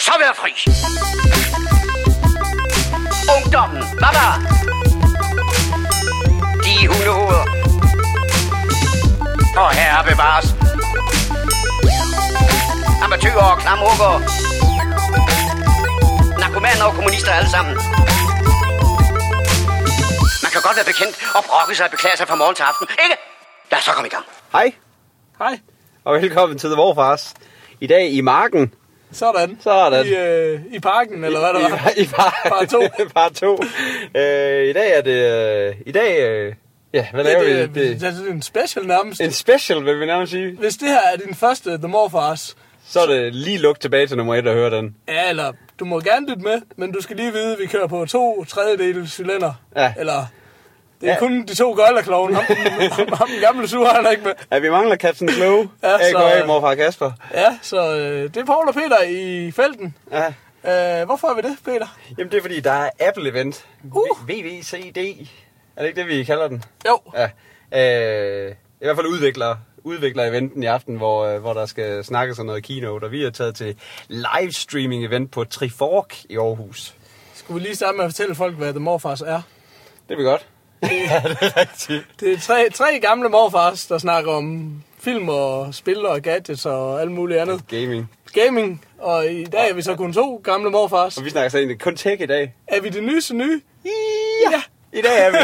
så 0.00 0.12
være 0.22 0.34
fri. 0.34 0.52
Ungdommen, 3.36 3.82
der? 4.16 4.30
De 6.64 6.74
hundehoveder. 6.88 7.44
Og 9.62 9.70
herre 9.78 10.04
bevares. 10.10 10.46
Amatøger 13.04 13.44
og 13.52 13.58
klamrukker. 13.58 14.12
Narkomaner 16.40 16.84
og 16.84 16.94
kommunister 16.94 17.32
alle 17.32 17.50
sammen. 17.50 17.74
Man 20.44 20.50
kan 20.52 20.60
godt 20.66 20.76
være 20.76 20.88
bekendt 20.92 21.14
og 21.36 21.44
brokke 21.48 21.74
sig 21.74 21.84
og 21.86 21.90
beklage 21.90 22.16
sig 22.16 22.28
fra 22.28 22.34
morgen 22.34 22.54
til 22.54 22.62
aften, 22.62 22.86
ikke? 23.04 23.16
Lad 23.70 23.78
os 23.78 23.84
så 23.84 23.92
komme 23.92 24.08
i 24.08 24.10
gang. 24.10 24.24
Hej, 24.52 24.72
Hej. 25.38 25.58
og 26.04 26.14
velkommen 26.14 26.58
til 26.58 26.68
The 26.68 26.76
Morfars. 26.76 27.34
I 27.80 27.86
dag 27.86 28.10
i 28.10 28.20
marken. 28.20 28.74
Sådan. 29.12 29.58
Sådan. 29.60 30.06
I, 30.06 30.14
øh, 30.14 30.60
I 30.72 30.78
parken, 30.80 31.24
eller 31.24 31.38
hvad 31.38 31.48
det 31.62 31.70
var? 31.72 31.92
I, 31.96 32.00
i 32.02 32.06
par, 32.06 32.48
Part 32.48 32.68
to. 32.68 32.80
part 33.14 33.32
to. 33.32 33.52
Øh, 34.16 34.68
I 34.68 34.72
dag 34.72 34.98
er 34.98 35.00
det... 35.00 35.68
Øh, 35.68 35.74
I 35.86 35.92
dag... 35.92 36.20
Øh, 36.28 36.54
ja, 36.94 37.06
hvad 37.12 37.24
laver 37.24 37.42
det, 37.44 37.56
vi? 37.56 37.60
det, 37.60 37.74
det, 37.74 38.00
det 38.00 38.28
er 38.28 38.32
en 38.32 38.42
special 38.42 38.86
nærmest. 38.86 39.20
En 39.20 39.32
special, 39.32 39.84
vil 39.84 40.00
vi 40.00 40.06
nærmest 40.06 40.32
sige. 40.32 40.56
Hvis 40.58 40.76
det 40.76 40.88
her 40.88 41.00
er 41.12 41.16
din 41.26 41.34
første 41.34 41.78
The 41.78 41.88
Morfars, 41.88 42.56
Så 42.88 43.00
er 43.00 43.06
det 43.06 43.34
lige 43.34 43.58
luk 43.58 43.80
tilbage 43.80 44.06
til 44.06 44.16
nummer 44.16 44.34
et 44.34 44.46
og 44.48 44.54
høre 44.54 44.70
den. 44.70 44.94
ja, 45.08 45.28
eller 45.28 45.52
du 45.80 45.84
må 45.84 46.00
gerne 46.00 46.26
lytte 46.28 46.42
med, 46.42 46.60
men 46.76 46.92
du 46.92 47.02
skal 47.02 47.16
lige 47.16 47.32
vide, 47.32 47.52
at 47.52 47.58
vi 47.58 47.66
kører 47.66 47.86
på 47.86 48.06
to 48.06 48.44
tredjedele 48.44 49.08
cylinder. 49.08 49.52
Ja. 49.76 49.92
Eller, 49.98 50.26
det 51.00 51.08
er 51.08 51.12
Ja. 51.12 51.18
kun 51.18 51.46
de 51.46 51.54
to 51.54 51.72
gøjlerklovene. 51.76 52.36
Ham, 52.36 52.44
ham, 52.92 53.08
ham 53.12 53.28
den 53.28 53.40
gamle 53.40 53.68
sur, 53.68 53.86
han 53.88 54.06
er 54.06 54.10
ikke 54.10 54.22
med. 54.24 54.32
Ja, 54.52 54.58
vi 54.58 54.70
mangler 54.70 54.96
Captain 54.96 55.30
Slow. 55.30 55.66
Ja, 55.82 55.94
A.K.A. 55.94 56.46
morfar 56.46 56.74
Kasper. 56.74 57.12
Ja, 57.34 57.58
så 57.62 57.96
øh, 57.96 58.22
det 58.22 58.36
er 58.36 58.44
Paul 58.44 58.68
og 58.68 58.74
Peter 58.74 59.02
i 59.08 59.50
felten. 59.50 59.94
Ja. 60.12 60.26
Øh, 61.00 61.06
hvorfor 61.06 61.28
er 61.28 61.34
vi 61.34 61.40
det, 61.42 61.56
Peter? 61.64 61.86
Jamen, 62.18 62.30
det 62.32 62.38
er 62.38 62.42
fordi, 62.42 62.60
der 62.60 62.72
er 62.72 62.90
Apple-event. 63.00 63.64
Uh. 63.92 64.28
VVCD. 64.28 64.98
Er 65.76 65.82
det 65.82 65.88
ikke 65.88 66.00
det, 66.00 66.08
vi 66.08 66.24
kalder 66.24 66.48
den? 66.48 66.64
Jo, 66.88 66.98
Ja. 67.14 67.28
Øh, 68.46 68.50
I 68.80 68.84
hvert 68.84 68.96
fald 68.96 69.06
udvikler, 69.06 69.56
udvikler 69.84 70.24
eventen 70.24 70.62
i 70.62 70.66
aften, 70.66 70.96
hvor, 70.96 71.24
øh, 71.26 71.40
hvor 71.40 71.52
der 71.52 71.66
skal 71.66 72.04
snakkes 72.04 72.38
om 72.38 72.46
noget 72.46 72.64
keynote. 72.64 73.04
Og 73.04 73.12
vi 73.12 73.24
er 73.24 73.30
taget 73.30 73.54
til 73.54 73.76
livestreaming 74.08 75.04
event 75.04 75.30
på 75.30 75.44
Trifork 75.44 76.16
i 76.28 76.36
Aarhus. 76.36 76.94
skulle 77.34 77.60
vi 77.60 77.66
lige 77.66 77.76
starte 77.76 77.96
med 77.96 78.04
at 78.04 78.10
fortælle 78.10 78.34
folk, 78.34 78.56
hvad 78.56 78.70
The 78.72 78.80
Morfars 78.80 79.20
er? 79.20 79.42
Det 80.08 80.14
er 80.14 80.18
vi 80.18 80.22
godt. 80.24 80.46
ja, 81.10 81.22
det 81.24 81.36
er 81.40 81.56
rigtigt. 81.60 82.06
Det 82.20 82.32
er 82.32 82.38
tre, 82.38 82.70
tre 82.70 83.00
gamle 83.00 83.28
morfars, 83.28 83.86
der 83.86 83.98
snakker 83.98 84.32
om 84.32 84.72
film 85.00 85.28
og 85.28 85.74
spil 85.74 86.06
og 86.06 86.22
gadgets 86.22 86.66
og 86.66 87.00
alt 87.00 87.10
muligt 87.10 87.40
andet. 87.40 87.62
Gaming. 87.68 88.10
Gaming, 88.32 88.84
og 88.98 89.26
i 89.26 89.44
dag 89.44 89.70
er 89.70 89.74
vi 89.74 89.82
så 89.82 89.94
kun 89.96 90.12
to 90.12 90.40
gamle 90.44 90.70
morfars. 90.70 91.16
Og 91.16 91.24
vi 91.24 91.30
snakker 91.30 91.50
så 91.50 91.58
egentlig 91.58 91.80
kun 91.80 91.96
tech 91.96 92.22
i 92.22 92.26
dag. 92.26 92.54
Er 92.66 92.80
vi 92.80 92.88
det 92.88 93.02
nyeste 93.04 93.34
nye? 93.34 93.60
Ja. 94.50 94.62
I 94.92 95.02
dag 95.02 95.26
er 95.26 95.30
vi. 95.30 95.36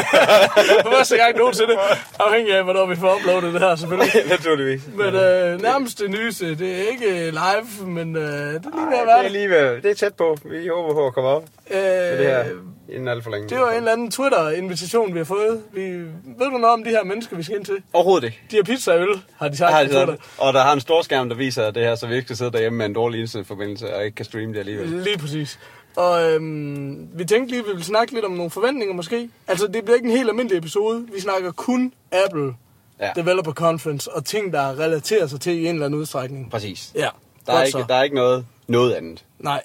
For 0.83 0.91
første 0.91 1.17
gang 1.17 1.37
nogensinde. 1.37 1.73
Afhængig 2.19 2.53
af, 2.55 2.63
hvornår 2.63 2.85
vi 2.85 2.95
får 2.95 3.15
uploadet 3.15 3.53
det 3.53 3.61
her, 3.61 3.75
selvfølgelig. 3.75 4.11
Naturligvis. 4.29 4.81
Men 4.95 5.15
øh, 5.15 5.61
nærmest 5.61 5.99
det 5.99 6.09
nyeste, 6.09 6.55
det 6.55 6.71
er 6.75 6.89
ikke 6.91 7.31
live, 7.31 7.87
men 7.87 8.15
øh, 8.15 8.23
det 8.23 8.65
er 8.65 8.75
lige 8.75 8.87
ved 8.89 8.97
at 8.97 9.07
være 9.07 9.19
det 9.19 9.25
er 9.25 9.29
lige 9.29 9.49
ved, 9.49 9.81
det 9.81 9.91
er 9.91 9.95
tæt 9.95 10.13
på. 10.13 10.37
Vi 10.45 10.67
håber 10.67 10.93
på 10.93 11.07
at 11.07 11.13
komme 11.13 11.29
op 11.29 11.43
Øh, 11.69 11.77
med 11.77 12.17
det 12.17 12.25
her 12.25 12.45
inden 12.89 13.07
alt 13.07 13.23
for 13.23 13.31
længe. 13.31 13.49
det 13.49 13.57
var 13.59 13.69
en 13.71 13.77
eller 13.77 13.91
anden 13.91 14.11
Twitter-invitation, 14.11 15.13
vi 15.13 15.17
har 15.19 15.25
fået. 15.25 15.61
Vi, 15.73 15.81
ved 15.81 16.51
du 16.51 16.57
noget 16.57 16.65
om 16.73 16.83
de 16.83 16.89
her 16.89 17.03
mennesker, 17.03 17.37
vi 17.37 17.43
skal 17.43 17.55
ind 17.57 17.65
til? 17.65 17.75
Overhovedet 17.93 18.25
ikke. 18.27 18.41
De 18.51 18.55
har 18.55 18.63
pizza 18.63 18.91
og 18.93 19.01
øl, 19.01 19.21
har 19.37 19.47
de 19.47 19.57
sagt 19.57 19.71
Har 19.73 19.79
på 19.79 19.83
de 19.83 19.89
Twitter. 19.89 20.05
sådan. 20.05 20.19
Og 20.37 20.53
der 20.53 20.61
har 20.61 20.73
en 20.73 20.79
stor 20.79 21.01
skærm, 21.01 21.29
der 21.29 21.35
viser 21.35 21.71
det 21.71 21.83
her, 21.83 21.95
så 21.95 22.07
vi 22.07 22.15
ikke 22.15 22.25
skal 22.25 22.37
sidde 22.37 22.51
derhjemme 22.51 22.77
med 22.77 22.85
en 22.85 22.93
dårlig 22.93 23.21
internetforbindelse 23.21 23.95
og 23.95 24.05
ikke 24.05 24.15
kan 24.15 24.25
streame 24.25 24.53
det 24.53 24.59
alligevel. 24.59 24.87
Lige 24.89 25.17
præcis. 25.17 25.59
Og 25.95 26.23
øhm, 26.33 27.07
vi 27.13 27.25
tænkte 27.25 27.49
lige, 27.51 27.59
at 27.59 27.65
vi 27.65 27.71
ville 27.71 27.83
snakke 27.85 28.13
lidt 28.13 28.25
om 28.25 28.31
nogle 28.31 28.51
forventninger 28.51 28.95
måske. 28.95 29.29
Altså, 29.47 29.67
det 29.67 29.83
bliver 29.83 29.95
ikke 29.95 30.05
en 30.09 30.17
helt 30.17 30.29
almindelig 30.29 30.57
episode. 30.57 31.07
Vi 31.13 31.19
snakker 31.19 31.51
kun 31.51 31.93
Apple 32.25 32.53
Ja, 32.99 33.09
Developer 33.15 33.51
Conference 33.51 34.11
og 34.13 34.25
ting, 34.25 34.53
der 34.53 34.79
relaterer 34.79 35.27
sig 35.27 35.41
til 35.41 35.53
i 35.53 35.67
en 35.67 35.73
eller 35.73 35.85
anden 35.85 35.99
udstrækning. 35.99 36.51
præcis. 36.51 36.91
Ja, 36.95 37.07
Der 37.45 37.53
er, 37.53 37.63
ikke, 37.63 37.71
så. 37.71 37.85
der 37.89 37.95
er 37.95 38.03
ikke 38.03 38.15
noget, 38.15 38.45
noget 38.67 38.93
andet. 38.93 39.23
Nej, 39.39 39.61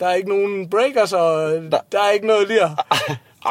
der 0.00 0.06
er 0.06 0.14
ikke 0.14 0.28
nogen 0.28 0.70
breakers, 0.70 1.12
og 1.12 1.50
der, 1.52 1.78
Der- 1.92 1.98
er 2.02 2.10
ikke 2.10 2.26
noget 2.26 2.48
lir. 2.48 2.64
Ah, 2.90 2.98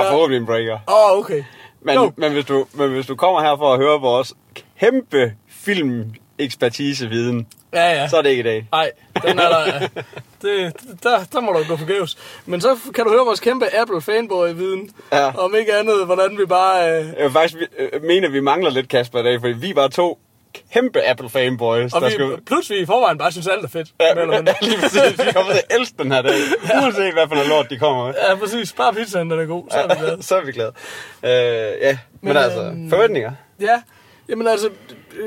forhåbentlig 0.11 0.37
en 0.39 0.45
breaker. 0.45 0.73
Åh, 0.87 1.11
oh, 1.11 1.19
okay. 1.19 1.43
Men, 1.81 1.95
Jo. 1.95 2.11
men, 2.17 2.31
hvis 2.33 2.45
du, 2.45 2.65
men 2.73 2.89
hvis 2.89 3.05
du 3.05 3.15
kommer 3.15 3.41
her 3.41 3.57
for 3.57 3.73
at 3.73 3.79
høre 3.79 3.99
vores 4.01 4.33
kæmpe 4.79 5.33
film 5.49 6.03
ekspertiseviden, 6.39 7.47
Ja, 7.73 7.91
ja. 7.91 8.07
så 8.07 8.17
er 8.17 8.21
det 8.21 8.29
ikke 8.29 8.39
i 8.39 8.43
dag. 8.43 8.67
Nej, 8.71 8.91
den 9.27 9.39
er 9.39 9.49
der. 9.49 9.87
Det, 10.41 10.73
der, 11.03 11.23
der 11.33 11.39
må 11.39 11.51
du 11.51 11.59
gå 11.69 11.77
forgæves. 11.77 12.17
Men 12.45 12.61
så 12.61 12.77
kan 12.95 13.03
du 13.03 13.09
høre 13.09 13.25
vores 13.25 13.39
kæmpe 13.39 13.65
Apple 13.75 14.01
fanboy-viden. 14.01 14.89
Ja. 15.13 15.37
Om 15.37 15.55
ikke 15.55 15.73
andet, 15.73 16.05
hvordan 16.05 16.37
vi 16.37 16.45
bare... 16.45 16.89
Øh, 16.99 17.05
Jeg 17.17 17.23
vil 17.23 17.31
faktisk 17.31 17.57
øh, 17.79 18.03
mene, 18.03 18.27
at 18.27 18.33
vi 18.33 18.39
mangler 18.39 18.69
lidt 18.69 18.89
Kasper 18.89 19.19
i 19.19 19.23
dag, 19.23 19.39
fordi 19.39 19.53
vi 19.53 19.75
var 19.75 19.87
to 19.87 20.19
kæmpe 20.73 21.03
Apple 21.07 21.29
fanboys, 21.29 21.93
og 21.93 22.01
der 22.01 22.07
vi, 22.07 22.13
skulle... 22.13 22.37
pludselig 22.45 22.79
i 22.81 22.85
forvejen 22.85 23.17
bare 23.17 23.31
synes, 23.31 23.47
alt 23.47 23.63
er 23.63 23.67
fedt. 23.67 23.87
Ja, 23.99 24.15
mindre. 24.15 24.41
lige 24.61 24.77
præcis. 24.81 25.25
Vi 25.25 25.31
kommer 25.33 25.51
til 25.53 25.61
at 25.69 25.79
elske 25.79 25.95
den 26.03 26.11
her 26.11 26.21
dag, 26.21 26.33
uanset 26.81 27.13
hvad 27.13 27.27
for 27.27 27.35
noget 27.35 27.49
lort 27.49 27.69
de 27.69 27.77
kommer 27.79 28.05
med. 28.05 28.13
Ja, 28.29 28.35
præcis. 28.35 28.73
Bare 28.73 28.93
pizzaen, 28.93 29.31
den 29.31 29.39
er 29.39 29.45
god. 29.45 29.63
Så 29.71 29.77
er 29.77 29.87
vi 29.87 29.95
glade. 29.99 30.23
så 30.27 30.35
er 30.37 30.45
vi 30.45 30.51
glade. 30.51 30.71
Øh, 31.25 31.31
ja, 31.81 31.97
men, 32.21 32.27
Men, 32.33 32.37
altså, 32.37 32.61
øhm, 32.63 32.89
forventninger. 32.89 33.31
Ja, 33.59 33.81
jamen 34.29 34.47
altså, 34.47 34.69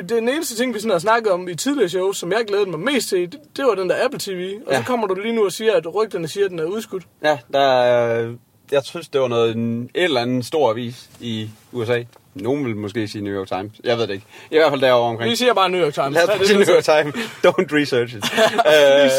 det- 0.00 0.08
den 0.08 0.28
eneste 0.28 0.56
ting, 0.56 0.74
vi 0.74 0.78
sådan 0.80 0.90
har 0.92 0.98
snakket 0.98 1.32
om 1.32 1.48
i 1.48 1.54
tidligere 1.54 1.88
shows, 1.88 2.16
som 2.16 2.32
jeg 2.32 2.44
glædede 2.48 2.70
mig 2.70 2.80
mest 2.80 3.08
til, 3.08 3.32
det, 3.32 3.40
det 3.56 3.64
var 3.64 3.74
den 3.74 3.90
der 3.90 4.04
Apple 4.04 4.20
TV. 4.20 4.54
Og 4.66 4.72
Ja. 4.72 4.78
så 4.78 4.84
kommer 4.84 5.06
du 5.06 5.14
lige 5.14 5.34
nu 5.34 5.44
og 5.44 5.52
siger, 5.52 5.72
at 5.72 5.94
rygterne 5.94 6.28
siger, 6.28 6.44
at 6.44 6.50
den 6.50 6.58
er 6.58 6.64
udskudt. 6.64 7.02
Ja, 7.24 7.38
der 7.52 7.60
er, 7.82 8.32
jeg 8.72 8.82
synes, 8.84 9.08
det 9.08 9.20
var 9.20 9.28
noget, 9.28 9.56
en, 9.56 9.90
eller 9.94 10.20
anden 10.20 10.42
stor 10.42 10.70
avis 10.70 11.10
i 11.20 11.50
USA. 11.72 12.02
Nogen 12.34 12.64
vil 12.64 12.76
måske 12.76 13.08
sige 13.08 13.24
New 13.24 13.34
York 13.34 13.48
Times. 13.48 13.72
Jeg 13.84 13.96
ved 13.98 14.06
det 14.06 14.14
ikke. 14.14 14.26
I 14.50 14.56
hvert 14.56 14.70
fald 14.70 14.80
derovre 14.80 15.08
omkring. 15.08 15.30
Vi 15.30 15.36
siger 15.36 15.54
bare 15.54 15.70
New 15.70 15.80
York 15.80 15.94
Times. 15.94 16.14
Lad 16.14 16.40
os 16.40 16.46
sige 16.46 16.58
New 16.58 16.74
York 16.74 16.84
Times. 16.84 17.14
Don't 17.46 17.76
research 17.76 18.16
it. 18.16 18.24
øh, 18.74 19.10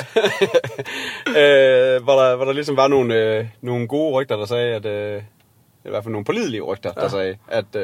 øh, 1.41 2.03
hvor, 2.03 2.19
der, 2.21 2.35
hvor 2.35 2.45
der 2.45 2.53
ligesom 2.53 2.77
var 2.77 2.87
nogle, 2.87 3.15
øh, 3.15 3.45
nogle 3.61 3.87
gode 3.87 4.13
rygter, 4.13 4.35
der 4.35 4.45
sagde, 4.45 4.75
at... 4.75 4.85
Øh, 4.85 5.21
i 5.89 5.91
hvert 5.91 6.03
fald 6.03 6.11
nogle 6.11 6.25
pålidelige 6.25 6.61
rygter, 6.61 6.91
ja. 6.95 7.01
der 7.01 7.07
sagde, 7.07 7.37
at, 7.47 7.65
øh, 7.75 7.83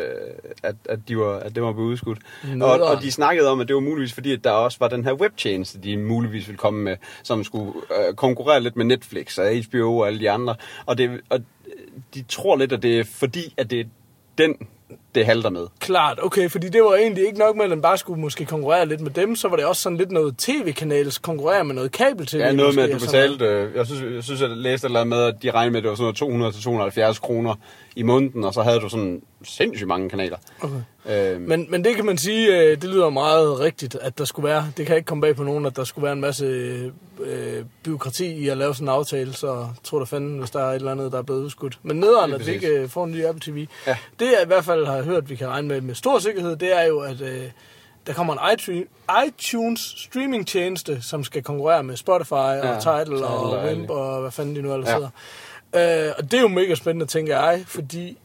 at, 0.63 0.75
at, 0.89 0.99
de 1.07 1.17
var, 1.17 1.39
at 1.39 1.55
det 1.55 1.63
var 1.63 1.73
blevet 1.73 1.89
udskudt. 1.89 2.19
Og, 2.61 2.79
og 2.79 3.01
de 3.01 3.11
snakkede 3.11 3.49
om, 3.49 3.59
at 3.59 3.67
det 3.67 3.73
var 3.73 3.81
muligvis 3.81 4.13
fordi, 4.13 4.33
at 4.33 4.43
der 4.43 4.51
også 4.51 4.77
var 4.79 4.87
den 4.87 5.05
her 5.05 5.13
webtjeneste, 5.13 5.79
de 5.79 5.97
muligvis 5.97 6.47
ville 6.47 6.57
komme 6.57 6.83
med, 6.83 6.97
som 7.23 7.43
skulle 7.43 7.71
øh, 7.73 8.13
konkurrere 8.13 8.61
lidt 8.61 8.75
med 8.75 8.85
Netflix 8.85 9.37
og 9.37 9.45
HBO 9.69 9.97
og 9.97 10.07
alle 10.07 10.19
de 10.19 10.31
andre. 10.31 10.55
Og, 10.85 10.97
det, 10.97 11.21
og 11.29 11.39
de 12.13 12.21
tror 12.21 12.57
lidt, 12.57 12.71
at 12.71 12.83
det 12.83 12.99
er 12.99 13.03
fordi, 13.03 13.53
at 13.57 13.69
det 13.69 13.79
er 13.79 13.85
den, 14.37 14.67
det 15.15 15.25
halter 15.25 15.49
med. 15.49 15.67
Klart, 15.79 16.19
okay, 16.23 16.49
fordi 16.49 16.69
det 16.69 16.83
var 16.83 16.95
egentlig 16.95 17.25
ikke 17.25 17.39
nok 17.39 17.55
med, 17.55 17.65
at 17.65 17.71
den 17.71 17.81
bare 17.81 17.97
skulle 17.97 18.21
måske 18.21 18.45
konkurrere 18.45 18.85
lidt 18.85 19.01
med 19.01 19.11
dem, 19.11 19.35
så 19.35 19.47
var 19.47 19.55
det 19.55 19.65
også 19.65 19.81
sådan 19.81 19.97
lidt 19.97 20.11
noget 20.11 20.37
tv-kanals 20.37 21.17
konkurrere 21.17 21.63
med 21.63 21.75
noget 21.75 21.91
kabel-tv. 21.91 22.37
Ja, 22.37 22.51
noget 22.51 22.75
med, 22.75 22.83
at 22.83 22.93
du 22.93 22.99
sådan 22.99 23.29
betalte, 23.29 23.45
øh, 23.45 23.75
jeg 23.75 23.85
synes, 23.85 24.15
jeg 24.15 24.23
synes, 24.23 24.41
jeg 24.41 24.49
læste 24.49 24.87
eller 24.87 25.03
med, 25.03 25.23
at 25.23 25.35
de 25.43 25.51
regnede 25.51 25.71
med, 25.71 25.79
at 25.79 25.83
det 25.83 25.89
var 25.89 26.13
sådan 26.13 26.39
noget 26.39 27.13
200-270 27.15 27.19
kroner 27.19 27.55
i 27.95 28.03
måneden, 28.03 28.43
og 28.43 28.53
så 28.53 28.61
havde 28.61 28.79
du 28.79 28.89
sådan 28.89 29.21
sindssygt 29.43 29.87
mange 29.87 30.09
kanaler. 30.09 30.37
Okay. 30.61 30.75
Øh, 31.33 31.41
Men, 31.41 31.65
men 31.69 31.83
det 31.83 31.95
kan 31.95 32.05
man 32.05 32.17
sige, 32.17 32.57
øh, 32.61 32.81
det 32.81 32.83
lyder 32.83 33.09
meget 33.09 33.59
rigtigt, 33.59 33.95
at 34.01 34.17
der 34.17 34.25
skulle 34.25 34.47
være, 34.47 34.65
det 34.77 34.87
kan 34.87 34.95
ikke 34.95 35.05
komme 35.05 35.21
bag 35.21 35.35
på 35.35 35.43
nogen, 35.43 35.65
at 35.65 35.75
der 35.75 35.83
skulle 35.83 36.03
være 36.03 36.13
en 36.13 36.21
masse 36.21 36.45
øh, 37.19 37.63
byråkrati 37.83 38.25
i 38.33 38.49
at 38.49 38.57
lave 38.57 38.75
sådan 38.75 38.85
en 38.87 38.93
aftale, 38.93 39.33
så 39.33 39.67
tror 39.83 39.99
der 39.99 40.05
fanden, 40.05 40.39
hvis 40.39 40.49
der 40.51 40.59
er 40.59 40.69
et 40.69 40.75
eller 40.75 40.91
andet, 40.91 41.11
der 41.11 41.17
er 41.17 41.21
blevet 41.21 41.41
udskudt. 41.41 41.79
Men 41.83 41.97
nederen, 41.99 42.33
at 42.33 42.39
vi 42.39 42.43
præcis. 42.43 42.63
ikke 42.63 42.67
øh, 42.67 42.89
får 42.89 43.05
en 43.05 43.11
ny 43.11 43.25
Apple 43.25 43.53
TV. 43.53 43.67
Ja. 43.87 43.97
Det 44.19 44.25
jeg 44.25 44.39
i 44.43 44.47
hvert 44.47 44.65
fald 44.65 44.85
har 44.85 45.01
hørt, 45.05 45.29
vi 45.29 45.35
kan 45.35 45.47
regne 45.47 45.67
med 45.67 45.81
med 45.81 45.95
stor 45.95 46.19
sikkerhed, 46.19 46.55
det 46.55 46.77
er 46.77 46.83
jo, 46.83 46.99
at 46.99 47.21
øh, 47.21 47.43
der 48.07 48.13
kommer 48.13 48.33
en 48.33 48.53
iTunes, 48.53 48.85
iTunes 49.27 49.93
streaming 49.97 50.47
tjeneste, 50.47 51.01
som 51.01 51.23
skal 51.23 51.43
konkurrere 51.43 51.83
med 51.83 51.97
Spotify 51.97 52.31
og 52.33 52.55
Ja, 52.65 52.79
Tidal, 52.79 53.23
og. 53.23 53.63
Wimp 53.65 53.89
og 53.89 54.21
hvad 54.21 54.31
fanden 54.31 54.55
de 54.55 54.61
nu 54.61 54.73
ellers 54.73 54.89
Ja. 54.89 54.93
hedder. 55.73 56.07
Øh, 56.07 56.13
og 56.17 56.23
det 56.31 56.37
er 56.37 56.41
jo 56.41 56.47
mega 56.47 56.75
spændende, 56.75 57.05
tænker 57.05 57.39
jeg, 57.39 57.63
fordi 57.67 58.17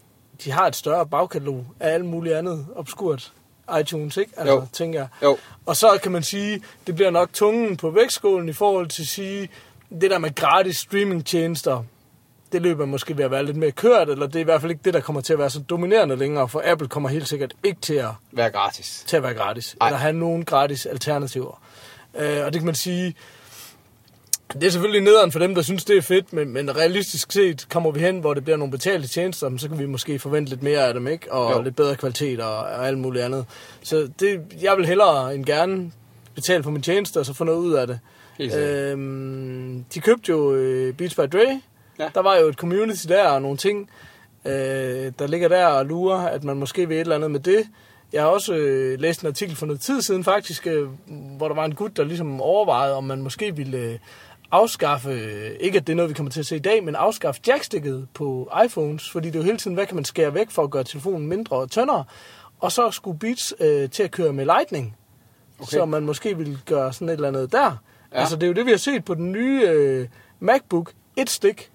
de 0.45 0.51
har 0.53 0.67
et 0.67 0.77
større 0.77 1.07
bagkatalog 1.07 1.65
af 1.81 1.95
alt 1.95 2.05
muligt 2.05 2.35
andet 2.35 2.67
obskurt 2.77 3.33
iTunes, 3.81 4.17
ikke? 4.17 4.33
Altså, 4.37 4.55
Jo. 4.55 4.67
tænker 4.73 4.99
jeg. 4.99 5.09
Jo. 5.23 5.39
Og 5.67 5.77
så 5.77 5.99
kan 6.03 6.13
man 6.13 6.23
sige, 6.23 6.63
det 6.87 6.95
bliver 6.95 7.11
nok 7.11 7.33
tungen 7.33 7.77
på 7.77 7.91
vægtskålen 7.91 8.49
i 8.49 8.53
forhold 8.53 8.87
til 8.89 9.03
at 9.03 9.09
sige, 9.09 9.49
det 10.01 10.11
der 10.11 10.19
med 10.19 10.35
gratis 10.35 10.77
streamingtjenester, 10.77 11.85
det 12.53 12.63
løber 12.63 12.87
måske 12.87 13.17
ved 13.17 13.25
at 13.25 13.31
være 13.31 13.45
lidt 13.45 13.57
mere 13.57 13.71
kørt, 13.71 14.09
eller 14.09 14.27
det 14.27 14.37
er 14.37 14.41
i 14.41 14.45
hvert 14.45 14.61
fald 14.61 14.71
ikke 14.71 14.83
det, 14.85 14.95
der 14.95 15.01
kommer 15.01 15.21
til 15.23 15.33
at 15.33 15.39
være 15.39 15.51
så 15.51 15.61
dominerende 15.61 16.17
længere, 16.17 16.49
for 16.49 16.63
Apple 16.65 16.89
kommer 16.89 17.09
helt 17.09 17.29
sikkert 17.29 17.55
ikke 17.65 17.81
til 17.81 17.95
at, 17.95 18.09
Vær 18.33 18.49
gratis. 18.49 19.05
til 19.07 19.17
at 19.17 19.23
være 19.23 19.35
gratis, 19.35 19.77
Ej. 19.81 19.87
eller 19.89 19.99
have 19.99 20.13
nogen 20.13 20.45
gratis 20.45 20.87
alternativer. 20.87 21.63
Øh, 22.19 22.45
og 22.47 22.53
det 22.53 22.61
kan 22.61 22.67
man 22.67 22.75
sige, 22.75 23.15
det 24.53 24.65
er 24.65 24.71
selvfølgelig 24.71 25.03
nederen 25.03 25.33
for 25.33 25.39
dem, 25.39 25.55
der 25.55 25.63
synes, 25.63 25.85
det 25.85 25.97
er 25.97 26.03
fedt, 26.03 26.33
men, 26.33 26.53
men 26.53 26.77
realistisk 26.77 27.33
set 27.33 27.67
kommer 27.71 27.91
vi 27.91 28.01
hen, 28.01 28.19
hvor 28.21 28.35
det 28.35 28.45
bliver 28.45 28.57
nogle 28.57 28.71
betalte 28.71 29.09
tjenester, 29.09 29.51
så 29.59 29.69
kan 29.69 29.79
vi 29.79 29.87
måske 29.87 30.19
forvente 30.19 30.51
lidt 30.51 30.63
mere 30.63 30.87
af 30.87 30.95
dem, 30.95 31.07
ikke? 31.09 31.33
Og 31.33 31.53
Jo. 31.57 31.63
lidt 31.63 31.77
bedre 31.77 31.97
kvalitet 31.97 32.41
og, 32.41 32.57
og 32.59 32.87
alt 32.89 32.99
muligt 32.99 33.25
andet. 33.25 33.47
Så 33.83 34.09
det, 34.21 34.41
jeg 34.63 34.77
vil 34.77 34.87
hellere 34.87 35.35
end 35.35 35.45
gerne 35.45 35.93
betale 36.35 36.63
for 36.63 36.71
min 36.71 36.83
tjeneste, 36.83 37.19
og 37.21 37.27
så 37.27 37.33
få 37.35 37.45
noget 37.45 37.59
ud 37.59 37.73
af 37.73 37.87
det. 37.87 37.99
Øhm, 38.57 39.85
de 39.95 40.01
købte 40.01 40.31
jo 40.33 40.55
øh, 40.55 40.95
Beats 40.95 41.15
by 41.15 41.21
Dre. 41.33 41.61
Ja. 42.01 42.11
Der 42.15 42.23
var 42.23 42.37
jo 42.37 42.49
et 42.49 42.55
community 42.55 43.07
der 43.09 43.29
og 43.29 43.43
nogle 43.43 43.57
ting, 43.57 43.91
øh, 44.45 44.53
der 45.19 45.27
ligger 45.27 45.49
der 45.49 45.67
og 45.67 45.87
lurer, 45.87 46.19
at 46.19 46.45
man 46.45 46.57
måske 46.57 46.89
vil 46.89 46.97
et 46.97 47.01
eller 47.01 47.15
andet 47.15 47.31
med 47.31 47.41
det. 47.41 47.67
Jeg 48.13 48.23
har 48.23 48.29
også 48.29 48.55
øh, 48.55 49.01
læst 49.01 49.21
en 49.21 49.27
artikel 49.27 49.57
for 49.57 49.67
noget 49.67 49.81
tid 49.81 50.03
siden 50.03 50.25
faktisk, 50.25 50.67
øh, 50.67 50.89
hvor 51.37 51.49
der 51.49 51.55
var 51.55 51.65
en 51.65 51.75
gut, 51.75 51.97
der 51.97 52.05
ligesom 52.05 52.41
overvejede, 52.41 52.95
om 52.95 53.05
man 53.05 53.23
måske 53.23 53.57
ville 53.57 53.79
øh, 53.79 53.99
afskaffe, 54.51 55.11
øh, 55.11 55.51
ikke 55.61 55.79
at 55.79 55.87
det 55.87 55.93
er 55.93 55.97
noget, 55.97 56.09
vi 56.09 56.15
kommer 56.15 56.31
til 56.31 56.41
at 56.41 56.47
se 56.47 56.57
i 56.57 56.59
dag, 56.59 56.85
men 56.85 56.95
afskaffe 56.95 57.41
jackstikket 57.47 58.09
på 58.15 58.53
iPhones, 58.65 59.11
fordi 59.11 59.27
det 59.29 59.35
er 59.35 59.39
jo 59.39 59.45
hele 59.45 59.59
tiden, 59.59 59.75
hvad 59.75 59.87
kan 59.87 59.95
man 59.95 60.05
skære 60.05 60.35
væk 60.35 60.51
for 60.51 60.63
at 60.63 60.71
gøre 60.71 60.85
telefonen 60.85 61.27
mindre 61.27 61.57
og 61.57 61.71
tyndere, 61.71 62.05
og 62.61 62.73
så 62.73 62.91
skulle 62.91 63.19
Beats 63.19 63.55
øh, 63.61 63.91
til 63.91 64.03
at 64.03 64.11
køre 64.11 64.33
med 64.33 64.45
Lightning, 64.45 64.97
okay. 65.59 65.71
så 65.71 65.85
man 65.85 66.03
måske 66.03 66.37
ville 66.37 66.59
gøre 66.67 66.93
sådan 66.93 67.09
et 67.09 67.13
eller 67.13 67.29
andet 67.29 67.53
der. 67.53 67.83
Ja. 68.13 68.21
Altså 68.21 68.37
det 68.37 68.43
er 68.43 68.47
jo 68.47 68.53
det, 68.53 68.67
vi 68.67 68.71
har 68.71 68.79
set 68.79 69.05
på 69.05 69.15
den 69.15 69.33
nye 69.33 69.69
øh, 69.69 70.09
MacBook, 70.41 70.93
et 71.17 71.31
stik, 71.31 71.70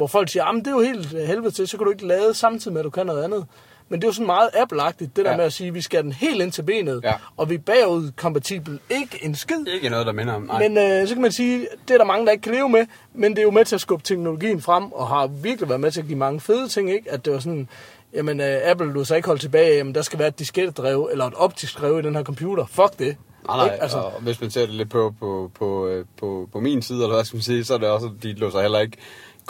hvor 0.00 0.06
folk 0.06 0.28
siger, 0.28 0.44
at 0.44 0.54
det 0.54 0.66
er 0.66 0.70
jo 0.70 0.80
helt 0.80 1.14
øh, 1.14 1.20
helvede 1.20 1.50
til, 1.50 1.68
så 1.68 1.76
kan 1.76 1.84
du 1.84 1.90
ikke 1.90 2.06
lade 2.06 2.34
samtidig 2.34 2.72
med, 2.72 2.80
at 2.80 2.84
du 2.84 2.90
kan 2.90 3.06
noget 3.06 3.24
andet. 3.24 3.46
Men 3.88 4.00
det 4.00 4.06
er 4.06 4.08
jo 4.08 4.12
sådan 4.12 4.26
meget 4.26 4.48
Apple-agtigt, 4.54 5.10
det 5.16 5.24
der 5.24 5.30
Ja. 5.30 5.36
med 5.36 5.44
at 5.44 5.52
sige, 5.52 5.68
at 5.68 5.74
vi 5.74 5.80
skal 5.80 6.02
den 6.02 6.12
helt 6.12 6.42
ind 6.42 6.52
til 6.52 6.62
benet, 6.62 7.00
Ja. 7.04 7.12
og 7.36 7.50
vi 7.50 7.54
er 7.54 7.58
bagud 7.58 8.10
kompatibel. 8.16 8.80
Ikke 8.90 9.18
en 9.22 9.34
skid. 9.34 9.66
Ikke 9.74 9.88
noget, 9.88 10.06
der 10.06 10.12
minder 10.12 10.34
om. 10.34 10.42
Nej. 10.42 10.68
Men 10.68 10.78
øh, 10.78 11.08
så 11.08 11.14
kan 11.14 11.22
man 11.22 11.32
sige, 11.32 11.66
det 11.88 11.94
er 11.94 11.98
der 11.98 12.04
mange, 12.04 12.26
der 12.26 12.32
ikke 12.32 12.42
kan 12.42 12.52
leve 12.54 12.68
med, 12.68 12.86
men 13.14 13.30
det 13.32 13.38
er 13.38 13.42
jo 13.42 13.50
med 13.50 13.64
til 13.64 13.74
at 13.74 13.80
skubbe 13.80 14.04
teknologien 14.04 14.60
frem, 14.62 14.92
og 14.92 15.08
har 15.08 15.26
virkelig 15.26 15.68
været 15.68 15.80
med 15.80 15.90
til 15.90 16.00
at 16.00 16.06
give 16.06 16.18
mange 16.18 16.40
fede 16.40 16.68
ting, 16.68 16.90
ikke? 16.92 17.10
At 17.12 17.24
det 17.24 17.32
var 17.32 17.38
sådan, 17.38 17.68
jamen 18.14 18.40
øh, 18.40 18.60
Apple, 18.64 18.94
du 18.94 19.04
så 19.04 19.14
ikke 19.14 19.26
holde 19.26 19.40
tilbage, 19.42 19.76
jamen 19.76 19.94
der 19.94 20.02
skal 20.02 20.18
være 20.18 20.28
et 20.28 20.38
diskettedrev, 20.38 21.08
eller 21.12 21.24
et 21.24 21.34
optisk 21.34 21.78
drev 21.80 21.98
i 21.98 22.02
den 22.02 22.16
her 22.16 22.24
computer. 22.24 22.66
Fuck 22.66 22.98
det. 22.98 23.16
Nej, 23.46 23.56
nej, 23.56 23.64
Ikke? 23.64 23.82
altså... 23.82 23.98
og 23.98 24.12
hvis 24.20 24.40
man 24.40 24.50
ser 24.50 24.60
det 24.66 24.74
lidt 24.74 24.90
på, 24.90 25.14
på, 25.20 25.50
på, 25.58 25.86
øh, 25.86 26.04
på, 26.20 26.48
på 26.52 26.60
min 26.60 26.82
side, 26.82 27.02
eller 27.02 27.14
hvad 27.14 27.24
skal 27.24 27.36
man 27.36 27.42
sige, 27.42 27.64
så 27.64 27.74
er 27.74 27.78
det 27.78 27.88
også, 27.88 28.06
at 28.06 28.22
de 28.22 28.32
låser 28.32 28.60
heller 28.60 28.78
ikke 28.80 28.96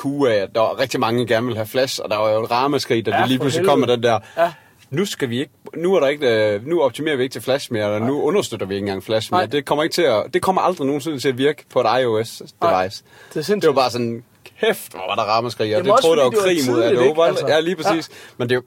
kue 0.00 0.30
af, 0.32 0.42
at 0.42 0.48
der 0.54 0.60
var 0.60 0.78
rigtig 0.78 1.00
mange, 1.00 1.20
der 1.20 1.26
gerne 1.26 1.46
vil 1.46 1.56
have 1.56 1.66
flash, 1.66 2.00
og 2.04 2.10
der 2.10 2.16
var 2.16 2.30
jo 2.30 2.44
et 2.44 2.50
ramaskrig, 2.50 3.06
da 3.06 3.10
Ja, 3.10 3.20
det 3.20 3.28
lige 3.28 3.38
pludselig 3.38 3.60
helvede. 3.60 3.70
kom 3.72 3.78
med 3.80 3.88
den 3.88 4.02
der, 4.02 4.18
Ja. 4.36 4.52
nu 4.90 5.04
skal 5.04 5.30
vi 5.30 5.40
ikke, 5.40 5.52
nu 5.76 5.94
er 5.94 6.00
der 6.00 6.06
ikke, 6.08 6.54
øh, 6.54 6.66
nu 6.66 6.80
optimerer 6.82 7.16
vi 7.16 7.22
ikke 7.22 7.32
til 7.32 7.42
flash 7.42 7.72
mere, 7.72 7.94
eller 7.94 8.06
nu 8.06 8.22
understøtter 8.22 8.66
vi 8.66 8.74
ikke 8.74 8.84
engang 8.84 9.04
flash 9.04 9.32
mere. 9.32 9.40
Nej. 9.40 9.46
Det 9.46 9.64
kommer 9.64 9.82
ikke 9.82 9.94
til 9.94 10.02
at, 10.02 10.24
det 10.34 10.42
kommer 10.42 10.60
aldrig 10.62 10.86
nogensinde 10.86 11.18
til 11.18 11.28
at 11.28 11.38
virke 11.38 11.64
på 11.70 11.80
et 11.80 12.00
iOS 12.02 12.42
Nej, 12.62 12.82
device. 12.82 13.04
det 13.28 13.36
er 13.40 13.42
sindssygt. 13.42 13.62
Det 13.62 13.68
var 13.68 13.74
bare 13.74 13.90
sådan, 13.90 14.24
kæft, 14.60 14.90
hvor 14.92 15.02
var 15.08 15.14
der 15.14 15.22
ramaskrig, 15.22 15.76
og 15.76 15.84
det 15.84 15.92
troede 16.02 16.16
der 16.16 16.24
var 16.24 16.30
krig 16.30 16.58
mod 16.70 16.82
Adobe. 16.82 17.24
Altså. 17.24 17.46
Ja, 17.48 17.60
lige 17.60 17.76
præcis. 17.76 18.08
Ja. 18.10 18.14
Men 18.36 18.48
det 18.48 18.54
er, 18.54 18.56
jo, 18.56 18.62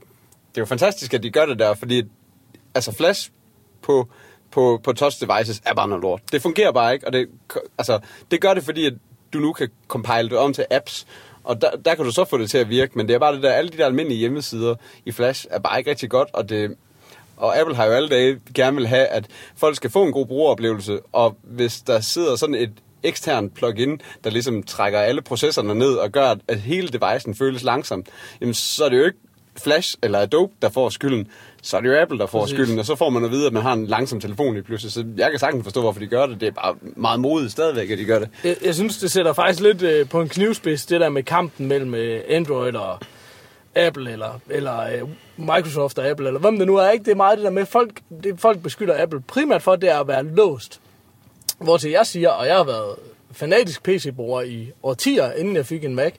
det 0.49 0.57
er 0.57 0.61
jo 0.61 0.65
fantastisk, 0.65 1.13
at 1.13 1.23
de 1.23 1.29
gør 1.29 1.45
det 1.45 1.59
der, 1.59 1.73
fordi 1.73 2.03
altså 2.75 2.91
flash 2.91 3.29
på, 3.81 4.07
på, 4.51 4.79
på 4.83 4.93
touch 4.93 5.21
devices 5.27 5.61
er 5.65 5.73
bare 5.73 5.87
noget 5.87 6.01
lort. 6.01 6.21
Det 6.31 6.41
fungerer 6.41 6.71
bare 6.71 6.93
ikke, 6.93 7.07
og 7.07 7.13
det, 7.13 7.27
altså, 7.77 7.99
det 8.31 8.41
gør 8.41 8.53
det, 8.53 8.63
fordi 8.63 8.85
at 8.85 8.93
du 9.33 9.39
nu 9.39 9.53
kan 9.53 9.69
compile 9.87 10.29
det 10.29 10.37
om 10.37 10.53
til 10.53 10.65
apps, 10.71 11.07
og 11.43 11.61
der, 11.61 11.69
der 11.85 11.95
kan 11.95 12.05
du 12.05 12.11
så 12.11 12.25
få 12.25 12.37
det 12.37 12.49
til 12.49 12.57
at 12.57 12.69
virke, 12.69 12.91
men 12.95 13.07
det 13.07 13.13
er 13.13 13.19
bare 13.19 13.35
det 13.35 13.43
der, 13.43 13.51
alle 13.51 13.69
de 13.71 13.77
der 13.77 13.85
almindelige 13.85 14.19
hjemmesider 14.19 14.75
i 15.05 15.11
Flash 15.11 15.45
er 15.49 15.59
bare 15.59 15.77
ikke 15.77 15.89
rigtig 15.89 16.09
godt, 16.09 16.29
og 16.33 16.49
det, 16.49 16.75
og 17.37 17.59
Apple 17.59 17.75
har 17.75 17.85
jo 17.85 17.91
alle 17.91 18.09
dage 18.09 18.39
gerne 18.53 18.77
vil 18.77 18.87
have, 18.87 19.05
at 19.05 19.25
folk 19.55 19.75
skal 19.75 19.89
få 19.89 20.03
en 20.03 20.11
god 20.11 20.25
brugeroplevelse, 20.25 20.99
og 21.11 21.37
hvis 21.43 21.81
der 21.81 21.99
sidder 21.99 22.35
sådan 22.35 22.55
et 22.55 22.71
ekstern 23.03 23.49
plugin, 23.49 24.01
der 24.23 24.29
ligesom 24.29 24.63
trækker 24.63 24.99
alle 24.99 25.21
processerne 25.21 25.75
ned 25.75 25.93
og 25.93 26.11
gør, 26.11 26.35
at 26.47 26.59
hele 26.59 26.87
devicen 26.87 27.35
føles 27.35 27.63
langsomt, 27.63 28.07
jamen 28.41 28.53
så 28.53 28.85
er 28.85 28.89
det 28.89 28.97
jo 28.97 29.05
ikke 29.05 29.17
Flash 29.63 29.97
eller 30.03 30.19
Adobe, 30.19 30.53
der 30.61 30.69
får 30.69 30.89
skylden, 30.89 31.27
så 31.63 31.77
er 31.77 31.81
det 31.81 31.89
jo 31.89 32.01
Apple, 32.01 32.17
der 32.19 32.25
får 32.25 32.39
Præcis. 32.39 32.55
skylden, 32.55 32.79
og 32.79 32.85
så 32.85 32.95
får 32.95 33.09
man 33.09 33.25
at 33.25 33.31
vide, 33.31 33.47
at 33.47 33.53
man 33.53 33.63
har 33.63 33.73
en 33.73 33.87
langsom 33.87 34.19
telefon 34.19 34.57
i 34.57 34.61
pludselig. 34.61 34.91
Så 34.91 35.05
jeg 35.17 35.29
kan 35.31 35.39
sagtens 35.39 35.63
forstå, 35.63 35.81
hvorfor 35.81 35.99
de 35.99 36.07
gør 36.07 36.25
det. 36.25 36.41
Det 36.41 36.47
er 36.47 36.51
bare 36.51 36.75
meget 36.81 37.19
modigt 37.19 37.51
stadigvæk, 37.51 37.89
at 37.91 37.97
de 37.97 38.05
gør 38.05 38.19
det. 38.19 38.29
Jeg, 38.43 38.55
jeg 38.65 38.75
synes, 38.75 38.97
det 38.97 39.11
sætter 39.11 39.33
faktisk 39.33 39.59
lidt 39.59 39.81
øh, 39.81 40.09
på 40.09 40.21
en 40.21 40.29
knivspids, 40.29 40.85
det 40.85 41.01
der 41.01 41.09
med 41.09 41.23
kampen 41.23 41.67
mellem 41.67 41.93
øh, 41.93 42.21
Android 42.29 42.75
og 42.75 42.99
Apple, 43.75 44.11
eller, 44.11 44.39
eller 44.49 44.79
øh, 44.79 45.09
Microsoft 45.37 45.99
og 45.99 46.07
Apple, 46.07 46.27
eller 46.27 46.39
hvem 46.39 46.57
det 46.57 46.67
nu 46.67 46.75
er. 46.75 46.89
Ikke? 46.89 47.05
Det 47.05 47.11
er 47.11 47.15
meget 47.15 47.37
det 47.37 47.45
der 47.45 47.51
med, 47.51 47.65
folk, 47.65 48.01
det 48.23 48.39
folk 48.39 48.63
beskylder 48.63 49.03
Apple 49.03 49.21
primært 49.21 49.61
for, 49.61 49.75
det 49.75 49.89
er 49.89 49.99
at 49.99 50.07
være 50.07 50.23
låst. 50.23 50.79
Hvor 51.57 51.77
til 51.77 51.91
jeg 51.91 52.05
siger, 52.05 52.29
og 52.29 52.47
jeg 52.47 52.55
har 52.55 52.63
været 52.63 52.95
fanatisk 53.31 53.83
PC-bruger 53.83 54.41
i 54.41 54.71
årtier, 54.83 55.31
inden 55.31 55.55
jeg 55.55 55.65
fik 55.65 55.83
en 55.83 55.95
Mac, 55.95 56.13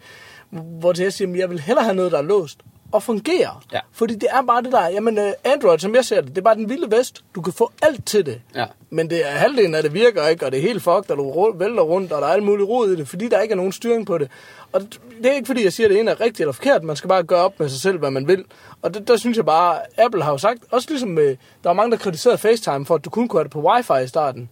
hvor 0.50 0.92
til 0.92 1.02
jeg 1.02 1.12
siger, 1.12 1.32
at 1.32 1.38
jeg 1.38 1.50
vil 1.50 1.60
hellere 1.60 1.84
have 1.84 1.96
noget, 1.96 2.12
der 2.12 2.18
er 2.18 2.22
låst 2.22 2.58
og 2.94 3.02
fungerer. 3.02 3.64
Ja. 3.72 3.80
Fordi 3.92 4.14
det 4.14 4.28
er 4.30 4.42
bare 4.42 4.62
det 4.62 4.72
der, 4.72 4.88
jamen 4.88 5.18
øh, 5.18 5.32
Android, 5.44 5.78
som 5.78 5.94
jeg 5.94 6.04
ser 6.04 6.20
det, 6.20 6.28
det 6.30 6.38
er 6.38 6.42
bare 6.42 6.54
den 6.54 6.68
vilde 6.68 6.96
vest. 6.96 7.24
Du 7.34 7.40
kan 7.42 7.52
få 7.52 7.70
alt 7.82 8.06
til 8.06 8.26
det. 8.26 8.40
Ja. 8.54 8.64
Men 8.90 9.10
det 9.10 9.26
er 9.26 9.30
halvdelen 9.30 9.74
af 9.74 9.82
det 9.82 9.94
virker 9.94 10.26
ikke, 10.26 10.46
og 10.46 10.52
det 10.52 10.58
er 10.58 10.62
helt 10.62 10.82
fucked, 10.82 11.10
og 11.10 11.16
du 11.16 11.52
vælter 11.58 11.82
rundt, 11.82 12.12
og 12.12 12.22
der 12.22 12.28
er 12.28 12.32
alt 12.32 12.42
muligt 12.42 12.68
rod 12.68 12.90
i 12.90 12.96
det, 12.96 13.08
fordi 13.08 13.28
der 13.28 13.40
ikke 13.40 13.52
er 13.52 13.56
nogen 13.56 13.72
styring 13.72 14.06
på 14.06 14.18
det. 14.18 14.30
Og 14.72 14.80
det 15.22 15.26
er 15.26 15.32
ikke 15.32 15.46
fordi, 15.46 15.64
jeg 15.64 15.72
siger, 15.72 15.86
at 15.86 15.90
det 15.90 16.00
ene 16.00 16.10
er 16.10 16.20
rigtigt 16.20 16.40
eller 16.40 16.52
forkert, 16.52 16.82
man 16.82 16.96
skal 16.96 17.08
bare 17.08 17.22
gøre 17.22 17.44
op 17.44 17.60
med 17.60 17.68
sig 17.68 17.80
selv, 17.80 17.98
hvad 17.98 18.10
man 18.10 18.28
vil. 18.28 18.44
Og 18.82 18.94
det, 18.94 19.08
der 19.08 19.16
synes 19.16 19.36
jeg 19.36 19.46
bare, 19.46 19.78
Apple 19.98 20.22
har 20.22 20.30
jo 20.30 20.38
sagt, 20.38 20.58
også 20.70 20.90
ligesom 20.90 21.08
med, 21.08 21.28
der 21.62 21.68
var 21.68 21.72
mange, 21.72 21.90
der 21.90 21.96
kritiserede 21.96 22.38
FaceTime 22.38 22.86
for, 22.86 22.94
at 22.94 23.04
du 23.04 23.10
kun 23.10 23.28
kunne 23.28 23.38
have 23.38 23.44
det 23.44 23.52
på 23.52 23.60
wifi 23.60 24.04
i 24.04 24.08
starten. 24.08 24.50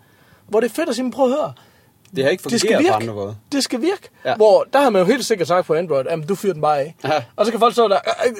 Hvor 0.48 0.60
det 0.60 0.70
er 0.70 0.74
fedt 0.74 0.88
at 0.88 0.94
sige, 0.94 1.10
prøv 1.10 1.26
at 1.26 1.32
høre, 1.32 1.52
Det 2.16 2.24
har 2.24 2.30
ikke 2.30 2.48
det 2.48 2.60
skal 2.60 2.68
fungeret 2.68 2.78
på 2.78 2.98
virke. 2.98 3.10
andre 3.10 3.14
måder. 3.14 3.34
Det 3.52 3.64
skal 3.64 3.80
virke. 3.80 4.08
Ja. 4.24 4.30
Ja. 4.30 4.36
Hvor 4.36 4.66
der 4.72 4.80
har 4.80 4.90
man 4.90 5.00
jo 5.02 5.06
helt 5.06 5.24
sikkert 5.24 5.48
sagt 5.48 5.66
på 5.66 5.74
Android, 5.74 6.06
at 6.06 6.28
du 6.28 6.34
fyrer 6.34 6.52
den 6.52 6.62
bare 6.62 6.80
af. 6.80 6.94
Ja. 7.04 7.24
Og 7.36 7.46
så 7.46 7.50
kan 7.52 7.60
folk 7.60 7.72
stå 7.74 7.88
der, 7.88 7.96
øh, 7.96 8.30
øh, 8.30 8.34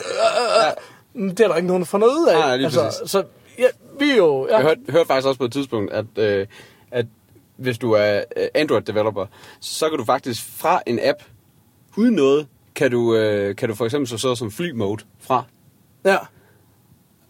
øh, 1.17 1.25
øh. 1.25 1.31
det 1.31 1.41
er 1.41 1.49
der 1.49 1.57
ikke 1.57 1.67
nogen, 1.67 1.83
der 1.83 1.87
får 1.87 1.99
noget 1.99 2.13
ud 2.13 2.27
af. 2.29 2.59
Nej, 2.59 2.71
præcis. 2.71 3.11
så 3.11 3.25
ja, 3.59 3.67
vi 3.99 4.11
er 4.11 4.17
jo... 4.17 4.47
Ja. 4.51 4.57
Jeg 4.57 4.63
hørte, 4.65 4.81
hørte 4.89 5.07
faktisk 5.07 5.27
også 5.29 5.39
på 5.39 5.45
et 5.45 5.53
tidspunkt, 5.53 5.93
at, 5.93 6.05
øh, 6.17 6.47
at 6.91 7.07
hvis 7.57 7.79
du 7.79 7.93
er 7.93 8.23
øh, 8.37 8.47
Android-developer, 8.55 9.27
så 9.61 9.89
kan 9.89 9.99
du 9.99 10.05
faktisk 10.05 10.45
fra 10.57 10.83
en 10.87 10.99
app, 11.03 11.19
uden 11.97 12.15
noget, 12.15 12.47
kan 12.75 12.91
du, 12.91 13.15
øh, 13.17 13.57
kan 13.57 13.69
du 13.69 13.75
for 13.75 13.85
eksempel 13.85 14.09
så 14.09 14.19
så 14.19 14.35
som 14.35 14.51
fly 14.51 14.71
mode 14.71 15.05
fra. 15.21 15.45
ja. 16.05 16.17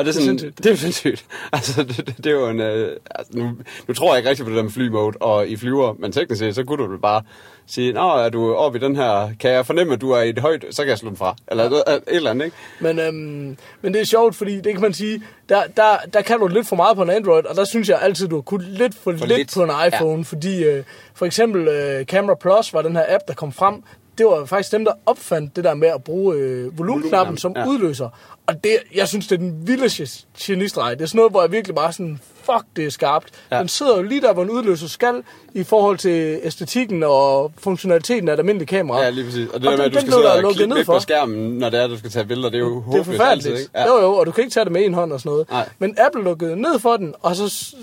Og 0.02 0.06
det 0.06 0.16
er, 0.16 0.20
Det 0.20 0.20
er 0.20 0.24
sådan, 0.26 0.38
sindssygt. 0.38 0.64
det 0.64 0.72
er 0.72 0.76
sindssygt. 0.76 1.24
Altså, 1.52 1.82
det, 1.82 1.96
det, 1.96 2.16
det 2.16 2.26
er 2.26 2.30
jo 2.30 2.48
en... 2.48 2.60
Øh, 2.60 2.96
altså, 3.10 3.32
nu, 3.38 3.50
nu 3.88 3.94
tror 3.94 4.08
jeg 4.12 4.18
ikke 4.18 4.30
rigtig 4.30 4.44
på 4.44 4.50
det 4.50 4.56
der 4.56 4.62
med 4.62 4.70
fly 4.70 4.88
mode 4.88 5.16
og 5.20 5.48
i 5.48 5.56
flyver, 5.56 5.94
men 5.98 6.12
teknisk 6.12 6.38
set, 6.38 6.54
så 6.54 6.64
kunne 6.64 6.84
du 6.84 6.98
bare 6.98 7.22
sige, 7.66 7.92
Nå, 7.92 8.08
er 8.16 8.28
du 8.28 8.54
oppe 8.54 8.78
i 8.78 8.80
den 8.82 8.96
her... 8.96 9.30
Kan 9.40 9.50
jeg 9.50 9.66
fornemme, 9.66 9.92
at 9.94 10.00
du 10.00 10.10
er 10.10 10.22
i 10.22 10.28
et 10.28 10.38
højt... 10.38 10.64
Så 10.70 10.82
kan 10.82 10.88
jeg 10.90 10.98
slå 10.98 11.08
den 11.08 11.16
fra. 11.16 11.36
Eller 11.50 11.64
et, 11.64 11.72
et 11.86 12.02
eller 12.06 12.30
andet, 12.30 12.44
ikke? 12.44 12.56
Men, 12.80 12.98
øhm, 12.98 13.56
men 13.82 13.94
det 13.94 14.00
er 14.00 14.04
sjovt, 14.04 14.34
fordi 14.36 14.60
det 14.60 14.72
kan 14.72 14.80
man 14.80 14.92
sige, 14.92 15.22
der, 15.48 15.62
der, 15.76 15.96
der 16.12 16.20
kan 16.22 16.38
du 16.38 16.46
lidt 16.46 16.68
for 16.68 16.76
meget 16.76 16.96
på 16.96 17.02
en 17.02 17.10
Android, 17.10 17.44
og 17.44 17.56
der 17.56 17.64
synes 17.64 17.88
jeg 17.88 17.98
altid, 18.02 18.28
du 18.28 18.34
har 18.34 18.42
kunnet 18.42 18.68
lidt 18.68 18.94
for, 18.94 19.00
for 19.02 19.10
lidt, 19.10 19.20
lidt. 19.28 19.38
lidt 19.38 19.54
på 19.54 19.62
en 19.62 19.70
iPhone, 19.86 20.16
ja. 20.16 20.22
fordi 20.22 20.64
øh, 20.64 20.84
for 21.14 21.26
eksempel 21.26 21.68
øh, 21.68 22.04
Camera 22.04 22.34
Plus 22.34 22.74
var 22.74 22.82
den 22.82 22.96
her 22.96 23.04
app, 23.08 23.22
der 23.28 23.34
kom 23.34 23.52
frem, 23.52 23.82
det 24.18 24.26
var 24.26 24.44
faktisk 24.44 24.72
dem, 24.72 24.84
der 24.84 24.92
opfandt 25.06 25.56
det 25.56 25.64
der 25.64 25.74
med 25.74 25.88
at 25.88 26.04
bruge 26.04 26.36
øh, 26.36 26.78
volumenknappen 26.78 27.38
som 27.38 27.52
ja. 27.56 27.66
udløser. 27.66 28.08
Og 28.46 28.64
det, 28.64 28.76
jeg 28.94 29.08
synes, 29.08 29.26
det 29.26 29.34
er 29.34 29.38
den 29.38 29.66
vilde 29.66 29.84
ge- 29.86 30.24
genistreg. 30.40 30.98
Det 30.98 31.02
er 31.04 31.08
sådan 31.08 31.16
noget, 31.16 31.32
hvor 31.32 31.42
jeg 31.42 31.52
virkelig 31.52 31.74
bare 31.74 31.92
sådan, 31.92 32.20
fuck, 32.44 32.64
det 32.76 32.84
er 32.86 32.90
skarpt. 32.90 33.26
Ja. 33.52 33.58
Den 33.58 33.68
sidder 33.68 33.96
jo 33.96 34.02
lige 34.02 34.20
der, 34.20 34.32
hvor 34.32 34.42
en 34.42 34.50
udløser 34.50 34.88
skal, 34.88 35.22
i 35.54 35.62
forhold 35.62 35.98
til 35.98 36.40
æstetikken 36.42 37.02
og 37.02 37.52
funktionaliteten 37.58 38.28
af 38.28 38.32
et 38.34 38.38
almindeligt 38.38 38.68
kamera. 38.70 39.00
Ja, 39.02 39.10
lige 39.10 39.24
præcis. 39.24 39.48
Og 39.48 39.60
det 39.60 39.68
Og 39.68 39.72
der 39.72 39.78
med, 39.78 39.84
at 39.84 39.92
du 39.92 40.00
skal 40.00 40.12
sidde 40.12 40.70
og 40.70 40.76
væk 40.76 40.86
for. 40.86 40.92
på 40.94 41.00
skærmen, 41.00 41.58
når 41.58 41.70
det 41.70 41.80
er, 41.80 41.86
du 41.86 41.98
skal 41.98 42.10
tage 42.10 42.24
billeder. 42.24 42.48
Det 42.50 42.56
er 42.56 42.60
jo 42.60 42.68
Det 42.74 42.76
er 42.76 42.80
håbløst 42.82 43.06
forfærdeligt. 43.06 43.46
altid, 43.46 43.60
ikke? 43.62 43.78
Ja. 43.78 43.86
Jo, 43.86 44.00
jo, 44.00 44.14
og 44.14 44.26
du 44.26 44.30
kan 44.32 44.44
ikke 44.44 44.54
tage 44.54 44.64
det 44.64 44.72
med 44.72 44.84
en 44.84 44.94
hånd 44.94 45.12
og 45.12 45.20
sådan 45.20 45.30
noget. 45.30 45.50
Nej. 45.50 45.68
Men 45.78 45.96
Apple 46.06 46.22
lukkede 46.22 46.56
ned 46.62 46.78
for 46.78 46.96
den, 46.96 47.14
og 47.22 47.36
så 47.36 47.74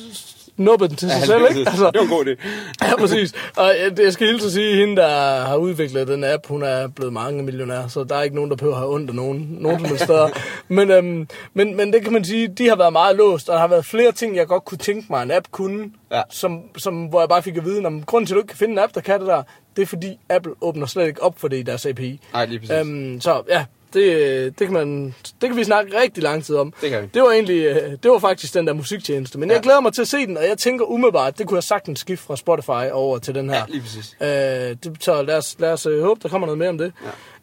nubbede 0.59 0.89
den 0.89 0.97
til 0.97 1.09
sig 1.09 1.19
Ja, 1.19 1.25
selv, 1.25 1.41
ikke? 1.49 1.63
præcis. 1.65 1.79
Det 1.79 1.93
var 1.95 2.01
en 2.01 2.07
god 2.07 2.25
idé. 2.25 2.47
ja, 2.89 2.95
præcis. 2.95 3.33
Og 3.57 3.73
øh, 3.85 3.99
jeg 4.03 4.13
skal 4.13 4.27
hilse 4.27 4.45
at 4.45 4.51
sige, 4.51 4.69
at 4.71 4.75
hende, 4.77 4.95
der 4.95 5.07
har 5.41 5.55
udviklet 5.55 6.07
den 6.07 6.23
app, 6.23 6.47
hun 6.47 6.63
er 6.63 6.87
blevet 6.87 7.13
mange 7.13 7.43
millionær, 7.43 7.87
så 7.87 8.03
der 8.03 8.15
er 8.15 8.21
ikke 8.21 8.35
nogen, 8.35 8.49
der 8.49 8.55
behøver 8.55 8.75
at 8.75 8.81
have 8.81 8.93
ondt 8.93 9.09
af 9.09 9.15
nogen, 9.15 9.47
nogen 9.59 9.87
som 9.87 9.97
steder. 9.97 10.29
Men, 10.67 10.91
øhm, 10.91 11.27
men, 11.53 11.77
men 11.77 11.93
det 11.93 12.01
kan 12.03 12.13
man 12.13 12.23
sige, 12.25 12.47
de 12.47 12.69
har 12.69 12.75
været 12.75 12.93
meget 12.93 13.15
låst, 13.15 13.49
og 13.49 13.53
der 13.53 13.59
har 13.61 13.67
været 13.67 13.85
flere 13.85 14.11
ting, 14.11 14.35
jeg 14.35 14.47
godt 14.47 14.65
kunne 14.65 14.77
tænke 14.77 15.07
mig, 15.09 15.23
en 15.23 15.31
app 15.31 15.45
kunne, 15.51 15.91
Ja. 16.11 16.21
som, 16.29 16.59
som, 16.77 17.05
hvor 17.05 17.19
jeg 17.19 17.29
bare 17.29 17.43
fik 17.43 17.57
at 17.57 17.65
vide, 17.65 17.85
om 17.85 18.03
grunden 18.03 18.25
til, 18.27 18.33
at 18.33 18.35
du 18.35 18.39
ikke 18.39 18.47
kan 18.47 18.57
finde 18.57 18.71
en 18.71 18.79
app, 18.79 18.95
der 18.95 19.01
kan 19.01 19.19
det 19.19 19.27
der, 19.27 19.43
det 19.75 19.81
er 19.81 19.85
fordi 19.85 20.17
Apple 20.29 20.53
åbner 20.61 20.85
slet 20.85 21.07
ikke 21.07 21.23
op 21.23 21.39
for 21.39 21.47
det 21.47 21.57
i 21.57 21.61
deres 21.61 21.85
API. 21.85 22.19
Nej, 22.33 22.45
lige 22.45 22.59
præcis. 22.59 22.75
Øhm, 22.75 23.21
så 23.21 23.41
ja, 23.49 23.65
det, 23.93 24.59
det, 24.59 24.67
kan 24.67 24.73
man, 24.73 25.15
det 25.41 25.49
kan 25.49 25.55
vi 25.57 25.63
snakke 25.63 26.01
rigtig 26.01 26.23
lang 26.23 26.43
tid 26.43 26.55
om. 26.55 26.73
Det 26.81 26.89
kan 26.89 27.01
vi. 27.01 27.09
Det 27.13 27.21
var 27.21 27.31
egentlig, 27.31 27.63
øh, 27.65 27.91
det 28.03 28.11
var 28.11 28.19
faktisk 28.19 28.53
den 28.53 28.67
der 28.67 28.73
musiktjeneste. 28.73 29.39
Men 29.39 29.49
ja. 29.49 29.55
jeg 29.55 29.63
glæder 29.63 29.81
mig 29.81 29.93
til 29.93 30.01
at 30.01 30.07
se 30.07 30.27
den, 30.27 30.37
og 30.37 30.43
jeg 30.43 30.57
tænker 30.57 30.85
umiddelbart, 30.85 31.37
det 31.37 31.47
kunne 31.47 31.55
jeg 31.55 31.63
sagtens 31.63 31.99
skifte 31.99 32.25
fra 32.25 32.35
Spotify 32.35 32.91
over 32.91 33.17
til 33.17 33.35
den 33.35 33.49
her. 33.49 33.57
Ja, 33.57 33.63
lige 33.67 33.81
præcis. 33.81 34.17
Øh, 34.21 34.27
det, 34.27 34.97
så 34.99 35.21
lad 35.21 35.37
os, 35.37 35.55
lad 35.59 35.73
os 35.73 35.85
øh, 35.85 36.03
håbe, 36.03 36.19
der 36.23 36.29
kommer 36.29 36.47
noget 36.47 36.57
mere 36.57 36.69
om 36.69 36.77
det. 36.77 36.93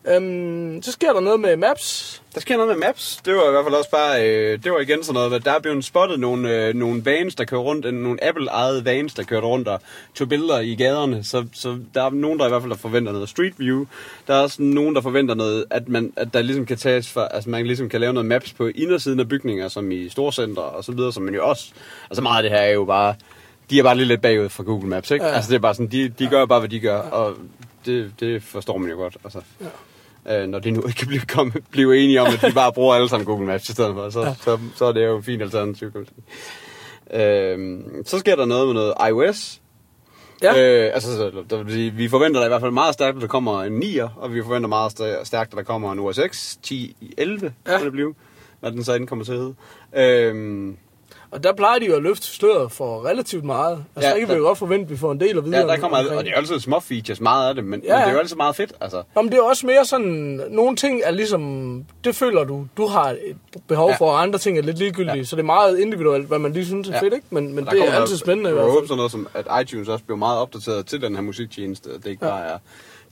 Ja. 0.07 0.17
Øhm, 0.17 0.83
så 0.83 0.93
sker 0.93 1.13
der 1.13 1.21
noget 1.21 1.41
med 1.41 1.57
Maps. 1.57 2.23
Der 2.35 2.41
sker 2.41 2.57
noget 2.57 2.79
med 2.79 2.87
Maps. 2.87 3.21
Det 3.25 3.35
var 3.35 3.49
i 3.49 3.51
hvert 3.51 3.65
fald 3.65 3.75
også 3.75 3.91
bare, 3.91 4.29
øh, 4.29 4.59
det 4.65 4.73
var 4.73 4.79
igen 4.79 5.03
sådan 5.03 5.15
noget, 5.15 5.33
at 5.33 5.45
der 5.45 5.53
er 5.53 5.59
blevet 5.59 5.85
spottet 5.85 6.21
nogle, 6.21 6.67
øh, 6.67 6.75
nogle 6.75 7.05
vans, 7.05 7.35
der 7.35 7.45
kører 7.45 7.61
rundt, 7.61 7.95
nogle 7.95 8.25
Apple-ejede 8.25 8.85
vans, 8.85 9.15
der 9.15 9.23
kører 9.23 9.41
rundt 9.41 9.69
og 9.69 9.81
tog 10.15 10.29
billeder 10.29 10.61
i 10.61 10.75
gaderne. 10.75 11.25
Så, 11.25 11.47
så 11.53 11.79
der 11.95 12.03
er 12.03 12.11
nogen, 12.11 12.39
der 12.39 12.47
i 12.47 12.49
hvert 12.49 12.63
fald 12.63 12.77
forventer 12.77 13.13
noget 13.13 13.29
Street 13.29 13.55
View. 13.59 13.85
Der 14.27 14.35
er 14.35 14.43
også 14.43 14.63
nogen, 14.63 14.95
der 14.95 15.01
forventer 15.01 15.35
noget, 15.35 15.65
at, 15.71 15.89
man, 15.89 16.13
at 16.17 16.35
der 16.35 16.43
ligesom 16.43 16.67
kan 16.67 16.77
tages 16.77 17.09
for, 17.13 17.21
altså 17.21 17.51
man 17.51 17.67
ligesom 17.67 17.89
kan 17.89 18.01
lave 18.01 18.13
noget 18.13 18.27
maps 18.27 18.53
på 18.53 18.67
indersiden 18.67 19.21
af 19.21 19.29
bygninger, 19.29 19.69
som 19.69 19.93
i 19.93 20.09
storcenter 20.09 20.63
og 20.63 20.85
så 20.85 20.93
videre, 20.93 21.13
som 21.13 21.23
man 21.23 21.35
jo 21.35 21.49
også, 21.49 21.73
altså 22.11 22.23
meget 22.23 22.37
af 22.37 22.43
det 22.43 22.59
her 22.59 22.67
er 22.67 22.73
jo 22.73 22.85
bare 22.85 23.15
de 23.71 23.79
er 23.79 23.83
bare 23.83 23.97
lidt 23.97 24.09
lidt 24.09 24.23
bagud 24.23 24.49
fra 24.49 24.63
Google 24.63 24.89
Maps, 24.89 25.11
ikke? 25.11 25.25
Ja. 25.25 25.31
Ja. 25.31 25.37
Altså, 25.37 25.51
det 25.51 25.57
er 25.57 25.61
bare 25.61 25.75
sådan, 25.75 25.93
de, 25.93 26.09
de 26.09 26.27
gør 26.27 26.47
bare, 26.47 26.59
hvad 26.59 26.69
de 26.69 26.81
gør, 26.81 26.99
og 26.99 27.35
det, 27.87 28.13
det 28.21 28.43
forstår 28.43 28.79
man 28.79 28.91
jo 28.91 28.97
godt, 28.97 29.17
altså. 29.25 29.41
Ja. 29.61 29.67
Øh, 30.29 30.49
når 30.49 30.59
de 30.59 30.71
nu 30.71 30.83
ikke 30.87 30.99
kan 30.99 31.09
blive, 31.09 31.21
komme, 31.21 31.53
blive 31.71 32.05
enige 32.05 32.21
om, 32.21 32.27
at 32.27 32.43
de 32.49 32.53
bare 32.55 32.73
bruger 32.73 32.95
alle 32.95 33.09
sammen 33.09 33.27
Google 33.27 33.47
Maps 33.47 33.69
i 33.69 33.73
stedet 33.73 33.95
for, 33.95 34.11
så, 34.11 34.21
ja. 34.21 34.35
så, 34.35 34.59
så 34.77 34.85
er 34.85 34.93
det 34.93 35.07
jo 35.07 35.19
et 35.19 35.25
fint 35.25 35.43
alternativ, 35.43 35.93
kan 35.93 36.01
man 36.01 36.07
sige. 36.07 37.23
Øh, 37.23 37.81
så 38.05 38.19
sker 38.19 38.37
der 38.37 38.45
noget 38.45 38.67
med 38.67 38.75
noget 38.75 38.95
iOS. 39.09 39.61
Ja. 40.43 40.51
Øh, 40.87 40.95
altså, 40.95 41.17
så, 41.17 41.45
der 41.51 41.63
vil 41.63 41.73
sige, 41.73 41.91
vi 41.91 42.09
forventer 42.09 42.41
da 42.41 42.47
i 42.47 42.49
hvert 42.49 42.61
fald 42.61 42.73
meget 42.73 42.95
stærkt, 42.95 43.17
at 43.17 43.23
der 43.23 43.29
kommer 43.29 43.63
en 43.63 43.83
9'er, 43.83 44.09
og 44.17 44.35
vi 44.35 44.43
forventer 44.43 44.69
meget 44.69 44.93
stærkt, 45.27 45.53
at 45.53 45.57
der 45.57 45.63
kommer 45.63 45.93
en 45.93 45.99
OS 45.99 46.21
X 46.31 46.57
10.11, 46.67 46.73
Ja. 47.23 47.73
ja. 47.73 47.85
det 47.85 47.93
blive, 47.93 48.15
hvad 48.61 48.73
den 48.73 48.85
så 48.85 48.95
inden 48.95 49.07
kommer 49.07 49.25
til 49.25 49.33
at 49.33 49.39
hedde. 49.39 49.55
Øh, 49.97 50.75
Og 51.37 51.43
der 51.45 51.53
plejer 51.53 51.79
de 51.79 51.87
jo 51.87 51.97
at 51.97 52.03
løfte 52.03 52.27
sløret 52.27 52.73
for 52.73 53.07
relativt 53.07 53.45
meget. 53.45 53.85
Altså, 53.97 54.09
Ja, 54.11 54.15
der 54.15 54.21
kan 54.21 54.29
vi 54.29 54.35
jo 54.35 54.43
godt 54.47 54.59
forvente, 54.59 54.85
at 54.85 54.91
vi 54.91 54.97
får 54.97 55.13
en 55.13 55.21
del 55.21 55.39
at 55.39 55.45
vide. 55.45 55.57
Ja, 55.57 55.63
der 55.67 55.75
om- 55.75 55.81
kommer, 55.81 55.99
omkring. 55.99 56.19
og 56.19 56.25
det 56.25 56.31
er 56.31 56.35
jo 56.35 56.41
altid 56.41 56.61
små 56.61 56.81
features, 56.81 57.21
meget 57.21 57.49
af 57.49 57.55
det, 57.55 57.65
men, 57.65 57.83
Ja, 57.85 57.93
men 57.95 58.03
det 58.03 58.09
er 58.09 58.13
jo 58.13 58.19
altid 58.19 58.37
meget 58.37 58.57
fedt, 58.57 58.73
altså. 58.81 59.03
Nå, 59.15 59.23
men 59.23 59.33
det 59.33 59.39
er 59.39 59.43
også 59.43 59.67
mere 59.67 59.85
sådan, 59.85 60.41
nogle 60.51 60.77
ting 60.77 61.01
er 61.05 61.11
ligesom, 61.11 61.85
det 62.05 62.17
føler 62.17 62.45
du, 62.45 62.67
du 62.77 62.87
har 62.87 63.11
et 63.11 63.37
behov 63.69 63.89
Ja. 63.91 63.97
for, 63.97 64.07
og 64.11 64.23
andre 64.23 64.39
ting 64.39 64.59
er 64.59 64.63
lidt 64.63 64.79
ligegyldige, 64.79 65.17
ja. 65.17 65.25
Så 65.25 65.37
det 65.37 65.43
er 65.43 65.47
meget 65.47 65.79
individuelt, 65.79 66.27
hvad 66.29 66.39
man 66.39 66.53
lige 66.53 66.67
synes 66.67 66.89
er 66.89 66.93
Ja. 66.93 67.01
fedt, 67.01 67.15
ikke? 67.15 67.27
Men, 67.31 67.55
men 67.55 67.67
det 67.67 67.89
er 67.89 67.93
altid 67.93 68.17
spændende 68.17 68.51
Jeg 68.51 68.59
håber 68.71 68.87
sådan 68.87 68.97
noget 68.97 69.13
som, 69.13 69.29
at 69.35 69.47
iTunes 69.63 69.89
også 69.89 70.05
bliver 70.05 70.19
meget 70.19 70.39
opdateret 70.41 70.87
til 70.87 71.03
den 71.03 71.15
her 71.15 71.23
musiktjeneste, 71.23 71.89
det 71.99 72.07
ikke 72.07 72.25
Ja. 72.27 72.31
bare 72.31 72.45
er 72.45 72.59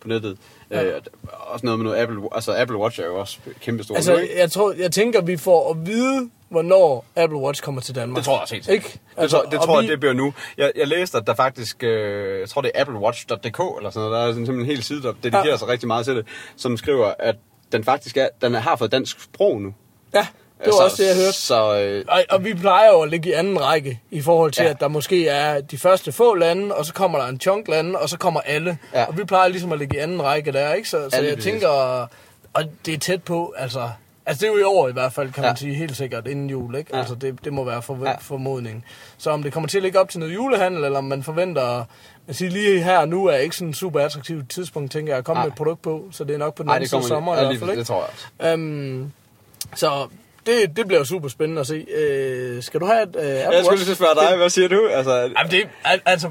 på 0.00 0.08
nettet. 0.08 0.38
Ja. 0.70 0.84
Øh, 0.84 1.00
også 1.28 1.66
noget 1.66 1.80
med 1.80 1.84
noget 1.84 2.02
Apple, 2.02 2.20
altså 2.32 2.54
Apple 2.56 2.76
Watch 2.76 3.00
er 3.00 3.04
jo 3.06 3.16
også 3.20 3.38
kæmpe 3.60 3.84
stort 3.84 3.96
Altså, 3.96 4.16
ikke? 4.16 4.38
jeg, 4.38 4.50
tror, 4.52 4.72
jeg 4.78 4.92
tænker, 4.92 5.20
vi 5.22 5.36
får 5.36 5.70
at 5.70 5.86
vide, 5.86 6.30
hvornår 6.48 7.04
Apple 7.16 7.38
Watch 7.38 7.62
kommer 7.62 7.80
til 7.80 7.94
Danmark. 7.94 8.16
Det 8.16 8.24
tror 8.24 8.34
jeg 8.34 8.42
også 8.42 8.54
helt. 8.54 8.68
Ikke? 8.68 9.00
Det, 9.20 9.30
tror, 9.30 9.42
det 9.42 9.60
tror 9.60 9.80
vi- 9.80 9.84
jeg, 9.86 9.90
det 9.92 10.00
bliver 10.00 10.12
nu. 10.12 10.34
Jeg, 10.58 10.72
jeg 10.76 10.88
læste, 10.88 11.18
at 11.18 11.26
der 11.26 11.34
faktisk, 11.34 11.82
øh, 11.84 12.40
jeg 12.40 12.48
tror 12.48 12.60
det 12.62 12.70
er 12.74 12.80
applewatch.dk 12.80 13.44
eller 13.78 13.90
sådan 13.90 14.08
noget, 14.08 14.12
der 14.12 14.18
er 14.18 14.32
simpelthen 14.32 14.60
en 14.60 14.66
hel 14.66 14.82
side, 14.82 15.02
der 15.02 15.12
dedikerer 15.22 15.46
ja. 15.48 15.56
sig 15.56 15.68
rigtig 15.68 15.86
meget 15.86 16.04
til 16.04 16.16
det, 16.16 16.26
som 16.56 16.76
skriver, 16.76 17.14
at 17.18 17.36
den 17.72 17.84
faktisk 17.84 18.16
er, 18.16 18.28
den 18.42 18.54
har 18.54 18.76
fået 18.76 18.92
dansk 18.92 19.20
sprog 19.22 19.60
nu. 19.60 19.74
Ja, 20.14 20.26
det 20.64 20.72
var 20.72 20.78
så, 20.78 20.84
også 20.84 21.02
det, 21.02 21.08
jeg 21.08 21.16
hørte. 21.16 21.32
Så, 21.32 21.78
øh, 21.80 22.04
Og, 22.08 22.24
og 22.30 22.44
vi 22.44 22.54
plejer 22.54 22.88
jo 22.92 23.00
at 23.00 23.10
ligge 23.10 23.28
i 23.30 23.32
anden 23.32 23.60
række 23.60 24.00
i 24.10 24.20
forhold 24.20 24.52
til, 24.52 24.64
ja. 24.64 24.70
At 24.70 24.80
der 24.80 24.88
måske 24.88 25.28
er 25.28 25.60
de 25.60 25.78
første 25.78 26.12
få 26.12 26.34
lande, 26.34 26.74
og 26.74 26.84
så 26.86 26.92
kommer 26.94 27.18
der 27.18 27.26
en 27.26 27.40
chunk 27.40 27.68
lande, 27.68 27.98
og 27.98 28.08
så 28.08 28.18
kommer 28.18 28.40
alle. 28.40 28.78
Ja. 28.94 29.04
Og 29.04 29.18
vi 29.18 29.24
plejer 29.24 29.48
ligesom 29.48 29.72
at 29.72 29.78
ligge 29.78 29.96
i 29.96 30.00
anden 30.00 30.22
række 30.22 30.52
der, 30.52 30.72
ikke? 30.74 30.88
Så, 30.88 30.96
så 31.10 31.16
Ja, 31.16 31.20
lige 31.20 31.28
jeg 31.28 31.36
præcis. 31.36 31.52
tænker, 31.52 31.68
og 32.54 32.64
det 32.86 32.94
er 32.94 32.98
tæt 32.98 33.22
på, 33.22 33.54
altså... 33.56 33.88
Altså 34.26 34.40
det 34.40 34.48
er 34.48 34.52
jo 34.52 34.58
i 34.58 34.62
år 34.62 34.88
i 34.88 34.92
hvert 34.92 35.12
fald, 35.12 35.32
kan 35.32 35.44
ja. 35.44 35.50
man 35.50 35.56
sige, 35.56 35.74
helt 35.74 35.96
sikkert 35.96 36.26
inden 36.26 36.50
jul, 36.50 36.74
ikke? 36.74 36.90
Ja. 36.92 36.98
Altså 36.98 37.14
det, 37.14 37.44
det 37.44 37.52
må 37.52 37.64
være 37.64 37.82
for, 37.82 37.98
ja. 38.02 38.10
Ja. 38.10 38.16
formodning. 38.20 38.84
Så 39.18 39.30
om 39.30 39.42
det 39.42 39.52
kommer 39.52 39.68
til 39.68 39.78
at 39.78 39.82
ligge 39.82 40.00
op 40.00 40.08
til 40.08 40.20
noget 40.20 40.34
julehandel, 40.34 40.84
eller 40.84 40.98
om 40.98 41.04
man 41.04 41.22
forventer... 41.22 41.84
Jeg 42.26 42.34
siger, 42.36 42.50
lige 42.50 42.82
her 42.82 42.98
og 42.98 43.08
nu 43.08 43.26
er 43.26 43.36
ikke 43.36 43.56
sådan 43.56 43.70
et 43.70 43.76
super 43.76 44.00
attraktivt 44.00 44.50
tidspunkt, 44.50 44.92
tænker 44.92 45.12
jeg, 45.12 45.18
at 45.18 45.24
komme 45.24 45.38
Nej. 45.38 45.46
med 45.46 45.52
et 45.52 45.56
produkt 45.56 45.82
på, 45.82 46.04
så 46.10 46.24
det 46.24 46.34
er 46.34 46.38
nok 46.38 46.54
på 46.54 46.62
den 46.62 46.68
nej, 46.68 46.76
anden 46.76 46.88
side 46.88 47.02
sommer 47.02 47.34
i 47.34 47.38
ja, 47.38 47.44
hvert 47.46 47.58
fald, 47.58 47.70
ikke? 47.70 47.78
det 47.80 47.86
tror 47.86 47.96
jeg 48.00 48.08
også. 48.40 48.52
Øhm, 48.52 49.12
så 49.74 50.06
det, 50.46 50.76
det 50.76 50.86
bliver 50.86 51.04
super 51.04 51.28
spændende 51.28 51.60
at 51.60 51.66
se. 51.66 51.86
Øh, 51.96 52.62
skal 52.62 52.80
du 52.80 52.86
have 52.86 53.02
et 53.02 53.16
øh, 53.16 53.22
Apple 53.22 53.56
Jeg 53.56 53.64
skulle 53.64 53.84
lige 53.84 53.94
spørge 53.94 54.28
dig, 54.28 54.36
hvad 54.36 54.50
siger 54.50 54.68
du? 54.68 54.88
Altså, 54.88 55.12
Jamen 55.14 55.50
det, 55.50 55.68
al- 55.84 56.02
altså, 56.06 56.30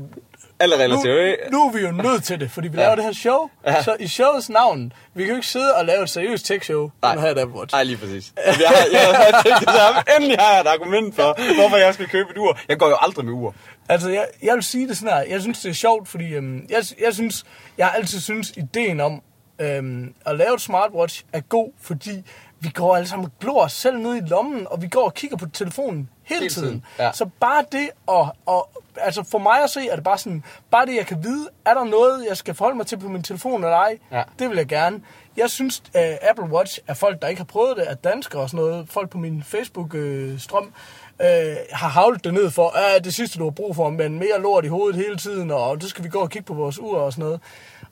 alle 0.59 0.75
nu, 0.75 0.81
relativt, 0.83 1.19
ikke? 1.19 1.37
nu 1.51 1.67
er 1.67 1.71
vi 1.71 1.79
jo 1.79 1.91
nødt 1.91 2.23
til 2.23 2.39
det, 2.39 2.51
fordi 2.51 2.67
vi 2.67 2.77
ja. 2.77 2.83
laver 2.83 2.95
det 2.95 3.03
her 3.03 3.13
show. 3.13 3.49
Ja. 3.67 3.83
Så 3.83 3.95
i 3.99 4.07
showets 4.07 4.49
navn, 4.49 4.93
vi 5.13 5.23
kan 5.23 5.29
jo 5.29 5.35
ikke 5.35 5.47
sidde 5.47 5.75
og 5.75 5.85
lave 5.85 6.03
et 6.03 6.09
seriøst 6.09 6.45
tech-show, 6.45 6.81
uden 6.81 6.91
at 7.01 7.19
have 7.19 7.31
et 7.31 7.39
Apple 7.39 7.59
Watch. 7.59 7.73
Nej, 7.73 7.83
lige 7.83 7.97
præcis. 7.97 8.33
Jeg 8.37 8.67
har, 8.67 8.85
jeg 8.91 9.01
har 9.01 9.41
tænkt 9.43 9.59
det 9.59 9.69
samme. 9.69 10.01
Endelig 10.17 10.37
har 10.39 10.51
jeg 10.51 10.61
et 10.61 10.67
argument 10.67 11.15
for, 11.15 11.55
hvorfor 11.59 11.77
jeg 11.77 11.93
skal 11.93 12.07
købe 12.07 12.29
et 12.31 12.37
ur. 12.37 12.59
Jeg 12.69 12.77
går 12.77 12.87
jo 12.89 12.95
aldrig 13.01 13.25
med 13.25 13.33
ur. 13.33 13.55
Altså, 13.89 14.09
jeg, 14.09 14.25
jeg 14.43 14.55
vil 14.55 14.63
sige 14.63 14.87
det 14.87 14.97
sådan 14.97 15.13
her. 15.13 15.23
Jeg 15.29 15.41
synes, 15.41 15.59
det 15.59 15.69
er 15.69 15.73
sjovt, 15.73 16.07
fordi 16.07 16.33
øhm, 16.33 16.65
jeg, 16.69 16.83
jeg 17.01 17.13
synes, 17.13 17.43
jeg 17.77 17.85
har 17.85 17.93
altid 17.93 18.19
synes, 18.19 18.53
ideen 18.57 18.99
om 18.99 19.21
øhm, 19.59 20.13
at 20.25 20.35
lave 20.37 20.53
et 20.53 20.61
smartwatch 20.61 21.23
er 21.33 21.39
god, 21.39 21.71
fordi 21.81 22.23
vi 22.63 22.69
går 22.69 22.95
alle 22.95 23.07
sammen 23.07 23.25
og 23.25 23.31
glor 23.39 23.63
os 23.63 23.73
selv 23.73 23.97
ned 23.97 24.15
i 24.15 24.19
lommen, 24.19 24.67
og 24.69 24.81
vi 24.81 24.87
går 24.87 25.03
og 25.05 25.13
kigger 25.13 25.37
på 25.37 25.45
telefonen 25.53 26.09
hele, 26.23 26.39
Hele 26.39 26.49
tiden. 26.53 26.67
tiden, 26.69 26.83
ja. 26.99 27.11
Så 27.13 27.29
bare 27.39 27.65
det, 27.71 27.89
og, 28.07 28.35
og 28.45 28.69
altså 28.97 29.23
for 29.31 29.37
mig 29.37 29.63
at 29.63 29.69
se, 29.69 29.89
er 29.89 29.95
det 29.95 30.03
bare 30.03 30.17
sådan, 30.17 30.43
bare 30.71 30.85
det, 30.85 30.95
jeg 30.95 31.05
kan 31.05 31.23
vide, 31.23 31.49
er 31.65 31.73
der 31.73 31.83
noget, 31.83 32.25
jeg 32.29 32.37
skal 32.37 32.53
forholde 32.53 32.77
mig 32.77 32.87
til 32.87 32.97
på 32.97 33.07
min 33.07 33.23
telefon 33.23 33.63
eller 33.63 33.77
ej? 33.77 33.97
Ja. 34.11 34.23
Det 34.39 34.49
vil 34.49 34.57
jeg 34.57 34.65
gerne. 34.67 35.01
Jeg 35.37 35.49
synes, 35.49 35.83
uh, 35.95 36.01
Apple 36.29 36.45
Watch 36.45 36.79
er 36.87 36.93
folk, 36.93 37.21
der 37.21 37.27
ikke 37.27 37.39
har 37.39 37.45
prøvet 37.45 37.77
det, 37.77 37.89
er 37.89 37.93
danskere 37.93 38.41
og 38.41 38.49
sådan 38.49 38.65
noget. 38.65 38.89
Folk 38.89 39.09
på 39.09 39.17
min 39.17 39.43
Facebook-strøm 39.43 40.73
øh, 41.21 41.55
har 41.71 41.87
havlet 41.89 42.23
det 42.23 42.33
ned 42.33 42.51
for, 42.51 42.69
at 42.69 43.03
det 43.05 43.13
sidste, 43.13 43.39
du 43.39 43.43
har 43.43 43.51
brug 43.51 43.75
for, 43.75 43.89
men 43.89 44.19
mere 44.19 44.41
lort 44.41 44.65
i 44.65 44.67
hovedet 44.67 44.95
hele 44.95 45.17
tiden, 45.17 45.51
og 45.51 45.81
det 45.81 45.89
skal 45.89 46.03
vi 46.03 46.09
gå 46.09 46.19
og 46.19 46.29
kigge 46.29 46.45
på 46.45 46.53
vores 46.53 46.79
ur 46.79 46.97
og 46.97 47.13
sådan 47.13 47.23
noget. 47.23 47.41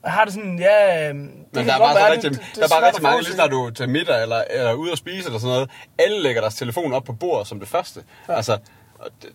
Jeg 0.04 0.12
har 0.12 0.24
det 0.24 0.34
sådan, 0.34 0.58
ja... 0.58 1.08
Det 1.08 1.14
Men 1.14 1.66
der 1.66 1.74
er 1.74 1.78
bare, 1.78 1.94
så 1.96 2.12
rigtig, 2.12 2.30
det- 2.30 2.38
det 2.40 2.56
der 2.56 2.64
er 2.64 2.68
bare 2.68 2.86
rigtig 2.86 3.02
mange, 3.02 3.22
lige 3.22 3.32
snart 3.32 3.50
du 3.50 3.70
til 3.70 3.88
middag 3.88 4.22
eller, 4.22 4.42
eller 4.50 4.72
ude 4.72 4.92
at 4.92 4.98
spise 4.98 5.26
eller 5.26 5.38
sådan 5.38 5.52
noget. 5.54 5.70
Alle 5.98 6.22
lægger 6.22 6.40
deres 6.40 6.54
telefon 6.54 6.92
op 6.92 7.04
på 7.04 7.12
bordet 7.12 7.46
som 7.48 7.60
det 7.60 7.68
første. 7.68 8.00
Ja. 8.28 8.34
Altså, 8.34 8.58
det, 9.22 9.30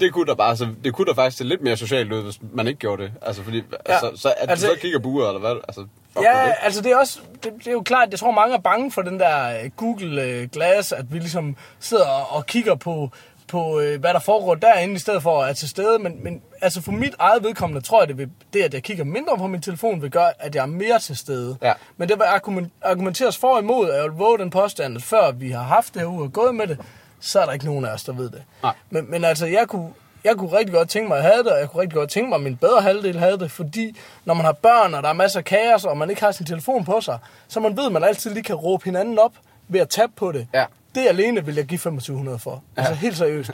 det, 0.00 0.12
kunne 0.12 0.26
der 0.26 0.34
bare, 0.34 0.48
altså, 0.48 0.68
det 0.84 0.94
kunne 0.94 1.06
der 1.06 1.14
faktisk 1.14 1.38
se 1.38 1.44
lidt 1.44 1.62
mere 1.62 1.76
socialt 1.76 2.12
ud, 2.12 2.22
hvis 2.22 2.38
man 2.52 2.66
ikke 2.66 2.78
gjorde 2.78 3.02
det. 3.02 3.12
Altså, 3.22 3.42
fordi, 3.42 3.56
Ja. 3.88 3.92
altså, 3.92 4.10
så 4.22 4.34
at 4.36 4.50
Altså- 4.50 4.66
du 4.66 4.74
så 4.74 4.80
kigger 4.80 4.98
på 4.98 5.08
uret, 5.08 5.28
eller 5.28 5.40
hvad? 5.40 5.56
Altså, 5.68 5.86
Ja, 6.22 6.44
det. 6.46 6.54
altså 6.62 6.82
det 6.82 6.92
er 6.92 6.96
også, 6.96 7.18
det, 7.44 7.52
det 7.58 7.66
er 7.66 7.72
jo 7.72 7.82
klart, 7.82 8.08
jeg 8.10 8.18
tror 8.18 8.30
mange 8.30 8.54
er 8.56 8.60
bange 8.60 8.92
for 8.92 9.02
den 9.02 9.20
der 9.20 9.48
øh, 9.64 9.70
Google 9.76 10.22
øh, 10.22 10.48
Glass, 10.48 10.92
at 10.92 11.12
vi 11.12 11.18
ligesom 11.18 11.56
sidder 11.80 12.06
og 12.06 12.46
kigger 12.46 12.74
på, 12.74 13.10
på 13.48 13.80
øh, 13.80 14.00
hvad 14.00 14.14
der 14.14 14.18
foregår 14.20 14.54
derinde, 14.54 14.94
i 14.94 14.98
stedet 14.98 15.22
for 15.22 15.38
at 15.40 15.44
være 15.46 15.54
til 15.54 15.68
stede. 15.68 15.98
Men, 15.98 16.24
men 16.24 16.42
altså 16.62 16.82
for 16.82 16.92
mit 16.92 17.14
eget 17.18 17.42
vedkommende, 17.44 17.86
tror 17.86 18.00
jeg, 18.00 18.08
det, 18.08 18.18
vil, 18.18 18.30
det 18.52 18.62
at 18.62 18.74
jeg 18.74 18.82
kigger 18.82 19.04
mindre 19.04 19.38
på 19.38 19.46
min 19.46 19.62
telefon, 19.62 20.02
vil 20.02 20.10
gøre, 20.10 20.32
at 20.38 20.54
jeg 20.54 20.62
er 20.62 20.66
mere 20.66 20.98
til 20.98 21.16
stede. 21.16 21.56
Ja. 21.62 21.72
Men 21.96 22.08
det 22.08 22.18
vil 22.18 22.24
argumen- 22.24 22.70
argumenteres 22.82 23.38
for 23.38 23.54
og 23.54 23.60
imod, 23.60 23.90
at 23.90 23.96
jeg 23.96 24.04
vil 24.04 24.12
våge 24.12 24.38
den 24.38 24.50
påstand, 24.50 24.96
at 24.96 25.02
før 25.02 25.30
vi 25.30 25.50
har 25.50 25.62
haft 25.62 25.94
det 25.94 26.04
uge 26.04 26.22
og 26.22 26.32
gået 26.32 26.54
med 26.54 26.66
det, 26.66 26.78
så 27.20 27.40
er 27.40 27.44
der 27.46 27.52
ikke 27.52 27.64
nogen 27.66 27.84
af 27.84 27.90
os, 27.90 28.04
der 28.04 28.12
ved 28.12 28.30
det. 28.30 28.42
Nej. 28.62 28.74
Men, 28.90 29.10
men 29.10 29.24
altså, 29.24 29.46
jeg 29.46 29.68
kunne, 29.68 29.90
jeg 30.24 30.36
kunne 30.36 30.52
rigtig 30.58 30.74
godt 30.74 30.88
tænke 30.88 31.08
mig 31.08 31.16
at 31.18 31.22
have 31.24 31.42
det, 31.42 31.52
og 31.52 31.58
jeg 31.58 31.68
kunne 31.70 31.80
rigtig 31.82 31.96
godt 31.96 32.10
tænke 32.10 32.28
mig, 32.28 32.36
at 32.36 32.42
min 32.42 32.56
bedre 32.56 32.80
halvdel 32.82 33.18
havde 33.18 33.38
det, 33.38 33.50
fordi 33.50 33.96
når 34.24 34.34
man 34.34 34.44
har 34.44 34.52
børn, 34.52 34.94
og 34.94 35.02
der 35.02 35.08
er 35.08 35.12
masser 35.12 35.40
af 35.40 35.44
kaos, 35.44 35.84
og 35.84 35.96
man 35.96 36.10
ikke 36.10 36.22
har 36.22 36.32
sin 36.32 36.46
telefon 36.46 36.84
på 36.84 37.00
sig, 37.00 37.18
så 37.48 37.60
man 37.60 37.76
ved, 37.76 37.86
at 37.86 37.92
man 37.92 38.04
altid 38.04 38.30
lige 38.30 38.42
kan 38.42 38.54
råbe 38.54 38.84
hinanden 38.84 39.18
op 39.18 39.32
ved 39.68 39.80
at 39.80 39.88
tabe 39.88 40.12
på 40.16 40.32
det. 40.32 40.46
Ja. 40.54 40.64
Det 40.96 41.08
alene 41.08 41.44
vil 41.44 41.54
jeg 41.54 41.64
give 41.64 41.78
2500 41.78 42.38
for. 42.38 42.62
Ja. 42.76 42.80
Altså 42.82 42.94
helt 42.94 43.16
seriøst. 43.16 43.50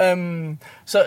Ja. 0.00 0.10
Øhm, 0.12 0.58
så 0.86 1.04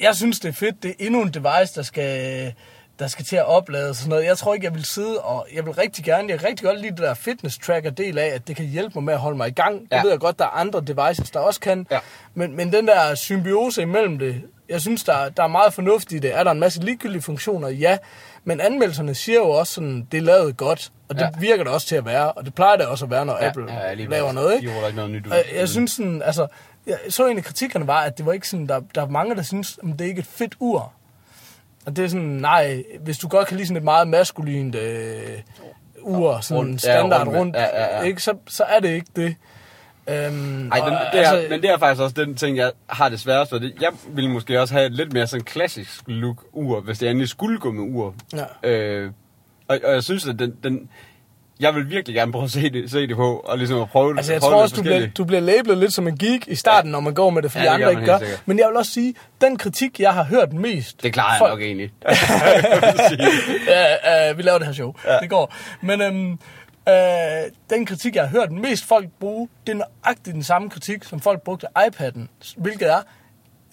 jeg 0.00 0.14
synes, 0.14 0.40
det 0.40 0.48
er 0.48 0.52
fedt. 0.52 0.82
Det 0.82 0.90
er 0.90 0.94
endnu 0.98 1.22
en 1.22 1.28
device, 1.34 1.74
der 1.74 1.82
skal, 1.82 2.52
der 2.98 3.06
skal 3.06 3.24
til 3.24 3.36
at 3.36 3.46
oplade 3.46 3.94
sådan 3.94 4.08
noget. 4.10 4.24
Jeg 4.24 4.38
tror 4.38 4.54
ikke, 4.54 4.64
jeg 4.66 4.74
vil 4.74 4.84
sidde, 4.84 5.18
og 5.20 5.46
jeg 5.54 5.64
vil 5.66 5.72
rigtig 5.74 6.04
gerne, 6.04 6.28
jeg 6.30 6.38
kan 6.38 6.48
rigtig 6.48 6.66
godt 6.66 6.80
lide 6.80 6.90
det 6.90 6.98
der 6.98 7.14
fitness 7.14 7.58
tracker 7.58 7.90
del 7.90 8.18
af, 8.18 8.26
at 8.26 8.48
det 8.48 8.56
kan 8.56 8.64
hjælpe 8.66 8.92
mig 8.94 9.04
med 9.04 9.14
at 9.14 9.20
holde 9.20 9.36
mig 9.36 9.48
i 9.48 9.52
gang. 9.52 9.80
Det 9.80 9.88
Ja. 9.92 10.02
ved 10.02 10.10
jeg 10.10 10.20
godt, 10.20 10.38
der 10.38 10.44
er 10.44 10.48
andre 10.48 10.80
devices, 10.86 11.30
der 11.30 11.40
også 11.40 11.60
kan. 11.60 11.86
Ja. 11.90 11.98
Men, 12.34 12.56
men 12.56 12.72
den 12.72 12.86
der 12.88 13.14
symbiose 13.14 13.82
imellem 13.82 14.18
det, 14.18 14.42
jeg 14.68 14.80
synes, 14.80 15.04
der, 15.04 15.28
der 15.28 15.42
er 15.42 15.46
meget 15.48 15.74
fornuft 15.74 16.12
i 16.12 16.18
det. 16.18 16.36
Er 16.36 16.44
der 16.44 16.50
en 16.50 16.60
masse 16.60 16.80
ligegyldige 16.82 17.22
funktioner? 17.22 17.68
Ja. 17.68 17.98
Men 18.44 18.60
anmeldelserne 18.60 19.14
siger 19.14 19.38
jo 19.38 19.48
også 19.50 19.72
sådan, 19.72 20.06
det 20.12 20.18
er 20.18 20.22
lavet 20.22 20.56
godt. 20.56 20.92
Og 21.08 21.14
det 21.14 21.20
ja. 21.20 21.26
Ja. 21.34 21.40
virker 21.40 21.64
det 21.64 21.72
også 21.72 21.86
til 21.86 21.96
at 21.96 22.04
være. 22.06 22.32
Og 22.32 22.44
det 22.44 22.54
plejer 22.54 22.76
det 22.76 22.86
også 22.86 23.04
at 23.04 23.10
være, 23.10 23.26
når 23.26 23.38
Ja, 23.40 23.48
Apple 23.48 23.72
ja, 23.72 23.94
laver 23.94 24.32
noget. 24.32 24.54
Ikke? 24.54 24.72
De 24.80 24.86
ikke 24.86 24.96
noget 24.96 25.10
nyt 25.10 25.26
ud. 25.26 25.32
Jeg, 25.32 25.44
jeg 25.54 25.68
synes 25.68 25.90
sådan, 25.92 26.22
altså, 26.22 26.46
jeg 26.86 26.98
så 27.08 27.26
en 27.26 27.38
af 27.38 27.44
kritikkerne 27.44 27.86
var, 27.86 28.00
at 28.00 28.18
det 28.18 28.26
var 28.26 28.32
ikke 28.32 28.48
sådan, 28.48 28.66
der, 28.66 28.80
der 28.94 29.02
er 29.02 29.08
mange, 29.08 29.36
der 29.36 29.42
synes, 29.42 29.78
at 29.82 29.88
det 29.98 30.00
er 30.00 30.08
ikke 30.08 30.18
et 30.20 30.26
fedt 30.26 30.54
ur. 30.60 30.92
Og 31.86 31.96
det 31.96 32.04
er 32.04 32.08
sådan, 32.08 32.24
nej, 32.26 32.82
hvis 33.00 33.18
du 33.18 33.28
godt 33.28 33.48
kan 33.48 33.56
lide 33.56 33.66
sådan 33.66 33.76
et 33.76 33.82
meget 33.84 34.08
maskulint 34.08 34.74
øh, 34.74 35.20
ur, 36.00 36.40
sådan 36.40 36.58
Rundt, 36.58 36.84
ja, 36.84 36.92
standard 36.96 37.20
rundt 37.20 37.32
med- 37.32 37.40
rundt, 37.40 37.56
ja, 37.56 37.62
ja, 37.82 37.96
ja. 37.98 38.02
Ikke, 38.02 38.22
så, 38.22 38.34
så 38.48 38.64
er 38.64 38.80
det 38.80 38.88
ikke 38.88 39.06
det. 39.16 39.34
Øhm, 40.08 40.70
Ej, 40.72 40.80
og, 40.80 40.90
den, 40.90 40.98
det 41.12 41.26
er, 41.26 41.48
men 41.50 41.62
det 41.62 41.70
er 41.70 41.78
faktisk 41.78 42.02
også 42.02 42.14
den 42.24 42.34
ting, 42.34 42.56
jeg 42.56 42.72
har 42.86 43.08
det 43.08 43.20
sværest 43.20 43.50
for. 43.50 43.60
Jeg 43.80 43.90
ville 44.08 44.30
måske 44.30 44.60
også 44.60 44.74
have 44.74 44.86
et 44.86 44.92
lidt 44.92 45.12
mere 45.12 45.26
sådan 45.26 45.44
klassisk 45.44 46.02
look 46.06 46.44
ur, 46.52 46.80
hvis 46.80 46.98
det 46.98 47.08
endelig 47.10 47.28
skulle 47.28 47.58
gå 47.58 47.70
med 47.72 47.94
ur. 47.96 48.14
Ja. 48.62 48.70
Øh, 48.70 49.12
og, 49.68 49.78
og 49.84 49.92
jeg 49.92 50.02
synes, 50.02 50.26
at 50.26 50.38
den, 50.38 50.52
den, 50.62 50.88
jeg 51.60 51.74
vil 51.74 51.90
virkelig 51.90 52.14
gerne 52.14 52.32
prøve 52.32 52.44
at 52.44 52.50
se 52.50 52.70
det, 52.70 52.90
se 52.90 53.06
det 53.06 53.16
på, 53.16 53.36
og 53.36 53.58
ligesom 53.58 53.80
at 53.82 53.88
prøve 53.88 54.10
det. 54.12 54.18
Altså, 54.18 54.32
jeg 54.32 54.40
prøve 54.40 54.52
tror 54.52 54.62
også, 54.62 54.76
du 54.76 54.82
bliver, 54.82 55.06
du 55.18 55.24
bliver 55.24 55.40
labelet 55.40 55.78
lidt 55.78 55.92
som 55.92 56.08
en 56.08 56.18
geek 56.18 56.48
i 56.48 56.54
starten, 56.54 56.88
ja. 56.90 56.92
når 56.92 57.00
man 57.00 57.14
går 57.14 57.30
med 57.30 57.42
det, 57.42 57.52
fordi 57.52 57.64
Ja, 57.64 57.70
det 57.70 57.76
andre 57.82 57.90
ikke 57.92 58.04
gør. 58.04 58.18
sikkert. 58.18 58.42
Men 58.46 58.58
jeg 58.58 58.68
vil 58.68 58.76
også 58.76 58.92
sige, 58.92 59.14
den 59.40 59.56
kritik, 59.56 60.00
jeg 60.00 60.14
har 60.14 60.24
hørt 60.24 60.52
mest... 60.52 61.02
Det 61.02 61.12
klarer 61.12 61.32
jeg 61.32 61.38
folk- 61.38 61.50
nok 61.52 61.60
egentlig. 61.60 61.92
ja, 63.68 64.30
øh, 64.30 64.36
vi 64.38 64.42
laver 64.42 64.58
det 64.58 64.66
her 64.66 64.74
show. 64.74 64.94
Ja. 65.06 65.18
Det 65.18 65.30
går. 65.30 65.54
Men 65.80 66.00
øhm, 66.00 66.32
øh, 66.88 66.94
den 67.70 67.86
kritik, 67.86 68.14
jeg 68.16 68.22
har 68.22 68.30
hørt 68.30 68.52
mest 68.52 68.84
folk 68.84 69.08
bruge, 69.20 69.48
det 69.66 69.72
er 69.72 69.76
nøjagtigt 70.04 70.34
den 70.34 70.42
samme 70.42 70.70
kritik, 70.70 71.04
som 71.04 71.20
folk 71.20 71.42
brugte 71.42 71.66
iPad'en. 71.78 72.26
Hvilket 72.56 72.90
er, 72.90 72.98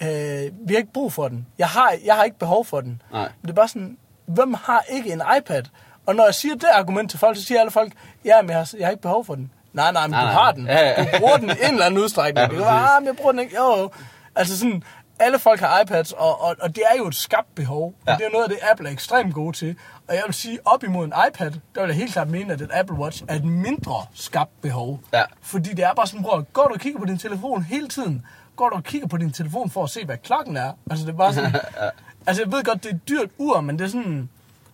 øh, 0.03 0.51
vi 0.67 0.73
har 0.73 0.77
ikke 0.77 0.93
brug 0.93 1.13
for 1.13 1.27
den. 1.27 1.45
Jeg 1.57 1.67
har, 1.67 1.93
jeg 2.05 2.15
har 2.15 2.23
ikke 2.23 2.39
behov 2.39 2.65
for 2.65 2.81
den. 2.81 3.01
Nej. 3.11 3.29
Det 3.41 3.49
er 3.49 3.53
bare 3.53 3.67
sådan, 3.67 3.97
hvem 4.25 4.53
har 4.53 4.85
ikke 4.89 5.11
en 5.11 5.21
iPad? 5.37 5.63
Og 6.05 6.15
når 6.15 6.25
jeg 6.25 6.35
siger 6.35 6.55
det 6.55 6.67
argument 6.73 7.09
til 7.09 7.19
folk, 7.19 7.37
så 7.37 7.43
siger 7.43 7.59
alle 7.59 7.71
folk, 7.71 7.93
ja, 8.25 8.41
men 8.41 8.49
jeg 8.49 8.57
har, 8.57 8.73
jeg 8.77 8.87
har 8.87 8.91
ikke 8.91 9.01
behov 9.01 9.25
for 9.25 9.35
den. 9.35 9.51
Nej, 9.73 9.91
nej, 9.91 10.07
men 10.07 10.11
Nej, 10.11 10.21
du 10.21 10.27
har 10.27 10.51
den. 10.51 10.65
Ja, 10.65 10.89
ja. 10.89 11.03
Du 11.03 11.19
bruger 11.19 11.37
den 11.37 11.49
i 11.49 11.53
en 11.63 11.71
eller 11.73 11.85
anden 11.85 12.03
udstrækning. 12.03 12.53
Ja, 12.53 12.95
ah, 12.95 13.01
men 13.01 13.07
jeg 13.07 13.15
bruger 13.15 13.31
den 13.31 13.39
ikke. 13.41 13.55
Jo, 13.55 13.77
jo. 13.77 13.91
Altså 14.35 14.59
sådan, 14.59 14.83
alle 15.19 15.39
folk 15.39 15.59
har 15.59 15.81
iPads, 15.81 16.11
og, 16.11 16.41
og, 16.41 16.55
og 16.61 16.75
det 16.75 16.83
er 16.91 16.97
jo 16.97 17.07
et 17.07 17.15
skabt 17.15 17.55
behov. 17.55 17.93
Ja. 18.07 18.13
Og 18.13 18.19
det 18.19 18.25
er 18.25 18.29
noget 18.31 18.43
af 18.43 18.49
det, 18.49 18.59
Apple 18.71 18.87
er 18.87 18.93
ekstremt 18.93 19.33
gode 19.33 19.57
til. 19.57 19.75
Og 20.07 20.15
jeg 20.15 20.23
vil 20.25 20.33
sige, 20.33 20.59
op 20.65 20.83
imod 20.83 21.05
en 21.05 21.13
iPad, 21.27 21.51
der 21.75 21.81
vil 21.81 21.87
jeg 21.87 21.95
helt 21.95 22.13
klart 22.13 22.29
mene, 22.29 22.53
at 22.53 22.61
et 22.61 22.69
Apple 22.73 22.95
Watch 22.95 23.23
er 23.27 23.35
et 23.35 23.43
mindre 23.43 24.05
skabt 24.13 24.61
behov. 24.61 24.99
Ja. 25.13 25.23
Fordi 25.41 25.69
det 25.69 25.85
er 25.85 25.93
bare 25.93 26.07
sådan, 26.07 26.23
bror, 26.23 26.41
går 26.41 26.67
du 26.67 26.73
og 26.73 26.79
kigger 26.79 26.99
på 26.99 27.05
din 27.05 27.17
telefon 27.17 27.63
hele 27.63 27.87
tiden, 27.87 28.25
går 28.61 28.69
du 28.69 28.75
og 28.75 28.83
kigger 28.83 29.07
på 29.07 29.17
din 29.17 29.31
telefon 29.31 29.69
for 29.69 29.83
at 29.83 29.89
se, 29.89 30.05
hvad 30.05 30.17
klokken 30.17 30.57
er. 30.57 30.71
Altså, 30.89 31.05
det 31.05 31.11
er 31.13 31.17
bare 31.17 31.33
sådan... 31.33 31.51
Altså, 32.27 32.43
jeg 32.43 32.51
ved 32.51 32.63
godt, 32.63 32.83
det 32.83 32.91
er 32.91 32.95
et 32.95 33.09
dyrt 33.09 33.29
ur, 33.37 33.61
men 33.61 33.79
det 33.79 33.85
er 33.85 33.89
sådan... 33.89 34.29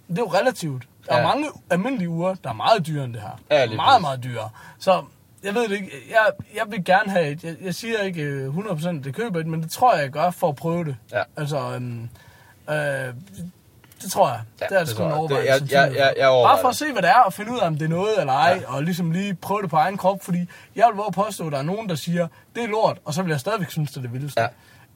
Det 0.07 0.17
er 0.17 0.21
jo 0.21 0.27
relativt. 0.33 0.87
Der 1.07 1.13
er 1.13 1.17
Ja. 1.19 1.27
mange 1.27 1.47
almindelige 1.69 2.09
ure, 2.09 2.35
der 2.43 2.49
er 2.49 2.53
meget 2.53 2.87
dyrere 2.87 3.05
end 3.05 3.13
det 3.13 3.21
her. 3.21 3.39
Ja, 3.51 3.65
meget, 3.65 3.79
præcis. 3.79 4.01
meget 4.01 4.23
dyrere. 4.23 4.49
Så 4.79 5.03
jeg 5.43 5.53
ved 5.55 5.63
det 5.69 5.71
ikke. 5.75 5.91
Jeg, 6.09 6.25
jeg 6.55 6.63
vil 6.71 6.85
gerne 6.85 7.11
have 7.11 7.27
et. 7.27 7.43
Jeg, 7.43 7.55
jeg 7.61 7.75
siger 7.75 8.01
ikke 8.01 8.21
øh, 8.21 8.57
100% 8.57 8.87
det 9.03 9.15
køber 9.15 9.39
et, 9.39 9.47
men 9.47 9.61
det 9.63 9.71
tror 9.71 9.93
jeg, 9.93 10.01
jeg 10.03 10.09
gør 10.11 10.31
for 10.31 10.49
at 10.49 10.55
prøve 10.55 10.85
det. 10.85 10.95
Ja. 11.11 11.23
Altså, 11.37 11.57
øhm, 11.75 12.09
øh, 12.69 13.13
det 14.01 14.11
tror 14.11 14.29
jeg. 14.29 14.39
Ja, 14.61 14.65
det 14.69 14.75
er 14.75 14.79
det 14.79 14.89
sgu 14.89 15.03
en 15.05 15.11
overvejelse. 15.11 15.65
Det- 15.65 15.71
jeg- 15.71 15.81
jeg- 15.91 15.97
jeg- 15.97 16.13
jeg 16.17 16.27
Bare 16.29 16.57
for 16.61 16.67
at 16.67 16.71
det. 16.71 16.77
se, 16.79 16.91
hvad 16.91 17.01
det 17.01 17.09
er, 17.09 17.19
og 17.19 17.33
finde 17.33 17.51
ud 17.51 17.59
af, 17.59 17.67
om 17.67 17.75
det 17.77 17.85
er 17.85 17.89
noget 17.89 18.19
eller 18.19 18.33
ej, 18.33 18.59
ja. 18.61 18.73
og 18.75 18.83
ligesom 18.83 19.11
lige 19.11 19.33
prøve 19.35 19.61
det 19.61 19.69
på 19.69 19.75
egen 19.75 19.97
krop, 19.97 20.23
fordi 20.23 20.49
jeg 20.75 20.85
vil 20.91 20.97
våge 20.97 21.11
påstå, 21.11 21.45
at 21.45 21.51
der 21.51 21.57
er 21.57 21.61
nogen, 21.63 21.89
der 21.89 21.95
siger, 21.95 22.27
det 22.55 22.63
er 22.63 22.67
lort, 22.67 22.97
og 23.05 23.13
så 23.13 23.21
vil 23.21 23.29
jeg 23.31 23.39
stadigvæk 23.39 23.69
synes, 23.71 23.89
det 23.91 23.97
er 23.97 24.01
det 24.01 24.13
vildeste. 24.13 24.41
Ja. 24.41 24.47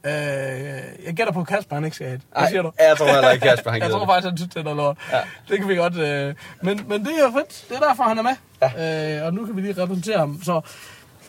Øh, 0.05 0.81
jeg 1.05 1.13
gætter 1.13 1.33
på, 1.33 1.41
at 1.41 1.47
Kasper 1.47 1.75
han 1.75 1.85
ikke 1.85 1.95
skal 1.95 2.07
have 2.07 2.15
et. 2.15 2.21
Hvad 2.37 2.47
siger 2.47 2.61
du? 2.61 2.71
Jeg 2.79 2.97
tror 2.97 3.05
heller 3.05 3.31
ikke, 3.31 3.47
Kasper, 3.47 3.71
han 3.71 3.81
Jeg 3.83 3.91
tror 3.91 3.99
det. 3.99 4.07
faktisk, 4.07 4.27
han 4.29 4.37
synes, 4.37 4.53
det 4.53 4.67
er 4.67 4.73
lort. 4.73 4.97
Ja. 5.11 5.19
Det 5.49 5.59
kan 5.59 5.67
vi 5.67 5.75
godt... 5.75 5.95
Øh, 5.97 6.35
men, 6.61 6.81
men 6.87 7.05
det 7.05 7.11
er 7.19 7.31
fedt. 7.31 7.65
Det 7.69 7.75
er 7.77 7.87
derfor, 7.87 8.03
han 8.03 8.17
er 8.17 8.21
med. 8.23 8.35
Ja. 8.61 9.19
Øh, 9.19 9.25
og 9.25 9.33
nu 9.33 9.45
kan 9.45 9.55
vi 9.55 9.61
lige 9.61 9.81
repræsentere 9.83 10.17
ham. 10.17 10.41
Så 10.43 10.61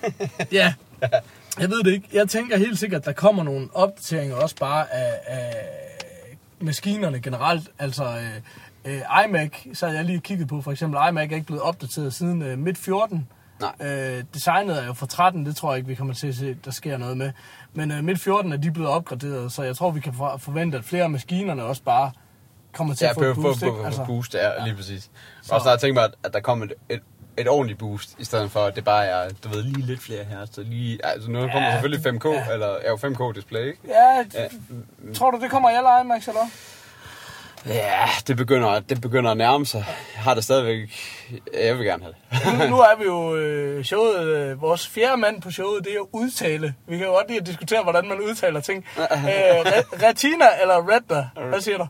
ja, 0.53 0.75
jeg 1.61 1.71
ved 1.71 1.83
det 1.85 1.93
ikke. 1.93 2.09
Jeg 2.13 2.29
tænker 2.29 2.59
helt 2.59 2.79
sikkert, 2.79 3.01
at 3.01 3.07
der 3.07 3.13
kommer 3.13 3.43
nogle 3.43 3.69
opdateringer 3.75 4.37
også 4.37 4.57
bare 4.57 4.87
af, 4.95 5.13
af 5.27 5.53
maskinerne 6.63 7.21
generelt. 7.21 7.69
Altså 7.79 8.05
øh, 8.05 8.95
øh, 8.95 9.01
iMac, 9.25 9.51
så 9.75 9.87
har 9.87 9.95
jeg 9.95 10.05
lige 10.05 10.21
kigget 10.21 10.49
på. 10.49 10.61
For 10.63 10.73
eksempel 10.73 11.01
iMac 11.09 11.29
er 11.31 11.35
ikke 11.35 11.47
blevet 11.47 11.63
opdateret 11.63 12.15
siden 12.15 12.43
øh, 12.43 12.59
midt 12.59 12.79
14. 12.79 13.29
Nej. 13.61 13.89
Øh, 13.91 14.25
designet 14.35 14.83
er 14.83 14.87
jo 14.87 14.93
fra 14.93 15.07
13, 15.07 15.47
det 15.47 15.57
tror 15.57 15.71
jeg 15.71 15.77
ikke, 15.77 15.89
vi 15.89 15.95
kommer 15.95 16.15
til 16.15 16.27
at 16.29 16.35
se, 16.35 16.55
der 16.65 16.71
sker 16.71 16.97
noget 16.97 17.17
med. 17.17 17.33
Men 17.75 17.91
øh, 17.91 18.05
midt 18.05 18.21
14 18.21 18.53
er 18.53 18.57
de 18.57 18.71
blevet 18.71 18.91
opgraderet, 18.91 19.53
så 19.53 19.63
jeg 19.63 19.77
tror, 19.77 19.91
vi 19.91 20.01
kan 20.01 20.15
for- 20.15 20.37
forvente, 20.37 20.79
at 20.79 20.85
flere 20.85 21.03
af 21.05 21.11
maskinerne 21.11 21.63
også 21.65 21.83
bare 21.83 22.11
kommer 22.75 22.95
til 22.95 23.05
Ja, 23.05 23.11
at 23.11 23.15
få 23.17 23.23
et 23.25 23.35
boost. 23.37 23.61
på, 23.61 23.83
Altså, 23.85 24.05
boost, 24.05 24.35
ja, 24.35 24.65
lige 24.65 24.77
præcis. 24.77 25.11
Så- 25.43 25.55
Og 25.55 25.61
så 25.61 25.65
har 25.65 25.71
jeg 25.73 25.81
tænkt 25.81 25.95
mig, 25.95 26.05
at, 26.05 26.15
at 26.25 26.33
der 26.33 26.41
kommer 26.41 26.65
et, 26.67 26.73
et, 26.89 27.01
et 27.37 27.49
ordentligt 27.49 27.79
boost, 27.79 28.11
i 28.19 28.25
stedet 28.25 28.51
for, 28.51 28.65
at 28.65 28.77
det 28.77 28.85
bare 28.85 29.07
er, 29.07 29.29
du 29.45 29.49
ved, 29.49 29.63
lige 29.63 29.87
lidt 29.87 30.03
flere 30.03 30.25
her. 30.25 30.47
Så 30.53 30.63
lige, 30.63 31.07
altså 31.07 31.31
nu 31.31 31.39
kommer 31.41 31.63
Ja, 31.63 31.73
selvfølgelig 31.73 32.07
5K, 32.13 32.29
ja. 32.29 32.53
eller 32.53 32.69
ja, 32.85 32.89
jo 32.91 32.97
5K 32.97 33.33
display, 33.35 33.67
ikke? 33.67 33.79
Ja, 33.89 34.25
Ja. 34.35 34.49
tror 35.15 35.31
du, 35.31 35.41
det 35.41 35.51
kommer 35.51 35.71
i 35.71 35.75
alle 35.75 35.89
iMacs, 36.05 36.29
eller? 36.29 36.41
Ja, 37.67 38.09
det 38.27 38.37
begynder, 38.37 38.81
det 38.81 39.01
begynder 39.01 39.31
at 39.31 39.37
nærme 39.37 39.67
sig. 39.67 39.85
Jeg 40.15 40.23
har 40.23 40.35
det 40.35 40.45
stadigvæk, 40.45 40.91
jeg 41.65 41.79
vil 41.79 41.87
gerne 41.87 42.03
have 42.03 42.15
det. 42.31 42.59
nu, 42.71 42.77
nu 42.77 42.81
er 42.81 42.99
vi 42.99 43.05
jo 43.05 43.37
øh, 43.37 43.85
showet, 43.85 44.27
øh, 44.27 44.63
vores 44.63 44.89
fjerde 44.89 45.17
mand 45.17 45.43
på 45.43 45.51
showet, 45.51 45.85
det 45.85 45.91
er 45.93 45.97
jo 45.97 46.09
udtale. 46.13 46.75
Vi 46.89 46.97
kan 46.99 47.07
jo 47.07 47.13
godt 47.13 47.29
lide 47.29 47.41
at 47.41 47.47
diskutere, 47.47 47.83
hvordan 47.83 48.09
man 48.09 48.21
udtaler 48.21 48.61
ting. 48.61 48.85
øh, 48.99 49.07
re- 49.09 50.07
retina 50.09 50.45
eller 50.63 50.89
retina? 50.89 51.29
Hvad 51.49 51.61
siger 51.61 51.79
du? 51.79 51.87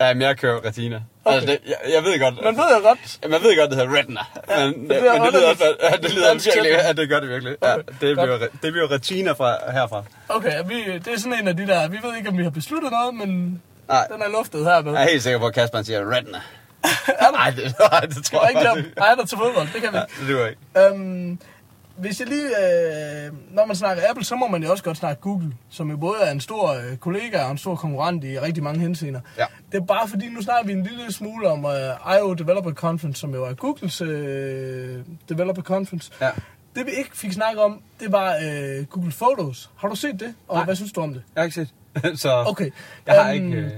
Ja, 0.00 0.14
men 0.14 0.22
jeg 0.22 0.36
kører 0.36 0.64
retina. 0.64 1.00
Okay. 1.24 1.34
Altså, 1.36 1.50
det, 1.50 1.58
jeg, 1.66 1.76
jeg 1.94 2.02
ved 2.04 2.20
godt, 2.20 2.34
Man 2.44 2.56
ved 2.56 2.64
jo 2.76 2.88
godt. 2.88 3.18
Ja, 3.22 3.28
man 3.28 3.42
ved 3.42 3.58
godt, 3.58 3.70
det 3.70 3.78
hedder 3.78 3.98
retina. 3.98 4.20
Ja, 4.50 4.66
men, 4.66 4.88
det 4.90 5.02
lyder 5.02 5.12
men 5.12 5.22
det 5.22 5.32
lyder 5.34 5.48
også, 5.50 5.76
ja, 5.82 5.96
det 6.02 6.14
lyder 6.14 6.34
virkelig, 6.34 6.70
ja, 6.86 6.92
det 6.92 7.08
gør 7.08 7.20
det 7.20 7.28
virkelig. 7.28 7.56
Ja, 7.62 7.74
Okay, 7.74 7.82
det, 8.00 8.16
godt. 8.16 8.26
bliver, 8.28 8.48
det 8.62 8.72
bliver 8.72 8.90
retina 8.90 9.32
fra, 9.32 9.56
herfra. 9.72 10.02
Okay, 10.28 10.62
vi, 10.66 10.98
det 10.98 11.08
er 11.14 11.18
sådan 11.18 11.34
en 11.42 11.48
af 11.48 11.56
de 11.56 11.66
der, 11.66 11.88
vi 11.88 11.98
ved 12.02 12.16
ikke, 12.16 12.28
om 12.28 12.38
vi 12.38 12.42
har 12.42 12.50
besluttet 12.50 12.90
noget, 12.90 13.14
men 13.14 13.62
Nej. 13.88 14.06
den 14.12 14.22
er 14.22 14.28
luftet 14.28 14.64
hermed. 14.64 14.92
Jeg 14.92 15.02
er 15.04 15.08
helt 15.10 15.22
sikker 15.22 15.38
på, 15.38 15.46
at 15.46 15.54
Kasper 15.54 15.82
siger 15.82 16.10
retina. 16.10 16.40
Nej, 17.32 17.50
det, 17.50 17.74
nej, 17.92 18.00
det 18.00 18.24
tror 18.24 18.40
jeg 18.46 18.50
ikke. 18.76 18.90
Nej, 18.98 19.14
der 19.14 19.24
til 19.26 19.38
fodbold, 19.38 19.68
det 19.74 19.82
kan 19.82 19.92
vi 19.92 19.96
Ja, 19.96 20.02
ikke. 20.02 20.14
det 20.20 20.28
duer 20.36 20.46
ikke. 20.46 20.94
Øhm, 20.94 21.38
hvis 22.00 22.20
jeg 22.20 22.28
lige, 22.28 22.46
øh, 22.46 23.32
når 23.54 23.66
man 23.66 23.76
snakker 23.76 24.02
Apple, 24.10 24.24
så 24.24 24.36
må 24.36 24.48
man 24.48 24.62
jo 24.62 24.70
også 24.70 24.84
godt 24.84 24.96
snakke 24.96 25.20
Google, 25.22 25.52
som 25.70 25.90
jo 25.90 25.96
både 25.96 26.16
er 26.22 26.30
en 26.30 26.40
stor 26.40 26.68
øh, 26.72 26.96
kollega 26.96 27.42
og 27.44 27.50
en 27.50 27.58
stor 27.58 27.74
konkurrent 27.76 28.24
i 28.24 28.38
rigtig 28.40 28.62
mange 28.62 28.80
henseender. 28.80 29.20
Ja. 29.38 29.44
Det 29.72 29.80
er 29.80 29.84
bare 29.84 30.08
fordi, 30.08 30.28
nu 30.28 30.42
snakker 30.42 30.66
vi 30.66 30.72
en 30.72 30.82
lille 30.82 31.12
smule 31.12 31.48
om 31.48 31.64
øh, 31.64 32.16
IO 32.18 32.34
Developer 32.34 32.72
Conference, 32.72 33.20
som 33.20 33.34
jo 33.34 33.44
er 33.44 33.54
Googles 33.54 34.00
øh, 34.00 34.98
Developer 35.28 35.62
Conference. 35.62 36.10
Ja. 36.20 36.30
Det 36.76 36.86
vi 36.86 36.90
ikke 36.98 37.16
fik 37.16 37.32
snakket 37.32 37.62
om, 37.62 37.82
det 38.00 38.12
var 38.12 38.34
øh, 38.44 38.84
Google 38.86 39.12
Photos. 39.12 39.70
Har 39.76 39.88
du 39.88 39.94
set 39.96 40.20
det? 40.20 40.34
Og 40.48 40.56
Nej. 40.56 40.64
hvad 40.64 40.76
synes 40.76 40.92
du 40.92 41.00
om 41.00 41.12
det? 41.14 41.22
Jeg 41.34 41.40
har 41.40 41.44
ikke 41.44 41.54
set. 41.54 41.68
Så 42.20 42.44
Okay. 42.46 42.70
jeg 43.06 43.14
har 43.24 43.32
Øhm, 43.32 43.44
ikke... 43.46 43.56
Øh, 43.58 43.70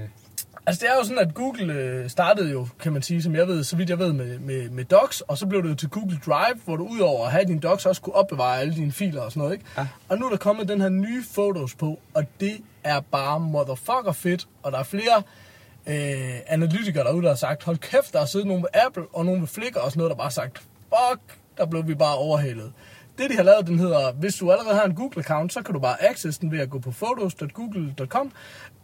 Altså 0.65 0.79
det 0.81 0.89
er 0.91 0.95
jo 0.95 1.03
sådan, 1.03 1.27
at 1.27 1.33
Google 1.33 1.73
øh, 1.73 2.09
startede 2.09 2.51
jo, 2.51 2.67
kan 2.79 2.93
man 2.93 3.01
sige, 3.01 3.23
som 3.23 3.35
jeg 3.35 3.47
ved, 3.47 3.63
så 3.63 3.75
vidt 3.75 3.89
jeg 3.89 3.99
ved, 3.99 4.13
med, 4.13 4.39
med, 4.39 4.69
med 4.69 4.85
Docs, 4.85 5.21
og 5.21 5.37
så 5.37 5.47
blev 5.47 5.63
det 5.63 5.69
jo 5.69 5.75
til 5.75 5.89
Google 5.89 6.19
Drive, 6.25 6.59
hvor 6.65 6.75
du 6.75 6.87
udover 6.87 7.25
at 7.25 7.31
have 7.31 7.45
dine 7.45 7.59
Docs 7.59 7.85
også 7.85 8.01
kunne 8.01 8.15
opbevare 8.15 8.59
alle 8.59 8.75
dine 8.75 8.91
filer 8.91 9.21
og 9.21 9.31
sådan 9.31 9.41
noget, 9.41 9.53
ikke? 9.53 9.65
Ja. 9.77 9.87
Og 10.09 10.17
nu 10.17 10.25
er 10.25 10.29
der 10.29 10.37
kommet 10.37 10.67
den 10.67 10.81
her 10.81 10.89
nye 10.89 11.23
Photos 11.33 11.75
på, 11.75 11.99
og 12.13 12.25
det 12.39 12.57
er 12.83 12.99
bare 12.99 13.39
motherfucker 13.39 14.11
fedt, 14.11 14.47
og 14.63 14.71
der 14.71 14.77
er 14.79 14.83
flere 14.83 15.23
øh, 15.87 16.39
analytikere 16.47 17.03
derude, 17.03 17.21
der 17.21 17.29
har 17.29 17.35
sagt, 17.35 17.63
hold 17.63 17.77
kæft, 17.77 18.13
der 18.13 18.19
er 18.19 18.25
siddet 18.25 18.47
nogen 18.47 18.63
ved 18.63 18.81
Apple, 18.85 19.03
og 19.13 19.25
nogen 19.25 19.41
ved 19.41 19.47
Flickr 19.47 19.79
og 19.79 19.91
sådan 19.91 19.99
noget, 19.99 20.09
der 20.09 20.15
bare 20.15 20.25
har 20.25 20.31
sagt, 20.31 20.57
fuck, 20.57 21.39
der 21.57 21.65
blev 21.65 21.87
vi 21.87 21.95
bare 21.95 22.17
overhalet. 22.17 22.73
Det, 23.17 23.29
de 23.29 23.35
har 23.35 23.43
lavet, 23.43 23.67
den 23.67 23.79
hedder, 23.79 24.11
hvis 24.11 24.35
du 24.35 24.51
allerede 24.51 24.75
har 24.75 24.83
en 24.83 24.97
Google-account, 24.97 25.49
så 25.49 25.61
kan 25.65 25.73
du 25.73 25.79
bare 25.79 26.03
access 26.03 26.37
den 26.37 26.51
ved 26.51 26.59
at 26.59 26.69
gå 26.69 26.79
på 26.79 26.91
photos.google.com, 26.91 28.31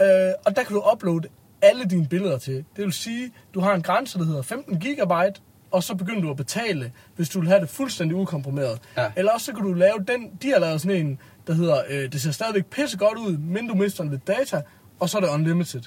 øh, 0.01 0.07
og 0.45 0.55
der 0.55 0.63
kan 0.63 0.75
du 0.75 0.83
uploade 0.93 1.27
alle 1.61 1.85
dine 1.85 2.07
billeder 2.07 2.37
til. 2.37 2.55
Det 2.75 2.83
vil 2.85 2.93
sige, 2.93 3.31
du 3.53 3.59
har 3.59 3.73
en 3.75 3.81
grænse, 3.81 4.19
der 4.19 4.25
hedder 4.25 4.41
15 4.41 4.79
gigabyte, 4.79 5.41
og 5.71 5.83
så 5.83 5.95
begynder 5.95 6.21
du 6.21 6.29
at 6.29 6.37
betale, 6.37 6.91
hvis 7.15 7.29
du 7.29 7.39
vil 7.39 7.49
have 7.49 7.61
det 7.61 7.69
fuldstændig 7.69 8.17
ukomprimeret. 8.17 8.79
Ja. 8.97 9.11
Eller 9.15 9.31
også 9.31 9.45
så 9.45 9.53
kan 9.53 9.63
du 9.63 9.73
lave 9.73 9.97
den, 10.07 10.31
de 10.41 10.49
har 10.51 10.59
lavet 10.59 10.81
sådan 10.81 11.05
en, 11.05 11.19
der 11.47 11.53
hedder, 11.53 11.81
øh, 11.89 12.11
det 12.11 12.21
ser 12.21 12.31
stadigvæk 12.31 12.65
pisse 12.65 12.97
godt 12.97 13.17
ud, 13.17 13.37
men 13.37 13.67
du 13.67 13.75
mister 13.75 14.03
lidt 14.03 14.27
data, 14.27 14.61
og 14.99 15.09
så 15.09 15.17
er 15.17 15.21
det 15.21 15.29
unlimited. 15.29 15.81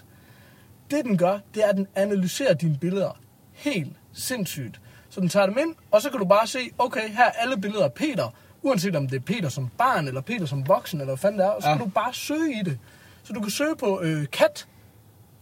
Det 0.90 1.04
den 1.04 1.18
gør, 1.18 1.38
det 1.54 1.64
er, 1.64 1.68
at 1.68 1.76
den 1.76 1.86
analyserer 1.94 2.54
dine 2.54 2.78
billeder 2.80 3.18
helt 3.52 3.92
sindssygt. 4.12 4.80
Så 5.10 5.20
den 5.20 5.28
tager 5.28 5.46
dem 5.46 5.58
ind, 5.60 5.74
og 5.90 6.02
så 6.02 6.10
kan 6.10 6.18
du 6.20 6.24
bare 6.26 6.46
se, 6.46 6.58
okay, 6.78 7.08
her 7.08 7.24
er 7.24 7.30
alle 7.30 7.56
billeder 7.60 7.84
af 7.84 7.92
Peter, 7.92 8.34
uanset 8.62 8.96
om 8.96 9.08
det 9.08 9.16
er 9.16 9.20
Peter 9.20 9.48
som 9.48 9.68
barn, 9.78 10.08
eller 10.08 10.20
Peter 10.20 10.46
som 10.46 10.68
voksen, 10.68 11.00
eller 11.00 11.10
hvad 11.14 11.18
fanden 11.18 11.38
det 11.40 11.46
er, 11.46 11.50
og 11.50 11.62
så 11.62 11.68
Ja. 11.68 11.76
kan 11.76 11.84
du 11.84 11.90
bare 11.90 12.14
søge 12.14 12.60
i 12.60 12.62
det. 12.64 12.78
Så 13.22 13.32
du 13.32 13.40
kan 13.40 13.50
søge 13.50 13.76
på 13.76 14.00
øh, 14.02 14.26
kat, 14.32 14.66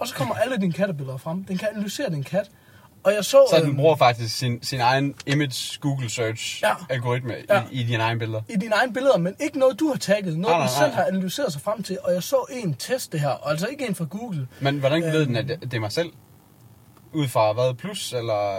og 0.00 0.08
så 0.08 0.14
kommer 0.14 0.34
alle 0.34 0.56
dine 0.56 0.72
kattebilleder 0.72 1.16
frem. 1.18 1.44
Den 1.44 1.58
kan 1.58 1.68
analysere 1.72 2.10
din 2.10 2.22
kat. 2.24 2.50
Og 3.04 3.12
jeg 3.14 3.24
så... 3.24 3.46
så 3.50 3.56
den 3.60 3.66
øhm, 3.68 3.76
bruger 3.76 3.96
faktisk 3.96 4.36
sin, 4.38 4.62
sin 4.62 4.80
egen 4.80 5.14
image 5.26 5.78
Google 5.80 6.10
search 6.10 6.62
Ja. 6.62 6.72
algoritme 6.90 7.34
Ja. 7.48 7.62
i, 7.70 7.80
i 7.80 7.82
dine 7.84 8.02
egne 8.02 8.18
billeder. 8.18 8.42
i 8.48 8.56
dine 8.56 8.74
egne 8.74 8.92
billeder, 8.92 9.18
men 9.18 9.34
ikke 9.40 9.58
noget, 9.58 9.80
du 9.80 9.88
har 9.88 9.96
tagget. 9.96 10.38
Noget, 10.38 10.56
Nej, 10.56 10.58
nej, 10.58 10.66
du 10.66 10.72
selv 10.72 10.86
nej. 10.86 10.96
har 10.96 11.04
analyseret 11.04 11.52
sig 11.52 11.62
frem 11.62 11.82
til. 11.82 11.98
Og 12.04 12.14
jeg 12.14 12.22
så 12.22 12.44
en 12.50 12.74
test 12.74 13.12
det 13.12 13.20
her, 13.20 13.28
og 13.28 13.50
altså 13.50 13.66
ikke 13.66 13.88
en 13.88 13.94
fra 13.94 14.04
Google. 14.04 14.48
Men 14.60 14.78
hvordan 14.78 15.02
ved 15.02 15.20
Øhm. 15.20 15.26
den, 15.34 15.36
at 15.36 15.48
det, 15.62 15.74
er 15.74 15.80
mig 15.80 15.92
selv? 15.92 16.10
Ud 17.12 17.28
fra 17.28 17.52
hvad? 17.52 17.74
Plus 17.74 18.12
eller 18.12 18.50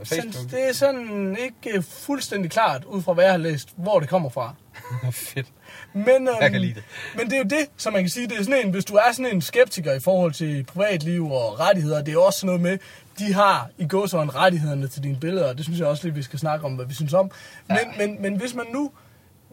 øh, 0.00 0.06
Facebook? 0.06 0.34
Sådan, 0.34 0.48
det 0.50 0.68
er 0.68 0.72
sådan 0.72 1.36
ikke 1.40 1.76
øh, 1.78 1.82
fuldstændig 1.82 2.50
klart, 2.50 2.84
ud 2.84 3.02
fra 3.02 3.12
hvad 3.12 3.24
jeg 3.24 3.32
har 3.32 3.38
læst, 3.38 3.68
hvor 3.76 4.00
det 4.00 4.08
kommer 4.08 4.28
fra. 4.28 4.54
Fedt. 5.12 5.46
Men, 5.92 6.08
øhm, 6.08 6.28
Jeg 6.40 6.50
kan 6.50 6.60
lide 6.60 6.74
det. 6.74 6.82
Men 7.16 7.26
det 7.26 7.32
er 7.32 7.38
jo 7.38 7.44
det, 7.44 7.66
som 7.76 7.92
man 7.92 8.02
kan 8.02 8.10
sige, 8.10 8.28
det 8.28 8.38
er 8.38 8.42
sådan 8.44 8.66
en, 8.66 8.70
hvis 8.72 8.84
du 8.84 8.94
er 8.94 9.12
sådan 9.12 9.34
en 9.34 9.42
skeptiker 9.42 9.92
i 9.92 10.00
forhold 10.00 10.32
til 10.32 10.64
privatliv 10.64 11.30
og 11.32 11.60
rettigheder, 11.60 12.02
det 12.02 12.14
er 12.14 12.18
også 12.18 12.38
sådan 12.40 12.46
noget 12.46 12.60
med, 12.60 12.78
de 13.18 13.34
har 13.34 13.68
i 13.78 13.86
gåsøjne 13.88 14.30
rettighederne 14.30 14.88
til 14.88 15.02
dine 15.02 15.16
billeder, 15.20 15.48
og 15.48 15.56
det 15.56 15.64
synes 15.64 15.78
jeg 15.80 15.86
også 15.88 16.04
lige, 16.04 16.14
vi 16.14 16.22
skal 16.22 16.38
snakke 16.38 16.66
om, 16.66 16.72
hvad 16.74 16.86
vi 16.86 16.94
synes 16.94 17.12
om. 17.14 17.30
Men, 17.68 17.76
Ja. 17.76 18.06
men, 18.06 18.22
men 18.22 18.36
hvis 18.36 18.54
man 18.54 18.66
nu, 18.72 18.90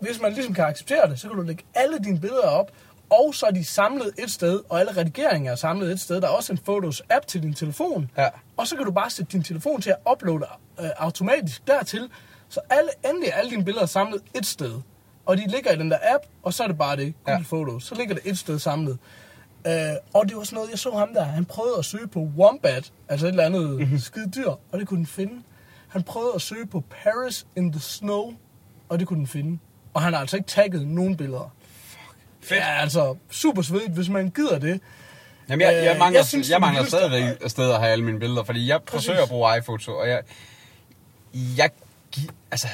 hvis 0.01 0.21
man 0.21 0.33
ligesom 0.33 0.53
kan 0.53 0.65
acceptere 0.65 1.09
det, 1.09 1.19
så 1.19 1.27
kan 1.27 1.37
du 1.37 1.43
lægge 1.43 1.63
alle 1.75 1.99
dine 1.99 2.19
billeder 2.19 2.47
op, 2.47 2.71
og 3.09 3.35
så 3.35 3.45
er 3.45 3.51
de 3.51 3.65
samlet 3.65 4.11
et 4.19 4.31
sted, 4.31 4.59
og 4.69 4.79
alle 4.79 4.97
redigeringer 4.97 5.51
er 5.51 5.55
samlet 5.55 5.91
et 5.91 5.99
sted. 5.99 6.21
Der 6.21 6.27
er 6.27 6.31
også 6.31 6.53
en 6.53 6.59
Photos-app 6.69 7.25
til 7.27 7.43
din 7.43 7.53
telefon. 7.53 8.11
Ja. 8.17 8.27
Og 8.57 8.67
så 8.67 8.75
kan 8.75 8.85
du 8.85 8.91
bare 8.91 9.09
sætte 9.09 9.31
din 9.31 9.43
telefon 9.43 9.81
til 9.81 9.89
at 9.89 9.95
uploade 10.11 10.45
øh, 10.79 10.89
automatisk 10.97 11.67
dertil. 11.67 12.09
Så 12.49 12.59
alle, 12.69 12.89
endelig 13.09 13.33
alle 13.33 13.51
dine 13.51 13.65
billeder 13.65 13.85
samlet 13.85 14.21
et 14.35 14.45
sted. 14.45 14.73
Og 15.27 15.37
de 15.37 15.47
ligger 15.47 15.71
i 15.71 15.75
den 15.75 15.91
der 15.91 15.97
app, 16.15 16.23
og 16.43 16.53
så 16.53 16.63
er 16.63 16.67
det 16.67 16.77
bare 16.77 16.95
det, 16.95 17.13
Google 17.23 17.45
Ja. 17.51 17.55
Photos. 17.55 17.83
Så 17.83 17.95
ligger 17.95 18.15
det 18.15 18.23
et 18.25 18.37
sted 18.37 18.59
samlet. 18.59 18.97
Øh, 19.67 19.73
og 20.13 20.29
det 20.29 20.37
var 20.37 20.43
sådan 20.43 20.55
noget, 20.55 20.69
jeg 20.71 20.79
så 20.79 20.91
ham 20.91 21.13
der, 21.13 21.23
han 21.23 21.45
prøvede 21.45 21.77
at 21.77 21.85
søge 21.85 22.07
på 22.07 22.19
Wombat, 22.37 22.91
altså 23.09 23.25
et 23.27 23.29
eller 23.31 23.43
andet 23.45 23.69
Mhm. 23.69 23.79
mm-hmm. 23.79 23.99
skide 23.99 24.31
dyr, 24.35 24.49
og 24.49 24.79
det 24.79 24.87
kunne 24.87 24.97
den 24.97 25.05
finde. 25.07 25.43
Han 25.87 26.03
prøvede 26.03 26.31
at 26.35 26.41
søge 26.41 26.65
på 26.67 26.83
Paris 27.03 27.47
in 27.55 27.71
the 27.71 27.81
Snow, 27.81 28.33
og 28.89 28.99
det 28.99 29.07
kunne 29.07 29.19
den 29.19 29.27
finde. 29.27 29.59
Og 29.93 30.01
han 30.01 30.13
har 30.13 30.19
altså 30.19 30.37
ikke 30.37 30.47
tagget 30.47 30.87
nogen 30.87 31.17
billeder. 31.17 31.53
Fedt. 32.41 32.59
Ja, 32.59 32.81
altså 32.81 33.15
super 33.31 33.61
svedigt, 33.61 33.91
hvis 33.91 34.09
man 34.09 34.29
gider 34.29 34.59
det. 34.59 34.81
Jamen, 35.49 35.67
jeg, 35.67 35.83
jeg 35.85 35.93
Øh, 35.93 35.99
mangler, 35.99 36.19
jeg 36.19 36.25
synes, 36.25 36.49
jeg 36.49 36.55
er 36.55 36.59
mangler 36.59 36.83
stadigvæk 36.85 37.23
et 37.45 37.51
sted 37.51 37.71
at 37.71 37.79
have 37.79 37.91
alle 37.91 38.05
mine 38.05 38.19
billeder, 38.19 38.43
fordi 38.43 38.67
jeg 38.67 38.81
Præcis. 38.83 38.93
forsøger 39.07 39.23
at 39.23 39.29
bruge 39.29 39.57
iPhoto, 39.57 39.91
og 39.91 40.09
jeg, 40.09 40.21
jeg, 41.33 41.69
gi- 42.11 42.29
altså, 42.51 42.67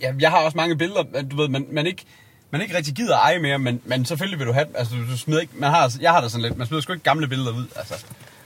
jeg, 0.00 0.14
jeg 0.20 0.30
har 0.30 0.38
også 0.38 0.56
mange 0.56 0.76
billeder, 0.76 1.02
du 1.30 1.36
ved, 1.36 1.48
men, 1.48 1.66
men 1.70 1.86
ikke, 1.86 2.04
man 2.50 2.60
ikke 2.60 2.76
rigtig 2.76 2.94
gider 2.94 3.16
eje 3.16 3.38
mere, 3.38 3.58
men, 3.58 3.80
men 3.84 4.04
selvfølgelig 4.04 4.38
vil 4.38 4.46
du 4.46 4.52
have, 4.52 4.66
altså 4.74 4.94
du, 4.94 5.10
du 5.12 5.18
smider 5.18 5.40
ikke, 5.40 5.52
man 5.56 5.70
har, 5.70 5.92
jeg 6.00 6.10
har 6.12 6.20
det 6.20 6.30
sådan 6.30 6.42
lidt, 6.42 6.56
man 6.56 6.66
smider 6.66 6.82
sgu 6.82 6.92
ikke 6.92 7.04
gamle 7.04 7.28
billeder 7.28 7.50
ud, 7.52 7.64
altså. 7.76 8.04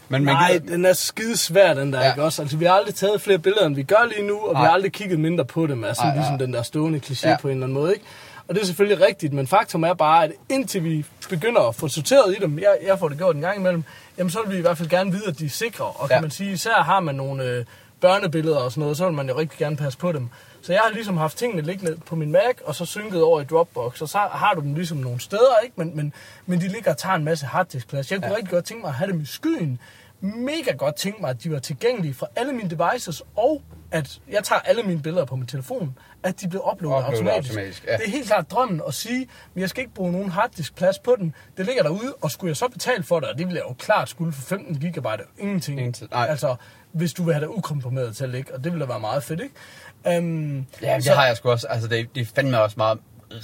Men 0.08 0.24
man 0.24 0.34
Nej, 0.34 0.52
gider, 0.52 0.66
den 0.72 0.84
er 0.84 0.92
skide 0.92 1.36
svær, 1.36 1.74
den 1.74 1.92
der, 1.92 1.98
Ja. 1.98 2.04
ja. 2.04 2.12
ikke 2.12 2.22
også? 2.24 2.42
Altså, 2.42 2.56
vi 2.56 2.64
har 2.64 2.72
aldrig 2.72 2.94
taget 2.94 3.20
flere 3.20 3.38
billeder, 3.38 3.66
end 3.66 3.74
vi 3.74 3.82
gør 3.82 4.08
lige 4.16 4.26
nu, 4.26 4.38
og 4.38 4.52
Nej. 4.52 4.62
vi 4.62 4.66
har 4.66 4.72
aldrig 4.72 4.92
kigget 4.92 5.20
mindre 5.20 5.44
på 5.44 5.66
dem. 5.66 5.84
Altså, 5.84 6.02
Nej, 6.02 6.14
ligesom 6.16 6.32
nej. 6.34 6.38
den 6.44 6.52
der 6.52 6.62
stående 6.62 7.00
kliché 7.06 7.20
Ja. 7.26 7.30
ja. 7.30 7.36
på 7.36 7.48
en 7.48 7.54
eller 7.54 7.66
anden 7.66 7.74
måde, 7.74 7.92
ikke? 7.94 8.04
Og 8.48 8.54
det 8.54 8.62
er 8.62 8.66
selvfølgelig 8.66 9.06
rigtigt, 9.06 9.32
men 9.32 9.46
faktum 9.46 9.82
er 9.82 9.94
bare, 9.94 10.24
at 10.24 10.32
indtil 10.48 10.84
vi 10.84 11.04
begynder 11.28 11.60
at 11.68 11.74
få 11.74 11.88
sorteret 11.88 12.36
i 12.38 12.42
dem, 12.42 12.58
jeg, 12.58 12.76
jeg 12.86 12.98
får 12.98 13.08
det 13.08 13.18
gjort 13.18 13.34
en 13.36 13.40
gang 13.42 13.58
imellem, 13.58 13.84
jamen 14.18 14.30
så 14.30 14.38
vil 14.46 14.52
vi 14.54 14.58
i 14.58 14.60
hvert 14.62 14.78
fald 14.78 14.88
gerne 14.88 15.12
vide, 15.12 15.26
at 15.28 15.38
de 15.38 15.44
er 15.44 15.48
sikre. 15.50 15.84
Og 15.84 16.08
kan 16.08 16.10
Ja. 16.10 16.14
ja. 16.14 16.20
man 16.20 16.30
sige, 16.30 16.52
især 16.52 16.82
har 16.82 17.00
man 17.00 17.14
nogle 17.14 17.44
øh, 17.44 17.64
børnebilleder 18.00 18.56
og 18.58 18.70
sådan 18.72 18.80
noget, 18.80 18.96
så 18.96 19.04
vil 19.04 19.14
man 19.14 19.28
jo 19.28 19.38
rigtig 19.38 19.58
gerne 19.58 19.76
passe 19.76 19.98
på 19.98 20.12
dem. 20.12 20.28
Så 20.62 20.72
jeg 20.72 20.82
har 20.82 20.90
ligesom 20.90 21.16
haft 21.16 21.36
tingene 21.38 21.62
liggende 21.62 21.96
på 22.06 22.16
min 22.16 22.32
Mac, 22.32 22.54
og 22.64 22.74
så 22.74 22.84
synket 22.84 23.22
over 23.22 23.40
i 23.40 23.44
Dropbox, 23.44 24.00
og 24.02 24.08
så 24.08 24.18
har 24.18 24.52
du 24.54 24.60
dem 24.60 24.74
ligesom 24.74 24.98
nogle 24.98 25.20
steder, 25.20 25.58
ikke? 25.64 25.74
Men, 25.76 25.96
men, 25.96 26.12
men 26.46 26.60
de 26.60 26.68
ligger 26.68 26.90
og 26.90 26.98
tager 26.98 27.14
en 27.14 27.24
masse 27.24 27.46
harddiskplads. 27.46 28.10
Jeg 28.12 28.18
kunne 28.20 28.30
Ja. 28.30 28.36
rigtig 28.36 28.50
godt 28.50 28.64
tænke 28.64 28.80
mig 28.80 28.88
at 28.88 28.94
have 28.94 29.12
dem 29.12 29.20
i 29.20 29.24
skyen. 29.24 29.78
Mega 30.22 30.72
godt 30.78 30.94
tænke 30.96 31.20
mig, 31.20 31.30
at 31.30 31.42
de 31.44 31.52
var 31.52 31.58
tilgængelige 31.58 32.14
fra 32.14 32.26
alle 32.36 32.52
mine 32.52 32.70
devices, 32.70 33.22
og 33.36 33.62
at 33.90 34.20
jeg 34.30 34.44
tager 34.44 34.60
alle 34.60 34.82
mine 34.82 35.02
billeder 35.02 35.24
på 35.24 35.36
min 35.36 35.46
telefon, 35.46 35.98
at 36.22 36.40
de 36.40 36.48
bliver 36.48 36.72
uploadet 36.72 36.98
Uploadet 36.98 37.14
automatisk. 37.24 37.50
automatisk, 37.50 37.84
ja. 37.86 37.96
Det 37.96 38.06
er 38.06 38.10
helt 38.10 38.26
klart 38.26 38.50
drømmen 38.50 38.82
at 38.88 38.94
sige, 38.94 39.28
men 39.54 39.60
jeg 39.60 39.68
skal 39.70 39.80
ikke 39.82 39.94
bruge 39.94 40.12
nogen 40.12 40.30
harddiskplads 40.30 40.98
på 40.98 41.16
den. 41.18 41.34
Det 41.56 41.66
ligger 41.66 41.82
derude, 41.82 42.14
og 42.20 42.30
skulle 42.30 42.48
jeg 42.48 42.56
så 42.56 42.68
betale 42.68 43.02
for 43.02 43.20
det, 43.20 43.28
og 43.28 43.38
det 43.38 43.46
ville 43.46 43.58
jeg 43.60 43.68
jo 43.68 43.74
klart 43.78 44.08
skulle 44.08 44.32
for 44.32 44.42
15 44.42 44.74
GB, 44.76 45.06
ingenting. 45.38 45.78
Ingenting, 45.78 46.10
nej. 46.10 46.26
Altså, 46.26 46.56
hvis 46.92 47.12
du 47.12 47.22
vil 47.24 47.34
have 47.34 47.40
det 47.46 47.50
ukomprimeret 47.54 48.16
til 48.16 48.24
at 48.24 48.30
ligge, 48.30 48.54
og 48.54 48.64
det 48.64 48.72
ville 48.72 48.86
da 48.86 48.90
være 48.90 49.00
meget 49.00 49.22
fedt, 49.22 49.40
ikke? 49.40 50.18
Um, 50.18 50.66
ja, 50.82 50.96
det 50.96 51.08
har 51.08 51.26
jeg 51.26 51.36
sgu 51.36 51.50
også, 51.50 51.66
altså 51.66 51.88
det, 51.88 52.14
det 52.14 52.20
er 52.20 52.26
fandme 52.34 52.60
også 52.60 52.74
meget, 52.78 52.98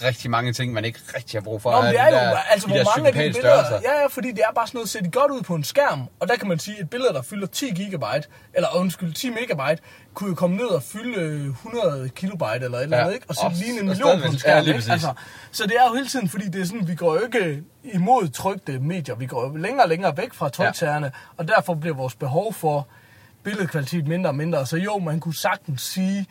rigtig 0.04 0.30
mange 0.30 0.52
ting, 0.52 0.72
man 0.72 0.84
ikke 0.84 0.98
rigtig 1.16 1.40
har 1.40 1.44
brug 1.44 1.62
for. 1.62 1.70
Nå, 1.70 1.82
men 1.82 1.90
det 1.92 2.00
er 2.00 2.04
De 2.10 2.10
jo, 2.10 2.16
der- 2.30 2.36
altså 2.38 2.68
de 2.68 2.72
hvor 2.72 2.96
mange 2.96 3.06
af 3.08 3.12
de 3.14 3.18
billeder, 3.18 3.40
størrelser. 3.40 3.90
ja, 3.94 4.00
ja, 4.00 4.06
fordi 4.06 4.30
det 4.30 4.38
er 4.38 4.52
bare 4.54 4.66
sådan 4.66 4.78
noget, 4.78 4.88
ser 4.88 5.00
de 5.02 5.10
godt 5.10 5.32
ud 5.32 5.42
på 5.42 5.54
en 5.54 5.64
skærm, 5.64 6.00
og 6.20 6.28
der 6.28 6.36
kan 6.36 6.48
man 6.48 6.58
sige, 6.58 6.80
et 6.80 6.90
billede, 6.90 7.12
der 7.12 7.22
fylder 7.22 7.46
10 7.46 7.70
gigabyte, 7.74 8.28
eller 8.54 8.76
undskyld, 8.76 9.12
10 9.12 9.30
megabyte, 9.30 9.82
kunne 10.14 10.28
jo 10.28 10.34
komme 10.34 10.56
ned 10.56 10.64
og 10.66 10.82
fylde 10.82 11.20
øh, 11.20 11.46
100 11.46 12.08
kilobyte 12.08 12.64
eller 12.64 12.78
et 12.78 12.82
eller 12.82 12.96
andet, 12.96 13.10
Ja. 13.10 13.14
ikke? 13.14 13.26
Og 13.28 13.34
så 13.34 13.52
ligne 13.54 13.80
en 13.80 13.86
million 13.86 14.20
på 14.20 14.26
en 14.26 14.38
skærm, 14.38 14.56
ja, 14.56 14.60
lige 14.62 14.76
ikke? 14.76 14.92
Altså, 14.92 15.12
så 15.52 15.62
det 15.64 15.72
er 15.80 15.88
jo 15.90 15.94
hele 15.94 16.08
tiden, 16.08 16.28
fordi 16.28 16.48
det 16.48 16.60
er 16.60 16.64
sådan, 16.64 16.88
vi 16.88 16.94
går 16.94 17.14
jo 17.14 17.20
ikke 17.24 17.62
imod 17.84 18.28
trykte 18.28 18.78
medier, 18.78 19.14
vi 19.14 19.26
går 19.26 19.42
jo 19.48 19.56
længere 19.56 19.84
og 19.84 19.88
længere 19.88 20.16
væk 20.16 20.34
fra 20.34 20.48
tryksagerne, 20.48 21.12
og 21.36 21.48
derfor 21.48 21.74
bliver 21.74 21.96
vores 21.96 22.14
behov 22.14 22.54
for 22.54 22.88
billedkvalitet 23.50 24.06
mindre 24.08 24.30
og 24.30 24.34
mindre. 24.34 24.66
Så 24.66 24.76
jo, 24.76 24.98
man 24.98 25.20
kunne 25.20 25.34
sagtens 25.34 25.82
sige, 25.82 26.26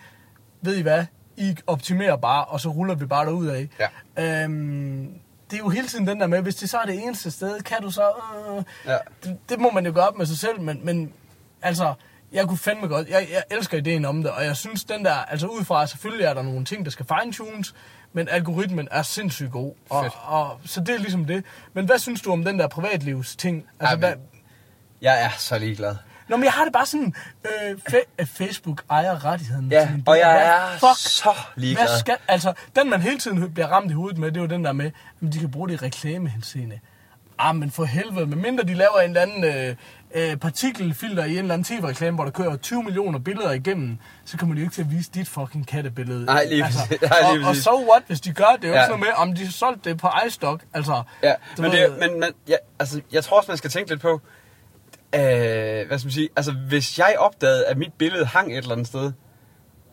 ved 0.61 0.75
I 0.75 0.81
hvad, 0.81 1.05
I 1.37 1.55
optimerer 1.67 2.15
bare, 2.15 2.45
og 2.45 2.59
så 2.61 2.69
ruller 2.69 2.95
vi 2.95 3.05
bare 3.05 3.25
derud 3.25 3.47
af. 3.47 3.69
Ja. 4.17 4.43
Øhm, 4.43 5.09
det 5.51 5.53
er 5.53 5.63
jo 5.63 5.69
hele 5.69 5.87
tiden 5.87 6.07
den 6.07 6.19
der 6.19 6.27
med, 6.27 6.41
hvis 6.41 6.55
det 6.55 6.69
så 6.69 6.77
er 6.77 6.85
det 6.85 7.03
eneste 7.03 7.31
sted, 7.31 7.61
kan 7.61 7.81
du 7.81 7.91
så... 7.91 8.11
Øh, 8.57 8.63
Ja. 8.85 8.97
det, 9.23 9.37
det 9.49 9.59
må 9.59 9.71
man 9.71 9.85
jo 9.85 9.91
gøre 9.93 10.07
op 10.07 10.17
med 10.17 10.25
sig 10.25 10.37
selv, 10.37 10.61
men, 10.61 10.79
men 10.83 11.13
altså, 11.61 11.93
jeg 12.31 12.47
kunne 12.47 12.57
fandme 12.57 12.87
godt... 12.87 13.09
Jeg, 13.09 13.27
jeg 13.31 13.43
elsker 13.57 13.77
ideen 13.77 14.05
om 14.05 14.23
det, 14.23 14.31
og 14.31 14.45
jeg 14.45 14.55
synes, 14.55 14.83
den 14.83 15.05
der... 15.05 15.13
Altså 15.13 15.47
udefra, 15.47 15.87
selvfølgelig 15.87 16.25
er 16.25 16.33
der 16.33 16.41
nogle 16.41 16.65
ting, 16.65 16.85
der 16.85 16.91
skal 16.91 17.05
fine-tunes, 17.05 17.75
men 18.13 18.27
algoritmen 18.29 18.87
er 18.91 19.01
sindssygt 19.01 19.51
god. 19.51 19.73
Og, 19.89 20.03
Fedt. 20.03 20.13
og, 20.23 20.59
så 20.65 20.79
det 20.79 20.95
er 20.95 20.99
ligesom 20.99 21.25
det. 21.25 21.43
Men 21.73 21.85
hvad 21.85 21.99
synes 21.99 22.21
du 22.21 22.31
om 22.31 22.43
den 22.43 22.59
der 22.59 22.67
privatlivs-ting? 22.67 23.65
Altså, 23.79 23.93
Ej, 23.95 23.99
hvad, 23.99 24.13
Jeg 25.01 25.23
er 25.23 25.29
så 25.37 25.57
ligeglad. 25.59 25.95
Nå, 26.27 26.35
men 26.37 26.43
jeg 26.43 26.51
har 26.53 26.63
det 26.63 26.73
bare 26.73 26.85
sådan, 26.85 27.13
øh, 27.45 27.77
fa- 27.89 28.09
at 28.17 28.27
Facebook 28.27 28.81
ejer 28.89 29.25
rettigheden 29.25 29.71
Ja, 29.71 29.89
mine 29.89 30.03
og 30.07 30.17
jeg 30.17 30.45
er 30.47 30.77
fuck? 30.77 30.97
så 30.97 31.29
ligeglad. 31.55 31.87
Hvad 31.87 31.99
skal, 31.99 32.17
altså, 32.27 32.53
den 32.75 32.89
man 32.89 33.01
hele 33.01 33.17
tiden 33.17 33.53
bliver 33.53 33.67
ramt 33.67 33.91
i 33.91 33.93
hovedet 33.93 34.17
med, 34.17 34.27
det 34.31 34.37
er 34.37 34.41
jo 34.41 34.47
den 34.47 34.65
der 34.65 34.71
med, 34.73 34.85
at 35.21 35.33
de 35.33 35.39
kan 35.39 35.51
bruge 35.51 35.69
det 35.69 35.81
i 35.81 35.85
reklamehenseende. 35.85 36.79
Ah, 37.39 37.55
men 37.55 37.71
for 37.71 37.83
helvede, 37.85 38.25
medmindre 38.25 38.63
de 38.63 38.73
laver 38.73 38.99
en 38.99 39.09
eller 39.17 39.21
anden 39.21 39.43
øh, 39.43 39.75
øh, 40.31 40.37
partikelfilter 40.37 41.25
i 41.25 41.31
en 41.31 41.37
eller 41.37 41.53
anden 41.53 41.63
tv-reklame, 41.79 42.15
hvor 42.15 42.23
der 42.23 42.31
kører 42.31 42.55
20 42.57 42.83
millioner 42.83 43.19
billeder 43.19 43.51
igennem, 43.51 43.97
så 44.25 44.37
kommer 44.37 44.55
de 44.55 44.61
jo 44.61 44.65
ikke 44.65 44.75
til 44.75 44.81
at 44.81 44.91
vise 44.91 45.11
dit 45.13 45.27
fucking 45.29 45.67
kattebillede. 45.67 46.25
Nej, 46.25 46.45
lige 46.49 46.63
præcis. 46.63 46.79
Nej, 47.01 47.33
lige 47.33 47.45
og, 47.45 47.49
og 47.49 47.55
so 47.55 47.89
what, 47.91 48.03
hvis 48.07 48.21
de 48.21 48.33
gør 48.33 48.45
det, 48.53 48.61
det 48.61 48.67
er 48.67 48.71
jo 48.71 48.75
Ja. 48.75 48.79
ikke 48.81 48.85
sådan 48.91 48.99
noget 48.99 49.15
med, 49.17 49.29
om 49.29 49.35
de 49.35 49.43
har 49.45 49.51
solgt 49.51 49.85
det 49.85 49.97
på 49.97 50.09
iStock, 50.27 50.63
altså... 50.73 51.03
Ja, 51.23 51.33
men, 51.57 51.71
ved- 51.71 51.89
det, 51.91 51.99
men, 51.99 52.19
men 52.19 52.29
ja, 52.47 52.55
altså, 52.79 53.01
jeg 53.11 53.23
tror 53.23 53.37
også, 53.37 53.51
man 53.51 53.57
skal 53.57 53.69
tænke 53.69 53.89
lidt 53.89 54.01
på, 54.01 54.21
øh, 55.15 55.87
hvad 55.87 55.99
skal 55.99 56.07
man 56.07 56.11
sige, 56.11 56.29
altså 56.35 56.51
hvis 56.51 56.99
jeg 56.99 57.15
opdagede, 57.19 57.65
at 57.65 57.77
mit 57.77 57.93
billede 57.93 58.25
hang 58.25 58.51
et 58.51 58.57
eller 58.57 58.71
andet 58.71 58.87
sted, 58.87 59.11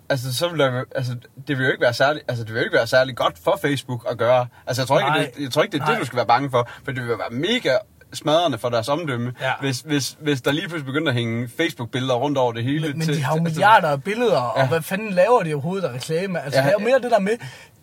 altså 0.08 0.34
så 0.34 0.48
ville 0.48 0.64
jeg, 0.64 0.84
altså, 0.96 1.16
det 1.48 1.58
vil 1.58 1.64
jo 1.64 1.70
ikke 1.70 1.82
være 1.82 1.94
særlig, 1.94 2.22
altså 2.28 2.44
det 2.44 2.52
vil 2.54 2.58
jo 2.60 2.64
ikke 2.64 2.76
være 2.76 2.86
særlig 2.86 3.16
godt 3.16 3.38
for 3.44 3.58
Facebook 3.62 4.06
at 4.10 4.18
gøre. 4.18 4.46
Altså 4.66 4.82
jeg 4.82 4.88
tror 4.88 4.98
ikke, 5.18 5.30
det, 5.36 5.42
jeg 5.44 5.50
tror 5.52 5.62
ikke 5.62 5.72
det 5.72 5.80
er 5.80 5.84
det, 5.86 5.92
Nej. 5.92 6.00
du 6.00 6.06
skal 6.06 6.16
være 6.16 6.26
bange 6.26 6.50
for, 6.50 6.68
for 6.84 6.92
det 6.92 7.02
vil 7.02 7.08
være 7.18 7.30
mega 7.30 7.76
smadrende 8.14 8.58
for 8.58 8.68
deres 8.68 8.88
omdømme, 8.88 9.32
Ja. 9.40 9.52
hvis, 9.60 9.80
hvis, 9.80 10.16
hvis 10.20 10.42
der 10.42 10.52
lige 10.52 10.68
pludselig 10.68 10.86
begynder 10.86 11.08
at 11.08 11.14
hænge 11.14 11.48
Facebook-billeder 11.56 12.14
rundt 12.14 12.38
over 12.38 12.52
det 12.52 12.64
hele. 12.64 12.88
Men, 12.88 12.98
men 12.98 13.06
til- 13.06 13.16
de 13.16 13.22
har 13.22 13.32
jo 13.36 13.38
altså- 13.44 13.52
milliarder 13.54 13.88
af 13.88 14.02
billeder, 14.02 14.36
og 14.40 14.60
Ja. 14.60 14.68
hvad 14.68 14.82
fanden 14.82 15.10
laver 15.12 15.42
de 15.42 15.52
overhovedet 15.54 15.88
af 15.88 15.92
reklame? 15.92 16.40
Altså, 16.44 16.60
Ja, 16.60 16.66
det 16.66 16.74
er 16.74 16.78
jo 16.80 16.84
mere 16.86 16.98
det 16.98 17.10
der 17.10 17.18
med, 17.20 17.32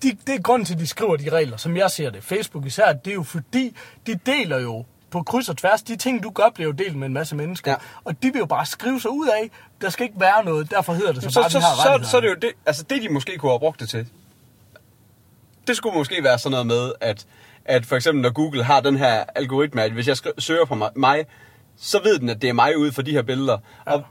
de, 0.03 0.17
det 0.27 0.35
er 0.35 0.41
grunden 0.41 0.65
til, 0.65 0.73
at 0.73 0.79
de 0.79 0.87
skriver 0.87 1.15
de 1.15 1.29
regler, 1.29 1.57
som 1.57 1.77
jeg 1.77 1.91
ser 1.91 2.09
det. 2.09 2.23
Facebook 2.23 2.65
især, 2.65 2.93
det 2.93 3.11
er 3.11 3.15
jo 3.15 3.23
fordi, 3.23 3.75
de 4.07 4.19
deler 4.25 4.59
jo 4.59 4.85
på 5.11 5.23
kryds 5.23 5.49
og 5.49 5.57
tværs. 5.57 5.81
De 5.81 5.95
ting, 5.95 6.23
du 6.23 6.29
gør, 6.29 6.49
bliver 6.55 6.67
jo 6.67 6.71
delt 6.71 6.95
med 6.95 7.07
en 7.07 7.13
masse 7.13 7.35
mennesker. 7.35 7.71
Ja. 7.71 7.77
Og 8.03 8.23
de 8.23 8.31
vil 8.31 8.39
jo 8.39 8.45
bare 8.45 8.65
skrive 8.65 9.01
sig 9.01 9.11
ud 9.11 9.27
af, 9.27 9.51
der 9.81 9.89
skal 9.89 10.03
ikke 10.03 10.19
være 10.19 10.45
noget, 10.45 10.71
derfor 10.71 10.93
hedder 10.93 11.11
det 11.11 11.23
så, 11.23 11.29
så, 11.29 11.41
bare, 11.41 11.49
så, 11.49 11.59
har 11.59 12.03
så, 12.03 12.09
så 12.09 12.17
er 12.17 12.21
det 12.21 12.29
jo 12.29 12.35
det, 12.41 12.51
altså 12.65 12.83
det, 12.83 13.01
de 13.01 13.09
måske 13.09 13.37
kunne 13.37 13.51
have 13.51 13.59
brugt 13.59 13.79
det 13.79 13.89
til. 13.89 14.07
Det 15.67 15.77
skulle 15.77 15.97
måske 15.97 16.23
være 16.23 16.39
sådan 16.39 16.51
noget 16.51 16.67
med, 16.67 16.91
at, 17.01 17.25
at 17.65 17.85
for 17.85 17.95
eksempel 17.95 18.21
når 18.21 18.29
Google 18.29 18.63
har 18.63 18.79
den 18.79 18.97
her 18.97 19.23
algoritme, 19.35 19.83
at 19.83 19.91
hvis 19.91 20.07
jeg 20.07 20.17
søger 20.37 20.65
på 20.65 20.75
mig, 20.75 20.89
mig, 20.95 21.25
så 21.77 22.03
ved 22.03 22.19
den, 22.19 22.29
at 22.29 22.41
det 22.41 22.49
er 22.49 22.53
mig 22.53 22.77
ud 22.77 22.91
for 22.91 23.01
de 23.01 23.11
her 23.11 23.21
billeder. 23.21 23.57
Ja. 23.87 23.93
Og 23.93 24.03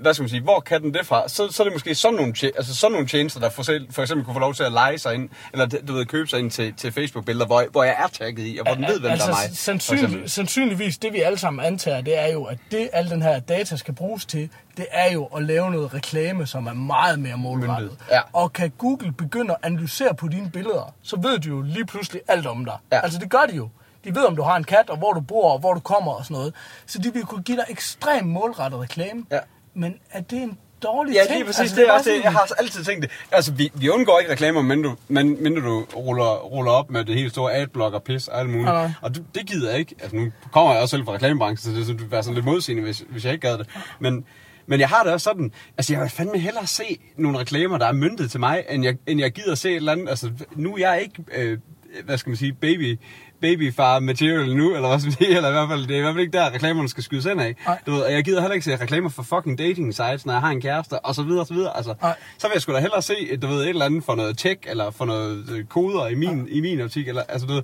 hvad 0.00 0.14
skal 0.14 0.22
man 0.22 0.28
sige, 0.28 0.42
hvor 0.42 0.60
kan 0.60 0.82
den 0.82 0.94
det 0.94 1.06
fra? 1.06 1.28
Så, 1.28 1.48
så 1.52 1.62
er 1.62 1.64
det 1.64 1.74
måske 1.74 1.94
sådan 1.94 2.16
nogle, 2.16 2.34
altså 2.56 2.74
sådan 2.74 2.92
nogle 2.92 3.06
tjenester, 3.06 3.40
der 3.40 3.48
for, 3.48 3.62
selv, 3.62 3.92
for 3.92 4.02
eksempel 4.02 4.24
kunne 4.24 4.34
få 4.34 4.40
lov 4.40 4.54
til 4.54 4.62
at 4.62 4.72
lege 4.72 4.98
sig 4.98 5.14
ind, 5.14 5.28
eller 5.52 5.66
du 5.66 5.92
ved, 5.92 6.06
købe 6.06 6.28
sig 6.28 6.38
ind 6.38 6.50
til, 6.50 6.74
til 6.74 6.92
Facebook-billeder, 6.92 7.46
hvor, 7.46 7.64
hvor 7.70 7.84
jeg 7.84 7.96
er 7.98 8.06
tagget 8.06 8.46
i, 8.46 8.58
og 8.58 8.66
hvor 8.66 8.74
den 8.74 8.84
ved, 8.92 9.00
hvem 9.00 9.10
altså, 9.10 9.26
der 9.26 9.32
er 9.32 9.48
mig. 9.48 9.56
Sandsynlig, 9.56 10.30
sandsynligvis, 10.30 10.98
det 10.98 11.12
vi 11.12 11.20
alle 11.20 11.38
sammen 11.38 11.66
antager, 11.66 12.00
det 12.00 12.18
er 12.18 12.32
jo, 12.32 12.44
at 12.44 12.58
det, 12.70 12.88
al 12.92 13.10
den 13.10 13.22
her 13.22 13.38
data 13.38 13.76
skal 13.76 13.94
bruges 13.94 14.26
til, 14.26 14.50
det 14.76 14.86
er 14.90 15.12
jo 15.12 15.24
at 15.24 15.42
lave 15.42 15.70
noget 15.70 15.94
reklame, 15.94 16.46
som 16.46 16.66
er 16.66 16.72
meget 16.72 17.18
mere 17.18 17.36
målrettet. 17.36 17.96
Ja. 18.10 18.20
Og 18.32 18.52
kan 18.52 18.72
Google 18.78 19.12
begynde 19.12 19.52
at 19.52 19.58
analysere 19.62 20.14
på 20.14 20.28
dine 20.28 20.50
billeder, 20.50 20.94
så 21.02 21.16
ved 21.16 21.38
de 21.38 21.48
jo 21.48 21.62
lige 21.62 21.86
pludselig 21.86 22.22
alt 22.28 22.46
om 22.46 22.64
dig. 22.64 22.76
Ja. 22.92 23.00
Altså 23.00 23.18
det 23.18 23.30
gør 23.30 23.46
de 23.50 23.56
jo. 23.56 23.68
De 24.04 24.14
ved, 24.14 24.24
om 24.24 24.36
du 24.36 24.42
har 24.42 24.56
en 24.56 24.64
kat, 24.64 24.90
og 24.90 24.96
hvor 24.96 25.12
du 25.12 25.20
bor, 25.20 25.52
og 25.52 25.58
hvor 25.58 25.74
du 25.74 25.80
kommer 25.80 26.12
og 26.12 26.24
sådan 26.24 26.34
noget. 26.34 26.54
Så 26.86 26.98
de 26.98 27.12
vil 27.12 27.22
kunne 27.22 27.42
give 27.42 27.56
dig 27.56 27.64
ekstremt 27.68 28.28
målrettet 28.28 28.80
reklame. 28.80 29.24
Ja. 29.30 29.38
Men 29.76 29.94
er 30.10 30.20
det 30.20 30.42
en 30.42 30.58
dårlig 30.82 31.14
Ja, 31.14 31.20
ting? 31.26 31.34
lige 31.36 31.44
præcis. 31.44 31.60
Altså, 31.60 31.76
det 31.76 31.88
er 31.88 31.92
også 31.92 32.10
det. 32.10 32.22
Jeg 32.22 32.32
har 32.32 32.48
altid 32.58 32.84
tænkt 32.84 33.02
det. 33.02 33.10
Altså, 33.32 33.52
vi, 33.52 33.70
vi 33.74 33.88
undgår 33.88 34.18
ikke 34.18 34.32
reklamer, 34.32 34.62
men 34.62 34.82
du, 34.82 34.96
men, 35.08 35.42
mindre 35.42 35.62
du 35.62 35.84
ruller, 35.96 36.34
ruller 36.36 36.72
op 36.72 36.90
med 36.90 37.04
det 37.04 37.14
helt 37.14 37.32
store 37.32 37.54
adblock 37.54 37.94
og 37.94 38.02
pis 38.02 38.28
og 38.28 38.40
alt 38.40 38.48
muligt. 38.50 38.66
Nej. 38.66 38.90
Og 39.02 39.14
du, 39.16 39.20
det 39.34 39.46
gider 39.46 39.70
jeg 39.70 39.78
ikke. 39.78 39.94
Altså, 40.00 40.16
nu 40.16 40.32
kommer 40.52 40.72
jeg 40.72 40.82
også 40.82 40.90
selv 40.96 41.04
fra 41.04 41.12
reklamebranchen, 41.14 41.74
så 41.74 41.80
det 41.80 41.88
ville 41.88 42.10
være 42.10 42.22
sådan 42.22 42.34
lidt 42.34 42.44
modsigende, 42.44 42.82
hvis, 42.82 43.04
hvis 43.08 43.24
jeg 43.24 43.32
ikke 43.32 43.48
gad 43.48 43.58
det. 43.58 43.68
Men, 44.00 44.24
men 44.66 44.80
jeg 44.80 44.88
har 44.88 45.02
det 45.02 45.12
også 45.12 45.24
sådan, 45.24 45.52
altså 45.78 45.92
jeg 45.92 46.02
vil 46.02 46.10
fandme 46.10 46.38
hellere 46.38 46.66
se 46.66 46.98
nogle 47.16 47.38
reklamer, 47.38 47.78
der 47.78 47.86
er 47.86 47.92
myndet 47.92 48.30
til 48.30 48.40
mig, 48.40 48.64
end 48.70 48.84
jeg, 48.84 48.96
end 49.06 49.20
jeg 49.20 49.32
gider 49.32 49.54
se 49.54 49.70
et 49.70 49.76
eller 49.76 49.92
andet. 49.92 50.08
Altså, 50.08 50.30
nu 50.56 50.74
er 50.74 50.78
jeg 50.78 51.02
ikke, 51.02 51.24
øh, 51.36 51.58
hvad 52.04 52.18
skal 52.18 52.30
man 52.30 52.36
sige, 52.36 52.52
baby, 52.52 52.98
babyfar 53.40 53.98
material 54.00 54.56
nu, 54.56 54.74
eller 54.74 54.88
hvad 54.88 54.98
man 55.04 55.12
sige, 55.12 55.36
eller 55.36 55.48
i 55.48 55.52
hvert 55.52 55.68
fald, 55.68 55.86
det 55.86 55.94
er 55.94 55.98
i 55.98 56.00
hvert 56.00 56.14
fald 56.14 56.20
ikke 56.20 56.38
der, 56.38 56.50
reklamerne 56.54 56.88
skal 56.88 57.02
skydes 57.02 57.24
ind 57.24 57.40
af. 57.40 57.56
Du 57.86 57.90
ved, 57.90 58.00
og 58.00 58.12
jeg 58.12 58.24
gider 58.24 58.40
heller 58.40 58.54
ikke 58.54 58.64
se 58.64 58.76
reklamer 58.76 59.08
for 59.08 59.22
fucking 59.22 59.58
dating 59.58 59.94
sites, 59.94 60.26
når 60.26 60.32
jeg 60.32 60.40
har 60.40 60.50
en 60.50 60.60
kæreste, 60.60 60.98
og 61.04 61.14
så 61.14 61.22
videre, 61.22 61.40
og 61.40 61.46
så 61.46 61.54
videre. 61.54 61.76
Altså, 61.76 61.94
Nej. 62.02 62.14
så 62.38 62.46
vil 62.46 62.52
jeg 62.54 62.62
sgu 62.62 62.72
da 62.72 62.78
hellere 62.80 63.02
se, 63.02 63.36
du 63.42 63.46
ved, 63.46 63.62
et 63.62 63.68
eller 63.68 63.84
andet 63.84 64.04
for 64.04 64.14
noget 64.14 64.38
tech, 64.38 64.60
eller 64.66 64.90
for 64.90 65.04
noget 65.04 65.50
øh, 65.52 65.64
koder 65.64 66.06
i 66.06 66.14
min, 66.14 66.48
i 66.50 66.60
min 66.60 66.80
optik, 66.80 67.08
eller, 67.08 67.22
altså, 67.28 67.46
du 67.46 67.52
ved, 67.52 67.62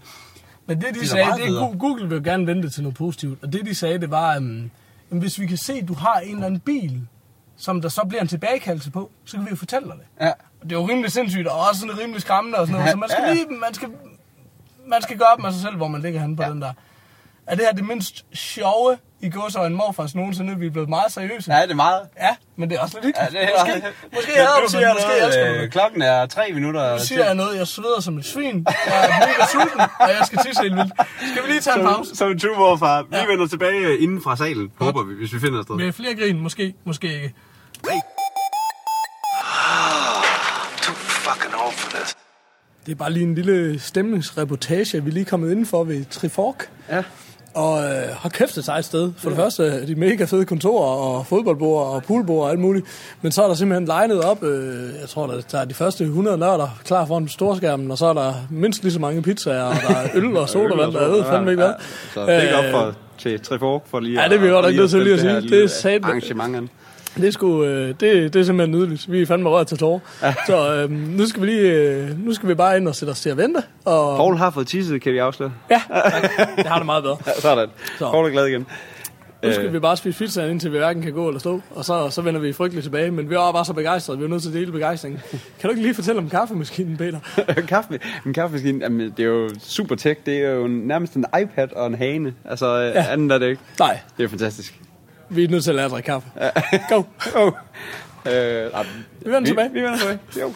Men 0.67 0.77
det, 0.77 0.85
de 0.85 0.89
er 0.89 0.93
det 0.93 1.09
sagde, 1.09 1.31
det, 1.37 1.47
bedre. 1.47 1.77
Google, 1.81 2.09
vil 2.09 2.25
gerne 2.25 2.47
vente 2.47 2.71
til 2.71 2.83
noget 2.83 2.97
positivt. 2.97 3.39
Og 3.43 3.53
det, 3.53 3.67
de 3.67 3.75
sagde, 3.75 3.99
det 3.99 4.11
var, 4.11 4.37
um, 4.37 4.45
jamen, 5.11 5.21
hvis 5.23 5.41
vi 5.41 5.47
kan 5.47 5.57
se, 5.57 5.73
at 5.73 5.89
du 5.89 5.95
har 5.95 6.15
en 6.21 6.35
eller 6.35 6.47
anden 6.47 6.61
bil, 6.61 7.01
som 7.57 7.81
der 7.81 7.89
så 7.89 8.01
bliver 8.09 8.23
en 8.23 8.29
tilbagekaldelse 8.29 8.91
på, 8.91 9.11
så 9.25 9.37
kan 9.37 9.45
vi 9.47 9.51
jo 9.51 9.57
fortælle 9.57 9.89
dig 9.89 9.95
det. 9.97 10.25
ja. 10.27 10.31
Og 10.61 10.71
det 10.71 10.77
er 10.77 10.81
jo 10.81 10.89
rimelig 10.89 11.13
sindssygt, 11.13 11.47
og 11.49 11.59
også 11.69 11.81
sådan 11.81 11.99
rimelig 11.99 12.21
skræmmende 12.23 12.59
og 12.59 12.67
sådan 12.67 12.73
noget. 12.73 12.87
Ja, 12.87 12.91
Så 12.93 12.97
man 12.99 13.09
skal 13.09 13.25
ja. 13.27 13.33
lige, 13.35 13.47
man 13.61 13.75
skal, 13.75 13.89
man 14.87 15.03
skal 15.03 15.18
gøre 15.18 15.29
op 15.29 15.38
med 15.40 15.53
sig 15.53 15.62
selv, 15.62 15.77
hvor 15.77 15.88
man 15.88 16.01
ligger 16.03 16.21
henne 16.21 16.37
på 16.37 16.42
Ja. 16.42 16.49
den 16.51 16.62
der. 16.62 16.73
Er 17.47 17.55
det 17.55 17.64
her 17.64 17.73
det 17.73 17.85
mindst 17.85 18.25
sjove 18.35 18.99
i 19.21 19.31
går 19.31 19.49
så 19.49 19.64
en 19.64 19.75
morfars 19.75 20.14
nogensinde? 20.14 20.59
Vi 20.59 20.66
er 20.66 20.71
blevet 20.71 20.88
meget 20.88 21.12
seriøse. 21.12 21.55
Ja, 21.55 21.62
det 21.62 21.71
er 21.71 21.75
meget. 21.75 22.01
Ja, 22.21 22.37
men 22.57 22.71
det 22.71 22.77
er 22.77 22.81
også 22.83 22.99
lidt 23.03 23.16
Ja, 23.16 23.25
hyggeligt. 23.25 23.49
det 23.51 23.55
er 23.59 23.64
måske, 23.64 23.88
måske 24.14 24.33
hader 24.37 24.61
du 24.61 24.66
det, 24.77 24.81
jeg 24.81 24.95
måske 25.01 25.27
elsker 25.27 25.49
du 25.49 25.55
øh. 25.55 25.71
Klokken 25.71 26.03
er 26.03 26.27
tre 26.27 26.53
minutter 26.53 26.92
Nu 26.92 26.99
siger 26.99 27.25
jeg 27.25 27.35
noget, 27.35 27.59
jeg 27.59 27.66
sveder 27.66 28.01
som 28.01 28.18
et 28.18 28.25
svin. 28.25 28.66
Jeg 28.87 29.05
er 29.05 29.27
mega 29.27 29.47
sulten, 29.53 29.81
og 30.01 30.09
jeg 30.09 30.21
skal 30.27 30.38
tisse 30.47 30.62
helt 30.62 30.75
vildt. 30.77 30.92
Skal 31.33 31.42
vi 31.42 31.49
lige 31.49 31.61
tage 31.61 31.79
en 31.79 31.85
pause? 31.87 32.09
Som, 32.09 32.16
som 32.16 32.31
en 32.31 32.38
true 32.38 32.57
morfar. 32.59 33.03
Vi 33.03 33.16
Ja. 33.16 33.27
vender 33.27 33.47
tilbage 33.47 33.79
øh, 33.87 34.03
inden 34.03 34.23
fra 34.23 34.37
salen, 34.37 34.73
håber 34.81 35.03
vi, 35.03 35.14
hvis 35.14 35.33
vi 35.35 35.40
finder 35.40 35.59
et 35.59 35.66
sted. 35.66 35.77
Med 35.77 35.92
flere 35.92 36.14
grin, 36.14 36.40
måske, 36.40 36.75
måske 36.85 37.14
ikke. 37.14 37.35
too 40.83 40.95
fucking 40.95 41.55
old 41.64 41.73
for 41.73 41.90
this. 41.99 42.16
Det 42.87 42.92
er 42.92 42.97
bare 42.97 43.12
lige 43.12 43.23
en 43.23 43.35
lille 43.35 43.79
stemningsreportage, 43.81 45.05
vi 45.05 45.11
er 45.11 45.14
lige 45.14 45.25
kommet 45.25 45.51
indenfor 45.51 45.85
ved 45.85 46.05
Trifork. 46.11 46.68
Ja. 46.90 47.03
Og 47.55 47.85
øh, 47.85 48.03
har 48.18 48.29
kæft 48.29 48.59
et 48.59 48.64
sejt 48.64 48.85
sted. 48.85 49.12
For 49.18 49.29
det 49.29 49.38
første 49.38 49.64
er 49.66 49.87
de 49.87 49.95
mega 49.95 50.25
fede 50.25 50.45
kontorer 50.45 50.97
og 50.97 51.27
fodboldbord 51.27 51.87
og 51.87 52.03
poolbord 52.03 52.45
og 52.45 52.51
alt 52.51 52.61
muligt. 52.61 52.87
Men 53.23 53.33
så 53.33 53.42
er 53.42 53.49
der 53.49 53.55
simpelthen 53.55 53.87
legnet 53.87 54.21
op, 54.23 54.42
øh, 54.45 54.90
jeg 55.01 55.09
tror, 55.09 55.27
der, 55.27 55.40
der 55.53 55.59
er 55.59 55.64
de 55.64 55.75
første 55.75 56.05
100 56.05 56.38
nørder 56.38 56.79
klar 56.85 57.07
foran 57.07 57.29
storskærmen, 57.29 57.90
og 57.90 57.99
så 57.99 58.07
er 58.07 58.12
der 58.12 58.35
mindst 58.51 58.83
lige 58.83 58.92
så 58.92 59.01
mange 59.01 59.23
pizzaer, 59.23 59.62
og 59.62 59.75
der 59.88 59.95
er 59.97 60.09
øl 60.14 60.37
og 60.37 60.49
sodavand, 60.53 60.97
og 60.97 61.03
jeg 61.03 61.11
ved 61.11 61.25
fandme 61.25 61.51
ikke 61.51 61.62
hvad. 61.62 61.73
Så 62.14 62.27
det 62.27 62.35
er 62.35 62.59
Øh, 62.59 62.64
op 62.66 62.71
for, 62.71 62.95
til 63.18 63.40
Trefork 63.40 63.83
for 63.87 64.01
lige 64.01 64.23
Ja, 64.23 64.29
det 64.29 64.37
er 64.37 64.40
vi 64.40 64.49
godt 64.49 64.66
nok 64.66 64.75
nødt 64.75 64.90
til 64.90 65.03
lige 65.03 65.14
at 65.14 65.21
sige. 65.21 65.35
Det, 65.40 65.62
er 65.85 66.42
an. 66.57 66.68
Det 67.16 67.25
er, 67.27 67.31
sgu, 67.31 67.64
øh, 67.64 67.88
det, 67.88 68.01
det 68.01 68.37
er 68.37 68.42
simpelthen 68.42 68.79
nydeligt. 68.81 69.12
Vi 69.12 69.22
er 69.22 69.27
fandme 69.27 69.48
rørt 69.48 69.66
til 69.66 69.79
tårer. 69.79 70.01
Så 70.46 70.75
øh, 70.75 70.90
nu, 70.90 71.27
skal 71.27 71.42
vi 71.42 71.46
lige, 71.46 71.70
øh, 71.70 72.25
nu 72.25 72.35
skal 72.35 72.48
vi 72.48 72.55
bare 72.55 72.77
ind 72.77 72.88
og 72.88 72.94
sætte 72.94 73.11
os 73.12 73.20
til 73.20 73.31
at 73.31 73.37
vente. 73.37 73.62
Og, 73.85 74.16
Paul 74.16 74.37
har 74.37 74.51
fået 74.51 74.66
tisset, 74.66 75.03
kan 75.03 75.12
vi 75.12 75.18
afsløre. 75.18 75.53
Ja, 75.70 75.83
det 76.57 76.66
har 76.66 76.77
det 76.77 76.87
meget 76.87 77.03
bedre. 77.03 77.16
Ja, 77.27 77.40
sådan. 77.40 77.68
Så. 77.98 78.11
Paul 78.11 78.27
er 78.27 78.31
glad 78.31 78.46
igen. 78.46 78.66
Nu 79.44 79.53
skal 79.53 79.72
vi 79.72 79.79
bare 79.79 79.96
spise 79.96 80.18
pizza, 80.18 80.46
indtil 80.46 80.72
vi 80.72 80.79
hverken 80.79 81.03
kan 81.03 81.12
gå 81.12 81.29
eller 81.29 81.40
stå. 81.40 81.61
Og 81.70 81.85
så, 81.85 82.11
så 82.11 82.22
vender 82.22 82.40
vi 82.40 82.53
frygteligt 82.53 82.85
tilbage. 82.85 83.11
Men 83.11 83.31
vi 83.31 83.35
er 83.35 83.53
bare 83.53 83.64
så 83.64 83.72
begejstrede. 83.72 84.18
Vi 84.18 84.25
er 84.25 84.29
nødt 84.29 84.42
til 84.42 84.48
at 84.48 84.55
dele 84.55 84.72
begejstringen. 84.72 85.20
Kan 85.31 85.40
du 85.62 85.68
ikke 85.68 85.83
lige 85.83 85.94
fortælle 85.94 86.18
om 86.18 86.31
kaffemaskinen, 86.31 86.96
Peter? 86.96 87.18
Kaffe, 87.68 87.98
en 88.27 88.35
kaffemaskine, 88.35 88.79
jamen, 88.83 89.01
det 89.16 89.20
er 89.22 89.29
jo 89.29 89.51
super 89.62 89.94
tech. 89.94 90.20
Det 90.27 90.38
er 90.38 90.51
jo 90.51 90.66
nærmest 90.66 91.14
en 91.14 91.25
iPad 91.42 91.68
og 91.72 91.87
en 91.87 91.94
hane. 91.94 92.35
Altså, 92.44 92.77
ja. 92.77 93.07
anden 93.11 93.31
er 93.31 93.38
det 93.38 93.48
ikke. 93.48 93.62
Nej, 93.79 93.98
Det 94.18 94.25
er 94.25 94.29
fantastisk. 94.29 94.81
Vi 95.37 95.45
er 95.45 95.49
nødt 95.49 95.64
til 95.64 95.71
at 95.71 95.75
lære 95.77 95.85
at 95.85 95.90
drikke 95.90 96.07
kaffe. 96.07 96.29
Go. 96.88 97.03
Oh. 97.42 97.53
Øh, 98.33 98.73
nej, 98.73 98.87
Vi 99.21 99.31
vender 99.33 99.45
tilbage. 99.45 99.68
Vi, 99.73 99.75
vi 99.81 99.85
vender 99.85 99.99
tilbage. 99.99 100.18
Jo. 100.40 100.53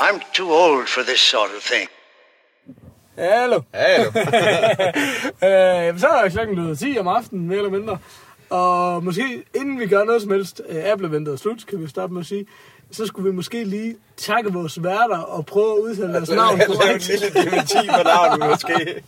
I'm 0.00 0.32
too 0.34 0.50
old 0.50 0.86
for 0.86 1.00
this 1.02 1.20
sort 1.20 1.50
of 1.56 1.62
thing. 1.62 1.88
Hallo. 3.18 3.60
Hallo. 3.74 4.10
Øh, 5.44 5.86
jamen, 5.86 6.00
så 6.00 6.08
er 6.08 6.28
klokken 6.28 6.56
blevet 6.56 6.78
10 6.78 6.98
om 6.98 7.08
aftenen, 7.08 7.48
mere 7.48 7.58
eller 7.58 7.70
mindre. 7.70 7.98
Og 8.50 9.04
måske, 9.04 9.42
inden 9.54 9.80
vi 9.80 9.86
gør 9.86 10.04
noget 10.04 10.22
som 10.22 10.30
helst, 10.30 10.62
øh, 10.68 10.76
er 10.76 11.36
slut, 11.36 11.66
kan 11.68 11.82
vi 11.82 11.88
starte 11.88 12.12
med 12.12 12.20
at 12.20 12.26
sige, 12.26 12.46
så 12.90 13.06
skulle 13.06 13.30
vi 13.30 13.36
måske 13.36 13.64
lige 13.64 13.96
takke 14.16 14.52
vores 14.52 14.82
værter 14.82 15.18
og 15.18 15.46
prøve 15.46 15.72
at 15.72 15.78
udtale 15.78 16.12
deres 16.12 16.30
navn 16.30 16.58
Lave 16.58 16.70
en 16.70 16.76
korrekt. 16.76 17.08
lille 17.08 17.26
dementi 17.30 17.88
på 17.96 18.02
navnet, 18.02 18.48
måske. 18.50 19.02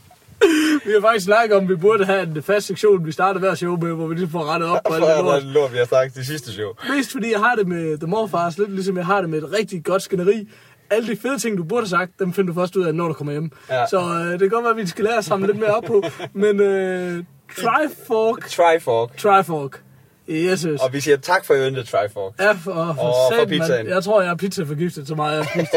Vi 0.84 0.90
har 0.92 1.00
faktisk 1.00 1.24
snakket 1.24 1.56
om, 1.56 1.62
at 1.62 1.68
vi 1.68 1.76
burde 1.76 2.04
have 2.04 2.22
en 2.22 2.42
fast 2.42 2.66
sektion, 2.66 3.06
vi 3.06 3.12
starter 3.12 3.40
hver 3.40 3.54
show 3.54 3.76
med, 3.80 3.92
hvor 3.92 4.06
vi 4.06 4.14
lige 4.14 4.28
får 4.30 4.52
rettet 4.52 4.68
op 4.68 4.78
på 4.88 4.94
alt 4.94 5.04
For 5.04 5.10
det 5.10 5.24
lort. 5.24 5.42
lort, 5.42 5.72
vi 5.72 5.78
har 5.78 5.84
sagt 5.86 6.14
det 6.14 6.26
sidste 6.26 6.52
show. 6.52 6.72
Mest 6.96 7.12
fordi 7.12 7.32
jeg 7.32 7.40
har 7.40 7.54
det 7.54 7.68
med 7.68 7.98
The 7.98 8.06
Morfars, 8.06 8.58
lidt 8.58 8.70
ligesom 8.72 8.96
jeg 8.96 9.06
har 9.06 9.20
det 9.20 9.30
med 9.30 9.38
et 9.42 9.52
rigtig 9.52 9.84
godt 9.84 10.02
skænderi. 10.02 10.48
Alle 10.90 11.08
de 11.08 11.16
fede 11.16 11.38
ting, 11.38 11.58
du 11.58 11.64
burde 11.64 11.80
have 11.82 11.88
sagt, 11.88 12.10
dem 12.18 12.32
finder 12.32 12.52
du 12.52 12.60
først 12.60 12.76
ud 12.76 12.84
af, 12.84 12.94
når 12.94 13.08
du 13.08 13.14
kommer 13.14 13.32
hjem. 13.32 13.50
Ja. 13.70 13.86
Så 13.86 13.98
øh, 14.00 14.32
det 14.32 14.40
kan 14.40 14.48
godt 14.48 14.64
være, 14.64 14.70
at 14.70 14.76
vi 14.76 14.86
skal 14.86 15.04
lære 15.04 15.16
at 15.18 15.24
samle 15.24 15.46
lidt 15.46 15.58
mere 15.58 15.74
op 15.74 15.82
på. 15.84 16.02
Men 16.32 16.60
øh, 16.60 17.24
Trifork, 17.56 18.48
Trifork. 18.48 19.16
Trifork. 19.16 19.80
Yes, 20.28 20.62
yes. 20.62 20.80
Og 20.80 20.92
vi 20.92 21.00
siger 21.00 21.16
tak 21.16 21.44
for 21.44 21.54
eventet, 21.54 21.88
Trifork. 21.88 22.32
Ja, 22.40 22.52
for, 22.52 22.56
for, 22.64 22.72
Og 22.72 22.94
for 22.96 23.32
satan, 23.34 23.48
pizzaen. 23.48 23.70
mand. 23.70 23.88
Jeg 23.88 24.04
tror, 24.04 24.22
jeg 24.22 24.30
er 24.30 24.34
pizzaforgiftet 24.36 25.08
så 25.08 25.14
meget, 25.14 25.36
jeg 25.36 25.44
har 25.44 25.50
spist. 25.50 25.74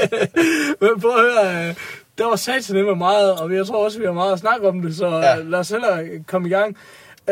Men 0.80 1.00
prøv 1.00 1.10
at 1.10 1.20
høre, 1.20 1.68
øh, 1.68 1.74
der 2.20 2.28
var 2.28 2.36
satan 2.36 2.84
med 2.84 2.94
meget, 2.94 3.40
og 3.40 3.54
jeg 3.54 3.66
tror 3.66 3.84
også, 3.84 3.98
vi 3.98 4.04
har 4.04 4.12
meget 4.12 4.32
at 4.32 4.38
snakke 4.38 4.68
om 4.68 4.82
det, 4.82 4.96
så 4.96 5.06
Ja. 5.06 5.36
lad 5.42 5.58
os 5.58 5.68
hellere 5.70 6.08
komme 6.26 6.48
i 6.48 6.50
gang. 6.50 6.76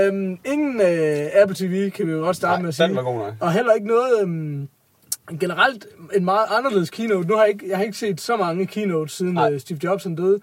Um, 0.08 0.38
ingen 0.44 0.80
uh, 0.80 1.42
Apple 1.42 1.56
TV 1.56 1.90
kan 1.90 2.06
vi 2.06 2.12
jo 2.12 2.18
godt 2.18 2.36
starte 2.36 2.52
Nej, 2.54 2.60
med 2.62 2.68
at 2.68 2.74
sige. 2.74 2.94
var 2.94 3.02
god 3.02 3.18
nok. 3.18 3.34
Og 3.40 3.52
heller 3.52 3.72
ikke 3.72 3.86
noget... 3.86 4.22
Um, 4.22 4.68
generelt 5.40 5.86
en 6.14 6.24
meget 6.24 6.46
anderledes 6.58 6.90
keynote. 6.90 7.28
Nu 7.28 7.34
har 7.34 7.42
jeg 7.42 7.52
ikke, 7.52 7.68
jeg 7.68 7.76
har 7.76 7.84
ikke 7.84 7.98
set 7.98 8.20
så 8.20 8.36
mange 8.36 8.66
keynotes 8.66 9.12
siden 9.12 9.34
Nej. 9.34 9.52
uh, 9.54 9.60
Steve 9.60 9.78
Jobs 9.84 10.04
han 10.04 10.14
døde. 10.14 10.38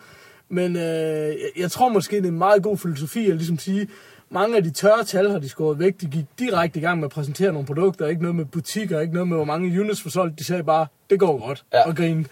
Men 0.49 0.75
øh, 0.75 0.81
jeg, 0.81 1.35
jeg 1.57 1.71
tror 1.71 1.89
måske, 1.89 2.15
det 2.15 2.23
er 2.25 2.29
en 2.29 2.37
meget 2.37 2.63
god 2.63 2.77
filosofi 2.77 3.29
at 3.29 3.35
ligesom 3.35 3.59
sige, 3.59 3.87
mange 4.29 4.57
af 4.57 4.63
de 4.63 4.71
tørre 4.71 5.03
tal 5.03 5.31
har 5.31 5.39
de 5.39 5.49
skåret 5.49 5.79
væk. 5.79 6.01
De 6.01 6.05
gik 6.05 6.25
direkte 6.39 6.79
i 6.79 6.81
gang 6.81 6.99
med 6.99 7.05
at 7.05 7.11
præsentere 7.11 7.51
nogle 7.53 7.65
produkter. 7.65 8.07
Ikke 8.07 8.21
noget 8.21 8.35
med 8.35 8.45
butikker, 8.45 8.99
ikke 8.99 9.13
noget 9.13 9.27
med, 9.27 9.35
hvor 9.37 9.45
mange 9.45 9.81
units 9.81 10.01
for 10.01 10.09
solgt. 10.09 10.39
De 10.39 10.43
sagde 10.43 10.63
bare, 10.63 10.87
det 11.09 11.19
går 11.19 11.47
godt. 11.47 11.63
Ja. 11.73 11.87
Og 11.87 11.95
grinede. 11.95 12.29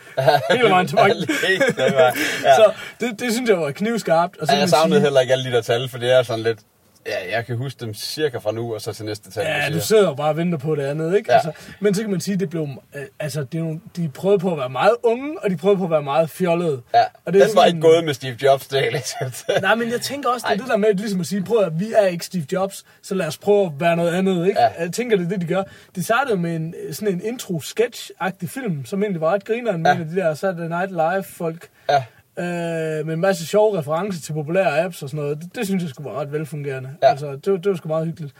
Hele 0.51 0.69
vejen 0.75 0.87
til 0.87 0.95
banken. 0.95 1.29
Ja. 1.77 2.11
Så 2.59 2.71
det, 2.99 3.19
det 3.19 3.33
synes 3.33 3.49
jeg 3.49 3.57
var 3.57 3.71
knivskarpt. 3.71 4.37
Og 4.37 4.47
så 4.47 4.53
Ja, 4.53 4.59
jeg 4.59 4.69
savnede 4.69 4.99
sige, 4.99 5.01
heller 5.03 5.19
ikke 5.21 5.33
alle 5.33 5.45
de 5.49 5.55
der 5.55 5.61
tal, 5.61 5.89
for 5.89 5.97
det 5.97 6.11
er 6.11 6.23
sådan 6.23 6.43
lidt... 6.43 6.59
Ja, 7.07 7.35
jeg 7.37 7.45
kan 7.45 7.57
huske 7.57 7.85
dem 7.85 7.93
cirka 7.93 8.37
fra 8.37 8.51
nu, 8.51 8.73
og 8.73 8.81
så 8.81 8.93
til 8.93 9.05
næste 9.05 9.31
tal. 9.31 9.45
Ja, 9.45 9.69
du 9.73 9.79
sidder 9.81 10.03
jo 10.09 10.13
bare 10.13 10.29
og 10.29 10.37
venter 10.37 10.57
på 10.57 10.75
det 10.75 10.83
andet, 10.83 11.17
ikke? 11.17 11.31
Ja. 11.31 11.35
Altså, 11.37 11.51
men 11.79 11.93
så 11.93 12.01
kan 12.01 12.11
man 12.11 12.19
sige, 12.21 12.33
at 12.33 12.39
det 12.39 12.49
blev, 12.49 12.67
øh, 12.95 13.01
altså, 13.19 13.43
det 13.43 13.59
er 13.59 13.77
de 13.95 14.09
prøvede 14.09 14.39
på 14.39 14.51
at 14.51 14.57
være 14.57 14.69
meget 14.69 14.95
unge, 15.03 15.37
og 15.43 15.49
de 15.49 15.57
prøvede 15.57 15.77
på 15.77 15.83
at 15.83 15.91
være 15.91 16.03
meget 16.03 16.29
fjollede. 16.29 16.81
Ja, 16.93 17.03
og 17.25 17.33
det 17.33 17.41
er 17.41 17.47
den 17.47 17.55
var 17.55 17.61
sådan- 17.61 17.75
ikke 17.75 17.87
gået 17.87 18.03
med 18.03 18.13
Steve 18.13 18.35
Jobs, 18.43 18.67
det 18.67 18.87
er. 18.87 19.61
Nej, 19.61 19.75
men 19.75 19.91
jeg 19.91 20.01
tænker 20.01 20.29
også, 20.29 20.45
det 20.49 20.53
er 20.53 20.57
Ej. 20.59 20.65
det 20.65 20.71
der 20.71 20.77
med 20.77 20.93
ligesom 20.93 21.19
at 21.19 21.25
sige, 21.25 21.43
prøv 21.43 21.57
at 21.57 21.79
vi 21.79 21.93
er 21.97 22.05
ikke 22.07 22.25
Steve 22.25 22.45
Jobs, 22.51 22.85
så 23.03 23.15
lad 23.15 23.27
os 23.27 23.37
prøve 23.37 23.65
at 23.65 23.71
være 23.79 23.95
noget 23.95 24.13
andet, 24.13 24.47
ikke? 24.47 24.61
Ja. 24.61 24.67
Jeg 24.83 24.91
tænker, 24.93 25.17
det 25.17 25.25
er 25.25 25.29
det, 25.29 25.41
de 25.41 25.45
gør. 25.47 25.63
De 25.95 26.03
startede 26.03 26.37
med 26.37 26.55
en, 26.55 26.75
sådan 26.91 27.13
en 27.15 27.21
intro-sketch-agtig 27.21 28.47
film, 28.49 28.85
som 28.85 29.03
egentlig 29.03 29.21
var 29.21 29.33
ret 29.33 29.45
grineren, 29.45 29.85
ja. 29.85 29.93
med 29.97 30.05
de 30.05 30.15
der 30.15 30.33
Saturday 30.33 30.67
Night 30.67 30.91
Live-folk. 30.91 31.67
Ja. 31.89 32.03
Øh, 32.39 33.05
med 33.05 33.13
en 33.13 33.19
masse 33.19 33.47
sjove 33.47 33.77
referencer 33.77 34.21
til 34.21 34.33
populære 34.33 34.83
apps 34.83 35.03
og 35.03 35.09
sådan 35.09 35.23
noget. 35.23 35.41
Det, 35.41 35.55
det 35.55 35.65
synes 35.65 35.83
jeg 35.83 35.89
skulle 35.89 36.09
være 36.09 36.19
ret 36.19 36.31
velfungerende. 36.31 36.95
Ja. 37.03 37.09
Altså, 37.09 37.31
det, 37.31 37.45
det 37.45 37.69
var 37.69 37.75
sgu 37.75 37.87
meget 37.87 38.05
hyggeligt. 38.05 38.33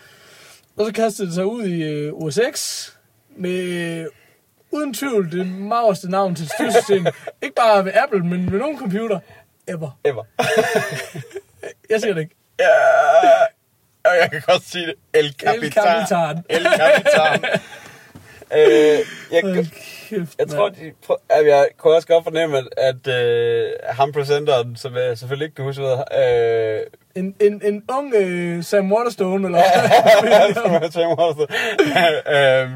Og 0.78 0.86
så 0.86 0.94
kastede 0.94 1.28
det 1.28 1.36
sig 1.36 1.46
ud 1.46 1.64
i 1.64 1.84
øh, 1.84 2.14
OS 2.14 2.40
X 2.56 2.90
med 3.38 3.60
øh, 3.60 4.06
uden 4.72 4.94
tvivl 4.94 5.32
det 5.32 5.48
magerste 5.48 6.12
navn 6.12 6.36
til 6.36 6.44
et 6.44 6.52
styresystem. 6.52 7.06
Ikke 7.44 7.56
bare 7.56 7.86
ved 7.86 7.92
Apple, 7.96 8.20
men 8.20 8.52
med 8.52 8.60
nogen 8.60 8.80
computer. 8.80 9.20
Ever. 9.68 10.00
Ever. 10.06 10.24
Jeg 11.90 12.02
siger 12.02 12.14
det 12.14 12.22
ikke. 12.22 12.36
Ja, 12.60 12.66
og 14.06 14.18
jeg 14.22 14.32
kan 14.32 14.42
godt 14.48 14.64
sige 14.64 14.86
det. 14.88 14.96
El 15.14 15.36
Capitan. 15.40 15.72
Capitan. 15.72 16.44
El 16.50 16.64
Capitan. 16.64 17.60
øh, 18.58 19.00
jeg, 19.32 19.68
kæft, 20.18 20.40
jeg 20.40 20.48
tror, 20.48 20.70
de, 20.70 20.92
at 21.30 21.48
jeg 21.48 21.68
kunne 21.78 21.96
også 21.96 22.08
godt 22.08 22.24
fornemme, 22.24 22.58
at, 22.58 22.68
at 22.78 23.08
øh, 23.08 23.72
ham 23.90 24.12
presenteren, 24.12 24.76
som 24.76 24.96
jeg 24.96 25.18
selvfølgelig 25.18 25.46
ikke 25.46 25.56
kan 25.56 25.66
huske, 25.66 25.82
hvad 25.82 25.98
øh, 26.76 26.82
En, 27.16 27.36
en, 27.42 27.62
en 27.66 27.84
ung 27.98 28.14
øh, 28.16 28.64
Sam 28.64 28.92
Waterstone, 28.92 29.48
eller 29.48 29.64
øhm, 32.64 32.74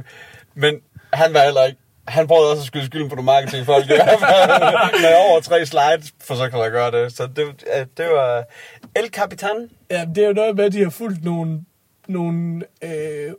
men 0.56 0.82
han 1.14 1.34
var 1.34 1.44
heller 1.44 1.64
ikke 1.64 1.80
han 2.08 2.28
prøvede 2.28 2.52
også 2.52 2.62
at 2.62 2.68
skyde 2.68 2.86
skylden 2.86 3.10
på 3.10 3.16
nogle 3.16 3.26
marketingfolk 3.26 3.86
i 3.86 3.88
hvert 3.88 4.20
fald. 4.20 5.02
Med 5.04 5.16
over 5.30 5.40
tre 5.42 5.66
slides 5.66 6.14
forsøgte 6.22 6.56
han 6.58 6.66
at 6.66 6.72
gøre 6.72 6.92
det. 6.92 7.14
Så 7.14 7.28
det, 7.36 7.44
øh, 7.44 7.86
det 7.98 8.06
var 8.06 8.44
El 8.96 9.10
Capitan. 9.10 9.70
Ja, 9.92 10.06
det 10.16 10.24
er 10.24 10.28
jo 10.28 10.34
noget 10.34 10.56
med, 10.56 10.66
at 10.66 10.74
de 10.74 10.84
har 10.84 10.90
fulgt 10.90 11.24
nogle, 11.24 11.62
nogle 12.08 12.66
øh, 12.84 13.32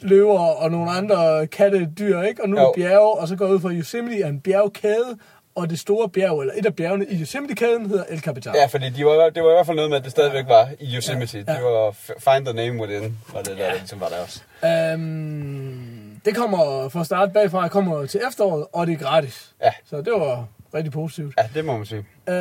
løver 0.00 0.38
og 0.38 0.70
nogle 0.70 0.90
andre 0.90 1.46
kattedyr, 1.46 2.20
ikke? 2.20 2.42
Og 2.42 2.48
nu 2.48 2.56
er 2.56 2.72
bjerge, 2.76 3.12
og 3.20 3.28
så 3.28 3.36
går 3.36 3.46
jeg 3.46 3.54
ud 3.54 3.60
fra, 3.60 3.72
Yosemite 3.72 4.22
er 4.22 4.28
en 4.28 4.40
bjergkæde, 4.40 5.18
og 5.54 5.70
det 5.70 5.78
store 5.78 6.08
bjerg, 6.08 6.40
eller 6.40 6.54
et 6.56 6.66
af 6.66 6.76
bjergene 6.76 7.06
i 7.06 7.20
Yosemite-kæden, 7.20 7.86
hedder 7.86 8.04
El 8.08 8.20
Capitan. 8.20 8.54
Ja, 8.54 8.66
fordi 8.66 8.90
de 8.90 9.04
var, 9.04 9.30
det 9.30 9.42
var 9.42 9.50
i 9.50 9.54
hvert 9.54 9.66
fald 9.66 9.76
noget 9.76 9.90
med, 9.90 9.98
at 9.98 10.04
det 10.04 10.10
stadigvæk 10.10 10.44
var 10.48 10.68
i 10.80 10.96
Yosemite. 10.96 11.44
Ja. 11.48 11.52
Det 11.52 11.62
var 11.62 11.90
Find 12.18 12.46
the 12.46 12.54
Name 12.54 12.80
Within, 12.80 13.18
var 13.32 13.42
det 13.42 13.56
der, 13.56 13.64
ja. 13.64 13.72
ligesom 13.72 14.00
var 14.00 14.08
der 14.08 14.16
også. 14.22 14.40
Øhm, 14.64 16.20
det 16.24 16.36
kommer, 16.36 16.88
for 16.88 17.00
at 17.00 17.06
starte 17.06 17.32
bagfra, 17.32 17.68
kommer 17.68 18.06
til 18.06 18.20
efteråret, 18.28 18.66
og 18.72 18.86
det 18.86 18.92
er 18.92 18.98
gratis. 18.98 19.52
Ja. 19.62 19.70
Så 19.90 19.96
det 19.96 20.12
var 20.12 20.46
rigtig 20.74 20.92
positivt. 20.92 21.34
Ja, 21.38 21.48
det 21.54 21.64
må 21.64 21.76
man 21.76 21.86
sige. 21.86 21.98
Øh, 21.98 22.34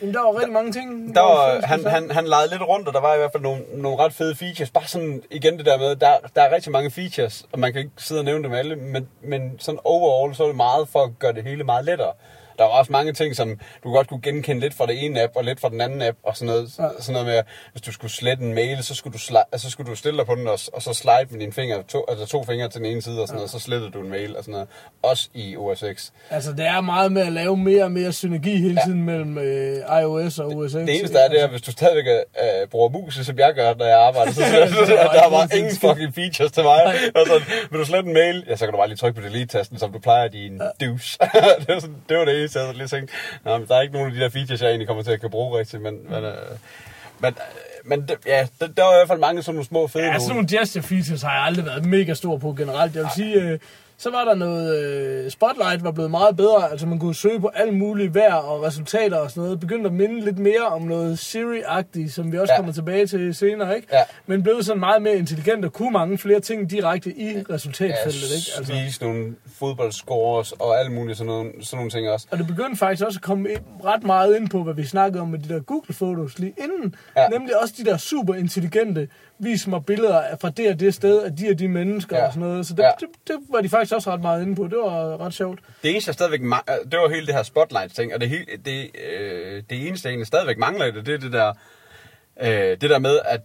men 0.00 0.14
der 0.14 0.20
var 0.20 0.34
rigtig 0.36 0.52
mange 0.52 0.72
ting. 0.72 1.14
Der 1.14 1.20
var, 1.20 1.60
han, 1.66 1.86
han, 1.86 2.10
han 2.10 2.24
legede 2.24 2.50
lidt 2.50 2.62
rundt, 2.62 2.88
og 2.88 2.94
der 2.94 3.00
var 3.00 3.14
i 3.14 3.18
hvert 3.18 3.32
fald 3.32 3.42
nogle, 3.42 3.62
nogle 3.74 3.98
ret 3.98 4.12
fede 4.12 4.34
features. 4.34 4.70
Bare 4.70 4.86
sådan 4.86 5.22
igen 5.30 5.58
det 5.58 5.66
der 5.66 5.78
med, 5.78 5.96
der, 5.96 6.12
der 6.36 6.42
er 6.42 6.54
rigtig 6.54 6.72
mange 6.72 6.90
features, 6.90 7.46
og 7.52 7.58
man 7.58 7.72
kan 7.72 7.78
ikke 7.80 7.92
sidde 7.98 8.20
og 8.20 8.24
nævne 8.24 8.44
dem 8.44 8.52
alle, 8.52 8.76
men, 8.76 9.08
men 9.22 9.58
sådan 9.58 9.80
overall, 9.84 10.34
så 10.34 10.42
er 10.42 10.46
det 10.46 10.56
meget 10.56 10.88
for 10.88 11.02
at 11.04 11.10
gøre 11.18 11.32
det 11.32 11.44
hele 11.44 11.64
meget 11.64 11.84
lettere. 11.84 12.12
Der 12.58 12.64
var 12.64 12.70
også 12.70 12.92
mange 12.92 13.12
ting, 13.12 13.36
som 13.36 13.58
du 13.84 13.92
godt 13.92 14.08
kunne 14.08 14.20
genkende 14.22 14.60
lidt 14.60 14.74
fra 14.74 14.86
det 14.86 15.04
ene 15.04 15.22
app, 15.22 15.32
og 15.36 15.44
lidt 15.44 15.60
fra 15.60 15.68
den 15.68 15.80
anden 15.80 16.02
app, 16.02 16.18
og 16.22 16.36
sådan 16.36 16.46
noget, 16.46 16.70
Ja. 16.78 16.88
sådan 17.00 17.12
noget 17.12 17.26
med, 17.26 17.42
hvis 17.72 17.82
du 17.82 17.92
skulle 17.92 18.10
slette 18.12 18.44
en 18.44 18.54
mail, 18.54 18.82
så 18.84 18.94
skulle 18.94 19.12
du, 19.14 19.18
sli- 19.18 19.48
altså, 19.52 19.66
så 19.66 19.70
skulle 19.70 19.90
du 19.90 19.96
stille 19.96 20.18
dig 20.18 20.26
på 20.26 20.34
den, 20.34 20.46
og, 20.48 20.58
og 20.72 20.82
så 20.82 20.92
slide 20.94 21.26
med 21.30 21.40
dine 21.40 21.52
fingre, 21.52 21.82
to, 21.88 22.04
altså 22.08 22.26
to 22.26 22.44
fingre 22.44 22.68
til 22.68 22.80
den 22.80 22.90
ene 22.90 23.02
side, 23.02 23.20
og 23.22 23.28
sådan 23.28 23.36
noget, 23.36 23.50
så 23.50 23.58
slettede 23.58 23.90
du 23.90 24.00
en 24.00 24.10
mail, 24.10 24.36
og 24.36 24.44
sådan 24.44 24.52
noget. 24.52 24.68
Også 25.02 25.28
i 25.34 25.56
OS 25.56 25.84
X. 25.94 26.10
Altså, 26.30 26.52
det 26.52 26.66
er 26.66 26.80
meget 26.80 27.12
med 27.12 27.22
at 27.22 27.32
lave 27.32 27.56
mere 27.56 27.84
og 27.84 27.92
mere 27.92 28.12
synergi 28.12 28.56
hele 28.56 28.80
tiden 28.86 28.98
ja. 28.98 29.04
mellem 29.04 29.38
øh, 29.38 30.00
iOS 30.02 30.38
og 30.38 30.46
OS 30.48 30.70
X. 30.70 30.74
Det 30.74 30.98
eneste 30.98 31.18
er, 31.18 31.28
det 31.28 31.42
er, 31.42 31.48
hvis 31.48 31.62
du 31.62 31.72
stadigvæk 31.72 32.06
øh, 32.06 32.68
bruger 32.70 32.88
mus, 32.88 33.14
som 33.22 33.38
jeg 33.38 33.52
gør, 33.54 33.74
når 33.74 33.84
jeg 33.86 33.98
arbejder, 34.00 34.32
så, 34.32 34.40
så, 34.50 34.68
så, 34.68 34.86
så 34.86 34.92
der 35.12 35.30
var 35.30 35.54
ingen 35.56 35.76
fucking 35.76 36.14
features 36.14 36.52
til 36.52 36.62
mig. 36.62 36.80
Og 37.14 37.26
så, 37.26 37.40
vil 37.70 37.80
du 37.80 37.84
slette 37.84 38.08
en 38.08 38.14
mail, 38.14 38.44
ja, 38.48 38.56
så 38.56 38.64
kan 38.66 38.72
du 38.72 38.78
bare 38.78 38.88
lige 38.88 38.96
trykke 38.96 39.20
på 39.20 39.26
delete-tasten, 39.28 39.78
som 39.78 39.92
du 39.92 39.98
plejer 39.98 40.28
din 40.28 40.60
ja. 40.80 40.86
douche. 40.86 41.18
det, 41.66 41.68
var 41.74 41.80
sådan, 41.80 41.96
det 42.08 42.16
var 42.18 42.24
det 42.24 42.43
eneste, 42.44 42.58
jeg 42.58 42.66
havde 42.66 42.78
lige 42.78 42.88
tænkt. 42.88 43.10
Nå, 43.44 43.58
men 43.58 43.68
der 43.68 43.76
er 43.76 43.80
ikke 43.80 43.94
nogen 43.94 44.08
af 44.08 44.14
de 44.14 44.20
der 44.20 44.28
features, 44.28 44.62
jeg 44.62 44.68
egentlig 44.68 44.86
kommer 44.88 45.02
til 45.02 45.10
at 45.10 45.20
kan 45.20 45.30
bruge 45.30 45.58
rigtigt, 45.58 45.82
men, 45.82 45.94
men, 46.10 46.24
øh, 46.24 46.34
men, 47.20 47.30
øh, 47.30 47.34
men 47.84 48.08
ja, 48.26 48.46
der, 48.60 48.66
der 48.66 48.82
var 48.82 48.92
i 48.92 48.96
hvert 48.96 49.08
fald 49.08 49.20
mange 49.20 49.42
sådan 49.42 49.54
nogle 49.54 49.66
små 49.66 49.86
fede 49.86 50.04
Ja, 50.04 50.18
sådan 50.18 50.34
nogle 50.34 50.58
gesture 50.58 50.82
features 50.82 51.22
har 51.22 51.34
jeg 51.34 51.42
aldrig 51.42 51.64
været 51.66 51.84
mega 51.84 52.14
stor 52.14 52.38
på 52.38 52.52
generelt. 52.52 52.94
Jeg 52.94 53.02
vil 53.02 53.10
sige, 53.16 53.34
øh, 53.34 53.58
så 53.98 54.10
var 54.10 54.24
der 54.24 54.34
noget... 54.34 54.84
Øh, 55.24 55.30
Spotlight 55.30 55.84
var 55.84 55.90
blevet 55.90 56.10
meget 56.10 56.36
bedre. 56.36 56.70
Altså 56.70 56.86
man 56.86 56.98
kunne 56.98 57.14
søge 57.14 57.40
på 57.40 57.48
alle 57.54 57.72
mulige 57.72 58.14
vejr 58.14 58.34
og 58.34 58.62
resultater 58.62 59.16
og 59.18 59.30
sådan 59.30 59.42
noget. 59.42 59.60
Begyndte 59.60 59.86
at 59.88 59.94
minde 59.94 60.20
lidt 60.24 60.38
mere 60.38 60.66
om 60.66 60.82
noget 60.82 61.18
Siri-agtigt, 61.18 62.08
som 62.10 62.32
vi 62.32 62.38
også 62.38 62.52
Ja. 62.52 62.56
kommer 62.58 62.72
tilbage 62.72 63.06
til 63.06 63.34
senere, 63.34 63.76
ikke? 63.76 63.88
Ja. 63.92 64.02
Men 64.26 64.42
blev 64.42 64.62
sådan 64.62 64.80
meget 64.80 65.02
mere 65.02 65.16
intelligent 65.16 65.64
og 65.64 65.72
kunne 65.72 65.90
mange 65.90 66.18
flere 66.18 66.40
ting 66.40 66.70
direkte 66.70 67.10
i 67.10 67.42
resultatfeltet, 67.50 68.22
ikke? 68.36 68.50
Altså. 68.58 68.72
Vise 68.72 69.02
nogle 69.02 69.34
fodboldscores 69.58 70.52
og 70.52 70.78
alle 70.80 70.92
mulige 70.92 71.14
sådan 71.16 71.26
nogle, 71.26 71.52
sådan 71.62 71.76
nogle 71.76 71.90
ting 71.90 72.08
også. 72.10 72.26
Og 72.30 72.38
det 72.38 72.46
begyndte 72.46 72.76
faktisk 72.76 73.04
også 73.06 73.18
at 73.18 73.22
komme 73.22 73.48
ret 73.84 74.04
meget 74.04 74.36
ind 74.36 74.48
på, 74.48 74.62
hvad 74.62 74.74
vi 74.74 74.84
snakkede 74.84 75.22
om 75.22 75.28
med 75.28 75.38
de 75.38 75.54
der 75.54 75.60
Google-fotos 75.60 76.38
lige 76.38 76.54
inden. 76.58 76.94
Ja. 77.16 77.28
Nemlig 77.28 77.62
også 77.62 77.74
de 77.78 77.84
der 77.84 77.96
super 77.96 78.34
intelligente, 78.34 79.08
vis 79.38 79.66
mig 79.66 79.84
billeder 79.86 80.20
af- 80.20 80.38
fra 80.40 80.50
det 80.50 80.68
og 80.68 80.80
det 80.80 80.94
sted, 80.94 81.22
af 81.22 81.36
de 81.36 81.50
og 81.50 81.58
de 81.58 81.68
mennesker 81.68 82.16
Ja. 82.18 82.26
og 82.26 82.32
sådan 82.32 82.48
noget. 82.48 82.66
Så 82.66 82.74
det, 82.74 82.82
ja. 82.82 82.90
det, 83.00 83.08
det, 83.28 83.36
var 83.50 83.60
de 83.60 83.68
faktisk 83.68 83.83
også 83.92 84.12
ret 84.12 84.20
meget 84.20 84.42
inde 84.42 84.56
på. 84.56 84.64
Det 84.64 84.78
var 84.78 85.20
ret 85.20 85.34
sjovt. 85.34 85.58
Det 85.82 85.90
eneste, 85.90 86.08
jeg 86.08 86.14
stadigvæk 86.14 86.40
ma- 86.40 86.72
øh, 86.72 86.90
det 86.92 86.98
var 86.98 87.08
hele 87.08 87.26
det 87.26 87.34
her 87.34 87.42
spotlight-ting, 87.42 88.14
og 88.14 88.20
det, 88.20 88.28
hele, 88.28 88.44
det, 88.64 88.90
øh, 89.10 89.62
det 89.70 89.86
eneste, 89.86 90.06
jeg 90.06 90.12
egentlig 90.12 90.26
stadigvæk 90.26 90.58
mangler 90.58 90.86
i 90.86 90.90
det, 90.90 91.06
det 91.06 91.14
er 91.14 91.18
det 91.18 91.32
der, 91.32 91.52
øh, 92.42 92.80
det 92.80 92.90
der 92.90 92.98
med, 92.98 93.18
at 93.24 93.40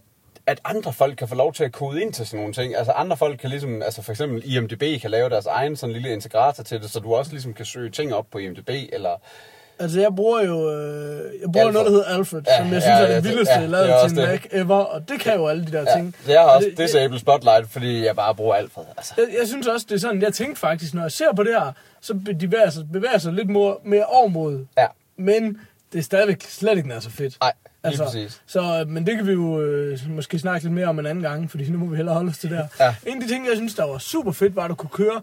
at 0.46 0.60
andre 0.64 0.92
folk 0.92 1.16
kan 1.16 1.28
få 1.28 1.34
lov 1.34 1.52
til 1.52 1.64
at 1.64 1.72
kode 1.72 2.02
ind 2.02 2.12
til 2.12 2.26
sådan 2.26 2.38
nogle 2.38 2.52
ting. 2.54 2.76
Altså 2.76 2.92
andre 2.92 3.16
folk 3.16 3.38
kan 3.38 3.50
ligesom, 3.50 3.82
altså 3.82 4.02
for 4.02 4.12
eksempel 4.12 4.42
IMDB 4.56 5.00
kan 5.00 5.10
lave 5.10 5.30
deres 5.30 5.46
egen 5.46 5.76
sådan 5.76 5.92
lille 5.92 6.12
integrator 6.12 6.62
til 6.62 6.82
det, 6.82 6.90
så 6.90 7.00
du 7.00 7.14
også 7.14 7.32
ligesom 7.32 7.54
kan 7.54 7.64
søge 7.64 7.90
ting 7.90 8.14
op 8.14 8.26
på 8.32 8.38
IMDB, 8.38 8.70
eller 8.92 9.16
Altså, 9.80 10.00
jeg 10.00 10.08
bruger 10.16 10.44
jo 10.44 10.70
øh, 10.72 11.16
jeg 11.42 11.52
bruger 11.52 11.66
Alfred. 11.66 11.72
noget, 11.72 11.86
der 11.86 11.90
hedder 11.92 12.04
Alfred, 12.04 12.42
Ja, 12.46 12.56
som 12.58 12.66
jeg 12.66 12.72
ja, 12.72 12.80
synes 12.80 12.86
ja, 13.00 13.06
er 13.06 13.14
det 13.14 13.24
vildeste 13.24 13.54
ja, 13.54 13.66
lavet 13.66 14.10
til 14.10 14.18
en. 14.18 14.26
Mac 14.28 14.40
ever, 14.52 14.76
og 14.76 15.08
det 15.08 15.20
kan 15.20 15.34
jo 15.34 15.46
alle 15.48 15.66
de 15.66 15.72
der 15.72 15.84
ja, 15.88 15.96
ting. 15.96 16.14
så 16.24 16.32
jeg 16.32 16.40
har 16.40 16.48
Og 16.48 16.54
også 16.56 16.68
det- 16.68 16.78
disable 16.78 17.18
spotlight, 17.18 17.70
fordi 17.70 18.04
jeg 18.04 18.16
bare 18.16 18.34
bruger 18.34 18.54
Alfred. 18.54 18.84
Altså. 18.96 19.14
Jeg, 19.16 19.26
jeg 19.40 19.48
synes 19.48 19.66
også, 19.66 19.86
det 19.88 19.94
er 19.94 20.00
sådan, 20.00 20.22
jeg 20.22 20.32
tænkte 20.34 20.60
faktisk, 20.60 20.94
når 20.94 21.02
jeg 21.02 21.12
ser 21.12 21.32
på 21.36 21.42
det 21.42 21.52
her, 21.52 21.72
så 22.00 22.14
bevæger 22.40 22.70
sig, 22.70 22.84
bevæger 22.92 23.18
sig 23.18 23.32
lidt 23.32 23.48
mere, 23.50 23.74
mere 23.84 24.04
over 24.04 24.28
mod. 24.28 24.66
Ja. 24.78 24.86
Men 25.16 25.58
det 25.92 25.98
er 25.98 26.02
stadigvæk 26.02 26.42
slet 26.48 26.76
ikke 26.76 26.88
nær 26.88 27.00
så 27.00 27.10
fedt. 27.10 27.36
Nej, 27.40 27.52
lige 27.84 27.98
præcis. 28.04 28.42
Så, 28.46 28.84
men 28.88 29.06
det 29.06 29.16
kan 29.16 29.26
vi 29.26 29.32
jo 29.32 29.60
øh, 29.60 29.98
måske 30.08 30.38
snakke 30.38 30.64
lidt 30.64 30.74
mere 30.74 30.86
om 30.86 30.98
en 30.98 31.06
anden 31.06 31.22
gang, 31.24 31.50
fordi 31.50 31.70
nu 31.70 31.78
må 31.78 31.86
vi 31.86 31.96
hellere 31.96 32.14
holde 32.14 32.30
os 32.30 32.38
til 32.38 32.50
det 32.50 32.58
her. 32.58 32.66
Ja. 32.80 32.94
En 33.06 33.22
af 33.22 33.28
de 33.28 33.34
ting, 33.34 33.46
jeg 33.46 33.56
synes, 33.56 33.74
der 33.74 33.84
var 33.84 33.98
super 33.98 34.32
fedt, 34.32 34.56
var, 34.56 34.62
at 34.64 34.70
du 34.70 34.74
kunne 34.74 34.90
køre... 34.90 35.20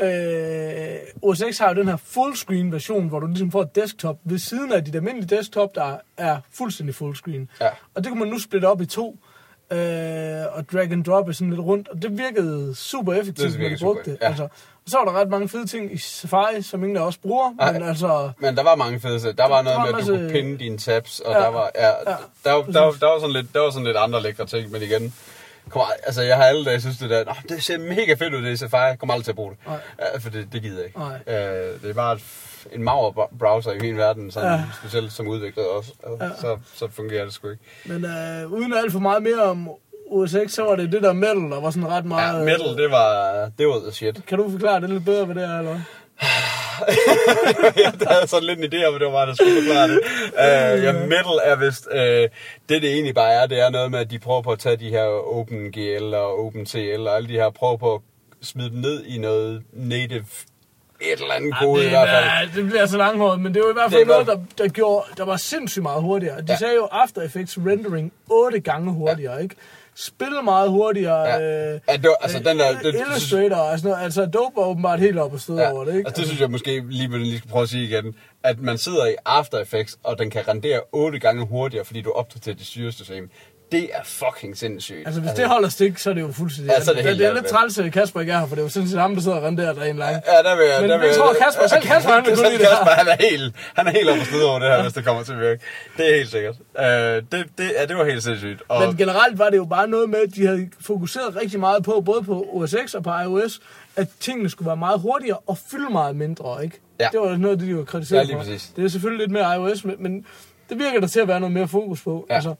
Øh, 0.00 0.96
OS 1.22 1.42
X 1.52 1.58
har 1.58 1.68
jo 1.68 1.74
den 1.74 1.88
her 1.88 1.96
fullscreen 1.96 2.72
version, 2.72 3.08
hvor 3.08 3.20
du 3.20 3.26
ligesom 3.26 3.50
får 3.52 3.62
et 3.62 3.74
desktop 3.74 4.16
ved 4.24 4.38
siden 4.38 4.72
af 4.72 4.84
dit 4.84 4.94
almindelige 4.94 5.36
desktop, 5.36 5.74
der 5.74 5.96
er 6.16 6.38
fuldstændig 6.54 6.94
fullscreen. 6.94 7.48
Ja. 7.60 7.68
Og 7.94 8.04
det 8.04 8.08
kunne 8.10 8.20
man 8.20 8.28
nu 8.28 8.38
splitte 8.38 8.66
op 8.66 8.80
i 8.80 8.86
to, 8.86 9.16
øh, 9.72 9.78
og 10.52 10.68
drag 10.72 10.92
and 10.92 11.04
drop 11.04 11.32
sådan 11.32 11.50
lidt 11.50 11.60
rundt, 11.60 11.88
og 11.88 12.02
det 12.02 12.18
virkede 12.18 12.74
super 12.74 13.12
effektivt, 13.12 13.46
Det 13.48 13.52
når 13.52 13.58
virkede 13.60 13.78
du 13.80 13.84
brugte 13.84 14.04
super, 14.04 14.12
det. 14.12 14.18
ja. 14.22 14.26
Altså, 14.28 14.42
og 14.84 14.90
så 14.90 14.98
var 14.98 15.04
der 15.04 15.20
ret 15.20 15.28
mange 15.28 15.48
fede 15.48 15.66
ting 15.66 15.92
i 15.94 15.98
Safari, 15.98 16.62
som 16.62 16.82
ingen 16.84 16.96
af 16.96 17.02
os 17.02 17.16
bruger, 17.18 17.54
Nej. 17.58 17.72
men 17.72 17.82
altså... 17.82 18.30
Men 18.38 18.56
der 18.56 18.62
var 18.62 18.74
mange 18.74 19.00
fede 19.00 19.20
sæt. 19.20 19.38
Der 19.38 19.48
var 19.48 19.62
noget 19.62 19.76
var 19.78 19.84
med, 19.90 19.94
at 20.00 20.06
du 20.06 20.12
kunne 20.16 20.30
pinde 20.30 20.58
dine 20.58 20.78
tabs, 20.78 21.20
og 21.20 21.32
Ja, 21.32 21.38
der 21.40 21.48
var, 21.48 21.70
ja, 21.74 21.86
ja, 21.86 21.92
der, 22.04 22.16
der, 22.44 22.62
der, 22.64 22.90
der, 22.90 23.06
var 23.06 23.18
sådan 23.20 23.32
lidt, 23.32 23.54
der 23.54 23.60
var 23.60 23.70
sådan 23.70 23.86
lidt 23.86 23.96
andre 23.96 24.22
lækre 24.22 24.46
ting, 24.46 24.70
men 24.70 24.82
igen, 24.82 25.14
kom, 25.68 25.82
altså 26.06 26.22
jeg 26.22 26.36
har 26.36 26.44
alle 26.44 26.64
dage 26.64 26.80
synes 26.80 26.98
det 26.98 27.10
der, 27.10 27.24
"Nå, 27.24 27.32
det 27.48 27.64
ser 27.64 27.78
mega 27.78 28.14
fedt 28.14 28.34
ud, 28.34 28.42
det 28.42 28.52
er 28.52 28.56
Safari, 28.56 28.88
jeg 28.88 28.98
kommer 28.98 29.12
aldrig 29.14 29.24
til 29.24 29.32
at 29.32 29.36
bruge 29.36 29.50
det. 29.50 29.58
Nej. 29.66 29.76
Ja, 30.14 30.18
for 30.18 30.30
det, 30.30 30.48
det 30.52 30.62
gider 30.62 30.76
jeg 30.76 30.86
ikke. 30.86 30.98
Nej. 30.98 31.18
Øh, 31.26 31.82
det 31.82 31.90
er 31.90 31.94
bare 31.94 32.12
et, 32.14 32.20
en 32.72 32.82
mager 32.84 33.10
br- 33.10 33.38
browser 33.38 33.72
i 33.72 33.78
min 33.78 33.96
verden, 33.96 34.30
sådan, 34.30 34.48
ja. 34.48 34.54
Ja. 34.54 34.64
specielt 34.82 35.12
som 35.12 35.28
udvikler 35.28 35.64
også, 35.64 35.92
og 36.02 36.18
Ja. 36.20 36.28
så, 36.40 36.58
så 36.74 36.88
fungerer 36.92 37.24
det 37.24 37.32
sgu 37.34 37.48
ikke. 37.50 37.62
Men 37.86 38.04
øh, 38.04 38.52
uden 38.52 38.72
alt 38.74 38.92
for 38.92 38.98
meget 39.00 39.22
mere 39.22 39.42
om 39.42 39.68
OS 40.10 40.36
X, 40.46 40.50
så 40.52 40.62
var 40.62 40.76
det 40.76 40.92
det 40.92 41.02
der 41.02 41.12
metal, 41.12 41.36
der 41.36 41.60
var 41.60 41.70
sådan 41.70 41.88
ret 41.88 41.96
Ja, 41.96 42.08
meget... 42.08 42.44
metal, 42.44 42.76
det 42.82 42.90
var, 42.90 43.34
det 43.58 43.66
var 43.66 43.80
the 43.82 43.92
shit. 43.92 44.26
Kan 44.26 44.38
du 44.38 44.50
forklare 44.50 44.80
det 44.80 44.90
lidt 44.90 45.04
bedre, 45.04 45.24
hvad 45.24 45.34
det 45.34 45.44
er, 45.44 45.58
eller? 45.58 45.80
jeg 47.84 47.92
havde 48.08 48.26
sådan 48.26 48.44
lidt 48.44 48.58
en 48.58 48.72
idé 48.72 48.84
om, 48.86 48.94
at 48.94 49.00
det 49.00 49.06
var 49.06 49.12
mig, 49.12 49.26
der 49.26 49.34
skulle 49.34 49.62
forklare 49.62 49.88
det. 49.88 49.98
Uh, 50.32 50.84
ja, 50.84 50.92
metal 50.92 51.38
er 51.44 51.56
vist... 51.56 51.88
Uh, 51.90 51.98
det, 51.98 52.82
det 52.82 52.84
egentlig 52.84 53.14
bare 53.14 53.32
er, 53.32 53.46
det 53.46 53.60
er 53.60 53.70
noget 53.70 53.90
med, 53.90 53.98
at 53.98 54.10
de 54.10 54.18
prøver 54.18 54.42
på 54.42 54.52
at 54.52 54.58
tage 54.58 54.76
de 54.76 54.88
her 54.88 55.04
OpenGL 55.04 56.14
og 56.14 56.46
OpenCL 56.46 57.06
og 57.06 57.16
alle 57.16 57.28
de 57.28 57.32
her, 57.32 57.50
prøver 57.50 57.76
på 57.76 57.94
at 57.94 58.00
smide 58.42 58.70
dem 58.70 58.78
ned 58.78 59.04
i 59.04 59.18
noget 59.18 59.62
native 59.72 60.24
et 61.00 61.20
eller 61.20 61.34
andet 61.34 61.54
det, 61.60 61.84
i 61.84 61.88
hvert 61.88 62.08
fald. 62.08 62.54
det 62.54 62.66
bliver 62.66 62.86
så 62.86 62.98
langhåret, 62.98 63.40
men 63.40 63.54
det 63.54 63.62
var 63.62 63.70
i 63.70 63.72
hvert 63.72 63.86
er 63.86 63.90
fald 63.90 64.06
noget, 64.06 64.26
der, 64.26 64.38
der, 64.58 64.68
gjorde, 64.68 65.06
der 65.16 65.24
var 65.24 65.36
sindssygt 65.36 65.82
meget 65.82 66.02
hurtigere. 66.02 66.40
De 66.40 66.46
Ja. 66.48 66.56
sagde 66.56 66.74
jo 66.74 66.88
After 66.92 67.22
Effects 67.22 67.58
rendering 67.58 68.12
8 68.30 68.60
gange 68.60 68.92
hurtigere, 68.92 69.34
ja. 69.34 69.42
ikke? 69.42 69.54
Spil 70.00 70.32
meget 70.44 70.70
hurtigere. 70.70 71.20
Ja. 71.20 71.72
Øh, 71.74 71.80
det 71.92 72.02
var, 72.02 72.16
altså, 72.20 72.38
den 72.38 72.58
der, 72.58 72.78
det, 72.82 72.94
Illustrator 72.94 73.56
og 73.56 73.78
sådan 73.78 73.90
noget. 73.90 74.04
Altså, 74.04 74.22
Adobe 74.22 74.56
var 74.56 74.62
åbenbart 74.66 75.00
helt 75.00 75.18
oppe 75.18 75.36
og 75.36 75.40
støde 75.40 75.62
Ja, 75.62 75.72
over 75.72 75.84
det, 75.84 75.94
ikke? 75.96 76.08
altså, 76.08 76.20
det 76.20 76.28
synes 76.28 76.40
jeg 76.40 76.50
måske 76.50 76.82
lige, 76.90 77.10
vil 77.10 77.20
lige 77.20 77.38
skal 77.38 77.50
prøve 77.50 77.62
at 77.62 77.68
sige 77.68 77.84
igen. 77.84 78.14
At 78.44 78.58
man 78.60 78.78
sidder 78.78 79.06
i 79.06 79.14
After 79.26 79.58
Effects, 79.58 79.98
og 80.02 80.18
den 80.18 80.30
kan 80.30 80.48
rendere 80.48 80.80
otte 80.92 81.18
gange 81.18 81.46
hurtigere, 81.46 81.84
fordi 81.84 82.00
du 82.00 82.10
opdaterer 82.10 82.56
dit 82.56 82.66
styresystem. 82.66 83.30
Det 83.72 83.90
er 83.92 84.00
fucking 84.04 84.56
sindssygt. 84.58 85.06
Altså, 85.06 85.20
hvis 85.20 85.30
det 85.32 85.48
holder 85.48 85.68
stik, 85.68 85.98
så 85.98 86.10
er 86.10 86.14
det 86.14 86.20
jo 86.20 86.32
fuldstændig... 86.32 86.72
Ja, 86.72 86.80
så 86.84 86.90
er 86.90 86.94
det 86.94 87.04
det, 87.04 87.10
helt 87.10 87.20
det 87.20 87.28
er 87.28 87.34
lidt 87.34 87.46
træls, 87.46 87.78
at 87.78 87.92
Kasper 87.92 88.20
ikke 88.20 88.32
er 88.32 88.38
her, 88.38 88.46
for 88.46 88.54
det 88.54 88.62
er 88.62 88.66
jo 88.66 88.68
sådan 88.70 88.88
set 88.88 89.00
ham, 89.00 89.14
der 89.14 89.22
sidder 89.22 89.36
og 89.36 89.42
renderer 89.42 89.72
der 89.72 89.84
en 89.84 89.96
lang. 89.96 90.16
Ja, 90.26 90.48
der 90.50 90.56
vil 90.56 90.66
jeg... 90.66 90.80
Men 90.80 90.90
der 90.90 90.96
det 90.96 91.00
vil 91.02 91.08
jeg, 91.08 91.16
tror 91.16 91.34
Kasper. 91.44 91.66
Selv 91.68 91.82
Kasper, 91.82 92.12
han 92.12 92.26
vil 92.26 92.34
kunne 92.36 92.48
lide 92.48 92.58
det 92.58 92.68
Kasper, 92.68 92.90
han 92.90 93.08
er 93.08 93.16
helt, 93.30 93.54
han 93.76 93.86
er 93.86 93.90
helt 93.90 94.10
oppe 94.10 94.22
på 94.32 94.48
over 94.48 94.58
det 94.58 94.68
her, 94.68 94.82
hvis 94.82 94.92
det 94.92 95.04
kommer 95.04 95.22
til 95.22 95.32
at 95.32 95.40
virke. 95.40 95.62
Det 95.96 96.10
er 96.10 96.16
helt 96.16 96.30
sikkert. 96.30 96.54
Uh, 96.78 96.84
det, 96.84 97.46
det, 97.58 97.72
ja, 97.78 97.86
det 97.86 97.96
var 97.96 98.04
helt 98.04 98.22
sindssygt. 98.22 98.62
Og, 98.68 98.86
Men 98.86 98.96
generelt 98.96 99.38
var 99.38 99.50
det 99.50 99.56
jo 99.56 99.64
bare 99.64 99.88
noget 99.88 100.10
med, 100.10 100.18
at 100.18 100.34
de 100.34 100.46
havde 100.46 100.68
fokuseret 100.80 101.36
rigtig 101.36 101.60
meget 101.60 101.84
på, 101.84 102.00
både 102.00 102.22
på 102.22 102.46
OS 102.52 102.74
X 102.86 102.94
og 102.94 103.02
på 103.02 103.10
iOS, 103.24 103.60
at 103.96 104.08
tingene 104.20 104.50
skulle 104.50 104.66
være 104.66 104.76
meget 104.76 105.00
hurtigere 105.00 105.38
og 105.46 105.58
fylde 105.70 105.92
meget 105.92 106.16
mindre, 106.16 106.64
ikke? 106.64 106.80
Ja. 107.00 107.08
Det 107.12 107.20
var 107.20 107.36
noget 107.36 107.60
det, 107.60 107.68
de 107.68 107.76
var 107.76 107.84
kritiseret 107.84 108.18
Ja, 108.18 108.24
lige 108.24 108.34
for. 108.36 108.42
præcis. 108.42 108.72
Det 108.76 108.84
er 108.84 108.88
selvfølgelig 108.88 109.26
lidt 109.26 109.32
mere 109.32 109.54
iOS, 109.56 109.84
men, 109.84 109.94
men 109.98 110.26
det 110.68 110.78
virker 110.78 111.00
der 111.00 111.06
til 111.06 111.20
at 111.20 111.28
være 111.28 111.40
noget 111.40 111.52
mere 111.52 111.68
fokus 111.68 112.02
på. 112.02 112.26
Ja. 112.30 112.34
Altså, 112.34 112.54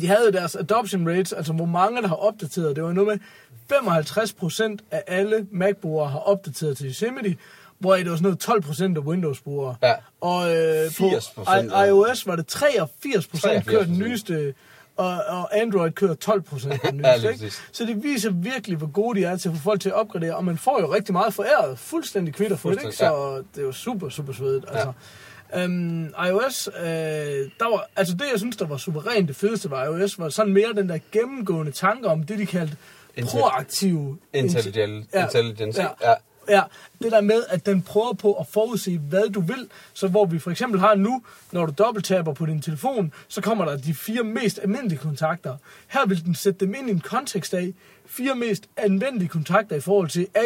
de 0.00 0.06
havde 0.06 0.24
jo 0.26 0.30
deres 0.30 0.56
adoption 0.56 1.08
rates, 1.08 1.32
altså 1.32 1.52
hvor 1.52 1.66
mange 1.66 2.02
der 2.02 2.08
har 2.08 2.14
opdateret. 2.16 2.76
Det 2.76 2.84
var 2.84 2.92
noget 2.92 3.08
med 3.08 3.18
55% 3.72 4.76
af 4.90 5.02
alle 5.06 5.46
Mac-brugere 5.50 6.08
har 6.10 6.18
opdateret 6.18 6.76
til 6.76 6.86
Yosemite, 6.86 7.36
hvor 7.78 7.94
det 7.96 8.10
var 8.10 8.16
sådan 8.16 8.36
noget 8.48 8.66
12% 8.68 8.96
af 8.96 9.00
Windows-brugere. 9.06 9.74
Ja. 9.82 9.92
Og 10.20 10.56
øh, 10.56 10.90
på 10.98 11.04
80% 11.04 11.84
I- 11.84 11.88
iOS 11.88 12.26
var 12.26 12.36
det 12.36 12.54
83% 12.56 13.62
kørte 13.70 13.86
den 13.86 13.94
83%. 13.96 13.98
nyeste, 14.08 14.54
og, 14.96 15.08
og 15.28 15.58
Android 15.60 15.90
kører 15.92 16.14
12% 16.24 16.72
af 16.72 16.78
den 16.92 17.00
Ja, 17.04 17.14
ikke? 17.28 17.52
Så 17.72 17.84
det 17.84 18.02
viser 18.02 18.30
virkelig, 18.30 18.78
hvor 18.78 18.86
gode 18.86 19.20
de 19.20 19.24
er 19.24 19.36
til 19.36 19.48
at 19.48 19.54
få 19.54 19.60
folk 19.62 19.80
til 19.80 19.88
at 19.88 19.94
opgradere, 19.94 20.36
og 20.36 20.44
man 20.44 20.58
får 20.58 20.80
jo 20.80 20.94
rigtig 20.94 21.12
meget 21.12 21.34
foræret, 21.34 21.78
fuldstændig 21.78 22.34
kvitter 22.34 22.56
for 22.56 22.70
det, 22.70 22.78
ikke? 22.84 22.96
Så 22.96 23.42
det 23.54 23.60
er 23.62 23.66
jo 23.66 23.72
super, 23.72 24.08
super 24.08 24.32
svedigt. 24.32 24.64
Altså. 24.68 24.92
Um, 25.56 26.14
iOS, 26.28 26.68
øh, 26.78 26.84
der 26.84 27.70
var, 27.70 27.86
altså 27.96 28.14
det 28.14 28.24
jeg 28.32 28.38
synes, 28.38 28.56
der 28.56 28.66
var 28.66 28.76
suverænt 28.76 29.28
det 29.28 29.36
fedeste 29.36 29.70
ved 29.70 29.78
iOS, 29.78 30.18
var 30.18 30.28
sådan 30.28 30.52
mere 30.52 30.72
den 30.76 30.88
der 30.88 30.98
gennemgående 31.12 31.72
tanke 31.72 32.08
om 32.08 32.22
det, 32.22 32.38
de 32.38 32.46
kaldte 32.46 32.76
Intel- 33.18 33.30
proaktiv 33.30 34.18
Intelligent- 34.36 35.08
Ja. 35.14 35.24
intelligence, 35.24 35.82
Ja. 35.82 35.88
ja. 36.10 36.14
Ja, 36.48 36.62
det 37.02 37.12
der 37.12 37.20
med, 37.20 37.44
at 37.48 37.66
den 37.66 37.82
prøver 37.82 38.12
på 38.12 38.32
at 38.32 38.46
forudse, 38.46 38.98
hvad 38.98 39.28
du 39.30 39.40
vil. 39.40 39.68
Så 39.92 40.08
hvor 40.08 40.24
vi 40.24 40.38
for 40.38 40.50
eksempel 40.50 40.80
har 40.80 40.94
nu, 40.94 41.22
når 41.52 41.66
du 41.66 41.72
dobbelttaber 41.78 42.32
på 42.34 42.46
din 42.46 42.62
telefon, 42.62 43.12
så 43.28 43.40
kommer 43.40 43.64
der 43.64 43.76
de 43.76 43.94
fire 43.94 44.22
mest 44.22 44.58
almindelige 44.62 44.98
kontakter. 44.98 45.56
Her 45.88 46.06
vil 46.06 46.24
den 46.24 46.34
sætte 46.34 46.66
dem 46.66 46.74
ind 46.74 46.88
i 46.88 46.92
en 46.92 47.00
kontekst 47.00 47.54
af 47.54 47.72
fire 48.06 48.34
mest 48.34 48.64
anvendelige 48.76 49.28
kontakter 49.28 49.76
i 49.76 49.80
forhold 49.80 50.08
til 50.08 50.26
A, 50.34 50.44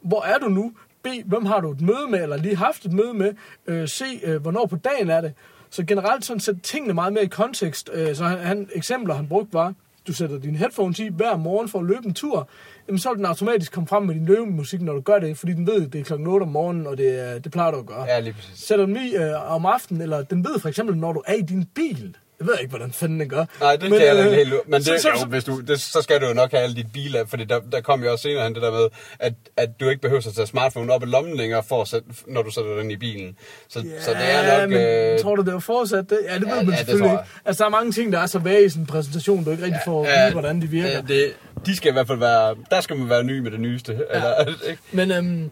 hvor 0.00 0.22
er 0.22 0.38
du 0.38 0.48
nu? 0.48 0.72
B, 1.02 1.06
hvem 1.26 1.46
har 1.46 1.60
du 1.60 1.70
et 1.70 1.80
møde 1.80 2.06
med, 2.10 2.22
eller 2.22 2.36
lige 2.36 2.56
haft 2.56 2.84
et 2.84 2.92
møde 2.92 3.14
med? 3.14 3.32
Øh, 3.66 3.88
C, 3.88 4.02
øh, 4.22 4.42
hvornår 4.42 4.66
på 4.66 4.76
dagen 4.76 5.10
er 5.10 5.20
det? 5.20 5.32
Så 5.70 5.84
generelt 5.84 6.24
sådan 6.24 6.40
sætte 6.40 6.60
tingene 6.60 6.94
meget 6.94 7.12
mere 7.12 7.24
i 7.24 7.28
kontekst. 7.28 7.90
Øh, 7.92 8.14
så 8.14 8.24
han, 8.24 8.38
han, 8.38 8.68
eksempler, 8.74 9.14
han 9.14 9.28
brugte 9.28 9.52
var, 9.52 9.74
du 10.06 10.12
sætter 10.12 10.38
dine 10.38 10.58
headphones 10.58 10.98
i 10.98 11.08
hver 11.08 11.36
morgen 11.36 11.68
for 11.68 11.78
at 11.78 11.84
løbe 11.84 12.06
en 12.06 12.14
tur, 12.14 12.48
jamen 12.88 12.98
så 12.98 13.08
vil 13.08 13.16
den 13.18 13.26
automatisk 13.26 13.72
komme 13.72 13.86
frem 13.86 14.02
med 14.02 14.14
din 14.14 14.24
løbemusik, 14.24 14.82
når 14.82 14.92
du 14.92 15.00
gør 15.00 15.18
det, 15.18 15.38
fordi 15.38 15.52
den 15.52 15.66
ved, 15.66 15.86
at 15.86 15.92
det 15.92 16.00
er 16.00 16.04
klokken 16.04 16.28
8 16.28 16.44
om 16.44 16.48
morgenen, 16.48 16.86
og 16.86 16.98
det, 16.98 17.44
det 17.44 17.52
plejer 17.52 17.70
du 17.70 17.78
at 17.78 17.86
gøre. 17.86 18.04
Ja, 18.04 18.20
lige 18.20 18.32
præcis. 18.32 18.58
Sætter 18.58 18.86
den 18.86 18.96
i 18.96 19.16
øh, 19.16 19.54
om 19.54 19.66
aftenen, 19.66 20.02
eller 20.02 20.22
den 20.22 20.44
ved 20.44 20.60
for 20.60 20.68
eksempel, 20.68 20.96
når 20.96 21.12
du 21.12 21.22
er 21.26 21.34
i 21.34 21.42
din 21.42 21.64
bil. 21.74 22.16
Jeg 22.40 22.46
ved 22.46 22.54
ikke, 22.60 22.70
hvordan 22.70 22.92
fanden 22.92 23.20
den 23.20 23.28
gør. 23.28 23.44
Nej, 23.60 23.76
det 23.76 23.90
kan 23.90 24.00
jeg 24.00 24.16
øh, 24.16 24.24
ikke 24.24 24.36
helt. 24.36 24.68
Men 24.68 24.74
det, 24.74 24.86
så, 24.86 24.98
så, 25.02 25.08
jo, 25.22 25.26
hvis 25.26 25.44
du, 25.44 25.60
det, 25.60 25.80
så 25.80 26.02
skal 26.02 26.20
du 26.20 26.26
jo 26.26 26.34
nok 26.34 26.50
have 26.50 26.62
alle 26.62 26.76
dit 26.76 26.92
biler, 26.92 27.26
fordi 27.26 27.44
der, 27.44 27.60
der 27.72 27.80
kom 27.80 28.04
jo 28.04 28.12
også 28.12 28.22
senere 28.22 28.44
hen 28.44 28.54
det 28.54 28.62
der 28.62 28.70
med, 28.70 28.88
at, 29.18 29.32
at 29.56 29.68
du 29.80 29.88
ikke 29.88 30.02
behøver 30.02 30.26
at 30.26 30.34
tage 30.34 30.46
smartphone 30.46 30.92
op 30.92 31.02
i 31.02 31.06
lommen 31.06 31.36
længere, 31.36 31.62
for 31.68 31.82
at 31.82 31.88
sætte, 31.88 32.08
når 32.26 32.42
du 32.42 32.50
sætter 32.50 32.76
den 32.76 32.90
i 32.90 32.96
bilen. 32.96 33.36
Så, 33.68 33.80
Ja, 33.80 34.02
så 34.02 34.10
det 34.10 34.34
er 34.34 34.60
nok... 34.60 34.70
men 34.70 34.78
øh, 34.78 35.18
tror 35.20 35.36
du, 35.36 35.42
det 35.42 35.52
var 35.52 35.58
forudsat 35.58 36.10
det? 36.10 36.18
Ja, 36.28 36.34
det 36.34 36.42
ved 36.42 36.48
ja, 36.48 36.62
man 36.62 36.70
ja, 36.70 36.76
selvfølgelig 36.76 37.10
ikke. 37.10 37.24
Altså, 37.44 37.64
der 37.64 37.66
er 37.66 37.70
mange 37.70 37.92
ting, 37.92 38.12
der 38.12 38.18
er 38.18 38.26
så 38.26 38.38
vage 38.38 38.64
i 38.64 38.68
sådan 38.68 38.82
en 38.82 38.86
præsentation, 38.86 39.44
du 39.44 39.50
ikke 39.50 39.64
rigtig 39.64 39.80
får 39.84 40.04
at 40.04 40.10
vide, 40.22 40.32
hvordan 40.32 40.62
de 40.62 40.66
virker. 40.66 40.88
Ja, 40.88 41.00
det, 41.08 41.32
de 41.66 41.76
skal 41.76 41.88
i 41.88 41.92
hvert 41.92 42.06
fald 42.06 42.18
være... 42.18 42.56
Der 42.70 42.80
skal 42.80 42.96
man 42.96 43.08
være 43.08 43.24
ny 43.24 43.38
med 43.38 43.50
det 43.50 43.60
nyeste. 43.60 43.92
Ja. 44.10 44.16
Eller, 44.16 44.44
ikke? 44.70 44.82
Men, 44.92 45.10
øhm, 45.12 45.50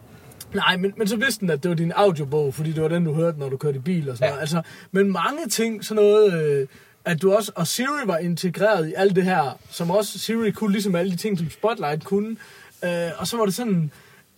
nej, 0.55 0.76
men, 0.76 0.92
men 0.97 1.09
så 1.09 1.16
vidste 1.16 1.40
den, 1.40 1.51
at 1.51 1.62
det 1.62 1.68
var 1.68 1.74
din 1.74 1.92
audiobog, 1.92 2.55
fordi 2.55 2.72
det 2.72 2.82
var 2.82 2.88
den, 2.88 3.05
du 3.05 3.12
hørte, 3.14 3.38
når 3.38 3.49
du 3.49 3.57
kørte 3.57 3.76
i 3.76 3.80
bil 3.80 4.11
og 4.11 4.16
sådan 4.16 4.26
Ja. 4.26 4.30
noget. 4.30 4.40
Altså, 4.40 4.62
men 4.92 5.12
mange 5.12 5.49
ting, 5.49 5.84
sådan 5.84 6.03
noget... 6.03 6.42
Øh, 6.61 6.66
at 7.05 7.22
du 7.22 7.32
også, 7.32 7.53
og 7.55 7.66
Siri 7.66 8.07
var 8.07 8.16
integreret 8.18 8.88
i 8.88 8.92
alt 8.97 9.16
det 9.16 9.24
her, 9.24 9.59
som 9.70 9.90
også 9.90 10.18
Siri 10.18 10.51
kunne, 10.51 10.72
ligesom 10.72 10.94
alle 10.94 11.12
de 11.12 11.16
ting, 11.16 11.38
som 11.38 11.51
Spotlight 11.51 12.05
kunne. 12.05 12.36
Øh, 12.84 13.09
og 13.18 13.26
så 13.26 13.36
var 13.36 13.44
det 13.44 13.55
sådan, 13.55 13.90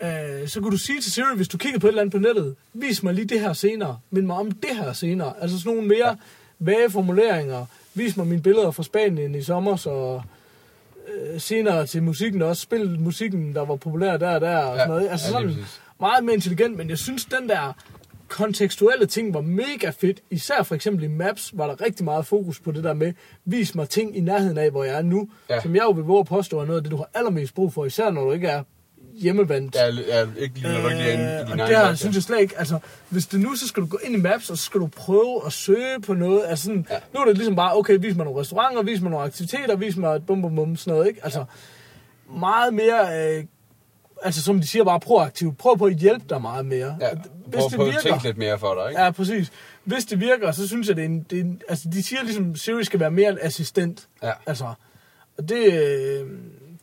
øh, 0.02 0.48
så 0.48 0.60
kunne 0.60 0.70
du 0.70 0.76
sige 0.76 1.00
til 1.00 1.12
Siri, 1.12 1.36
hvis 1.36 1.48
du 1.48 1.58
kigger 1.58 1.78
på 1.80 1.86
et 1.86 1.90
eller 1.90 2.00
andet 2.02 2.12
på 2.12 2.18
nettet, 2.18 2.54
vis 2.74 3.02
mig 3.02 3.14
lige 3.14 3.24
det 3.26 3.40
her 3.40 3.52
senere, 3.52 3.98
mind 4.10 4.26
mig 4.26 4.36
om 4.36 4.50
det 4.52 4.76
her 4.76 4.92
senere. 4.92 5.32
Altså 5.40 5.58
sådan 5.58 5.72
nogle 5.72 5.88
mere 5.88 6.16
vage 6.58 6.90
formuleringer. 6.90 7.66
Vis 7.94 8.16
mig 8.16 8.26
mine 8.26 8.42
billeder 8.42 8.70
fra 8.70 8.82
Spanien 8.82 9.34
i 9.34 9.42
sommer, 9.42 9.76
så 9.76 10.20
øh, 11.32 11.40
senere 11.40 11.86
til 11.86 12.02
musikken 12.02 12.42
også. 12.42 12.62
Spil 12.62 13.00
musikken, 13.00 13.54
der 13.54 13.64
var 13.64 13.76
populær 13.76 14.16
der 14.16 14.34
og 14.34 14.40
der 14.40 14.56
og 14.58 14.72
Ja, 14.76 14.78
sådan 14.78 14.88
noget. 14.94 15.08
Altså 15.10 15.26
ja, 15.26 15.32
sådan. 15.32 15.56
Meget 16.00 16.24
mere 16.24 16.34
intelligent, 16.34 16.76
men 16.76 16.90
jeg 16.90 16.98
synes, 16.98 17.24
den 17.24 17.48
der 17.48 17.72
kontekstuelle 18.28 19.06
ting 19.06 19.34
var 19.34 19.40
mega 19.40 19.90
fedt. 19.90 20.20
Især 20.30 20.62
for 20.62 20.74
eksempel 20.74 21.04
i 21.04 21.08
Maps 21.08 21.50
var 21.54 21.66
der 21.66 21.80
rigtig 21.84 22.04
meget 22.04 22.26
fokus 22.26 22.60
på 22.60 22.72
det 22.72 22.84
der 22.84 22.94
med, 22.94 23.12
vis 23.44 23.74
mig 23.74 23.88
ting 23.88 24.16
i 24.16 24.20
nærheden 24.20 24.58
af, 24.58 24.70
hvor 24.70 24.84
jeg 24.84 24.94
er 24.98 25.02
nu. 25.02 25.28
Ja. 25.50 25.60
Som 25.60 25.74
jeg 25.76 25.82
jo 25.82 25.90
vil 25.90 26.04
våge 26.04 26.20
at 26.20 26.26
påstå 26.26 26.60
er 26.60 26.64
noget 26.64 26.76
af 26.76 26.82
det, 26.82 26.90
du 26.92 26.96
har 26.96 27.08
allermest 27.14 27.54
brug 27.54 27.72
for, 27.72 27.84
især 27.84 28.10
når 28.10 28.24
du 28.24 28.32
ikke 28.32 28.48
er 28.48 28.62
hjemmevandt. 29.14 29.74
Jeg 29.74 29.88
er 30.08 30.26
ikke 30.38 30.54
lige, 30.54 30.72
når 30.72 30.80
du 30.82 30.88
ikke 30.88 31.02
er 31.02 31.12
inde 31.12 31.24
i 31.24 31.40
Øh, 31.40 31.46
din 31.52 31.60
og 31.60 31.68
det 31.68 31.76
her 31.76 31.82
verden. 31.82 31.96
synes 31.96 32.14
jeg 32.14 32.22
slet 32.22 32.40
ikke, 32.40 32.58
altså, 32.58 32.78
hvis 33.08 33.26
det 33.26 33.40
nu, 33.40 33.54
så 33.54 33.68
skal 33.68 33.82
du 33.82 33.86
gå 33.88 33.98
ind 34.04 34.14
i 34.14 34.18
Maps, 34.20 34.50
og 34.50 34.58
så 34.58 34.64
skal 34.64 34.80
du 34.80 34.86
prøve 34.86 35.46
at 35.46 35.52
søge 35.52 36.00
på 36.06 36.14
noget, 36.14 36.42
altså 36.46 36.64
sådan, 36.64 36.86
Ja. 36.90 36.94
ja. 36.94 37.00
nu 37.14 37.20
er 37.20 37.24
det 37.24 37.34
ligesom 37.36 37.56
bare, 37.56 37.76
okay, 37.76 37.98
vis 38.00 38.16
mig 38.16 38.24
nogle 38.24 38.40
restauranter, 38.40 38.82
vis 38.82 39.00
mig 39.00 39.10
nogle 39.10 39.26
aktiviteter, 39.26 39.76
vis 39.76 39.96
mig 39.96 40.16
et 40.16 40.26
bum 40.26 40.42
bum 40.42 40.54
bum, 40.56 40.76
sådan 40.76 40.92
noget, 40.94 41.08
ikke? 41.08 41.20
Altså, 41.24 41.44
meget 42.40 42.74
mere, 42.74 43.36
øh, 43.38 43.44
altså 44.22 44.42
som 44.42 44.60
de 44.60 44.66
siger, 44.66 44.84
bare 44.84 45.00
proaktivt, 45.00 45.58
prøv 45.58 45.78
på 45.78 45.84
at 45.84 45.94
hjælpe 45.94 46.24
dig 46.28 46.42
meget 46.42 46.66
mere. 46.66 46.96
Ja, 47.00 47.08
Hvis 47.46 47.54
prøv, 47.60 47.68
det 47.70 47.74
at 47.74 47.86
virker, 47.86 48.00
tænke 48.00 48.24
lidt 48.24 48.38
mere 48.38 48.58
for 48.58 48.74
dig, 48.74 48.90
ikke? 48.90 49.02
ja, 49.02 49.10
præcis. 49.10 49.52
Hvis 49.84 50.04
det 50.04 50.20
virker, 50.20 50.52
så 50.52 50.66
synes 50.68 50.88
jeg, 50.88 50.96
det 50.96 51.02
er 51.02 51.06
en, 51.08 51.22
det 51.30 51.38
er 51.38 51.44
en 51.44 51.62
altså 51.68 51.88
de 51.92 52.02
siger 52.02 52.22
ligesom, 52.22 52.56
Siri 52.56 52.84
skal 52.84 53.00
være 53.00 53.10
mere 53.10 53.30
en 53.30 53.38
assistent. 53.42 54.08
Ja. 54.22 54.32
Altså, 54.46 54.64
og 55.38 55.48
det, 55.48 55.72
øh, 55.72 56.30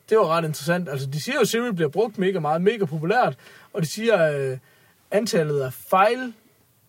det 0.09 0.17
var 0.17 0.27
ret 0.27 0.45
interessant. 0.45 0.89
Altså, 0.89 1.07
de 1.07 1.21
siger 1.21 1.35
jo, 1.35 1.41
at 1.41 1.47
Siri 1.47 1.71
bliver 1.71 1.89
brugt 1.89 2.17
mega 2.17 2.39
meget, 2.39 2.61
mega 2.61 2.85
populært, 2.85 3.37
og 3.73 3.81
de 3.81 3.87
siger, 3.87 4.15
at 4.17 4.41
øh, 4.41 4.57
antallet 5.11 5.61
af 5.61 5.73
fejl, 5.73 6.33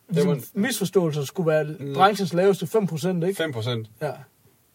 ligesom, 0.09 0.31
var- 0.31 0.43
misforståelser 0.55 1.25
skulle 1.25 1.47
være 1.51 1.65
Mm. 1.65 1.95
branchens 1.95 2.35
laveste 2.35 2.67
5%, 2.67 3.27
ikke? 3.27 3.35
5 3.37 3.53
procent. 3.53 3.87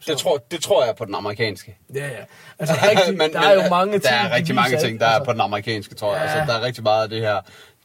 Ja. 0.08 0.12
Det 0.12 0.20
tror, 0.20 0.44
det 0.52 0.62
tror 0.62 0.86
jeg 0.86 0.96
på 0.96 1.06
den 1.06 1.16
amerikanske. 1.16 1.78
Ja, 1.96 2.08
ja. 2.08 2.24
Altså, 2.60 2.76
rigtig, 2.76 3.34
der 3.34 3.42
er 3.42 3.54
jo 3.64 3.70
mange 3.70 3.94
ting, 3.94 4.04
Der 4.04 4.10
er 4.10 4.36
rigtig 4.36 4.56
mange 4.56 4.78
ting, 4.80 5.00
der 5.00 5.06
er 5.06 5.10
Altså, 5.10 5.26
på 5.26 5.32
den 5.34 5.42
amerikanske, 5.42 5.96
tror 5.96 6.16
jeg. 6.16 6.24
Ja. 6.26 6.40
Altså, 6.40 6.54
der 6.54 6.60
er 6.60 6.66
rigtig 6.66 6.84
meget 6.84 7.04
af 7.04 7.10
det 7.10 7.22
her, 7.22 7.40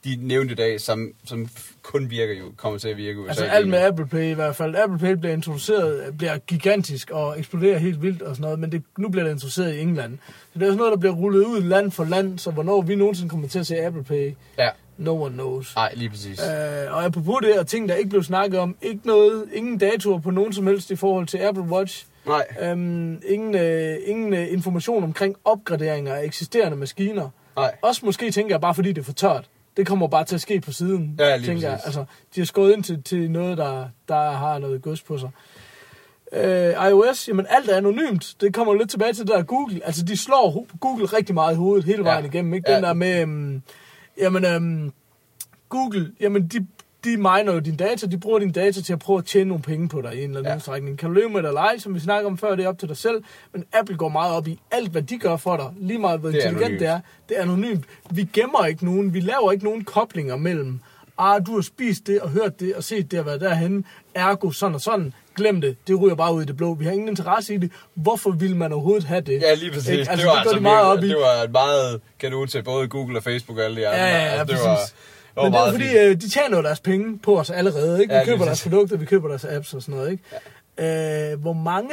de 0.04 0.16
nævnte 0.20 0.52
i 0.52 0.56
dag, 0.56 0.80
som, 0.80 1.12
som 1.24 1.48
kun 1.82 2.10
virker 2.10 2.34
jo, 2.34 2.44
kommer 2.56 2.78
til 2.78 2.88
at 2.88 2.96
virke 2.96 3.20
USA. 3.20 3.28
Altså 3.28 3.44
alt 3.44 3.68
med 3.68 3.78
Apple 3.78 4.06
Pay 4.06 4.30
i 4.30 4.32
hvert 4.32 4.56
fald. 4.56 4.76
Apple 4.76 4.98
Pay 4.98 5.12
bliver 5.12 5.32
introduceret, 5.32 6.18
bliver 6.18 6.38
gigantisk 6.38 7.10
og 7.10 7.38
eksploderer 7.38 7.78
helt 7.78 8.02
vildt 8.02 8.22
og 8.22 8.36
sådan 8.36 8.42
noget, 8.42 8.58
men 8.58 8.72
det, 8.72 8.82
nu 8.98 9.08
bliver 9.08 9.24
det 9.24 9.32
introduceret 9.32 9.74
i 9.74 9.80
England. 9.80 10.18
Så 10.52 10.58
det 10.58 10.62
er 10.62 10.66
sådan 10.66 10.76
noget, 10.76 10.92
der 10.92 10.98
bliver 10.98 11.14
rullet 11.14 11.44
ud 11.44 11.62
land 11.62 11.90
for 11.90 12.04
land, 12.04 12.38
så 12.38 12.50
hvornår 12.50 12.82
vi 12.82 12.94
nogensinde 12.94 13.30
kommer 13.30 13.48
til 13.48 13.58
at 13.58 13.66
se 13.66 13.76
Apple 13.76 14.04
Pay, 14.04 14.34
Ja, 14.58 14.68
no 14.99 15.22
one 15.22 15.32
knows. 15.34 15.74
nej, 15.76 15.92
lige 15.97 16.11
præcis. 16.11 16.40
Øh, 16.42 16.92
og 16.94 17.05
apropos 17.05 17.36
det 17.42 17.59
og 17.59 17.66
ting, 17.66 17.88
der 17.88 17.94
ikke 17.94 18.11
blev 18.11 18.22
snakket 18.22 18.61
om, 18.61 18.76
ikke 18.82 19.01
noget, 19.07 19.44
ingen 19.53 19.78
datoer 19.78 20.18
på 20.18 20.30
nogen 20.30 20.53
som 20.53 20.66
helst 20.66 20.90
i 20.90 20.97
forhold 20.97 21.26
til 21.26 21.38
Apple 21.38 21.62
Watch. 21.64 22.07
Nej, 22.26 22.44
Øhm, 22.62 23.22
ingen 23.28 23.55
øh, 23.55 23.97
ingen 24.07 24.34
øh, 24.34 24.53
information 24.53 25.03
omkring 25.05 25.36
opgraderinger 25.44 26.14
af 26.14 26.24
eksisterende 26.24 26.76
maskiner. 26.76 27.28
nej. 27.57 27.74
Også 27.82 28.07
måske 28.07 28.30
tænker 28.30 28.55
jeg 28.55 28.61
bare, 28.61 28.74
fordi 28.74 28.88
det 28.92 28.99
er 29.01 29.05
for 29.05 29.12
tørt. 29.12 29.44
Det 29.76 29.86
kommer 29.86 30.07
bare 30.09 30.24
til 30.24 30.34
at 30.34 30.40
ske 30.40 30.61
på 30.61 30.72
siden, 30.72 31.16
Ja, 31.18 31.36
lige 31.36 31.47
tænker 31.47 31.68
jeg. 31.68 31.76
præcis. 31.84 31.86
Altså, 31.86 32.05
de 32.34 32.40
har 32.40 32.44
skåret 32.47 32.72
ind 32.72 32.82
til, 32.84 33.03
til 33.03 33.30
noget, 33.30 33.59
der, 33.59 33.88
der 34.09 34.30
har 34.30 34.59
noget 34.59 34.82
gods 34.82 35.03
på 35.03 35.18
sig. 35.18 35.30
Øh, 36.32 36.74
iOS, 36.88 37.28
jamen 37.28 37.47
alt 37.51 37.68
er 37.70 37.76
anonymt. 37.76 38.34
Det 38.40 38.55
kommer 38.55 38.74
lidt 38.74 38.90
tilbage 38.90 39.12
til 39.12 39.26
det 39.26 39.34
der 39.34 39.42
Google. 39.42 39.80
Altså, 39.84 40.05
de 40.05 40.16
slår 40.16 40.66
Google 40.80 41.07
rigtig 41.07 41.34
meget 41.34 41.53
i 41.55 41.57
hovedet 41.57 41.84
hele 41.84 42.05
vejen 42.05 42.24
Ja. 42.24 42.30
igennem. 42.30 42.55
Ikke? 42.55 42.66
Den 42.72 42.80
Ja. 42.82 42.88
der 42.88 42.92
med, 42.94 43.20
øhm, 43.22 43.62
jamen, 44.18 44.44
øhm, 44.44 44.92
Google, 45.68 46.12
jamen 46.20 46.46
de, 46.46 46.66
de 47.04 47.16
miner 47.16 47.52
jo 47.52 47.58
dine 47.58 47.76
data, 47.76 48.06
de 48.06 48.18
bruger 48.18 48.38
dine 48.38 48.52
data 48.52 48.80
til 48.82 48.92
at 48.92 48.98
prøve 48.98 49.18
at 49.18 49.24
tjene 49.24 49.48
nogle 49.48 49.62
penge 49.62 49.88
på 49.88 50.00
dig 50.00 50.14
i 50.14 50.18
en 50.18 50.24
eller 50.24 50.38
anden 50.38 50.50
Ja. 50.50 50.56
udstrækning. 50.56 50.98
Kan 50.98 51.08
du 51.08 51.14
leve 51.14 51.28
med 51.30 51.42
det 51.42 51.48
eller 51.48 51.60
ej, 51.60 51.78
som 51.78 51.94
vi 51.94 52.00
snakker 52.00 52.30
om 52.30 52.38
før, 52.38 52.56
det 52.56 52.64
er 52.64 52.68
op 52.68 52.78
til 52.78 52.88
dig 52.88 52.96
selv. 52.96 53.24
Men 53.52 53.64
Apple 53.72 53.96
går 53.96 54.08
meget 54.08 54.32
op 54.34 54.48
i 54.48 54.60
alt, 54.70 54.90
hvad 54.90 55.02
de 55.02 55.18
gør 55.18 55.36
for 55.36 55.56
dig. 55.56 55.70
Lige 55.78 55.98
meget, 55.98 56.20
hvor 56.20 56.28
intelligent 56.30 56.80
det 56.80 56.88
er. 56.88 57.00
Det 57.28 57.38
er 57.38 57.42
anonymt. 57.42 57.84
Vi 58.10 58.28
gemmer 58.32 58.64
ikke 58.66 58.84
nogen, 58.84 59.14
vi 59.14 59.20
laver 59.20 59.52
ikke 59.52 59.64
nogen 59.64 59.84
koblinger 59.84 60.36
mellem, 60.36 60.80
ah, 61.18 61.46
du 61.46 61.54
har 61.54 61.60
spist 61.62 62.06
det 62.06 62.20
og 62.20 62.30
hørt 62.30 62.60
det 62.60 62.74
og 62.74 62.84
set 62.84 63.10
det 63.10 63.18
og 63.20 63.26
været 63.26 63.40
derhenne, 63.40 63.84
ergo 64.14 64.50
sådan 64.50 64.74
og 64.74 64.80
sådan. 64.80 65.12
Glem 65.37 65.61
det, 65.61 65.76
det 65.87 66.01
ryger 66.01 66.14
bare 66.14 66.34
ud 66.34 66.43
i 66.43 66.45
det 66.47 66.57
blå. 66.57 66.74
Vi 66.74 66.84
har 66.84 66.93
ingen 66.93 67.09
interesse 67.09 67.55
i 67.55 67.59
det. 67.59 67.72
Hvorfor 67.95 68.30
vil 68.30 68.57
man 68.57 68.72
overhovedet 68.72 69.05
have 69.05 69.20
det? 69.20 69.41
Ja, 69.43 69.55
lige 69.55 69.70
præcis. 69.72 69.89
Ikke? 69.89 70.03
det 70.05 70.09
Altså, 70.11 70.26
var 70.26 70.32
det 70.34 70.41
altså 70.41 70.57
de 70.57 70.61
meget 70.61 70.87
op 70.87 71.05
i. 71.05 71.09
det 71.09 71.16
var 71.16 71.43
et 71.45 71.51
meget 71.53 72.01
kan 72.18 72.30
du 72.32 72.47
til 72.47 72.62
både 72.62 72.89
Google 72.89 73.18
og 73.18 73.22
Facebook 73.22 73.59
og 73.59 73.64
alle 73.64 73.80
de 73.80 73.89
andre. 73.89 74.01
Ja, 74.01 74.07
ja, 74.16 74.24
ja, 74.24 74.30
altså, 74.30 74.45
det 74.45 74.51
præcis. 74.51 74.64
var, 74.66 74.76
det 74.76 74.87
var 75.37 75.43
Men 75.43 75.53
det 75.53 75.61
er 75.61 75.72
fordi, 75.72 75.99
øh, 76.11 76.20
de 76.20 76.28
tjener 76.30 76.57
jo 76.57 76.62
deres 76.62 76.80
penge 76.80 77.18
på 77.18 77.39
os 77.39 77.51
allerede. 77.51 78.01
Ikke? 78.03 78.14
Vi 78.14 78.18
Ja, 78.18 78.24
køber 78.24 78.45
deres 78.45 78.62
produkter, 78.62 78.97
vi 78.97 79.05
køber 79.05 79.28
deres 79.28 79.45
apps 79.45 79.74
og 79.74 79.82
sådan 79.82 79.95
noget. 79.95 80.11
Ikke? 80.11 80.22
Ja. 80.78 81.32
Øh, 81.32 81.41
hvor 81.41 81.53
mange 81.53 81.91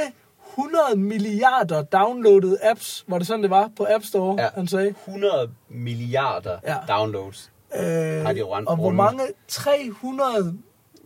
100 0.49 0.83
milliarder 0.95 1.81
downloadede 1.81 2.57
apps, 2.63 3.03
var 3.07 3.17
det 3.17 3.27
sådan, 3.27 3.41
det 3.43 3.49
var 3.49 3.69
på 3.77 3.87
App 3.95 4.03
Store, 4.05 4.35
Ja. 4.43 4.47
han 4.55 4.67
sagde? 4.67 4.93
100 5.07 5.49
milliarder 5.69 6.57
Ja. 6.67 6.75
downloads. 6.87 7.51
Øh, 7.75 7.81
Har 8.25 8.33
de 8.33 8.41
rundt 8.41 8.69
og 8.69 8.75
hvor 8.75 8.89
mange 8.91 9.21
300 9.47 10.53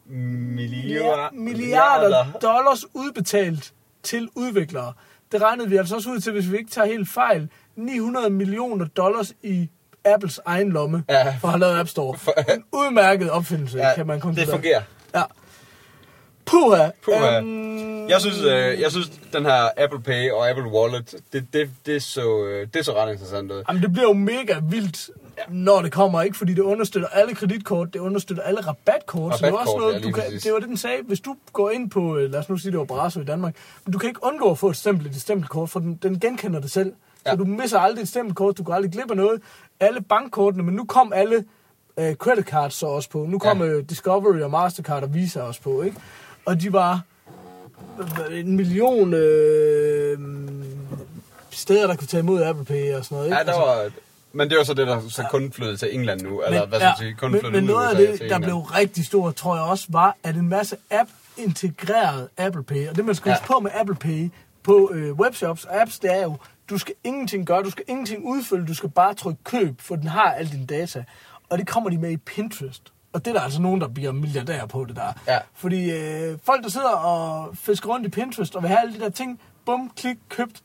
Milliarder. 0.10 1.30
milliarder 1.34 2.26
dollars 2.41 2.86
udbetalt 2.93 3.74
til 4.03 4.30
udviklere. 4.36 4.93
Det 5.32 5.41
regnede 5.41 5.70
vi 5.70 5.78
altså 5.78 5.95
også 5.95 6.10
ud 6.10 6.20
til, 6.20 6.32
hvis 6.32 6.51
vi 6.51 6.58
ikke 6.58 6.72
tager 6.72 6.86
helt 6.88 7.10
fejl. 7.10 7.49
900 7.76 8.30
millioner 8.30 8.86
dollars 8.86 9.34
i 9.43 9.70
Apples 10.05 10.39
egen 10.45 10.70
lomme 10.72 11.03
Ja. 11.10 11.36
for 11.39 11.47
at 11.47 11.51
have 11.51 11.60
lavet 11.60 11.80
App 11.80 11.89
Store. 11.89 12.18
En 12.55 12.64
udmærket 12.72 13.32
opfindelse, 13.32 13.78
Ja, 13.78 13.95
kan 13.95 14.08
man 14.08 14.16
det 14.16 14.24
konkludere. 14.24 14.51
fungerer. 14.51 14.82
Ja. 15.16 15.24
Puha. 16.48 16.89
Puha. 17.06 17.38
Øhm, 17.39 18.08
Jeg 18.10 18.22
synes, 18.22 18.41
øh, 18.41 18.82
jeg 18.82 18.91
synes, 18.91 19.12
den 19.34 19.45
her 19.45 19.70
Apple 19.78 20.02
Pay 20.02 20.32
og 20.32 20.50
Apple 20.50 20.66
Wallet, 20.72 21.16
det, 21.34 21.45
det, 21.54 21.70
det, 21.86 22.04
så, 22.04 22.43
øh, 22.45 22.68
det 22.74 22.86
så 22.86 22.93
ret 22.95 23.12
interessant 23.12 23.52
ud. 23.52 23.64
Jamen, 23.70 23.82
det 23.82 23.93
bliver 23.93 24.08
jo 24.08 24.14
mega 24.14 24.56
vildt, 24.70 25.10
når 25.50 25.82
det 25.82 25.91
kommer, 25.91 26.22
ikke? 26.22 26.38
Fordi 26.38 26.54
det 26.54 26.62
understøtter 26.62 27.10
alle 27.10 27.36
kreditkort, 27.36 27.93
det 27.93 28.00
understøtter 28.00 28.43
alle 28.43 28.62
rabatkort. 28.68 29.38
så 29.38 29.45
det 29.45 29.54
er 29.54 29.58
også 29.58 29.72
Rabatkort, 29.72 29.80
noget, 29.82 29.93
ja, 29.93 30.00
du 30.00 30.12
kan, 30.12 30.24
præcis. 30.24 30.43
det 30.43 30.54
var 30.54 30.60
det, 30.60 30.68
den 30.70 30.78
sagde. 30.78 30.98
Hvis 31.08 31.20
du 31.20 31.36
går 31.54 31.70
ind 31.70 31.89
på, 31.89 32.18
øh, 32.18 32.32
lad 32.32 32.39
os 32.39 32.50
nu 32.50 32.58
sige, 32.58 32.72
det 32.72 32.80
var 32.80 32.86
Brasso 32.86 33.20
i 33.20 33.24
Danmark, 33.26 33.56
men 33.86 33.93
du 33.93 33.98
kan 34.00 34.10
ikke 34.10 34.24
undgå 34.24 34.52
at 34.52 34.58
få 34.58 34.70
et 34.70 34.76
stempel 34.78 35.06
i 35.06 35.10
dit 35.10 35.22
stempelkort, 35.22 35.70
for 35.70 35.80
den, 35.80 35.95
den 36.04 36.20
genkender 36.20 36.60
det 36.60 36.72
selv. 36.72 36.93
Så 37.18 37.32
Ja. 37.32 37.36
du 37.36 37.45
misser 37.45 37.80
aldrig 37.80 38.02
et 38.02 38.08
stempelkort, 38.10 38.58
du 38.58 38.64
går 38.64 38.74
aldrig 38.74 38.91
glip 38.91 39.12
af 39.12 39.18
noget. 39.18 39.41
Alle 39.80 40.02
bankkortene, 40.02 40.64
men 40.64 40.74
nu 40.76 40.86
kom 40.86 41.14
alle 41.14 41.43
øh, 42.00 42.16
credit 42.16 42.45
cards 42.45 42.74
så 42.74 42.86
også 42.86 43.10
på. 43.10 43.26
Nu 43.30 43.39
kom 43.39 43.62
Ja. 43.62 43.68
øh, 43.68 43.84
Discovery 43.89 44.39
og 44.41 44.52
Mastercard 44.52 45.04
og 45.04 45.14
Visa 45.14 45.41
også 45.41 45.62
på, 45.62 45.82
ikke? 45.82 45.98
Og 46.48 46.62
de 46.62 46.74
var 46.74 47.02
en 48.32 48.56
million 48.56 49.14
øh, 49.14 50.20
steder, 51.52 51.88
der 51.88 51.95
kunne 51.95 52.08
tage 52.08 52.20
imod 52.22 52.43
Apple 52.43 52.66
Pay 52.66 52.93
og 52.93 53.06
sådan 53.06 53.16
noget, 53.16 53.26
ikke? 53.28 53.38
Ja, 53.38 53.43
der 53.43 53.50
Altså- 53.52 53.62
var... 53.62 53.89
Men 54.34 54.50
det 54.50 54.58
var 54.58 54.64
så 54.64 54.74
det, 54.74 54.88
der 54.88 55.02
så 55.10 55.24
kun 55.32 55.52
flyttede 55.52 55.78
til 55.78 55.95
England 55.95 56.22
nu. 56.22 56.41
Eller 56.41 56.66
hvad 56.66 56.80
skal 56.80 56.88
man 56.88 56.98
sige, 56.98 57.14
kun 57.14 57.32
men, 57.32 57.39
flyttede 57.41 57.62
men 57.62 57.68
noget 57.74 57.88
af 57.89 57.95
det, 57.95 58.30
der 58.30 58.39
blev 58.39 58.58
rigtig 58.58 59.06
stort, 59.06 59.36
tror 59.36 59.56
jeg 59.56 59.64
også, 59.66 59.86
var, 59.89 60.16
at 60.24 60.36
en 60.36 60.50
masse 60.50 60.76
app 60.91 61.10
integreret 61.38 62.28
Apple 62.38 62.64
Pay. 62.64 62.88
Og 62.89 62.95
det, 62.95 63.06
man 63.06 63.16
skal 63.16 63.30
Ja. 63.30 63.36
huske 63.36 63.48
på 63.48 63.60
med 63.60 63.72
Apple 63.74 63.95
Pay 63.95 64.30
på 64.64 64.91
øh, 64.93 65.14
webshops 65.14 65.66
og 65.66 65.82
apps, 65.82 66.00
det 66.00 66.14
er 66.14 66.24
jo, 66.24 66.38
du 66.70 66.78
skal 66.78 66.93
ingenting 67.04 67.45
gøre, 67.48 67.64
du 67.64 67.70
skal 67.72 67.84
ingenting 67.88 68.26
udfylde, 68.26 68.68
du 68.68 68.74
skal 68.74 68.89
bare 68.89 69.14
trykke 69.14 69.43
køb, 69.43 69.82
for 69.82 69.95
den 69.95 70.08
har 70.08 70.32
alle 70.34 70.52
dine 70.52 70.66
data. 70.66 71.04
Og 71.50 71.58
det 71.58 71.68
kommer 71.68 71.89
de 71.89 71.98
med 71.98 72.12
i 72.12 72.18
Pinterest. 72.18 72.82
Og 73.18 73.26
det 73.26 73.32
er 73.32 73.36
der 73.36 73.41
altså 73.41 73.61
nogen, 73.61 73.82
der 73.82 73.88
bliver 73.88 74.11
milliardærer 74.11 74.65
på 74.65 74.86
det 74.86 74.95
der. 74.95 75.13
Ja. 75.28 75.38
Fordi 75.53 75.91
øh, 75.91 76.38
folk, 76.43 76.63
der 76.63 76.70
sidder 76.70 76.89
og 76.89 77.57
fisker 77.57 77.89
rundt 77.89 78.05
i 78.05 78.09
Pinterest 78.09 78.55
og 78.55 78.61
vil 78.61 78.68
have 78.68 78.80
alle 78.80 78.93
de 78.93 78.99
der 78.99 79.09
ting, 79.09 79.39
bum, 79.65 79.91
klik, 79.95 80.18
købt, 80.30 80.61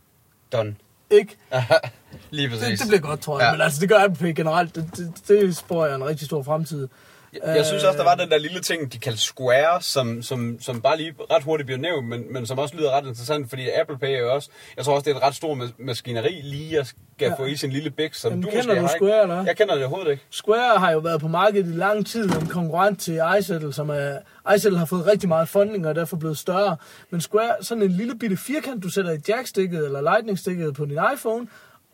Done. 0.52 0.74
ikke? 1.10 1.36
Lige 2.30 2.48
præcis. 2.48 2.68
Det, 2.68 2.78
det 2.78 2.88
bliver 2.88 3.00
godt, 3.00 3.20
tror 3.20 3.38
jeg. 3.38 3.44
Ja. 3.44 3.46
Ja. 3.46 3.52
Men 3.52 3.60
altså, 3.60 3.80
det 3.80 3.88
gør 3.88 4.04
Apple 4.04 4.16
Pay 4.26 4.36
generelt. 4.36 4.74
Det, 4.74 4.90
det, 4.96 5.28
det 5.28 5.56
spår 5.56 5.86
jeg 5.86 5.94
en 5.94 6.04
rigtig 6.04 6.26
stor 6.26 6.42
fremtid. 6.42 6.88
Jeg, 7.32 7.56
jeg 7.56 7.66
synes 7.66 7.84
også, 7.84 7.98
der 7.98 8.04
var 8.04 8.14
den 8.14 8.30
der 8.30 8.38
lille 8.38 8.60
ting, 8.60 8.92
de 8.92 8.98
kaldte 8.98 9.20
Square, 9.20 9.82
som, 9.82 10.22
som, 10.22 10.58
som 10.60 10.80
bare 10.80 10.96
lige 10.96 11.14
ret 11.30 11.42
hurtigt 11.42 11.66
bliver 11.66 11.80
nævnt, 11.80 12.08
men, 12.08 12.32
men 12.32 12.46
som 12.46 12.58
også 12.58 12.76
lyder 12.76 12.90
ret 12.90 13.06
interessant, 13.06 13.48
fordi 13.48 13.68
Apple 13.80 13.98
Pay 13.98 14.12
er 14.14 14.18
jo 14.18 14.34
også, 14.34 14.48
jeg 14.76 14.84
tror 14.84 14.94
også, 14.94 15.04
det 15.04 15.12
er 15.12 15.16
et 15.16 15.22
ret 15.22 15.34
stort 15.34 15.58
mas- 15.58 15.74
maskineri 15.78 16.40
lige 16.42 16.78
at 16.78 16.94
skal 17.22 17.34
ja. 17.38 17.42
Få 17.44 17.44
i 17.44 17.56
sin 17.56 17.70
lille 17.70 17.90
bæk, 17.90 18.14
som 18.14 18.30
Jamen, 18.32 18.42
du 18.42 18.50
kender 18.50 18.80
du 18.82 18.88
Square, 18.88 19.12
ikke. 19.12 19.22
eller? 19.22 19.44
Jeg 19.44 19.56
kender 19.56 19.74
det 19.74 19.84
overhovedet 19.84 20.10
ikke. 20.10 20.22
Square 20.30 20.78
har 20.78 20.92
jo 20.92 20.98
været 20.98 21.20
på 21.20 21.28
markedet 21.28 21.66
i 21.66 21.76
lang 21.76 22.06
tid, 22.06 22.24
en 22.24 22.46
konkurrent 22.46 23.00
til 23.00 23.20
iSettle, 23.38 23.72
som 23.72 23.90
er... 23.90 24.18
iSettle 24.56 24.78
har 24.78 24.86
fået 24.86 25.06
rigtig 25.06 25.28
meget 25.28 25.48
funding, 25.48 25.84
og 25.84 25.90
er 25.90 25.94
derfor 25.94 26.16
blevet 26.16 26.38
større. 26.38 26.76
Men 27.10 27.20
Square, 27.20 27.54
sådan 27.60 27.82
en 27.82 27.90
lille 27.90 28.18
bitte 28.18 28.36
firkant, 28.36 28.82
du 28.82 28.88
sætter 28.88 29.12
i 29.12 29.18
jackstikket 29.28 29.84
eller 29.84 30.00
lightning-stikket 30.00 30.74
på 30.74 30.84
din 30.84 30.98
iPhone, 31.14 31.46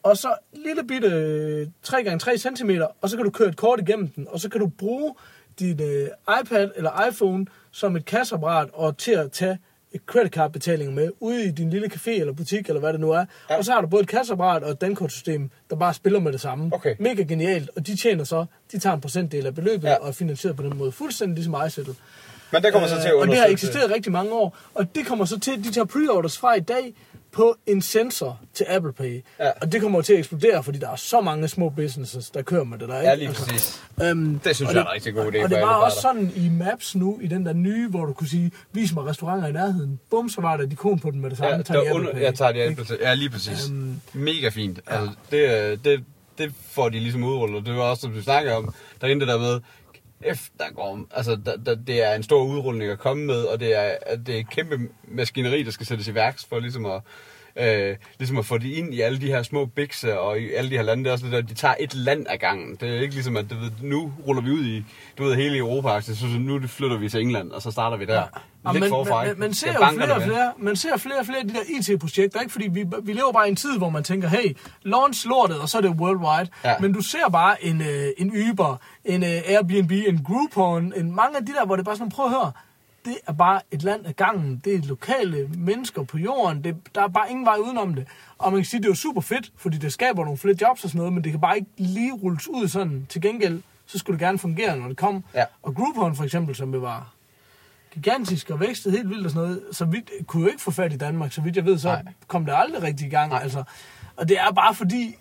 og 0.02 0.16
så 0.16 0.34
lille 0.66 0.84
bitte 0.88 1.08
øh, 1.08 1.66
3x3 1.88 2.36
cm, 2.36 2.70
og 3.00 3.10
så 3.10 3.16
kan 3.16 3.24
du 3.24 3.30
køre 3.30 3.48
et 3.48 3.56
kort 3.56 3.80
igennem 3.80 4.08
den, 4.08 4.26
og 4.30 4.40
så 4.40 4.48
kan 4.48 4.60
du 4.60 4.66
bruge 4.66 5.14
din 5.58 5.82
øh, 5.82 6.08
iPad 6.42 6.70
eller 6.76 7.08
iPhone 7.10 7.46
som 7.70 7.96
et 7.96 8.04
kasseapparat 8.04 8.68
og 8.72 8.98
til 8.98 9.12
at 9.12 9.32
tage 9.32 9.58
credit 10.06 10.32
card 10.32 10.52
betalinger 10.52 10.94
med, 10.94 11.10
ude 11.20 11.44
i 11.44 11.50
din 11.50 11.70
lille 11.70 11.86
café 11.94 12.10
eller 12.10 12.32
butik, 12.32 12.66
eller 12.68 12.80
hvad 12.80 12.92
det 12.92 13.00
nu 13.00 13.10
er. 13.10 13.24
Ja. 13.50 13.56
Og 13.56 13.64
så 13.64 13.72
har 13.72 13.80
du 13.80 13.86
både 13.86 14.02
et 14.02 14.08
kasseapparat 14.08 14.62
og 14.62 14.70
et 14.70 14.80
dankortsystem, 14.80 15.50
der 15.70 15.76
bare 15.76 15.94
spiller 15.94 16.20
med 16.20 16.32
det 16.32 16.40
samme. 16.40 16.70
Okay. 16.74 16.94
Mega 16.98 17.22
genialt, 17.22 17.70
og 17.76 17.86
de 17.86 17.96
tjener 17.96 18.24
så, 18.24 18.44
de 18.72 18.78
tager 18.78 18.94
en 18.94 19.00
procentdel 19.00 19.46
af 19.46 19.54
beløbet 19.54 19.88
Ja. 19.88 19.94
og 19.94 20.08
er 20.08 20.12
finansieret 20.12 20.56
på 20.56 20.62
den 20.62 20.76
måde. 20.76 20.92
Fuldstændig 20.92 21.34
ligesom 21.34 21.56
iSettle. 21.66 21.94
Men 22.52 22.62
der 22.62 22.70
kommer 22.70 22.88
så 22.88 22.94
til 23.00 23.08
at 23.08 23.14
Øh, 23.14 23.20
og 23.20 23.26
det 23.28 23.36
har 23.38 23.46
eksisteret 23.46 23.90
rigtig 23.90 24.12
mange 24.12 24.32
år. 24.32 24.56
Og 24.74 24.94
det 24.94 25.06
kommer 25.06 25.24
så 25.24 25.40
til, 25.40 25.64
de 25.64 25.72
tager 25.72 25.84
pre-orders 25.84 26.38
fra 26.38 26.54
i 26.54 26.60
dag 26.60 26.94
på 27.32 27.56
en 27.66 27.82
sensor 27.82 28.40
til 28.54 28.66
Apple 28.68 28.92
Pay. 28.92 29.22
Ja. 29.40 29.50
Og 29.60 29.72
det 29.72 29.80
kommer 29.80 30.02
til 30.02 30.12
at 30.12 30.18
eksplodere, 30.18 30.64
fordi 30.64 30.78
der 30.78 30.90
er 30.90 30.96
så 30.96 31.20
mange 31.20 31.48
små 31.48 31.68
businesses, 31.68 32.30
der 32.30 32.42
kører 32.42 32.64
med 32.64 32.78
det 32.78 32.88
der. 32.88 33.00
Ikke? 33.00 33.08
Ja, 33.08 33.14
lige 33.14 33.28
præcis. 33.28 33.82
Øhm, 34.02 34.38
Det 34.38 34.56
synes 34.56 34.68
og 34.68 34.74
jeg 34.74 34.80
er 34.80 34.84
en 34.86 34.92
rigtig 34.94 35.14
god 35.14 35.32
idé 35.32 35.36
Og 35.36 35.42
for 35.42 35.48
det 35.48 35.60
var 35.62 35.74
også 35.74 36.00
sådan 36.00 36.32
i 36.36 36.48
Maps 36.48 36.94
nu, 36.96 37.18
i 37.22 37.26
den 37.26 37.46
der 37.46 37.52
nye, 37.52 37.88
hvor 37.88 38.04
du 38.04 38.12
kunne 38.12 38.28
sige, 38.28 38.50
vis 38.72 38.94
mig 38.94 39.06
restauranter 39.06 39.48
i 39.48 39.52
nærheden. 39.52 40.00
Bum, 40.10 40.28
så 40.28 40.40
var 40.40 40.56
der 40.56 40.64
et 40.64 40.72
ikon 40.72 40.98
på 40.98 41.10
den 41.10 41.20
med 41.20 41.30
det 41.30 41.38
samme. 41.38 41.56
Ja, 41.56 41.62
tager 41.62 41.80
de 41.80 41.84
der 41.86 41.90
Apple 41.90 42.00
under, 42.00 42.12
Pay. 42.12 42.22
jeg 42.22 42.34
tager 42.34 42.52
de 42.52 42.62
Apple 42.62 42.84
Pay. 42.84 42.98
Ja, 43.00 43.14
lige 43.14 43.30
præcis. 43.30 43.68
Øhm, 43.68 44.00
Mega 44.12 44.48
fint. 44.48 44.80
Altså, 44.86 45.10
det, 45.30 45.70
øh, 45.72 45.78
det, 45.84 46.04
det 46.38 46.52
får 46.70 46.88
de 46.88 46.98
ligesom 47.00 47.24
udrullet. 47.24 47.66
Det 47.66 47.74
var 47.74 47.82
også, 47.82 48.00
som 48.00 48.14
vi 48.14 48.22
snakker 48.22 48.54
om, 48.54 48.74
derinde 49.00 49.20
det 49.20 49.28
der 49.28 49.38
med, 49.38 49.60
F, 50.34 50.48
der 50.58 50.64
går, 50.74 51.06
altså, 51.10 51.38
der, 51.46 51.56
der, 51.56 51.74
det 51.74 52.02
er 52.02 52.14
en 52.14 52.22
stor 52.22 52.44
udrulning 52.44 52.90
at 52.90 52.98
komme 52.98 53.24
med, 53.24 53.42
og 53.42 53.60
det 53.60 53.76
er, 53.76 53.94
at 54.06 54.26
det 54.26 54.34
er 54.34 54.38
et 54.38 54.50
kæmpe 54.50 54.78
maskineri, 55.08 55.62
der 55.62 55.70
skal 55.70 55.86
sættes 55.86 56.08
i 56.08 56.14
værks 56.14 56.44
for 56.44 56.58
ligesom 56.58 56.86
at, 56.86 57.00
øh, 57.56 57.96
ligesom 58.18 58.38
at 58.38 58.44
få 58.44 58.58
det 58.58 58.68
ind 58.68 58.94
i 58.94 59.00
alle 59.00 59.20
de 59.20 59.26
her 59.26 59.42
små 59.42 59.66
bikser 59.66 60.14
og 60.14 60.40
i 60.40 60.52
alle 60.52 60.70
de 60.70 60.76
her 60.76 60.82
lande. 60.82 61.04
Det 61.04 61.08
er 61.08 61.12
også 61.12 61.24
det 61.24 61.32
der, 61.32 61.40
de 61.40 61.54
tager 61.54 61.74
et 61.80 61.94
land 61.94 62.26
ad 62.28 62.38
gangen. 62.38 62.76
Det 62.80 62.88
er 62.88 63.00
ikke 63.00 63.14
ligesom, 63.14 63.36
at 63.36 63.50
du 63.50 63.54
ved, 63.54 63.70
nu 63.82 64.12
ruller 64.26 64.42
vi 64.42 64.50
ud 64.50 64.64
i 64.64 64.84
du 65.18 65.24
ved, 65.24 65.34
hele 65.34 65.58
Europa, 65.58 66.00
så 66.00 66.26
nu 66.38 66.60
flytter 66.66 66.96
vi 66.96 67.08
til 67.08 67.20
England, 67.20 67.52
og 67.52 67.62
så 67.62 67.70
starter 67.70 67.96
vi 67.96 68.04
der. 68.04 68.14
Ja, 68.14 68.24
Lidt 68.72 68.84
men, 68.84 68.92
men, 69.26 69.38
man 69.38 69.54
ser 69.54 69.72
jo 69.72 69.78
flere 69.92 70.14
og 70.14 70.20
det 70.20 70.26
flere, 70.26 70.52
man 70.58 70.76
ser 70.76 70.96
flere 70.96 71.18
og 71.18 71.26
flere 71.26 71.38
af 71.38 71.48
de 71.48 71.54
der 71.54 71.92
IT-projekter, 71.94 72.40
ikke? 72.40 72.52
Fordi 72.52 72.68
vi, 72.68 72.84
vi 73.02 73.12
lever 73.12 73.32
bare 73.32 73.46
i 73.46 73.50
en 73.50 73.56
tid, 73.56 73.78
hvor 73.78 73.90
man 73.90 74.04
tænker, 74.04 74.28
hey, 74.28 74.56
launch 74.82 75.28
lortet, 75.28 75.60
og 75.60 75.68
så 75.68 75.78
er 75.78 75.82
det 75.82 75.90
worldwide. 75.90 76.50
Ja. 76.64 76.74
Men 76.80 76.92
du 76.92 77.00
ser 77.00 77.28
bare 77.32 77.64
en, 77.64 77.80
øh, 77.80 78.08
en 78.18 78.50
Uber, 78.50 78.76
en 79.04 79.22
øh, 79.22 79.28
Airbnb, 79.28 79.92
en 79.92 80.24
Groupon, 80.24 80.92
en 80.96 81.14
mange 81.14 81.36
af 81.36 81.46
de 81.46 81.52
der, 81.52 81.66
hvor 81.66 81.76
det 81.76 81.84
bare 81.84 81.96
sådan, 81.96 82.10
prøv 82.10 82.26
at 82.26 82.32
høre, 82.32 82.52
det 83.04 83.16
er 83.26 83.32
bare 83.32 83.60
et 83.70 83.82
land 83.82 84.06
af 84.06 84.16
gangen. 84.16 84.62
Det 84.64 84.74
er 84.74 84.78
lokale 84.88 85.48
mennesker 85.56 86.02
på 86.02 86.18
jorden. 86.18 86.64
Det, 86.64 86.76
der 86.94 87.02
er 87.02 87.08
bare 87.08 87.30
ingen 87.30 87.46
vej 87.46 87.56
udenom 87.56 87.94
det. 87.94 88.06
Og 88.38 88.52
man 88.52 88.60
kan 88.60 88.64
sige, 88.64 88.80
det 88.80 88.86
er 88.86 88.90
jo 88.90 88.94
super 88.94 89.20
fedt, 89.20 89.52
fordi 89.56 89.78
det 89.78 89.92
skaber 89.92 90.24
nogle 90.24 90.38
flere 90.38 90.56
jobs 90.60 90.84
og 90.84 90.90
sådan 90.90 90.98
noget, 90.98 91.12
men 91.12 91.24
det 91.24 91.32
kan 91.32 91.40
bare 91.40 91.56
ikke 91.56 91.70
lige 91.76 92.12
rulles 92.12 92.48
ud 92.48 92.68
sådan. 92.68 93.06
Til 93.08 93.22
gengæld, 93.22 93.62
så 93.86 93.98
skulle 93.98 94.18
det 94.18 94.26
gerne 94.26 94.38
fungere, 94.38 94.76
når 94.76 94.88
det 94.88 94.96
kom. 94.96 95.24
Ja. 95.34 95.44
Og 95.62 95.74
Groupon 95.74 96.16
for 96.16 96.24
eksempel, 96.24 96.54
som 96.54 96.74
jo 96.74 96.80
var 96.80 97.14
gigantisk 97.94 98.50
og 98.50 98.60
vækstede 98.60 98.96
helt 98.96 99.08
vildt 99.10 99.24
og 99.24 99.30
sådan 99.30 99.48
noget, 99.48 99.62
så 99.72 99.84
vidt, 99.84 100.10
kunne 100.26 100.42
jo 100.42 100.48
ikke 100.48 100.62
få 100.62 100.70
fat 100.70 100.92
i 100.92 100.96
Danmark, 100.96 101.32
så 101.32 101.40
vidt 101.40 101.56
jeg 101.56 101.64
ved, 101.64 101.78
så 101.78 101.88
Nej. 101.88 102.02
Kom 102.28 102.44
det 102.46 102.54
aldrig 102.56 102.82
rigtig 102.82 103.06
i 103.06 103.10
gang. 103.10 103.30
Nej. 103.30 103.40
Altså. 103.42 103.62
Og 104.16 104.28
det 104.28 104.38
er 104.38 104.52
bare 104.52 104.74
fordi, 104.74 105.14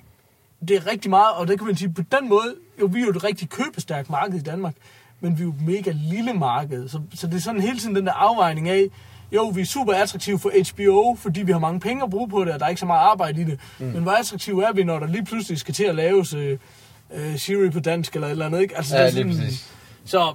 det 0.67 0.75
er 0.77 0.87
rigtig 0.87 1.09
meget, 1.09 1.33
og 1.35 1.47
det 1.47 1.57
kan 1.57 1.67
man 1.67 1.75
sige, 1.75 1.93
på 1.93 2.01
den 2.01 2.29
måde, 2.29 2.55
jo, 2.81 2.85
vi 2.85 2.99
er 2.99 3.03
jo 3.03 3.09
et 3.09 3.23
rigtig 3.23 3.49
købestærkt 3.49 4.09
marked 4.09 4.35
i 4.39 4.41
Danmark, 4.41 4.75
men 5.19 5.37
vi 5.37 5.41
er 5.41 5.45
jo 5.45 5.51
et 5.51 5.61
mega 5.61 5.91
lille 5.95 6.33
marked, 6.33 6.89
så, 6.89 7.01
så 7.15 7.27
det 7.27 7.35
er 7.35 7.39
sådan 7.39 7.61
hele 7.61 7.79
tiden 7.79 7.95
den 7.95 8.05
der 8.05 8.13
afvejning 8.13 8.69
af, 8.69 8.87
jo, 9.31 9.47
vi 9.47 9.61
er 9.61 9.65
super 9.65 9.93
attraktive 9.93 10.39
for 10.39 10.51
HBO, 10.73 11.15
fordi 11.19 11.41
vi 11.41 11.51
har 11.51 11.59
mange 11.59 11.79
penge 11.79 12.03
at 12.03 12.09
bruge 12.09 12.29
på 12.29 12.45
det, 12.45 12.53
og 12.53 12.59
der 12.59 12.65
er 12.65 12.69
ikke 12.69 12.79
så 12.79 12.85
meget 12.85 12.99
arbejde 12.99 13.41
i 13.41 13.43
det. 13.43 13.59
Mm. 13.79 13.85
Men 13.85 14.03
hvor 14.03 14.11
attraktive 14.11 14.65
er 14.65 14.73
vi, 14.73 14.83
når 14.83 14.99
der 14.99 15.07
lige 15.07 15.25
pludselig 15.25 15.59
skal 15.59 15.73
til 15.73 15.83
at 15.83 15.95
laves 15.95 16.33
øh, 16.33 16.57
øh, 17.13 17.37
Siri 17.37 17.69
på 17.69 17.79
dansk 17.79 18.15
eller 18.15 18.27
et 18.27 18.31
eller 18.31 18.45
andet, 18.45 18.61
ikke? 18.61 18.77
Altså, 18.77 18.97
Ja, 18.97 19.05
det 19.05 19.09
er 19.09 19.23
lige 19.23 19.33
sådan, 19.33 19.45
præcis. 19.45 19.73
så 20.05 20.33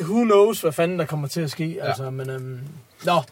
who 0.00 0.24
knows, 0.24 0.60
hvad 0.60 0.72
fanden 0.72 0.98
der 0.98 1.04
kommer 1.04 1.28
til 1.28 1.40
at 1.40 1.50
ske. 1.50 1.66
Ja. 1.68 1.86
Altså, 1.86 2.10
men, 2.10 2.30
øhm, 2.30 2.60
nå, 3.04 3.22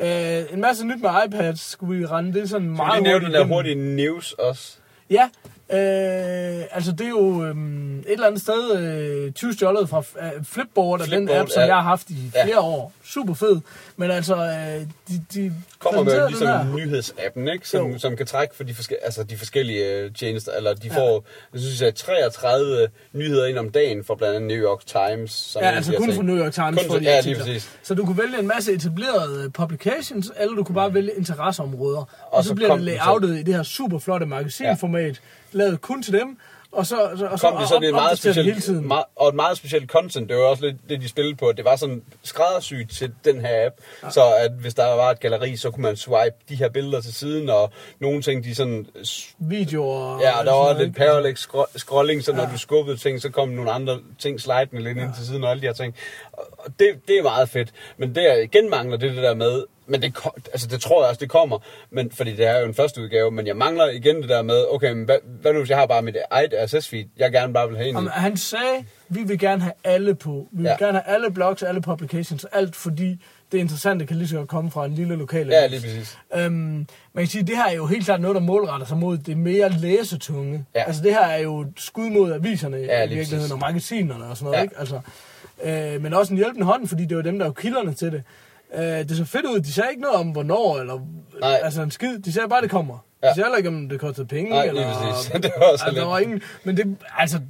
øh, 0.00 0.42
en 0.52 0.60
masse 0.60 0.86
nyt 0.86 1.02
med 1.02 1.10
iPads 1.26 1.60
skulle 1.60 1.98
vi 1.98 2.06
rende. 2.06 2.32
Det 2.32 2.42
er 2.42 2.46
sådan 2.46 2.68
meget 2.70 2.92
vi 2.92 3.08
lige 3.08 3.08
nævne 3.08 3.26
den 3.26 3.34
der 3.34 3.44
hurtige 3.44 3.96
news 3.96 4.32
også? 4.32 4.76
Ja, 5.10 5.28
øh, 5.72 6.64
altså 6.72 6.92
det 6.92 7.00
er 7.04 7.08
jo 7.08 7.44
øhm, 7.44 7.98
et 7.98 8.04
eller 8.12 8.26
andet 8.26 8.40
sted 8.42 8.78
øh, 8.78 9.32
20 9.32 9.52
stjålet 9.52 9.88
fra 9.88 9.98
øh, 10.20 10.44
Flipboard, 10.44 11.00
af 11.00 11.06
den 11.08 11.28
app, 11.30 11.48
som 11.50 11.60
ja. 11.60 11.66
jeg 11.66 11.74
har 11.74 11.82
haft 11.82 12.10
i 12.10 12.16
Ja. 12.34 12.44
flere 12.44 12.60
år. 12.60 12.92
Super 13.04 13.34
fed. 13.34 13.60
Men 13.96 14.10
altså, 14.10 14.34
øh, 14.36 14.86
de, 15.08 15.24
de 15.34 15.52
Kommer 15.78 16.02
med 16.02 16.28
ligesom 16.28 16.46
den 16.48 16.56
her. 16.56 16.74
nyhedsappen, 16.76 17.48
ikke? 17.48 17.68
Som, 17.68 17.90
Jo. 17.92 17.98
som 17.98 18.16
kan 18.16 18.26
trække 18.26 18.56
for 18.56 18.64
de, 18.64 18.74
forske, 18.74 18.96
altså 19.04 19.22
de 19.24 19.36
forskellige 19.36 19.92
øh, 19.94 20.12
tjenester. 20.14 20.52
Eller 20.52 20.74
de 20.74 20.90
får, 20.90 21.24
jeg 21.52 21.60
synes, 21.60 21.82
jeg 21.82 21.94
33 21.94 22.88
nyheder 23.12 23.46
ind 23.46 23.58
om 23.58 23.70
dagen 23.70 24.04
fra 24.04 24.14
blandt 24.14 24.36
andet 24.36 24.48
New 24.48 24.66
York 24.66 24.86
Times. 24.86 25.30
Som 25.32 25.62
Ja, 25.62 25.70
altså 25.70 25.94
kun 25.98 26.12
for 26.12 26.22
New 26.22 26.36
York 26.36 26.52
Times. 26.52 26.82
Kun 26.82 26.90
for 26.90 27.02
ja, 27.02 27.20
lige 27.20 27.36
præcis. 27.36 27.70
Så 27.82 27.94
du 27.94 28.04
kunne 28.06 28.18
vælge 28.18 28.38
en 28.38 28.46
masse 28.46 28.72
etablerede 28.72 29.44
øh, 29.44 29.50
publications, 29.52 30.32
eller 30.40 30.54
du 30.56 30.64
kunne 30.64 30.74
bare 30.74 30.94
vælge 30.94 31.10
interesseområder. 31.16 31.98
Og, 31.98 32.08
og 32.32 32.42
så, 32.44 32.48
så 32.48 32.54
bliver 32.54 32.74
det 32.74 32.84
layoutet 32.84 33.38
i 33.38 33.42
det 33.42 33.54
her 33.54 33.62
super 33.62 33.98
flotte 33.98 34.26
magasinformat, 34.26 35.20
lavet 35.52 35.80
kun 35.80 36.02
til 36.02 36.12
dem, 36.12 36.38
og 36.72 36.86
så, 36.86 36.96
så, 37.16 37.26
og 37.26 37.38
så, 37.38 37.48
kom 37.50 37.58
det 37.60 37.68
så 37.68 37.78
det 37.80 37.84
er 37.84 37.88
op- 37.88 37.92
meget 37.94 38.10
opdaterer 38.12 38.34
det 38.34 38.44
hele 38.44 38.54
specielt, 38.56 38.64
tiden. 38.64 38.88
meget, 38.88 39.04
og 39.16 39.28
et 39.28 39.34
meget 39.34 39.56
specielt 39.56 39.90
content. 39.90 40.28
Det 40.28 40.36
var 40.36 40.42
også 40.42 40.66
lidt 40.66 40.76
det, 40.88 41.00
de 41.00 41.08
spillede 41.08 41.36
på. 41.36 41.52
Det 41.56 41.64
var 41.64 41.76
sådan 41.76 42.02
skræddersygt 42.22 42.90
til 42.90 43.12
den 43.24 43.40
her 43.40 43.66
app. 43.66 43.74
Ja. 44.02 44.10
Så 44.10 44.24
at 44.34 44.50
hvis 44.52 44.74
der 44.74 44.86
var 44.86 45.10
et 45.10 45.20
galleri, 45.20 45.56
så 45.56 45.70
kunne 45.70 45.82
man 45.82 45.96
swipe 45.96 46.36
de 46.48 46.54
her 46.56 46.68
billeder 46.68 47.00
til 47.00 47.14
siden, 47.14 47.48
og 47.50 47.72
nogle 47.98 48.22
ting, 48.22 48.44
de 48.44 48.54
sådan... 48.54 48.86
Videoer 49.38 50.18
Ja, 50.20 50.26
der 50.26 50.34
sådan 50.36 50.46
var 50.46 50.78
lidt 50.78 50.96
parallax 50.96 51.46
scro- 51.48 51.78
scrolling, 51.78 52.24
så 52.24 52.32
når 52.32 52.46
du 52.52 52.58
skubbede 52.58 52.96
ting, 52.96 53.22
så 53.22 53.30
kom 53.30 53.48
nogle 53.48 53.70
andre 53.70 53.98
ting 54.18 54.40
slidende 54.40 54.82
lidt 54.82 54.98
ind 54.98 55.14
til 55.16 55.26
siden 55.26 55.44
og 55.44 55.50
alle 55.50 55.60
de 55.60 55.66
her 55.66 55.74
ting. 55.74 55.94
Og 56.36 56.72
det, 56.78 56.88
det 57.08 57.18
er 57.18 57.22
meget 57.22 57.48
fedt. 57.48 57.72
Men 57.96 58.14
det 58.14 58.22
jeg 58.22 58.42
igen 58.42 58.70
mangler, 58.70 58.96
det 58.96 59.08
er 59.10 59.14
det 59.14 59.22
der 59.22 59.34
med, 59.34 59.64
men 59.86 60.02
det, 60.02 60.16
altså 60.52 60.66
det 60.66 60.80
tror 60.80 61.02
jeg 61.02 61.08
også, 61.08 61.18
det 61.20 61.30
kommer, 61.30 61.58
men, 61.90 62.10
fordi 62.10 62.36
det 62.36 62.46
er 62.46 62.58
jo 62.60 62.66
en 62.66 62.74
første 62.74 63.02
udgave, 63.02 63.30
men 63.30 63.46
jeg 63.46 63.56
mangler 63.56 63.88
igen 63.88 64.16
det 64.16 64.28
der 64.28 64.42
med, 64.42 64.64
okay, 64.70 64.92
men 64.92 65.04
hvad, 65.04 65.16
hvad 65.40 65.52
nu 65.52 65.58
hvis 65.58 65.70
jeg 65.70 65.78
har 65.78 65.86
bare 65.86 66.02
mit 66.02 66.16
eget 66.30 66.54
RSS-feed, 66.54 67.08
jeg 67.16 67.32
gerne 67.32 67.52
bare 67.52 67.68
vil 67.68 67.76
have? 67.76 67.88
Jamen, 67.88 68.08
han 68.10 68.36
sagde, 68.36 68.84
vi 69.08 69.22
vil 69.22 69.38
gerne 69.38 69.62
have 69.62 69.72
alle 69.84 70.14
på. 70.14 70.48
Vi 70.52 70.62
vil 70.62 70.68
Ja. 70.80 70.84
gerne 70.86 71.00
have 71.04 71.14
alle 71.16 71.30
blogs, 71.30 71.62
alle 71.62 71.82
publications, 71.82 72.44
alt 72.52 72.76
fordi 72.76 73.22
det 73.52 73.58
interessante 73.58 74.06
kan 74.06 74.16
lige 74.16 74.28
så 74.28 74.36
godt 74.36 74.48
komme 74.48 74.70
fra 74.70 74.84
en 74.84 74.92
lille 74.94 75.16
lokal 75.16 75.46
Ja, 75.48 75.66
lige 75.66 75.80
præcis. 75.80 76.18
Øhm, 76.36 76.52
man 76.52 76.86
kan 77.16 77.26
sige, 77.26 77.46
det 77.46 77.56
her 77.56 77.64
er 77.66 77.74
jo 77.74 77.86
helt 77.86 78.04
klart 78.04 78.20
noget, 78.20 78.34
der 78.34 78.40
målretter 78.40 78.86
sig 78.86 78.96
mod 78.96 79.18
det 79.18 79.36
mere 79.36 79.68
læsetunge. 79.70 80.64
Ja. 80.74 80.82
Altså 80.86 81.02
det 81.02 81.12
her 81.12 81.20
er 81.26 81.38
jo 81.38 81.60
et 81.60 81.72
skud 81.76 82.10
mod 82.10 82.32
aviserne 82.32 82.76
Ja, 82.76 82.82
i 82.82 83.08
virkeligheden, 83.08 83.38
præcis. 83.38 83.52
og 83.52 83.58
magasinerne 83.58 84.24
og 84.24 84.36
sådan 84.36 84.44
noget. 84.44 84.58
Ja. 84.58 84.62
Ikke? 84.62 84.78
Altså, 84.78 85.00
øh, 85.64 86.02
men 86.02 86.14
også 86.14 86.32
en 86.32 86.36
hjælpende 86.38 86.66
hånd, 86.66 86.88
fordi 86.88 87.02
det 87.02 87.12
er 87.12 87.16
jo 87.16 87.22
dem, 87.22 87.38
der 87.38 87.44
er 87.44 87.48
jo 87.48 87.52
kilderne 87.52 87.94
til 87.94 88.12
det. 88.12 88.22
Øh, 88.74 88.82
det 88.82 89.10
så 89.16 89.24
fedt 89.24 89.46
ud. 89.46 89.60
De 89.60 89.72
sagde 89.72 89.90
ikke 89.90 90.02
noget 90.02 90.16
om, 90.16 90.28
hvornår, 90.28 90.78
eller 90.78 91.00
Nej. 91.40 91.58
altså 91.62 91.82
en 91.82 91.90
skid. 91.90 92.18
De 92.18 92.32
sagde 92.32 92.48
bare, 92.48 92.62
det 92.62 92.70
kommer. 92.70 93.04
Ja. 93.22 93.28
De 93.28 93.34
sagde 93.34 93.46
heller 93.46 93.56
ikke, 93.56 93.68
om 93.68 93.88
det 93.88 94.00
kostede 94.00 94.26
penge. 94.26 94.50
Nej, 94.50 94.64
eller, 94.64 94.92
præcis. 94.92 95.30
Det 95.42 95.52
var 95.56 95.62
også 95.72 95.84
altså, 95.84 95.86
lidt- 95.88 95.96
der 95.96 96.04
var 96.06 96.18
ingen, 96.18 96.42
men 96.64 96.76
det, 96.76 96.96
altså, 97.18 97.40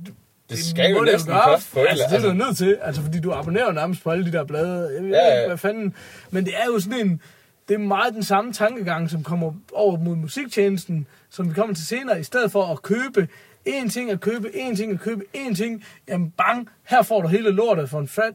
det, 0.51 0.59
skal 0.59 0.91
jo 0.91 1.01
næsten 1.05 1.33
gøre. 1.33 1.43
koste 1.45 1.73
på 1.75 1.81
altså, 1.81 2.05
det 2.11 2.25
er 2.25 2.29
du 2.29 2.33
nødt 2.35 2.57
til, 2.57 2.79
altså, 2.83 3.03
fordi 3.03 3.21
du 3.21 3.33
abonnerer 3.33 3.73
nærmest 3.73 4.03
på 4.03 4.11
alle 4.11 4.25
de 4.27 4.33
der 4.33 4.45
blade. 4.45 4.91
Jeg 4.95 5.03
ved 5.03 5.11
Ja, 5.11 5.17
ja. 5.29 5.37
ikke, 5.39 5.49
hvad 5.49 5.59
fanden. 5.59 5.95
Men 6.31 6.45
det 6.45 6.53
er 6.57 6.67
jo 6.67 6.81
sådan 6.81 6.99
en, 7.07 7.21
det 7.69 7.75
er 7.75 7.79
meget 7.79 8.15
den 8.15 8.23
samme 8.23 8.53
tankegang, 8.53 9.11
som 9.11 9.23
kommer 9.23 9.53
over 9.73 9.99
mod 9.99 10.17
musiktjenesten, 10.17 11.07
som 11.31 11.49
vi 11.49 11.55
kommer 11.55 11.75
til 11.75 11.87
senere, 11.87 12.21
i 12.21 12.23
stedet 12.23 12.53
for 12.53 12.65
at 12.65 12.83
købe 12.83 13.29
én 13.69 13.89
ting 13.91 14.11
at 14.11 14.21
købe, 14.21 14.49
én 14.49 14.77
ting 14.77 14.93
at 14.93 15.01
købe, 15.01 15.25
én 15.37 15.55
ting, 15.57 15.85
jamen 16.09 16.31
bang, 16.31 16.69
her 16.85 17.03
får 17.03 17.21
du 17.23 17.29
hele 17.29 17.51
lortet 17.51 17.91
for 17.91 18.01
en 18.01 18.09
fat, 18.09 18.35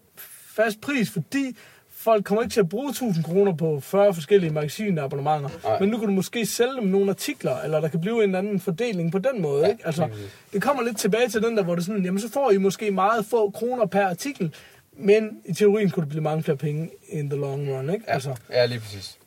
fast 0.55 0.81
pris, 0.81 1.09
fordi 1.09 1.57
folk 1.89 2.25
kommer 2.25 2.41
ikke 2.43 2.53
til 2.53 2.59
at 2.59 2.69
bruge 2.69 2.89
1000 2.89 3.23
kroner 3.25 3.55
på 3.55 3.79
40 3.79 4.13
forskellige 4.13 4.51
magasinabonnementer, 4.53 5.49
men 5.79 5.89
nu 5.89 5.97
kan 5.97 6.07
du 6.07 6.13
måske 6.13 6.45
sælge 6.45 6.73
dem 6.81 6.83
nogle 6.87 7.09
artikler, 7.09 7.61
eller 7.61 7.79
der 7.79 7.87
kan 7.87 8.01
blive 8.01 8.15
en 8.15 8.21
eller 8.23 8.39
anden 8.39 8.59
fordeling 8.59 9.11
på 9.11 9.19
den 9.19 9.41
måde, 9.41 9.69
ikke? 9.71 9.85
Altså, 9.87 10.09
det 10.53 10.61
kommer 10.61 10.83
lidt 10.83 10.97
tilbage 10.97 11.29
til 11.29 11.41
den 11.41 11.57
der, 11.57 11.63
hvor 11.63 11.75
det 11.75 11.85
sådan, 11.85 12.05
jamen 12.05 12.19
så 12.19 12.31
får 12.31 12.51
I 12.51 12.57
måske 12.57 12.91
meget 12.91 13.25
få 13.25 13.49
kroner 13.49 13.85
per 13.85 14.05
artikel, 14.05 14.55
men 14.97 15.29
i 15.45 15.53
teorien 15.53 15.89
kunne 15.89 16.01
det 16.01 16.09
blive 16.09 16.23
mange 16.23 16.43
flere 16.43 16.57
penge 16.57 16.89
in 17.09 17.29
the 17.29 17.39
long 17.39 17.69
run, 17.69 17.89
ikke? 17.89 18.05
Ja, 18.07 18.13
Altså, 18.13 18.35
ja 18.49 18.65
lige 18.65 18.79
præcis. 18.79 19.17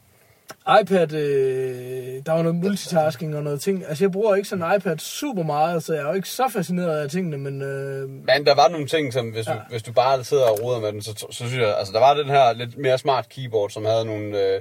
iPad, 0.82 1.12
øh, 1.12 2.22
der 2.26 2.32
var 2.32 2.42
noget 2.42 2.54
multitasking 2.56 3.36
og 3.36 3.42
noget 3.42 3.60
ting. 3.60 3.84
Altså, 3.88 4.04
jeg 4.04 4.12
bruger 4.12 4.34
ikke 4.34 4.48
sådan 4.48 4.64
en 4.64 4.76
iPad 4.76 4.98
super 4.98 5.42
meget, 5.42 5.82
så 5.84 5.94
jeg 5.94 6.02
er 6.02 6.08
jo 6.08 6.14
ikke 6.14 6.28
så 6.28 6.48
fascineret 6.52 6.98
af 7.02 7.10
tingene, 7.10 7.38
men... 7.38 7.62
Øh, 7.62 8.08
Men 8.08 8.46
der 8.46 8.54
var 8.54 8.68
nogle 8.68 8.86
ting, 8.86 9.12
som 9.12 9.28
hvis, 9.30 9.46
ja. 9.46 9.52
du, 9.52 9.58
hvis 9.70 9.82
du 9.82 9.92
bare 9.92 10.24
sidder 10.24 10.44
og 10.44 10.62
roder 10.62 10.80
med 10.80 10.92
den, 10.92 11.02
så, 11.02 11.14
så 11.14 11.26
synes 11.48 11.54
jeg, 11.54 11.78
altså 11.78 11.92
der 11.92 11.98
var 12.00 12.14
den 12.14 12.26
her 12.26 12.52
lidt 12.52 12.78
mere 12.78 12.98
smart 12.98 13.28
keyboard, 13.28 13.70
som 13.70 13.84
havde 13.84 14.04
nogle, 14.04 14.38
øh, 14.54 14.60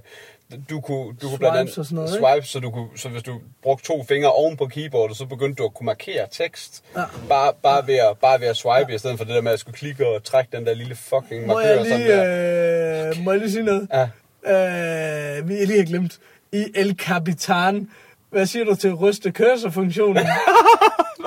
du 0.69 0.81
kunne, 0.81 1.13
du 1.21 1.29
kunne 1.29 1.37
blandt 1.39 1.57
andet 1.57 1.73
sådan 1.73 1.95
noget, 1.95 2.09
ikke? 2.15 2.27
swipe, 2.27 2.47
så, 2.47 2.59
du 2.59 2.71
kunne, 2.71 2.87
så 2.95 3.09
hvis 3.09 3.23
du 3.23 3.39
brugte 3.63 3.85
to 3.85 4.03
fingre 4.03 4.31
oven 4.31 4.57
på 4.57 4.65
keyboardet, 4.65 5.17
så 5.17 5.25
begyndte 5.25 5.55
du 5.63 5.65
at 5.65 5.73
kunne 5.73 5.85
markere 5.85 6.27
tekst, 6.31 6.83
Ja. 6.97 7.03
bare, 7.29 7.53
bare, 7.63 7.87
ved 7.87 7.95
at, 7.95 8.17
bare 8.21 8.39
ved 8.41 8.47
at 8.47 8.57
swipe, 8.57 8.85
ja. 8.89 8.95
i 8.95 8.97
stedet 8.97 9.17
for 9.17 9.25
det 9.25 9.35
der 9.35 9.41
med 9.41 9.51
at 9.51 9.59
skulle 9.59 9.77
klikke 9.77 10.07
og 10.07 10.23
trække 10.23 10.57
den 10.57 10.65
der 10.65 10.73
lille 10.73 10.95
fucking 10.95 11.47
må, 11.47 11.53
markør. 11.53 11.69
jeg 11.69 11.85
sådan 11.85 11.99
lige, 11.99 12.11
der. 12.11 13.09
øh, 13.17 13.23
må 13.23 13.31
jeg 13.31 13.39
lige 13.39 13.51
sige 13.51 13.63
noget? 13.63 13.87
Ja. 13.93 14.09
Øh, 14.47 15.47
vi 15.47 15.53
lige 15.65 15.77
har 15.79 15.85
glemt. 15.85 16.19
I 16.51 16.65
El 16.75 16.95
Capitan, 16.99 17.89
hvad 18.29 18.45
siger 18.45 18.65
du 18.65 18.75
til 18.75 18.93
ryste 18.93 19.31
cursor-funktionen? 19.31 20.25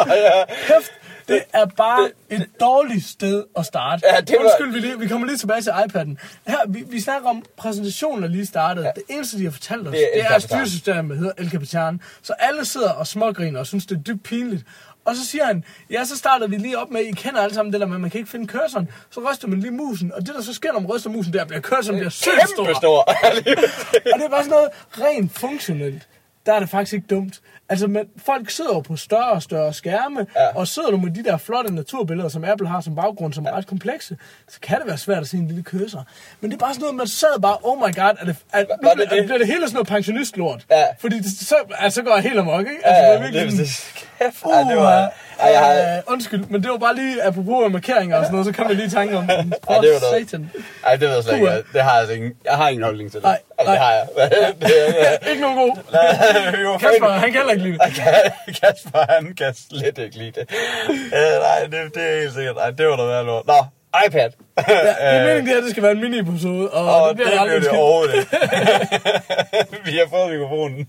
ja. 0.07 0.45
Kæft, 0.67 0.91
Det 1.29 1.43
er 1.53 1.67
bare 1.67 2.11
et 2.31 2.47
dårligt 2.61 3.05
sted 3.05 3.45
at 3.59 3.67
starte. 3.67 4.03
Ja, 4.15 4.21
det 4.21 4.37
var- 4.39 4.45
Undskyld, 4.45 4.73
vi, 4.73 4.79
lige, 4.79 4.99
vi 4.99 5.09
kommer 5.09 5.27
lige 5.27 5.37
tilbage 5.39 5.61
til 5.63 5.71
iPad'en. 5.71 6.17
Her, 6.47 6.59
vi, 6.69 6.85
vi 6.91 7.01
snakker 7.01 7.29
om 7.29 7.45
præsentationen, 7.57 8.23
der 8.23 8.29
lige 8.29 8.47
startede. 8.47 8.87
Ja. 8.87 8.93
Det 8.95 9.03
eneste, 9.09 9.39
de 9.39 9.45
har 9.45 9.51
fortalt 9.51 9.89
os, 9.89 9.93
Det 9.95 10.03
er 10.03 10.07
det 10.23 10.31
er, 10.31 10.35
at 10.35 10.43
styresystemet 10.43 11.19
hedder 11.19 11.33
El 11.39 11.51
Capitan. 11.51 12.01
Så 12.23 12.33
alle 12.39 12.65
sidder 12.65 12.91
og 12.91 13.07
smågriner 13.07 13.61
og 13.61 13.67
synes, 13.67 13.87
det 13.87 13.97
er 13.99 14.03
dybt 14.03 14.23
pinligt. 14.23 14.65
Og 15.07 15.17
så 15.17 15.27
siger 15.27 15.45
han, 15.45 15.65
ja, 15.91 16.05
så 16.05 16.17
starter 16.17 16.47
vi 16.47 16.57
lige 16.57 16.79
op 16.79 16.91
med, 16.91 17.01
I 17.01 17.11
kender 17.11 17.41
alle 17.41 17.55
sammen 17.55 17.73
det 17.73 17.81
der 17.81 17.87
med, 17.87 17.99
man 17.99 18.11
kan 18.11 18.19
ikke 18.19 18.31
finde 18.31 18.47
cursoren. 18.47 18.89
Så 19.11 19.21
ryster 19.31 19.49
man 19.49 19.61
lige 19.61 19.71
musen, 19.71 20.13
og 20.15 20.27
det 20.27 20.35
der 20.35 20.43
så 20.43 20.55
sker, 20.55 20.73
når 20.73 20.81
man 20.81 20.91
ryster 20.91 21.11
musen, 21.11 21.33
der 21.33 21.45
bliver 21.45 21.61
cursoren 21.61 21.99
bliver 21.99 22.11
sygt 22.11 22.49
stor. 22.55 22.75
Stor. 22.81 22.99
Og 24.13 24.19
det 24.19 24.25
er 24.25 24.29
bare 24.31 24.45
sådan 24.45 24.51
noget 24.51 24.69
rent 25.01 25.33
funktionelt. 25.39 26.09
Der 26.47 26.53
er 26.53 26.61
det 26.61 26.69
faktisk 26.69 26.93
ikke 26.95 27.07
dumt. 27.11 27.41
Altså, 27.69 27.87
men 27.87 28.05
folk 28.27 28.51
sidder 28.51 28.75
jo 28.75 28.81
på 28.81 28.97
større 28.97 29.31
og 29.31 29.43
større 29.43 29.73
skærme, 29.73 30.27
Ja. 30.37 30.43
ja. 30.43 30.49
og 30.57 30.69
sidder 30.69 30.91
du 30.91 30.97
med 30.97 31.11
de 31.11 31.25
der 31.25 31.37
flotte 31.37 31.75
naturbilleder, 31.75 32.29
som 32.29 32.45
Apple 32.45 32.69
har 32.69 32.81
som 32.81 32.95
baggrund, 32.95 33.33
som 33.35 33.47
er 33.47 33.51
ret 33.53 33.67
komplekse, 33.67 34.17
så 34.49 34.59
kan 34.61 34.79
det 34.79 34.87
være 34.87 34.99
svært 34.99 35.19
at 35.23 35.29
se 35.29 35.37
en 35.37 35.47
lille 35.47 35.63
køser. 35.63 36.03
Men 36.41 36.51
det 36.51 36.57
er 36.57 36.59
bare 36.61 36.75
sådan 36.75 36.81
noget, 36.81 36.97
man 36.97 37.07
sad 37.07 37.41
bare, 37.43 37.57
oh 37.63 37.79
my 37.79 37.95
god, 37.95 38.15
er 38.21 38.25
det, 38.25 38.37
er, 38.53 38.65
nu 38.83 38.91
det 39.03 39.11
det? 39.11 39.25
bliver 39.25 39.39
det 39.39 39.47
hele 39.47 39.61
sådan 39.61 39.75
noget 39.75 39.89
pensionistlort. 39.89 40.67
Ja. 40.71 40.85
Fordi 40.99 41.17
det, 41.19 41.27
så, 41.41 41.57
altså, 41.79 41.95
så 41.95 42.03
går 42.03 42.15
jeg 42.15 42.23
helt 42.23 42.39
amok, 42.39 42.61
ikke? 42.61 42.81
Ja, 42.85 42.89
Altså, 42.91 43.03
ja, 43.07 43.13
det 43.13 43.21
det, 43.21 43.33
virkelig 43.43 43.59
det, 43.59 43.69
sådan, 43.69 44.06
kæft. 44.19 44.43
Ej, 44.45 44.61
det 44.71 44.77
var... 44.77 45.13
Ej, 45.41 45.51
jeg 45.51 45.61
har, 45.61 45.97
øh, 45.97 46.03
undskyld, 46.13 46.45
men 46.49 46.63
det 46.63 46.71
var 46.71 46.77
bare 46.79 46.95
lige, 46.95 47.23
apropos 47.23 47.65
af 47.65 47.71
markeringer 47.71 48.17
og 48.17 48.25
sådan 48.25 48.33
noget, 48.39 48.47
så 48.47 48.53
kom 48.53 48.69
jeg 48.69 48.77
lige 48.77 48.87
i 48.87 48.91
tanke 48.91 49.17
om 49.17 49.27
den. 49.27 49.31
Ej, 49.71 49.79
det 49.81 49.93
var 49.93 49.99
For 50.01 50.07
noget. 50.11 50.31
satan. 50.31 50.51
ej, 50.87 50.93
det 50.97 51.01
ved 51.09 51.15
jeg 51.15 51.23
slet 51.25 51.35
ikke. 51.37 51.47
Det 51.73 51.83
har 51.83 51.91
jeg 51.93 52.01
altså 52.01 52.15
ingen... 52.15 52.33
Jeg 52.45 52.53
har 52.57 52.69
ingen 52.69 52.85
holdning 52.85 53.11
til 53.11 53.21
det. 53.21 53.25
Nej, 53.25 53.39
Ej, 53.59 53.65
det 53.65 53.67
nej. 53.67 53.77
har 53.77 53.93
jeg. 53.93 54.07
det, 54.61 55.07
er- 55.13 55.29
Ikke 55.31 55.43
nogen 55.43 55.57
god. 55.59 55.77
jo, 56.63 56.79
Kasper, 56.79 57.09
han 57.09 57.33
kan 57.33 57.41
heller 57.41 57.53
ikke 57.53 57.65
lide 57.65 57.79
det. 57.79 57.95
Kasper, 58.63 59.13
han 59.13 59.35
kan 59.39 59.55
slet 59.71 59.99
ikke 59.99 60.17
lide 60.19 60.31
det. 60.41 60.51
Uh, 60.89 61.43
nej, 61.43 61.61
det, 61.83 61.95
det 61.95 62.03
er 62.17 62.21
helt 62.21 62.35
sikkert. 62.35 62.57
Nej, 62.57 62.71
det 62.71 62.87
var 62.87 62.97
noget 62.97 63.11
værd 63.11 63.25
lort. 63.25 63.47
Nå, 63.47 63.65
iPad. 64.07 64.31
Ja, 64.69 64.75
det 64.75 64.97
er 65.01 65.21
meningen, 65.25 65.47
det 65.47 65.55
her 65.55 65.61
det 65.61 65.71
skal 65.71 65.83
være 65.83 65.93
en 65.93 66.01
mini-episode, 66.01 66.71
og, 66.71 67.03
Og 67.03 67.09
det 67.09 67.17
bliver 67.17 67.31
det 67.31 67.41
aldrig 67.41 67.61
det 67.63 67.69
overhovedet 67.71 68.27
vi 69.89 69.91
har 69.91 70.07
fået 70.11 70.33
mikrofonen. 70.33 70.89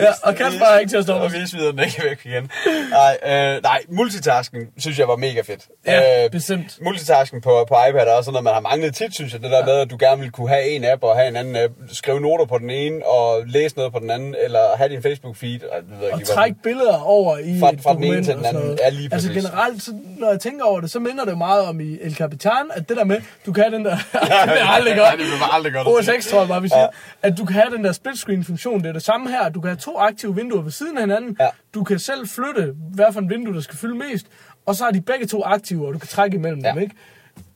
Ja, 0.00 0.12
og 0.22 0.34
Kasper 0.34 0.64
er 0.66 0.78
ikke 0.78 0.90
til 0.90 0.96
at 0.96 1.04
stoppe 1.04 1.24
Og 1.24 1.32
vi 1.32 1.46
smider 1.46 1.70
den 1.70 1.80
ikke 1.80 2.02
væk 2.04 2.20
igen. 2.24 2.50
Nej, 2.90 3.18
øh, 3.26 3.62
nej, 3.62 3.80
multitasking 3.88 4.64
synes 4.78 4.98
jeg 4.98 5.08
var 5.08 5.16
mega 5.16 5.40
fedt. 5.40 5.66
Ja, 5.86 6.28
bestemt. 6.32 6.78
Multitasking 6.82 7.42
på, 7.42 7.64
på 7.68 7.74
iPad 7.90 8.06
er 8.06 8.12
også 8.12 8.24
sådan 8.24 8.32
noget, 8.32 8.44
man 8.44 8.52
har 8.54 8.60
manglet 8.60 8.94
tit, 8.94 9.14
synes 9.14 9.32
jeg. 9.32 9.42
Det 9.42 9.50
der 9.50 9.64
med, 9.66 9.74
at 9.74 9.90
du 9.90 9.96
gerne 10.00 10.20
vil 10.22 10.30
kunne 10.30 10.48
have 10.48 10.64
en 10.68 10.84
app 10.84 11.02
og 11.02 11.16
have 11.16 11.28
en 11.28 11.36
anden 11.36 11.56
app. 11.56 11.72
Skrive 11.92 12.20
noter 12.20 12.44
på 12.44 12.58
den 12.58 12.70
ene 12.70 13.06
og 13.06 13.42
læse 13.46 13.76
noget 13.76 13.92
på 13.92 13.98
den 13.98 14.10
anden. 14.10 14.34
Eller 14.44 14.60
have 14.76 14.88
din 14.88 14.98
Facebook-feed. 14.98 15.60
Det 15.60 16.00
ved 16.00 16.10
Og 16.12 16.24
trække 16.24 16.56
billeder 16.62 17.02
over 17.02 17.38
i 17.38 17.60
Fra- 17.60 17.72
et 17.72 17.80
fra 17.82 17.94
den 17.94 18.04
ene 18.04 18.24
til 18.24 18.34
den 18.34 18.42
og 18.42 18.48
anden. 18.48 18.78
Ja, 18.82 18.88
lige 18.88 19.08
Altså 19.12 19.28
præcis. 19.28 19.44
generelt, 19.44 19.82
så, 19.82 19.90
når 20.18 20.30
jeg 20.30 20.40
tænker 20.40 20.64
over 20.64 20.80
det, 20.80 20.90
så 20.90 20.98
minder 21.00 21.24
det 21.24 21.38
meget 21.38 21.64
om 21.66 21.80
i 21.80 21.98
El 22.02 22.14
Capitan, 22.14 22.52
at 22.76 22.88
det 22.88 22.96
der 22.96 23.04
med, 23.04 23.20
du 23.46 23.52
kan 23.52 23.64
have 23.64 23.74
den 23.76 23.84
der... 23.84 23.96
det 24.12 24.60
er 24.60 24.66
aldrig 24.68 24.96
godt. 24.96 25.06
Nej, 25.08 25.16
det 25.16 25.24
bliver 25.26 25.54
aldrig 25.54 25.72
godt 25.72 25.88
OS. 25.88 26.10
X 26.22 26.26
tror 26.30 26.38
jeg 26.38 26.48
bare, 26.48 26.62
vi 26.62 26.68
siger. 26.68 26.88
At 27.22 27.38
du 27.38 27.44
kan 27.44 27.54
have 27.54 27.76
den 27.76 27.84
der 27.84 27.92
split 27.92 28.18
screen 28.18 28.44
funktion. 28.44 28.80
Det 28.82 28.88
er 28.88 28.92
det 28.92 29.02
samme 29.02 29.30
her. 29.30 29.48
Du 29.48 29.60
kan 29.60 29.68
have 29.68 29.78
to 29.78 29.98
aktive 29.98 30.34
vinduer 30.34 30.62
ved 30.62 30.70
siden 30.72 30.96
af 30.98 31.02
hinanden. 31.02 31.36
Ja. 31.40 31.46
Du 31.74 31.84
kan 31.84 31.98
selv 31.98 32.28
flytte, 32.28 32.72
hvad 32.94 33.06
for 33.12 33.20
en 33.20 33.30
vindue, 33.30 33.54
der 33.54 33.60
skal 33.60 33.76
fylde 33.78 33.94
mest. 33.94 34.26
Og 34.66 34.74
så 34.76 34.84
har 34.84 34.90
de 34.90 35.00
begge 35.00 35.26
to 35.26 35.42
aktive, 35.44 35.86
og 35.86 35.94
du 35.94 35.98
kan 35.98 36.08
trække 36.08 36.36
imellem 36.36 36.60
Ja. 36.64 36.70
dem, 36.70 36.78
ikke? 36.82 36.94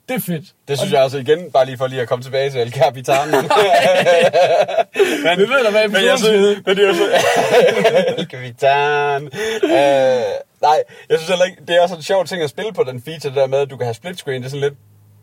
Det 0.08 0.16
er 0.16 0.20
fedt. 0.20 0.44
Det 0.68 0.78
synes 0.78 0.92
jeg 0.92 1.02
altså 1.02 1.18
igen, 1.18 1.50
bare 1.52 1.66
lige 1.66 1.76
for 1.78 1.86
lige 1.86 2.02
at 2.02 2.08
komme 2.08 2.22
tilbage 2.24 2.50
til 2.50 2.60
El 2.60 2.72
Capitan. 2.72 3.28
men, 3.30 3.42
Vi 5.38 5.42
ved 5.42 5.64
da, 5.64 5.70
hvad 5.70 5.88
men 5.88 6.04
jeg 6.04 6.18
synes, 6.18 6.58
men 6.66 6.76
det 6.76 6.88
er 6.88 6.94
så... 6.94 7.04
El 8.18 8.26
Capitan. 8.30 9.22
Øh, 9.64 10.22
nej, 10.62 10.78
jeg 11.08 11.18
synes 11.18 11.28
heller 11.28 11.44
ikke, 11.44 11.62
det 11.68 11.76
er 11.76 11.80
også 11.80 11.94
en 11.94 12.02
sjov 12.02 12.24
ting 12.26 12.42
at 12.42 12.50
spille 12.50 12.72
på 12.72 12.84
den 12.84 13.02
feature, 13.02 13.28
det 13.30 13.36
der 13.36 13.46
med, 13.46 13.58
at 13.58 13.70
du 13.70 13.76
kan 13.76 13.86
have 13.86 13.94
split 13.94 14.18
screen. 14.18 14.42
Det 14.42 14.46
er 14.46 14.50
sådan 14.50 14.60
lidt, 14.60 14.74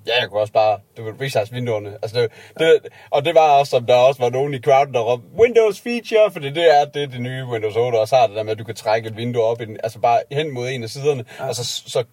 ja, 0.08 0.20
jeg 0.20 0.30
kunne 0.30 0.42
også 0.42 0.54
bare, 0.54 0.80
du 0.98 1.04
kan 1.04 1.14
resize 1.22 1.54
vinduerne. 1.54 1.98
Altså, 2.02 2.22
det, 2.22 2.32
det, 2.60 2.80
og 3.10 3.26
det 3.26 3.36
var 3.36 3.60
også, 3.60 3.70
som 3.70 3.86
der 3.86 3.96
også 3.96 4.22
var 4.22 4.30
nogen 4.30 4.54
i 4.54 4.60
crowden, 4.62 4.94
der 4.94 5.00
råbte, 5.00 5.28
Windows 5.40 5.82
feature, 5.82 6.32
fordi 6.32 6.50
det 6.50 6.80
er 6.80 6.86
det, 6.86 7.12
det 7.12 7.22
nye 7.22 7.46
Windows 7.46 7.76
8 7.76 7.96
også 7.96 8.16
har, 8.16 8.28
det 8.28 8.36
der 8.36 8.44
med, 8.44 8.52
at 8.52 8.60
du 8.60 8.64
kan 8.64 8.76
trække 8.76 9.10
et 9.10 9.18
vindue 9.18 9.44
op, 9.44 9.62
i 9.62 9.66
den, 9.66 9.78
altså 9.84 10.00
bare 10.00 10.20
hen 10.32 10.54
mod 10.54 10.70
en 10.70 10.84
af 10.84 10.90
siderne, 10.90 11.26
og 11.40 11.56
så, 11.56 11.64
så 11.88 12.04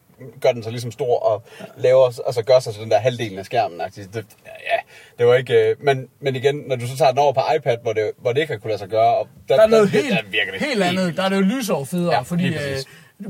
gør 0.40 0.52
den 0.52 0.62
sig 0.62 0.72
ligesom 0.72 0.92
stor 0.92 1.18
og 1.18 1.42
laver, 1.76 2.06
altså 2.26 2.42
gør 2.42 2.58
sig 2.58 2.72
til 2.72 2.82
den 2.82 2.90
der 2.90 2.98
halvdelen 2.98 3.38
af 3.38 3.44
skærmen. 3.44 3.80
-agtigt. 3.80 4.08
Det, 4.14 4.26
ja, 4.46 4.78
det 5.18 5.26
var 5.26 5.34
ikke, 5.34 5.54
øh, 5.54 5.76
men, 5.80 6.08
men 6.20 6.36
igen, 6.36 6.64
når 6.66 6.76
du 6.76 6.86
så 6.86 6.96
tager 6.96 7.10
den 7.10 7.18
over 7.18 7.32
på 7.32 7.40
iPad, 7.56 7.76
hvor 7.82 7.92
det, 7.92 8.10
hvor 8.18 8.32
det 8.32 8.40
ikke 8.40 8.52
har 8.52 8.58
kunne 8.58 8.68
lade 8.68 8.78
sig 8.78 8.88
gøre, 8.88 9.16
og 9.16 9.28
Der 9.48 9.60
er 9.60 9.66
noget 9.66 9.92
der, 9.92 9.98
helt, 9.98 10.10
der 10.10 10.22
virker 10.30 10.52
det 10.52 10.60
helt 10.60 10.82
andet. 10.82 11.16
Der 11.16 11.22
er 11.22 11.28
det 11.28 11.36
jo 11.36 11.40
lysår 11.40 11.84
federe, 11.84 12.12
Ja, 12.12 12.16
ja, 12.16 12.22
fordi 12.22 12.46
øh. 12.46 12.78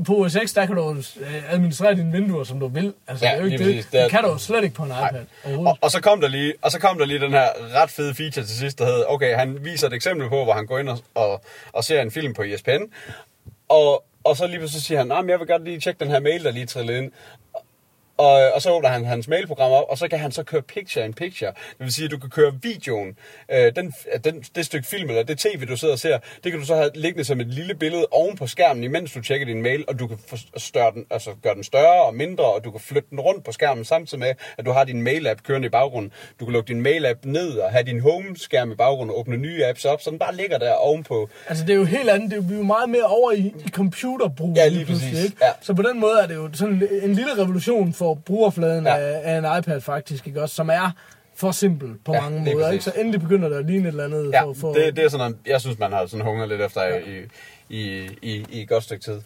På 0.03 0.15
OS 0.25 0.37
X, 0.45 0.53
der 0.53 0.65
kan 0.65 0.75
du 0.75 0.95
øh, 1.19 1.53
administrere 1.53 1.95
dine 1.95 2.11
vinduer, 2.11 2.43
som 2.43 2.59
du 2.59 2.67
vil. 2.67 2.93
Altså, 3.07 3.25
Ja, 3.25 3.31
det 3.31 3.37
er 3.37 3.41
jo 3.45 3.51
ikke 3.51 3.65
det. 3.65 3.87
Det, 3.91 4.01
er- 4.01 4.09
kan 4.09 4.23
du 4.23 4.29
jo 4.29 4.37
slet 4.37 4.63
ikke 4.63 4.75
på 4.75 4.83
en 4.83 4.91
iPad. 4.91 5.25
Og, 5.57 5.77
og, 5.81 5.91
så 5.91 6.01
kom 6.01 6.21
der 6.21 6.27
lige, 6.27 6.53
og 6.61 6.71
så 6.71 6.79
kom 6.79 6.97
der 6.97 7.05
lige 7.05 7.19
den 7.19 7.31
her 7.31 7.47
ret 7.81 7.89
fede 7.89 8.15
feature 8.15 8.45
til 8.45 8.57
sidst, 8.57 8.79
der 8.79 8.85
hedder, 8.85 9.05
okay, 9.05 9.35
han 9.35 9.65
viser 9.65 9.87
et 9.87 9.93
eksempel 9.93 10.29
på, 10.29 10.43
hvor 10.43 10.53
han 10.53 10.65
går 10.65 10.79
ind 10.79 10.89
og, 10.89 10.99
og, 11.15 11.41
og 11.73 11.83
ser 11.83 12.01
en 12.01 12.11
film 12.11 12.33
på 12.33 12.43
ESPN, 12.43 12.81
og, 13.69 14.03
og 14.23 14.37
så 14.37 14.47
lige 14.47 14.57
pludselig 14.59 14.83
siger 14.83 14.97
han, 14.97 15.07
nah, 15.07 15.29
jeg 15.29 15.39
vil 15.39 15.47
godt 15.47 15.63
lige 15.63 15.79
tjekke 15.79 15.99
den 15.99 16.11
her 16.11 16.19
mail, 16.19 16.43
der 16.43 16.51
lige 16.51 16.65
trillede 16.65 16.97
ind. 16.97 17.11
Og, 18.17 18.51
og 18.53 18.61
så 18.61 18.71
åbner 18.71 18.89
han 18.89 19.05
hans 19.05 19.27
mailprogram 19.27 19.71
op, 19.71 19.85
og 19.89 19.97
så 19.97 20.07
kan 20.07 20.19
han 20.19 20.31
så 20.31 20.43
køre 20.43 20.61
picture 20.61 21.05
in 21.05 21.13
picture. 21.13 21.51
Det 21.51 21.79
vil 21.79 21.93
sige, 21.93 22.05
at 22.05 22.11
du 22.11 22.17
kan 22.17 22.29
køre 22.29 22.53
videoen, 22.61 23.17
øh, 23.51 23.75
den, 23.75 23.93
den, 24.23 24.43
det 24.55 24.65
stykke 24.65 24.87
film, 24.87 25.09
eller 25.09 25.23
det 25.23 25.39
tv, 25.39 25.65
du 25.67 25.77
sidder 25.77 25.93
og 25.93 25.99
ser, 25.99 26.19
det 26.43 26.51
kan 26.51 26.61
du 26.61 26.65
så 26.65 26.75
have 26.75 26.91
liggende 26.95 27.25
som 27.25 27.39
et 27.39 27.47
lille 27.47 27.75
billede 27.75 28.05
oven 28.11 28.37
på 28.37 28.47
skærmen, 28.47 28.83
imens 28.83 29.13
du 29.13 29.21
tjekker 29.21 29.47
din 29.47 29.61
mail, 29.61 29.85
og 29.87 29.99
du 29.99 30.07
kan 30.07 30.17
større 30.57 30.91
den, 30.91 31.05
altså 31.09 31.31
gøre 31.43 31.55
den 31.55 31.63
større 31.63 32.03
og 32.03 32.15
mindre, 32.15 32.43
og 32.43 32.63
du 32.63 32.71
kan 32.71 32.79
flytte 32.79 33.09
den 33.09 33.19
rundt 33.19 33.45
på 33.45 33.51
skærmen, 33.51 33.85
samtidig 33.85 34.19
med, 34.19 34.33
at 34.57 34.65
du 34.65 34.71
har 34.71 34.83
din 34.83 35.07
mail-app 35.07 35.43
kørende 35.43 35.65
i 35.65 35.69
baggrunden. 35.69 36.11
Du 36.39 36.45
kan 36.45 36.53
lukke 36.53 36.67
din 36.67 36.85
mail-app 36.87 37.19
ned 37.23 37.57
og 37.57 37.71
have 37.71 37.83
din 37.83 37.99
home-skærm 37.99 38.71
i 38.71 38.75
baggrunden 38.75 39.09
og 39.09 39.19
åbne 39.19 39.37
nye 39.37 39.65
apps 39.65 39.85
op, 39.85 40.01
så 40.01 40.09
den 40.09 40.19
bare 40.19 40.35
ligger 40.35 40.57
der 40.57 40.73
ovenpå. 40.73 41.29
Altså, 41.47 41.65
det 41.65 41.73
er 41.73 41.77
jo 41.77 41.83
helt 41.83 42.09
andet. 42.09 42.31
Det 42.31 42.51
er 42.51 42.57
jo, 42.57 42.63
meget 42.63 42.89
mere 42.89 43.03
over 43.03 43.31
i, 43.31 43.53
i 43.65 43.69
computerbrug. 43.69 44.55
Ja, 44.55 44.67
lige 44.67 44.85
præcis. 44.85 45.23
Ikke? 45.23 45.37
Ja. 45.41 45.51
Så 45.61 45.73
på 45.73 45.81
den 45.81 45.99
måde 45.99 46.19
er 46.23 46.27
det 46.27 46.35
jo 46.35 46.49
sådan 46.53 46.87
en 47.01 47.13
lille 47.13 47.41
revolution 47.41 47.93
for 47.93 48.04
brugerfladen 48.13 48.85
Ja. 48.85 48.97
af, 48.97 49.21
af 49.23 49.37
en 49.37 49.59
iPad 49.59 49.81
faktisk, 49.81 50.27
ikke? 50.27 50.41
Også, 50.41 50.55
som 50.55 50.69
er 50.69 50.91
for 51.35 51.51
simpel 51.51 51.89
på 52.05 52.13
Ja, 52.13 52.21
mange 52.21 52.53
måder. 52.53 52.71
Ikke? 52.71 52.83
Så 52.83 52.91
endelig 52.97 53.21
begynder 53.21 53.49
der 53.49 53.57
at 53.59 53.65
ligne 53.65 53.83
et 53.83 53.91
eller 53.91 54.03
andet. 54.03 54.31
Ja, 54.33 54.43
for, 54.43 54.53
for, 54.53 54.73
det, 54.73 54.95
det 54.95 55.05
er 55.05 55.09
sådan 55.09 55.37
jeg 55.47 55.61
synes, 55.61 55.79
man 55.79 55.91
har 55.91 56.05
sådan 56.05 56.25
hungret 56.25 56.49
lidt 56.49 56.61
efter 56.61 56.81
ja. 56.83 56.97
i, 56.97 57.23
i, 57.69 58.09
i, 58.21 58.45
i 58.49 58.61
et 58.61 58.69
godt 58.69 58.83
stykke 58.83 59.03
tid. 59.03 59.21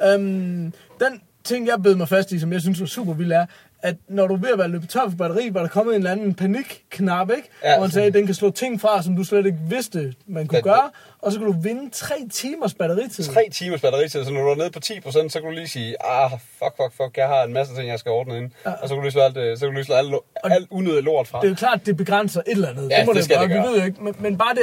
Ja. 0.00 0.14
Øhm, 0.14 0.72
den 1.00 1.22
ting, 1.44 1.66
jeg 1.66 1.76
bed 1.82 1.94
mig 1.94 2.08
fast 2.08 2.32
i, 2.32 2.38
som 2.38 2.52
jeg 2.52 2.60
synes 2.60 2.80
var 2.80 2.86
super 2.86 3.12
vild, 3.12 3.32
er, 3.32 3.46
at 3.82 3.96
når 4.08 4.26
du 4.26 4.34
er 4.34 4.38
ved 4.38 4.48
at 4.48 4.58
være 4.58 4.68
løbet 4.68 4.88
tør 4.88 5.08
for 5.10 5.16
batteri, 5.16 5.48
var 5.54 5.60
der 5.60 5.68
kommet 5.68 5.94
en 5.94 5.98
eller 6.00 6.10
anden 6.10 6.34
panikknap, 6.34 7.30
ikke? 7.30 7.48
Ja, 7.64 7.68
Hvor 7.76 7.86
sådan- 7.86 7.90
sagde, 7.90 8.06
at 8.08 8.14
den 8.14 8.26
kan 8.26 8.34
slå 8.34 8.50
ting 8.50 8.80
fra, 8.80 9.02
som 9.02 9.16
du 9.16 9.24
slet 9.24 9.46
ikke 9.46 9.58
vidste, 9.68 10.14
man 10.26 10.46
kunne 10.46 10.62
gøre, 10.62 10.90
og 11.18 11.32
så 11.32 11.38
kan 11.38 11.46
du 11.46 11.54
vinde 11.60 11.90
tre 11.92 12.14
timers 12.32 12.74
batteritid. 12.74 13.24
Tre 13.24 13.48
timers 13.52 13.80
batteritid, 13.80 14.24
så 14.24 14.32
når 14.32 14.40
du 14.42 14.48
er 14.48 14.54
nede 14.54 14.70
på 14.70 14.80
10%, 14.80 15.28
så 15.32 15.40
kan 15.40 15.48
du 15.50 15.54
lige 15.54 15.68
sige, 15.68 15.96
ah, 16.06 16.30
fuck, 16.30 16.76
fuck, 16.76 16.92
fuck, 16.96 17.16
jeg 17.16 17.26
har 17.28 17.42
en 17.42 17.52
masse 17.52 17.74
ting, 17.74 17.88
jeg 17.88 17.98
skal 17.98 18.12
ordne 18.12 18.38
ind. 18.38 18.50
Ja. 18.66 18.70
Og 18.72 18.88
så 18.88 18.94
kan 18.94 18.96
du 18.96 19.02
lige 19.02 19.12
slå 19.12 19.20
alt, 19.22 19.34
det- 19.34 19.58
så 19.58 19.64
kan 19.66 19.68
du 19.72 19.74
lige 19.74 19.84
slå 19.84 19.94
alt, 19.94 20.14
alt 20.44 20.66
unødigt 20.70 21.04
lort 21.04 21.28
fra. 21.28 21.38
Det 21.40 21.46
er 21.46 21.48
jo 21.50 21.54
klart, 21.54 21.86
det 21.86 21.96
begrænser 21.96 22.40
et 22.40 22.44
eller 22.52 22.68
andet. 22.68 22.90
Ja, 22.90 22.96
det 22.98 23.06
må 23.06 23.12
det 23.12 23.16
det, 23.16 23.24
skal 23.24 23.36
gøre. 23.36 23.48
det 23.48 23.52
gøre. 23.56 23.72
Vi 23.72 23.78
ved 23.78 23.86
ikke, 23.86 24.02
men, 24.04 24.14
men 24.18 24.38
bare 24.38 24.54
det, 24.54 24.62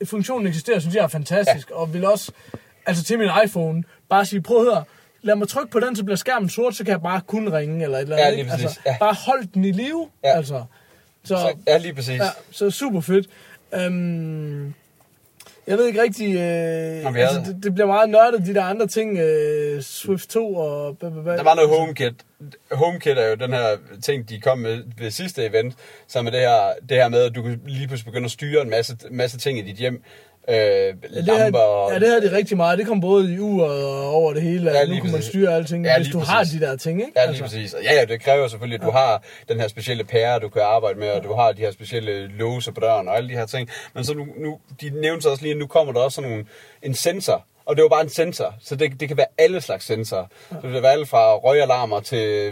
at 0.00 0.08
funktionen 0.08 0.46
eksisterer, 0.46 0.78
synes 0.78 0.94
jeg 0.94 1.02
er 1.04 1.08
fantastisk. 1.08 1.70
Ja. 1.70 1.74
Og 1.74 1.94
vil 1.94 2.06
også, 2.06 2.32
altså 2.86 3.04
til 3.04 3.18
min 3.18 3.28
iPhone, 3.44 3.84
bare 4.10 4.24
sige, 4.24 4.42
prøv 4.42 4.56
at 4.58 4.64
høre, 4.74 4.84
lad 5.24 5.36
mig 5.36 5.48
trykke 5.48 5.70
på 5.72 5.80
den, 5.80 5.96
så 5.96 6.04
bliver 6.04 6.16
skærmen 6.16 6.48
sort, 6.48 6.74
så 6.76 6.84
kan 6.84 6.90
jeg 6.92 7.02
bare 7.02 7.20
kun 7.26 7.52
ringe, 7.52 7.84
eller 7.84 7.98
et 7.98 8.02
eller 8.02 8.16
andet. 8.16 8.30
Ja, 8.30 8.34
lige 8.42 8.50
præcis. 8.50 8.64
Altså, 8.64 8.80
Ja. 8.86 8.96
Bare 9.00 9.14
hold 9.26 9.46
den 9.54 9.64
i 9.64 9.72
live, 9.72 10.08
Ja. 10.24 10.36
altså. 10.36 10.64
Så, 11.24 11.36
Så, 11.36 11.54
ja, 11.66 11.78
lige 11.78 11.94
præcis. 11.94 12.18
ja, 12.20 12.28
så 12.50 12.70
super 12.70 13.00
fedt. 13.00 13.26
Øhm, 13.74 14.74
jeg 15.66 15.78
ved 15.78 15.86
ikke 15.86 16.02
rigtig, 16.02 16.34
øh, 16.34 17.20
altså, 17.22 17.40
det, 17.46 17.58
det 17.62 17.74
bliver 17.74 17.86
meget 17.86 18.10
nørdet, 18.10 18.46
de 18.46 18.54
der 18.54 18.62
andre 18.64 18.86
ting, 18.86 19.18
øh, 19.18 19.82
Swift 19.82 20.28
2 20.30 20.54
og... 20.54 20.96
Der 21.00 21.42
var 21.42 21.54
noget 21.54 21.70
HomeKit. 21.70 22.14
HomeKit 22.72 23.18
er 23.18 23.26
jo 23.28 23.34
den 23.34 23.52
her 23.52 23.66
ting, 24.02 24.28
de 24.28 24.40
kom 24.40 24.58
med 24.58 24.82
ved 24.98 25.10
sidste 25.10 25.46
event, 25.46 25.74
som 26.08 26.26
er 26.26 26.30
det 26.30 26.40
her, 26.40 26.58
det 26.88 26.96
her 26.96 27.08
med, 27.08 27.22
at 27.22 27.34
du 27.34 27.42
kan 27.42 27.60
lige 27.66 27.86
pludselig 27.88 28.12
begynde 28.12 28.24
at 28.24 28.30
styre 28.30 28.62
en 28.62 28.70
masse, 28.70 28.96
masse 29.10 29.38
ting 29.38 29.58
i 29.58 29.62
dit 29.62 29.76
hjem. 29.76 30.02
Øh, 30.48 30.56
Ja, 30.56 30.90
det, 30.90 31.24
lamper 31.24 31.58
og... 31.58 31.90
her, 31.90 31.94
ja, 31.94 32.00
det 32.00 32.22
her 32.22 32.30
er 32.30 32.36
rigtig 32.36 32.56
meget. 32.56 32.78
Det 32.78 32.86
kom 32.86 33.00
både 33.00 33.34
i 33.34 33.38
uret 33.38 33.84
og 33.86 34.08
over 34.14 34.32
det 34.32 34.42
hele. 34.42 34.70
Ja, 34.70 34.78
Ja, 34.78 34.84
nu 34.86 34.94
kan 34.94 35.04
man 35.04 35.12
præcis. 35.12 35.28
styre 35.28 35.54
alting, 35.54 35.84
Ja, 35.84 35.90
ja, 35.92 35.98
hvis 35.98 36.08
du 36.12 36.18
præcis. 36.18 36.32
har 36.32 36.44
de 36.44 36.66
der 36.66 36.76
ting, 36.76 37.00
ikke? 37.00 37.12
Ja, 37.16 37.30
lige 37.30 37.42
præcis. 37.42 37.74
Og 37.74 37.82
ja, 37.82 37.94
ja, 37.94 38.04
det 38.04 38.20
kræver 38.22 38.48
selvfølgelig, 38.48 38.80
at 38.80 38.86
du 38.86 38.90
har 38.90 39.22
den 39.48 39.60
her 39.60 39.68
specielle 39.68 40.04
pære, 40.04 40.38
du 40.38 40.48
kan 40.48 40.62
arbejde 40.62 40.98
med, 40.98 41.10
og 41.10 41.24
du 41.24 41.32
har 41.34 41.52
de 41.52 41.62
her 41.62 41.70
specielle 41.72 42.26
låse 42.28 42.72
på 42.72 42.80
døren 42.80 43.08
og 43.08 43.16
alle 43.16 43.28
de 43.28 43.34
her 43.34 43.46
ting. 43.46 43.68
Men 43.94 44.04
så 44.04 44.14
nu, 44.14 44.26
nu 44.38 44.58
de 44.80 44.90
nævnte 45.00 45.22
så 45.22 45.30
også 45.30 45.42
lige, 45.42 45.52
at 45.52 45.58
nu 45.58 45.66
kommer 45.66 45.92
der 45.92 46.00
også 46.00 46.14
sådan 46.16 46.30
nogle, 46.30 46.44
en 46.82 46.94
sensor, 46.94 47.46
og 47.66 47.76
det 47.76 47.82
var 47.82 47.88
bare 47.88 48.00
en 48.02 48.08
sensor, 48.08 48.54
så 48.60 48.76
det, 48.76 49.00
det 49.00 49.08
kan 49.08 49.16
være 49.16 49.26
alle 49.38 49.60
slags 49.60 49.84
sensorer. 49.86 50.26
Så 50.48 50.54
det 50.62 50.72
kan 50.72 50.82
være 50.82 50.92
alt 50.92 51.08
fra 51.08 51.34
røgalarmer 51.36 52.00
til 52.00 52.50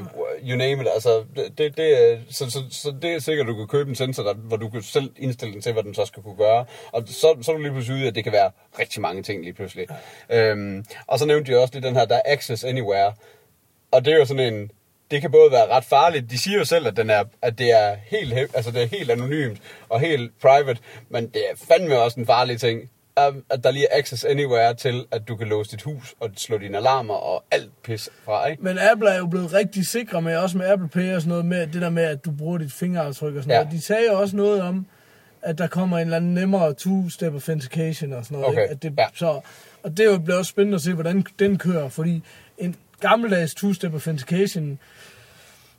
you 0.48 0.56
name 0.56 0.82
it. 0.82 0.88
Altså, 0.94 1.24
det, 1.58 1.76
det, 1.76 2.20
så, 2.30 2.50
så, 2.50 2.58
så 2.70 2.94
det 3.02 3.12
er 3.14 3.18
sikkert, 3.18 3.44
at 3.46 3.48
du 3.48 3.56
kan 3.56 3.66
købe 3.66 3.88
en 3.90 3.94
sensor, 3.96 4.22
der, 4.22 4.34
hvor 4.34 4.56
du 4.56 4.68
kan 4.68 4.82
selv 4.82 5.10
indstille 5.16 5.54
den 5.54 5.62
til, 5.62 5.72
hvad 5.72 5.82
den 5.82 5.94
så 5.94 6.04
skal 6.04 6.22
kunne 6.22 6.36
gøre. 6.36 6.64
Og 6.92 7.02
så, 7.06 7.36
så 7.42 7.52
er 7.52 7.56
du 7.56 7.62
lige 7.62 7.72
pludselig 7.72 7.98
ude, 8.00 8.08
at 8.08 8.14
det 8.14 8.24
kan 8.24 8.32
være 8.32 8.50
rigtig 8.78 9.00
mange 9.02 9.22
ting 9.22 9.42
lige 9.42 9.54
pludselig. 9.54 9.86
Øhm, 10.30 10.84
og 11.06 11.18
så 11.18 11.26
nævnte 11.26 11.52
jeg 11.52 11.60
også 11.60 11.74
lige 11.74 11.86
den 11.86 11.96
her, 11.96 12.04
der 12.04 12.16
er 12.16 12.22
Access 12.24 12.64
Anywhere. 12.64 13.12
og 13.90 14.04
det 14.04 14.12
er 14.12 14.18
jo 14.18 14.24
sådan 14.24 14.54
en, 14.54 14.70
det 15.10 15.20
kan 15.20 15.30
både 15.30 15.52
være 15.52 15.66
ret 15.68 15.84
farligt. 15.84 16.30
De 16.30 16.38
siger 16.38 16.58
jo 16.58 16.64
selv, 16.64 16.86
at, 16.86 16.96
den 16.96 17.10
er, 17.10 17.24
at 17.42 17.58
det, 17.58 17.70
er 17.70 17.96
helt, 18.06 18.32
he- 18.34 18.56
altså 18.56 18.70
det 18.70 18.82
er 18.82 18.86
helt 18.86 19.10
anonymt 19.10 19.58
og 19.88 20.00
helt 20.00 20.32
private, 20.40 20.80
men 21.08 21.26
det 21.28 21.42
er 21.50 21.56
fandme 21.68 21.98
også 21.98 22.20
en 22.20 22.26
farlig 22.26 22.60
ting, 22.60 22.90
at 23.16 23.34
at 23.50 23.64
der 23.64 23.70
lige 23.70 23.86
er 23.90 23.98
access 23.98 24.24
anywhere 24.24 24.74
til, 24.74 25.04
at 25.10 25.28
du 25.28 25.36
kan 25.36 25.46
låse 25.48 25.70
dit 25.70 25.82
hus 25.82 26.14
og 26.20 26.30
slå 26.36 26.58
dine 26.58 26.76
alarmer 26.78 27.14
og 27.14 27.44
alt 27.50 27.82
pis 27.82 28.10
fra, 28.24 28.46
ikke? 28.46 28.62
Men 28.62 28.78
Apple 28.78 29.08
er 29.10 29.18
jo 29.18 29.26
blevet 29.26 29.52
rigtig 29.52 29.86
sikre 29.86 30.22
med, 30.22 30.36
også 30.36 30.58
med 30.58 30.66
Apple 30.66 30.88
Pay 30.88 31.14
og 31.14 31.20
sådan 31.20 31.28
noget, 31.28 31.44
med 31.44 31.66
det 31.66 31.82
der 31.82 31.90
med, 31.90 32.02
at 32.02 32.24
du 32.24 32.30
bruger 32.30 32.58
dit 32.58 32.72
fingeraftryk 32.72 33.36
og 33.36 33.42
sådan 33.42 33.56
Ja. 33.56 33.62
noget. 33.62 33.72
De 33.72 33.80
sagde 33.82 34.02
jo 34.12 34.20
også 34.20 34.36
noget 34.36 34.62
om, 34.62 34.86
at 35.42 35.58
der 35.58 35.66
kommer 35.66 35.98
en 35.98 36.02
eller 36.04 36.16
anden 36.16 36.34
nemmere 36.34 36.74
two-step 36.80 37.32
authentication 37.32 38.12
og 38.12 38.24
sådan 38.24 38.38
noget. 38.38 38.52
Okay, 38.52 38.62
Ikke? 38.62 38.72
At 38.72 38.82
det, 38.82 38.94
ja. 38.98 39.06
så, 39.14 39.40
og 39.82 39.96
det 39.96 40.06
er 40.06 40.18
blevet 40.18 40.38
også 40.38 40.48
spændende 40.50 40.74
at 40.74 40.82
se, 40.82 40.92
hvordan 40.94 41.26
den 41.38 41.58
kører, 41.58 41.88
fordi 41.88 42.22
en 42.58 42.76
gammeldags 43.00 43.54
two-step 43.54 43.92
authentication, 43.92 44.78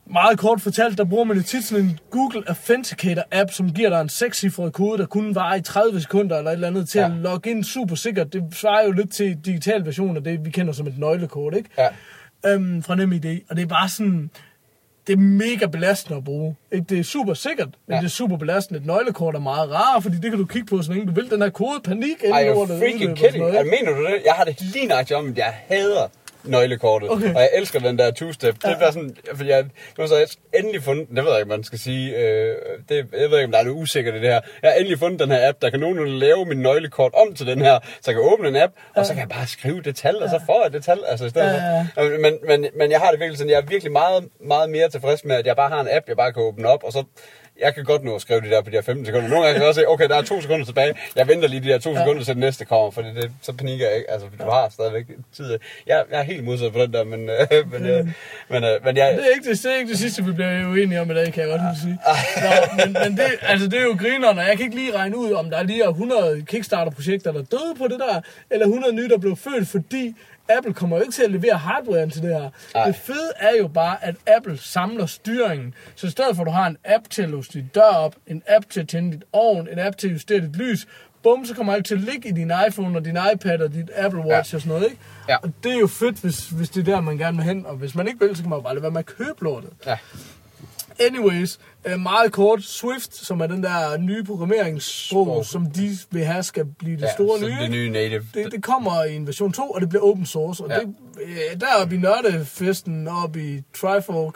meget 0.05 0.39
kort 0.39 0.61
fortalt, 0.61 0.97
der 0.97 1.03
bruger 1.05 1.23
man 1.23 1.37
jo 1.37 1.43
tit 1.43 1.63
sådan 1.63 1.83
en 1.83 1.99
Google 2.11 2.43
Authenticator-app, 2.49 3.51
som 3.51 3.69
giver 3.73 3.89
dig 3.89 4.01
en 4.01 4.09
sekscifret 4.09 4.73
kode, 4.73 4.97
der 4.97 5.05
kun 5.05 5.35
varer 5.35 5.55
i 5.55 5.61
30 5.61 6.01
sekunder 6.01 6.37
eller 6.37 6.51
et 6.51 6.55
eller 6.55 6.67
andet, 6.67 6.89
til 6.89 6.99
Ja. 6.99 7.05
at 7.05 7.11
logge 7.11 7.49
ind 7.51 7.63
super 7.63 7.95
sikkert. 7.95 8.33
Det 8.33 8.43
svarer 8.53 8.85
jo 8.85 8.91
lidt 8.91 9.11
til 9.13 9.37
digital 9.45 9.85
version 9.85 10.17
af 10.17 10.23
det, 10.23 10.45
vi 10.45 10.49
kender 10.49 10.73
som 10.73 10.87
et 10.87 10.97
nøglekort, 10.97 11.55
ikke? 11.55 11.69
Ja. 11.77 11.87
øhm, 12.53 12.83
fra 12.83 12.95
NemID. 12.95 13.25
Og 13.49 13.55
det 13.55 13.61
er 13.61 13.67
bare 13.67 13.89
sådan, 13.89 14.29
det 15.07 15.13
er 15.13 15.17
mega 15.17 15.65
belastende 15.65 16.17
at 16.17 16.23
bruge. 16.23 16.55
Ikke? 16.71 16.85
Det 16.89 16.99
er 16.99 17.03
super 17.03 17.33
sikkert, 17.33 17.69
men 17.87 17.93
Ja. 17.95 17.99
det 17.99 18.05
er 18.05 18.09
super 18.09 18.37
belastende. 18.37 18.79
Et 18.79 18.85
nøglekort 18.85 19.35
er 19.35 19.39
meget 19.39 19.71
rarere, 19.71 20.01
fordi 20.01 20.15
det 20.17 20.29
kan 20.31 20.39
du 20.39 20.45
kigge 20.45 20.65
på, 20.75 20.81
så 20.81 20.91
længe 20.91 21.07
du 21.07 21.11
vil. 21.13 21.29
Den 21.31 21.41
her 21.41 21.49
kode, 21.49 21.81
panik, 21.83 22.23
Ej, 22.23 22.39
inden 22.41 22.53
you're 22.53 22.55
lortet 22.55 22.79
freaking 22.79 23.17
kidding. 23.17 23.37
noget, 23.37 23.65
mener 23.65 23.97
du 23.97 24.05
det? 24.05 24.21
Jeg 24.25 24.33
har 24.33 24.43
det 24.43 24.61
lige 24.61 24.85
nøjagtigt 24.87 25.17
om, 25.19 25.29
at 25.29 25.37
jeg 25.37 25.53
hader 25.67 26.07
nøglekortet. 26.43 27.09
Okay. 27.09 27.35
Og 27.35 27.41
jeg 27.41 27.49
elsker 27.53 27.79
den 27.79 27.99
der 27.99 28.11
two-step. 28.11 28.55
Det 28.55 28.77
er 28.81 28.91
sådan, 28.91 29.15
fordi 29.35 29.49
jeg, 29.49 29.63
nu 29.97 30.07
har 30.07 30.15
jeg 30.15 30.27
endelig 30.59 30.83
fundet, 30.83 31.07
det 31.15 31.23
ved 31.23 31.31
jeg 31.31 31.39
ikke, 31.39 31.49
man 31.49 31.63
skal 31.63 31.79
sige, 31.79 32.17
øh, 32.17 32.55
det, 32.89 32.95
jeg 32.97 33.29
ved 33.29 33.37
ikke, 33.37 33.45
om 33.45 33.51
der 33.51 33.59
er 33.59 33.63
noget 33.63 33.81
usikkert 33.81 34.15
i 34.15 34.17
det 34.17 34.27
her. 34.27 34.41
Jeg 34.61 34.71
har 34.71 34.77
endelig 34.77 34.99
fundet 34.99 35.19
den 35.19 35.31
her 35.31 35.49
app, 35.49 35.61
der 35.61 35.69
kan 35.69 35.79
nogenlunde 35.79 36.19
lave 36.19 36.45
min 36.45 36.57
nøglekort 36.57 37.13
om 37.13 37.35
til 37.35 37.47
den 37.47 37.61
her, 37.61 37.79
så 38.01 38.11
jeg 38.11 38.15
kan 38.15 38.23
åbne 38.33 38.47
en 38.47 38.55
app, 38.55 38.73
og 38.95 39.05
så 39.05 39.13
kan 39.13 39.19
jeg 39.19 39.29
bare 39.29 39.47
skrive 39.47 39.81
det 39.81 39.95
tal, 39.95 40.23
og 40.23 40.29
så 40.29 40.39
får 40.45 40.63
jeg 40.63 40.73
det 40.73 40.83
tal, 40.83 40.99
altså 41.07 41.25
i 41.25 41.29
stedet 41.29 41.53
Ja, 41.53 41.87
for. 41.95 42.19
Men, 42.19 42.37
men, 42.47 42.65
men 42.77 42.91
jeg 42.91 42.99
har 42.99 43.11
det 43.11 43.19
virkelig 43.19 43.37
sådan, 43.37 43.51
jeg 43.51 43.57
er 43.57 43.65
virkelig 43.65 43.91
meget, 43.91 44.29
meget 44.45 44.69
mere 44.69 44.89
tilfreds 44.89 45.25
med, 45.25 45.35
at 45.35 45.45
jeg 45.45 45.55
bare 45.55 45.69
har 45.69 45.81
en 45.81 45.87
app, 45.91 46.07
jeg 46.07 46.17
bare 46.17 46.33
kan 46.33 46.43
åbne 46.43 46.67
op, 46.67 46.83
og 46.83 46.91
så 46.91 47.03
jeg 47.61 47.75
kan 47.75 47.83
godt 47.83 48.03
nå 48.03 48.15
at 48.15 48.21
skrive 48.21 48.41
det 48.41 48.51
der 48.51 48.61
på 48.61 48.69
de 48.69 48.75
her 48.75 48.81
15 48.81 49.05
sekunder. 49.05 49.29
Nogle 49.29 49.43
gange 49.43 49.53
kan 49.53 49.61
jeg 49.61 49.69
også 49.69 49.81
se, 49.81 49.87
okay, 49.87 50.07
der 50.09 50.15
er 50.15 50.21
to 50.21 50.41
sekunder 50.41 50.65
tilbage. 50.65 50.95
Jeg 51.15 51.27
venter 51.27 51.47
lige 51.47 51.59
de 51.59 51.67
der 51.67 51.77
to 51.77 51.91
ja. 51.91 51.99
sekunder, 51.99 52.23
til 52.23 52.33
det 52.33 52.39
næste 52.39 52.65
kommer, 52.65 52.91
for 52.91 53.01
det, 53.01 53.31
så 53.41 53.53
panikker 53.53 53.87
jeg 53.87 53.97
ikke. 53.97 54.11
Altså, 54.11 54.27
du 54.39 54.49
har 54.49 54.69
stadigvæk 54.69 55.05
tid. 55.33 55.59
Jeg, 55.87 56.03
jeg 56.11 56.19
er 56.19 56.23
helt 56.23 56.43
modsat 56.43 56.73
på 56.73 56.79
den 56.79 56.93
der, 56.93 57.03
men, 57.03 57.29
øh, 57.29 57.47
men, 57.73 57.85
øh, 57.85 58.07
men, 58.49 58.63
øh, 58.63 58.85
men 58.85 58.97
jeg... 58.97 59.13
Det 59.13 59.25
er, 59.25 59.35
ikke 59.35 59.49
det, 59.49 59.63
det 59.63 59.71
er 59.71 59.77
ikke 59.77 59.91
det 59.91 59.99
sidste, 59.99 60.25
vi 60.25 60.31
bliver 60.31 60.67
uenige 60.67 61.01
om 61.01 61.11
i 61.11 61.13
dag, 61.13 61.33
kan 61.33 61.43
jeg 61.43 61.49
godt 61.49 61.61
lige 61.61 61.81
sige. 61.81 61.97
Nå, 62.45 62.85
men, 62.85 62.93
men 63.03 63.17
det, 63.17 63.25
altså, 63.41 63.67
det 63.67 63.79
er 63.79 63.83
jo 63.83 63.95
grinerne, 63.99 64.41
og 64.41 64.47
jeg 64.47 64.57
kan 64.57 64.65
ikke 64.65 64.75
lige 64.75 64.95
regne 64.95 65.17
ud, 65.17 65.31
om 65.31 65.49
der 65.49 65.57
er 65.57 65.63
lige 65.63 65.83
er 65.83 65.89
100 65.89 66.45
Kickstarter-projekter, 66.45 67.31
der 67.31 67.39
er 67.39 67.43
døde 67.43 67.75
på 67.77 67.87
det 67.87 67.99
der, 67.99 68.21
eller 68.51 68.65
100 68.65 68.95
nye, 68.95 69.09
der 69.09 69.17
blev 69.17 69.35
født, 69.35 69.67
fordi 69.67 70.15
Apple 70.49 70.73
kommer 70.73 70.95
jo 70.97 71.01
ikke 71.01 71.13
til 71.13 71.23
at 71.23 71.31
levere 71.31 71.57
hardwaren 71.57 72.09
til 72.09 72.21
det 72.21 72.29
her. 72.33 72.49
Nej. 72.75 72.85
Det 72.85 72.95
fede 72.95 73.31
er 73.39 73.55
jo 73.59 73.67
bare, 73.67 74.03
at 74.05 74.15
Apple 74.27 74.57
samler 74.57 75.05
styringen. 75.05 75.73
Så 75.95 76.07
i 76.07 76.09
stedet 76.09 76.35
for, 76.35 76.43
at 76.43 76.47
du 76.47 76.51
har 76.51 76.67
en 76.67 76.77
app 76.85 77.03
til 77.09 77.21
at 77.21 77.29
låse 77.29 77.51
din 77.53 77.69
dør 77.75 77.81
op, 77.81 78.15
en 78.27 78.43
app 78.47 78.69
til 78.69 78.79
at 78.79 78.87
tænde 78.87 79.11
dit 79.11 79.23
ovn, 79.33 79.67
en 79.71 79.79
app 79.79 79.97
til 79.97 80.07
at 80.07 80.13
justere 80.13 80.41
dit 80.41 80.55
lys, 80.55 80.87
bum, 81.23 81.45
så 81.45 81.55
kommer 81.55 81.73
alt 81.73 81.85
til 81.85 81.95
at 81.95 82.01
ligge 82.01 82.29
i 82.29 82.31
din 82.31 82.51
iPhone 82.67 82.97
og 82.97 83.05
din 83.05 83.17
iPad 83.33 83.59
og 83.59 83.73
dit 83.73 83.89
Apple 83.95 84.19
Watch 84.19 84.53
Ja. 84.53 84.57
og 84.57 84.61
sådan 84.61 84.67
noget, 84.67 84.83
ikke? 84.83 84.97
Ja. 85.29 85.37
Og 85.37 85.51
det 85.63 85.73
er 85.73 85.79
jo 85.79 85.87
fedt, 85.87 86.19
hvis, 86.21 86.49
hvis 86.49 86.69
det 86.69 86.87
er 86.87 86.93
der, 86.95 87.01
man 87.01 87.17
gerne 87.17 87.37
vil 87.37 87.45
hen. 87.45 87.65
Og 87.65 87.75
hvis 87.75 87.95
man 87.95 88.07
ikke 88.07 88.19
vil, 88.19 88.35
så 88.35 88.43
kan 88.43 88.49
man 88.49 88.57
jo 88.59 88.63
bare 88.63 88.73
lade 88.73 88.81
være 88.83 88.91
med 88.91 88.99
at 88.99 89.05
købe 89.05 89.43
lortet. 89.43 89.69
Ja. 89.85 89.97
Anyways, 90.99 91.59
øh, 91.85 91.99
meget 91.99 92.31
kort, 92.31 92.63
Swift, 92.63 93.15
som 93.15 93.41
er 93.41 93.47
den 93.47 93.63
der 93.63 93.97
nye 93.97 94.23
programmeringssprog, 94.23 95.25
Sprog. 95.25 95.45
som 95.45 95.65
de 95.71 95.97
vil 96.11 96.23
have, 96.25 96.43
skal 96.43 96.65
blive 96.79 96.95
det 96.95 97.01
ja, 97.01 97.13
store 97.13 97.39
nye. 97.41 97.61
det 97.61 97.71
nye 97.71 97.89
native. 97.89 98.25
Det, 98.33 98.51
det 98.51 98.63
kommer 98.63 99.03
i 99.03 99.15
en 99.15 99.27
version 99.27 99.53
2, 99.53 99.69
og 99.71 99.81
det 99.81 99.89
bliver 99.89 100.03
open 100.03 100.25
source. 100.25 100.63
Og 100.63 100.69
Ja. 100.69 100.79
det, 100.79 100.95
øh, 101.21 101.61
deroppe 101.61 101.95
i 101.95 101.97
nørdefesten, 101.97 103.07
oppe 103.07 103.43
i 103.43 103.61
Trifork, 103.81 104.33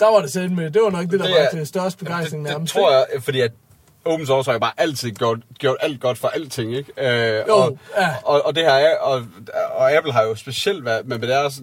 der 0.00 0.06
var 0.12 0.20
det 0.20 0.32
selv 0.32 0.52
med. 0.52 0.70
Det 0.70 0.82
var 0.82 0.90
nok 0.90 1.02
det, 1.02 1.10
der 1.12 1.18
Det 1.26 1.30
var 1.34 1.38
er- 1.40 1.50
til 1.50 1.66
størst 1.66 1.98
begejstring 1.98 2.42
det, 2.44 2.48
det 2.48 2.54
nærmest. 2.56 2.74
tror 2.74 2.92
jeg, 2.92 3.06
fordi 3.22 3.40
at 3.40 3.52
open 4.04 4.26
source 4.26 4.50
har 4.50 4.52
jo 4.52 4.58
bare 4.58 4.72
altid 4.76 5.10
gjort, 5.10 5.38
gjort 5.58 5.76
alt 5.80 6.00
godt 6.00 6.18
for 6.18 6.28
alting, 6.28 6.74
ikke? 6.76 6.92
Øh, 6.98 7.44
Jo, 7.48 7.54
og, 7.54 7.78
ja. 7.98 8.14
og, 8.24 8.46
og, 8.46 8.54
det 8.54 8.64
her 8.64 8.72
er, 8.72 8.98
og, 8.98 9.26
og 9.74 9.92
Apple 9.92 10.12
har 10.12 10.22
jo 10.22 10.34
specielt 10.34 10.84
været, 10.84 11.06
men 11.06 11.20
med 11.20 11.28
deres 11.28 11.62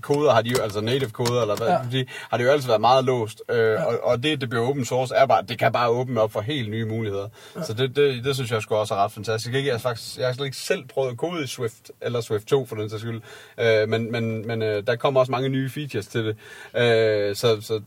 koder 0.00 0.32
har 0.32 0.42
de 0.42 0.48
jo, 0.48 0.62
altså 0.62 0.80
native 0.80 1.10
koder, 1.10 1.40
eller 1.40 1.56
hvad 1.56 1.68
ja. 1.68 1.78
de, 1.92 2.06
har 2.30 2.36
det 2.36 2.44
jo 2.44 2.50
altid 2.50 2.68
været 2.68 2.80
meget 2.80 3.04
låst. 3.04 3.42
Øh, 3.48 3.58
ja. 3.58 3.84
og, 3.84 3.98
og 4.02 4.22
det, 4.22 4.40
det 4.40 4.48
bliver 4.48 4.68
open 4.68 4.84
source, 4.84 5.14
er 5.14 5.26
bare, 5.26 5.42
det 5.42 5.58
kan 5.58 5.72
bare 5.72 5.88
åbne 5.88 6.20
op 6.20 6.32
for 6.32 6.40
helt 6.40 6.70
nye 6.70 6.84
muligheder. 6.84 7.28
Ja. 7.56 7.62
Så 7.62 7.72
det, 7.72 7.96
det, 7.96 8.24
det, 8.24 8.34
synes 8.34 8.50
jeg 8.50 8.62
sgu 8.62 8.74
også 8.74 8.94
er 8.94 8.98
ret 9.04 9.12
fantastisk. 9.12 9.54
Ikke? 9.54 9.66
Jeg, 9.66 9.74
har 9.74 9.80
faktisk, 9.80 10.18
jeg 10.18 10.26
har 10.26 10.32
slet 10.32 10.44
ikke 10.46 10.56
selv 10.56 10.84
prøvet 10.94 11.10
at 11.10 11.16
kode 11.16 11.44
i 11.44 11.46
Swift, 11.46 11.90
eller 12.00 12.20
Swift 12.20 12.46
2 12.46 12.66
for 12.66 12.76
den 12.76 12.90
sags 12.90 13.02
skyld. 13.02 13.22
Øh, 13.60 13.88
men 13.88 14.12
men, 14.12 14.46
men 14.46 14.62
øh, 14.62 14.86
der 14.86 14.96
kommer 14.96 15.20
også 15.20 15.32
mange 15.32 15.48
nye 15.48 15.70
features 15.70 16.06
til 16.06 16.24
det. 16.24 16.36
Øh, 16.82 17.36
så, 17.36 17.60
så 17.60 17.80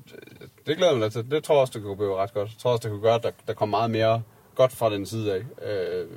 det 0.68 0.78
glæder 0.78 0.92
jeg 0.92 1.00
mig 1.00 1.12
til. 1.12 1.32
Det 1.32 1.44
tror 1.44 1.56
jeg 1.56 1.62
også, 1.62 1.74
det 1.76 1.84
kunne 1.84 1.98
blive 1.98 2.16
ret 2.16 2.34
godt. 2.34 2.50
Jeg 2.50 2.58
tror 2.60 2.72
også, 2.72 2.82
det 2.84 2.92
kunne 2.92 3.02
gøre, 3.02 3.16
at 3.16 3.24
der, 3.24 3.32
der 3.48 3.54
kommer 3.54 3.78
meget 3.78 3.92
mere 3.92 4.22
godt 4.58 4.72
fra 4.72 4.90
den 4.90 5.06
side 5.06 5.34
af. 5.34 5.42
Øh, 5.72 6.08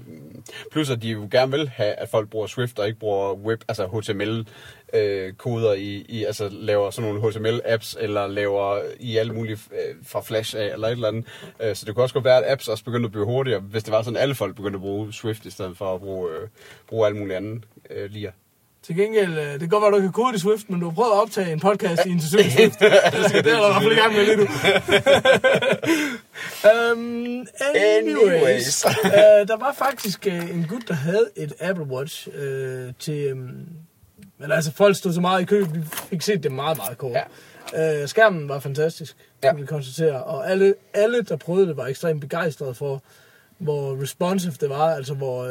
plus 0.71 0.91
at 0.91 1.03
de 1.03 1.09
jo 1.09 1.29
gerne 1.31 1.53
vil 1.53 1.69
have, 1.69 1.93
at 1.93 2.09
folk 2.09 2.31
bruger 2.31 2.47
Swift 2.47 2.79
og 2.79 2.87
ikke 2.87 2.99
bruger 2.99 3.35
web, 3.35 3.65
altså 3.69 3.87
HTML 3.87 4.49
øh, 4.95 5.33
koder 5.33 5.73
i, 5.73 6.07
i, 6.09 6.25
altså 6.25 6.49
laver 6.53 6.91
sådan 6.91 7.13
nogle 7.13 7.29
HTML-apps, 7.29 7.97
eller 8.01 8.27
laver 8.27 8.81
i 9.01 9.17
alt 9.17 9.35
muligt 9.35 9.69
øh, 9.73 9.95
fra 10.07 10.21
Flash 10.21 10.57
af, 10.57 10.73
eller 10.73 10.89
et 10.89 10.93
eller 10.93 11.09
andet. 11.09 11.27
Øh, 11.61 11.77
så 11.77 11.87
det 11.87 11.95
kunne 11.95 12.05
også 12.05 12.15
godt 12.15 12.25
være, 12.25 12.45
at 12.45 12.53
apps 12.53 12.69
også 12.69 12.85
begyndte 12.85 13.07
at 13.07 13.13
blive 13.13 13.27
hurtigere, 13.27 13.61
hvis 13.61 13.85
det 13.85 13.93
var 13.93 14.03
sådan, 14.03 14.17
at 14.17 14.23
alle 14.23 14.35
folk 14.35 14.57
begyndte 14.57 14.77
at 14.77 14.83
bruge 14.83 15.13
Swift, 15.13 15.45
i 15.45 15.51
stedet 15.51 15.77
for 15.77 15.95
at 15.95 16.01
bruge, 16.01 16.31
øh, 16.31 16.49
bruge 16.89 17.07
alt 17.07 17.17
muligt 17.17 17.37
andet 17.37 17.65
øh, 17.91 18.11
lige. 18.11 18.33
Til 18.91 18.99
gengæld, 18.99 19.39
øh, 19.39 19.53
det 19.53 19.61
kan 19.61 19.69
godt 19.69 19.83
være, 19.83 19.91
du 19.93 20.01
kan 20.01 20.13
kode 20.13 20.37
i 20.37 20.39
Swift, 20.39 20.71
men 20.71 20.81
du 20.81 20.89
har 20.89 20.95
prøvet 20.95 21.11
at 21.11 21.17
optage 21.23 21.53
en 21.53 21.61
podcast 21.61 22.07
i 22.07 22.11
en 22.11 22.19
til 22.19 22.29
Swift. 22.33 22.51
det 22.51 22.87
er 22.87 23.43
der 23.43 23.69
i 23.69 23.73
hvert 23.73 23.83
fald 23.83 23.93
i 23.93 23.97
gang 23.97 24.13
med 24.15 24.25
lige 24.25 24.37
nu. 24.37 24.47
um, 26.93 27.47
anyways, 27.97 28.85
uh, 28.85 29.49
der 29.49 29.57
var 29.57 29.75
faktisk 29.79 30.27
uh, 30.27 30.51
en 30.51 30.67
gut, 30.69 30.89
der 30.89 30.95
havde 30.95 31.27
et 31.37 31.53
Apple 31.61 31.85
Watch 31.85 32.29
uh, 32.29 32.35
til... 32.99 33.33
Um, 33.33 33.39
men 34.39 34.53
altså, 34.53 34.73
folk 34.73 34.97
stod 34.97 35.13
så 35.13 35.21
meget 35.21 35.43
i 35.43 35.45
kø, 35.45 35.65
vi 35.73 35.81
fik 35.93 36.23
set 36.23 36.43
det 36.43 36.53
meget, 36.53 36.77
meget 36.77 36.99
kort. 36.99 37.17
Ja. 37.75 38.03
Uh, 38.03 38.09
skærmen 38.09 38.49
var 38.49 38.59
fantastisk, 38.59 39.17
Ja. 39.43 39.51
kan 39.53 39.61
vi 39.61 39.67
konstatere. 39.67 40.25
Og 40.25 40.51
alle, 40.51 40.75
alle, 40.95 41.23
der 41.23 41.37
prøvede 41.37 41.67
det, 41.69 41.77
var 41.77 41.87
ekstremt 41.87 42.21
begejstrede 42.21 42.75
for, 42.75 43.03
hvor 43.59 44.03
responsive 44.03 44.53
det 44.61 44.69
var. 44.69 44.95
Altså, 44.95 45.15
hvor... 45.15 45.43
Uh, 45.43 45.49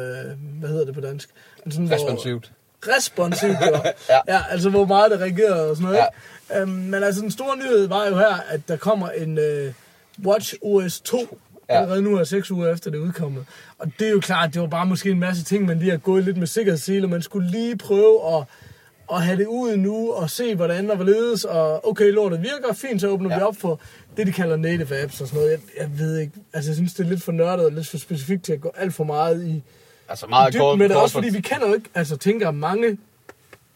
hvad 0.60 0.70
hedder 0.70 0.86
det 0.86 0.94
på 0.94 1.02
dansk? 1.02 1.30
Men 1.66 1.72
sådan, 1.72 1.92
Responsivt. 1.92 2.52
Responsivt. 2.88 3.58
Ja. 4.10 4.20
ja. 4.28 4.42
altså 4.50 4.70
hvor 4.70 4.86
meget 4.86 5.12
det 5.12 5.20
reagerede 5.20 5.70
og 5.70 5.76
sådan 5.76 5.92
noget. 5.92 6.06
Ja. 6.52 6.62
Øhm, 6.62 6.70
men 6.72 7.04
altså 7.04 7.22
den 7.22 7.32
store 7.32 7.58
nyhed 7.58 7.88
var 7.88 8.08
jo 8.08 8.18
her, 8.18 8.36
at 8.50 8.62
der 8.68 8.78
kommer 8.78 9.10
en 9.10 9.38
øh, 9.38 9.74
Watch 10.26 10.54
OS 10.62 11.02
2, 11.02 11.40
Ja. 11.70 11.76
allerede 11.78 12.02
nu 12.02 12.18
er 12.18 12.24
seks 12.24 12.52
uger 12.52 12.74
efter 12.74 12.92
det 12.92 12.98
udkommet. 12.98 13.46
Og 13.80 13.92
det 14.00 14.08
er 14.08 14.12
jo 14.12 14.20
klart, 14.20 14.54
det 14.54 14.62
var 14.62 14.68
bare 14.68 14.86
måske 14.86 15.10
en 15.12 15.20
masse 15.20 15.44
ting, 15.44 15.66
man 15.66 15.80
lige 15.80 15.92
har 15.92 15.98
gået 15.98 16.24
lidt 16.24 16.38
med 16.38 16.48
sikkerhedssele. 16.48 17.08
Man 17.08 17.22
skulle 17.22 17.52
lige 17.52 17.78
prøve 17.78 18.36
at, 18.38 18.44
at 19.14 19.22
have 19.24 19.38
det 19.38 19.46
ud 19.48 19.78
nu 19.78 20.12
og 20.12 20.30
se, 20.30 20.56
hvordan 20.56 20.90
og 20.90 20.96
hvorledes. 20.96 21.46
Og 21.46 21.88
okay, 21.88 22.12
lortet 22.12 22.42
virker, 22.42 22.74
fint, 22.74 23.02
så 23.02 23.08
åbner. 23.08 23.30
Ja. 23.30 23.36
vi 23.38 23.42
op 23.44 23.56
for 23.56 23.80
det, 24.18 24.28
de 24.28 24.32
kalder 24.32 24.56
native 24.56 25.02
apps 25.02 25.22
og 25.22 25.28
sådan 25.28 25.38
noget. 25.40 25.52
Jeg, 25.52 25.60
jeg 25.80 26.00
ved 26.00 26.18
ikke, 26.18 26.34
altså 26.54 26.70
jeg 26.70 26.76
synes, 26.76 26.94
det 26.94 27.06
er 27.06 27.10
lidt 27.10 27.24
for 27.24 27.32
nørdet 27.32 27.66
og 27.66 27.72
lidt 27.72 27.88
for 27.88 27.98
specifikt 27.98 28.44
til 28.46 28.54
at 28.54 28.62
gå 28.62 28.72
alt 28.78 28.94
for 28.94 29.04
meget 29.04 29.46
i, 29.48 29.64
Altså 30.10 30.28
meget 30.28 30.54
dybt 30.54 30.60
kort, 30.62 30.78
med 30.78 30.90
det, 30.90 30.96
kort 30.96 31.04
også 31.04 31.14
for- 31.14 31.20
fordi 31.20 31.34
vi 31.36 31.42
kender 31.42 31.68
jo 31.68 31.74
ikke, 31.74 31.90
altså 31.94 32.18
tænker 32.18 32.52
mange 32.52 32.98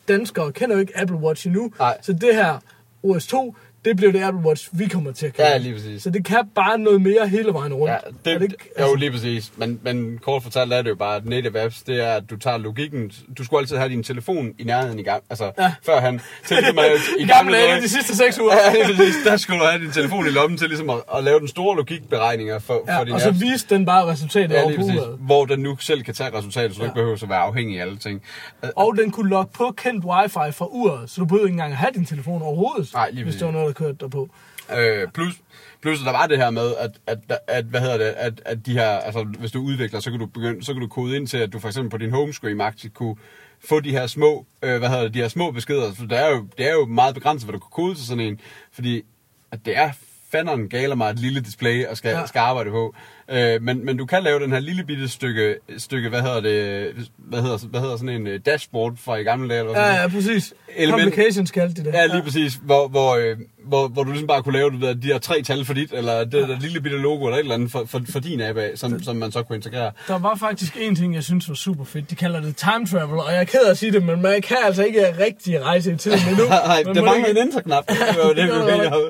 danskere 0.07 0.51
kender 0.51 0.75
jo 0.75 0.79
ikke 0.81 0.97
Apple 0.99 1.17
Watch 1.17 1.47
endnu. 1.47 1.71
Nej. 1.79 1.97
Så 2.01 2.13
det 2.13 2.35
her 2.35 2.59
OS 3.03 3.27
2, 3.27 3.55
det 3.85 3.97
bliver 3.97 4.11
det 4.11 4.21
Apple 4.23 4.45
Watch, 4.45 4.69
vi 4.71 4.87
kommer 4.87 5.11
til 5.11 5.25
at 5.25 5.33
kende. 5.33 5.49
Ja, 5.49 5.57
lige 5.57 5.73
præcis. 5.73 6.03
Så 6.03 6.09
det 6.09 6.25
kan 6.25 6.39
bare 6.55 6.77
noget 6.77 7.01
mere 7.01 7.27
hele 7.27 7.53
vejen 7.53 7.73
rundt. 7.73 7.91
Ja, 8.25 8.31
Er 8.31 8.37
det, 8.39 8.41
ikke, 8.43 8.55
det 8.77 8.83
jo 8.83 8.95
lige 8.95 9.11
præcis. 9.11 9.51
Men, 9.57 9.79
men 9.83 10.17
kort 10.21 10.43
fortalt 10.43 10.73
er 10.73 10.81
det 10.81 10.89
jo 10.89 10.95
bare, 10.95 11.15
at 11.15 11.25
native 11.25 11.59
apps, 11.61 11.81
det 11.83 12.03
er, 12.03 12.11
at 12.13 12.23
du 12.29 12.37
tager 12.37 12.57
logikken. 12.57 13.11
Du 13.37 13.43
skulle 13.45 13.59
altid 13.59 13.77
have 13.77 13.89
din 13.89 14.03
telefon 14.03 14.53
i 14.59 14.63
nærheden 14.63 14.99
i 14.99 15.03
gang. 15.03 15.23
Altså, 15.29 15.51
Ja. 15.59 15.73
før 15.85 15.99
han... 16.01 16.21
Til, 16.47 16.57
man, 16.75 16.85
i 17.19 17.23
I 17.23 17.27
gamle 17.27 17.53
dage, 17.53 17.81
de 17.81 17.89
sidste 17.89 18.15
seks 18.17 18.39
uger. 18.39 18.53
Ja, 18.73 18.73
lige 18.87 18.95
præcis. 18.97 19.15
Der 19.25 19.37
skulle 19.37 19.59
du 19.59 19.65
have 19.65 19.83
din 19.83 19.91
telefon 19.91 20.25
i 20.27 20.29
lommen 20.29 20.57
til 20.57 20.67
ligesom 20.69 20.89
at, 20.89 20.97
at 21.15 21.23
lave 21.23 21.39
den 21.39 21.47
store 21.47 21.75
logikberegninger 21.77 22.59
for, 22.59 22.83
Ja, 22.87 22.99
for 22.99 23.03
din 23.03 23.13
og 23.13 23.21
så 23.21 23.31
viste 23.31 23.75
den 23.75 23.85
bare 23.85 24.05
resultatet 24.05 24.55
Ja, 24.55 24.67
lige 24.67 24.77
præcis. 24.77 24.99
Hvor 25.19 25.45
den 25.45 25.59
nu 25.59 25.77
selv 25.79 26.03
kan 26.03 26.13
tage 26.13 26.37
resultatet, 26.37 26.71
så 26.75 26.77
du 26.79 26.83
Ja. 26.83 26.89
ikke 26.89 26.95
behøver 26.95 27.17
at 27.23 27.29
være 27.29 27.39
afhængig 27.39 27.77
af 27.77 27.81
alle 27.81 27.97
ting. 27.97 28.21
Og 28.75 28.95
den 28.97 29.11
kunne 29.11 29.29
logge 29.29 29.51
på 29.53 29.73
kendt 29.77 30.05
wifi 30.05 30.51
fra 30.51 30.65
uret, 30.69 31.09
så 31.09 31.21
du 31.21 31.25
behøvede 31.25 31.47
ikke 31.47 31.53
engang 31.53 31.71
at 31.71 31.77
have 31.77 31.91
din 31.93 32.05
telefon 32.05 32.41
overhovedet, 32.41 32.93
Nej, 32.93 33.09
lige 33.11 33.23
hvis 33.23 33.35
det 33.35 33.45
var 33.45 33.51
noget, 33.51 33.72
der 33.73 33.85
kørte 33.85 33.97
derpå. 33.99 34.29
Øh, 34.77 35.07
plus, 35.13 35.41
plus 35.81 35.99
der 35.99 36.11
var 36.11 36.27
det 36.27 36.37
her 36.37 36.49
med, 36.49 36.75
at, 36.79 36.91
at, 37.07 37.39
at, 37.47 37.65
hvad 37.65 37.79
hedder 37.79 37.97
det, 37.97 38.05
at, 38.05 38.41
at 38.45 38.65
de 38.65 38.73
her, 38.73 38.89
altså 38.89 39.23
hvis 39.23 39.51
du 39.51 39.61
udvikler, 39.61 39.99
så 39.99 40.11
kan 40.11 40.19
du 40.19 40.25
begynde, 40.25 40.65
så 40.65 40.73
kan 40.73 40.81
du 40.81 40.87
kode 40.87 41.15
ind 41.15 41.27
til, 41.27 41.37
at 41.37 41.53
du 41.53 41.59
for 41.59 41.67
eksempel 41.67 41.89
på 41.89 41.97
din 41.97 42.11
homescreen 42.11 42.57
magtigt 42.57 42.93
kunne 42.93 43.15
få 43.65 43.79
de 43.79 43.91
her 43.91 44.07
små, 44.07 44.45
øh, 44.63 44.79
hvad 44.79 44.89
hedder 44.89 45.03
det, 45.03 45.13
de 45.13 45.19
her 45.19 45.27
små 45.27 45.51
beskeder. 45.51 45.93
For 45.93 46.05
det 46.05 46.17
er 46.19 46.29
jo, 46.29 46.47
det 46.57 46.67
er 46.67 46.73
jo 46.73 46.85
meget 46.85 47.15
begrænset, 47.15 47.49
hvad 47.49 47.53
du 47.53 47.59
kan 47.59 47.71
kode 47.71 47.95
til 47.95 48.07
sådan 48.07 48.23
en. 48.23 48.39
Fordi 48.71 49.01
at 49.51 49.59
det 49.65 49.77
er 49.77 49.91
fanderen 50.31 50.69
galer 50.69 50.95
mig 50.95 51.09
et 51.09 51.19
lille 51.19 51.41
display 51.41 51.85
og 51.85 51.97
skal, 51.97 52.09
ja. 52.09 52.25
skal 52.25 52.39
arbejde 52.39 52.69
på. 52.69 52.95
Øh, 53.31 53.61
men, 53.61 53.85
men 53.85 53.97
du 53.97 54.05
kan 54.05 54.23
lave 54.23 54.39
den 54.39 54.51
her 54.51 54.59
lille 54.59 54.83
bitte 54.83 55.07
stykke, 55.09 55.55
stykke 55.77 56.09
hvad 56.09 56.21
hedder 56.21 56.39
det, 56.41 56.91
hvad 57.17 57.41
hedder, 57.41 57.57
hvad 57.67 57.79
hedder 57.81 57.97
sådan 57.97 58.09
en 58.09 58.27
øh, 58.27 58.39
dashboard 58.45 58.93
fra 58.97 59.15
i 59.15 59.23
gamle 59.23 59.49
dage? 59.49 59.59
Eller 59.59 59.73
hvad 59.73 59.81
Ja, 59.83 59.95
sådan 59.97 60.09
ja, 60.09 60.15
præcis. 60.15 60.53
Element- 60.77 61.01
Complications 61.01 61.51
kaldte 61.51 61.81
de 61.81 61.85
det. 61.87 61.93
Ja, 61.93 62.05
lige 62.05 62.23
præcis. 62.23 62.59
Hvor, 62.63 62.87
hvor, 62.87 63.15
øh, 63.15 63.37
hvor, 63.67 63.87
hvor 63.87 64.03
du 64.03 64.09
ligesom 64.11 64.27
bare 64.27 64.43
kunne 64.43 64.53
lave 64.57 64.69
du 64.69 64.77
ved, 64.77 64.95
de 64.95 65.07
her 65.07 65.17
tre 65.17 65.41
tal 65.41 65.65
for 65.65 65.73
dit, 65.73 65.91
eller 65.93 66.19
det 66.23 66.31
der 66.49 66.59
lille 66.59 66.81
bitte 66.81 66.97
logo, 66.97 67.25
eller 67.25 67.35
et 67.37 67.39
eller 67.39 67.55
andet 67.55 67.71
for, 67.71 67.83
for, 67.87 68.01
for 68.09 68.19
din 68.19 68.41
app 68.41 68.57
af, 68.57 68.71
som, 68.75 69.03
som 69.03 69.15
man 69.15 69.31
så 69.31 69.43
kunne 69.43 69.55
integrere. 69.55 69.91
Der 70.07 70.19
var 70.19 70.35
faktisk 70.35 70.77
en 70.79 70.95
ting, 70.95 71.15
jeg 71.15 71.23
synes 71.23 71.49
var 71.49 71.55
super 71.55 71.83
fedt. 71.83 72.09
De 72.09 72.15
kalder 72.15 72.41
det 72.41 72.55
time 72.55 72.85
travel, 72.91 73.19
og 73.19 73.31
jeg 73.31 73.39
er 73.39 73.43
ked 73.43 73.59
af 73.65 73.71
at 73.71 73.77
sige 73.77 73.91
det, 73.91 74.03
men 74.05 74.21
man 74.21 74.41
kan 74.41 74.57
altså 74.63 74.83
ikke 74.83 75.05
rigtig 75.25 75.63
rejse 75.65 75.93
i 75.93 75.95
tiden 75.95 76.19
endnu. 76.29 76.43
Nej, 76.67 76.83
der 76.83 76.93
mangler 77.03 77.27
ikke- 77.27 77.39
en 77.41 77.47
enter-knap. 77.47 77.83
Det 77.89 77.97
var 78.23 78.27
det, 78.29 78.37
Det 78.37 78.45
vi 78.45 78.49
der. 78.83 79.09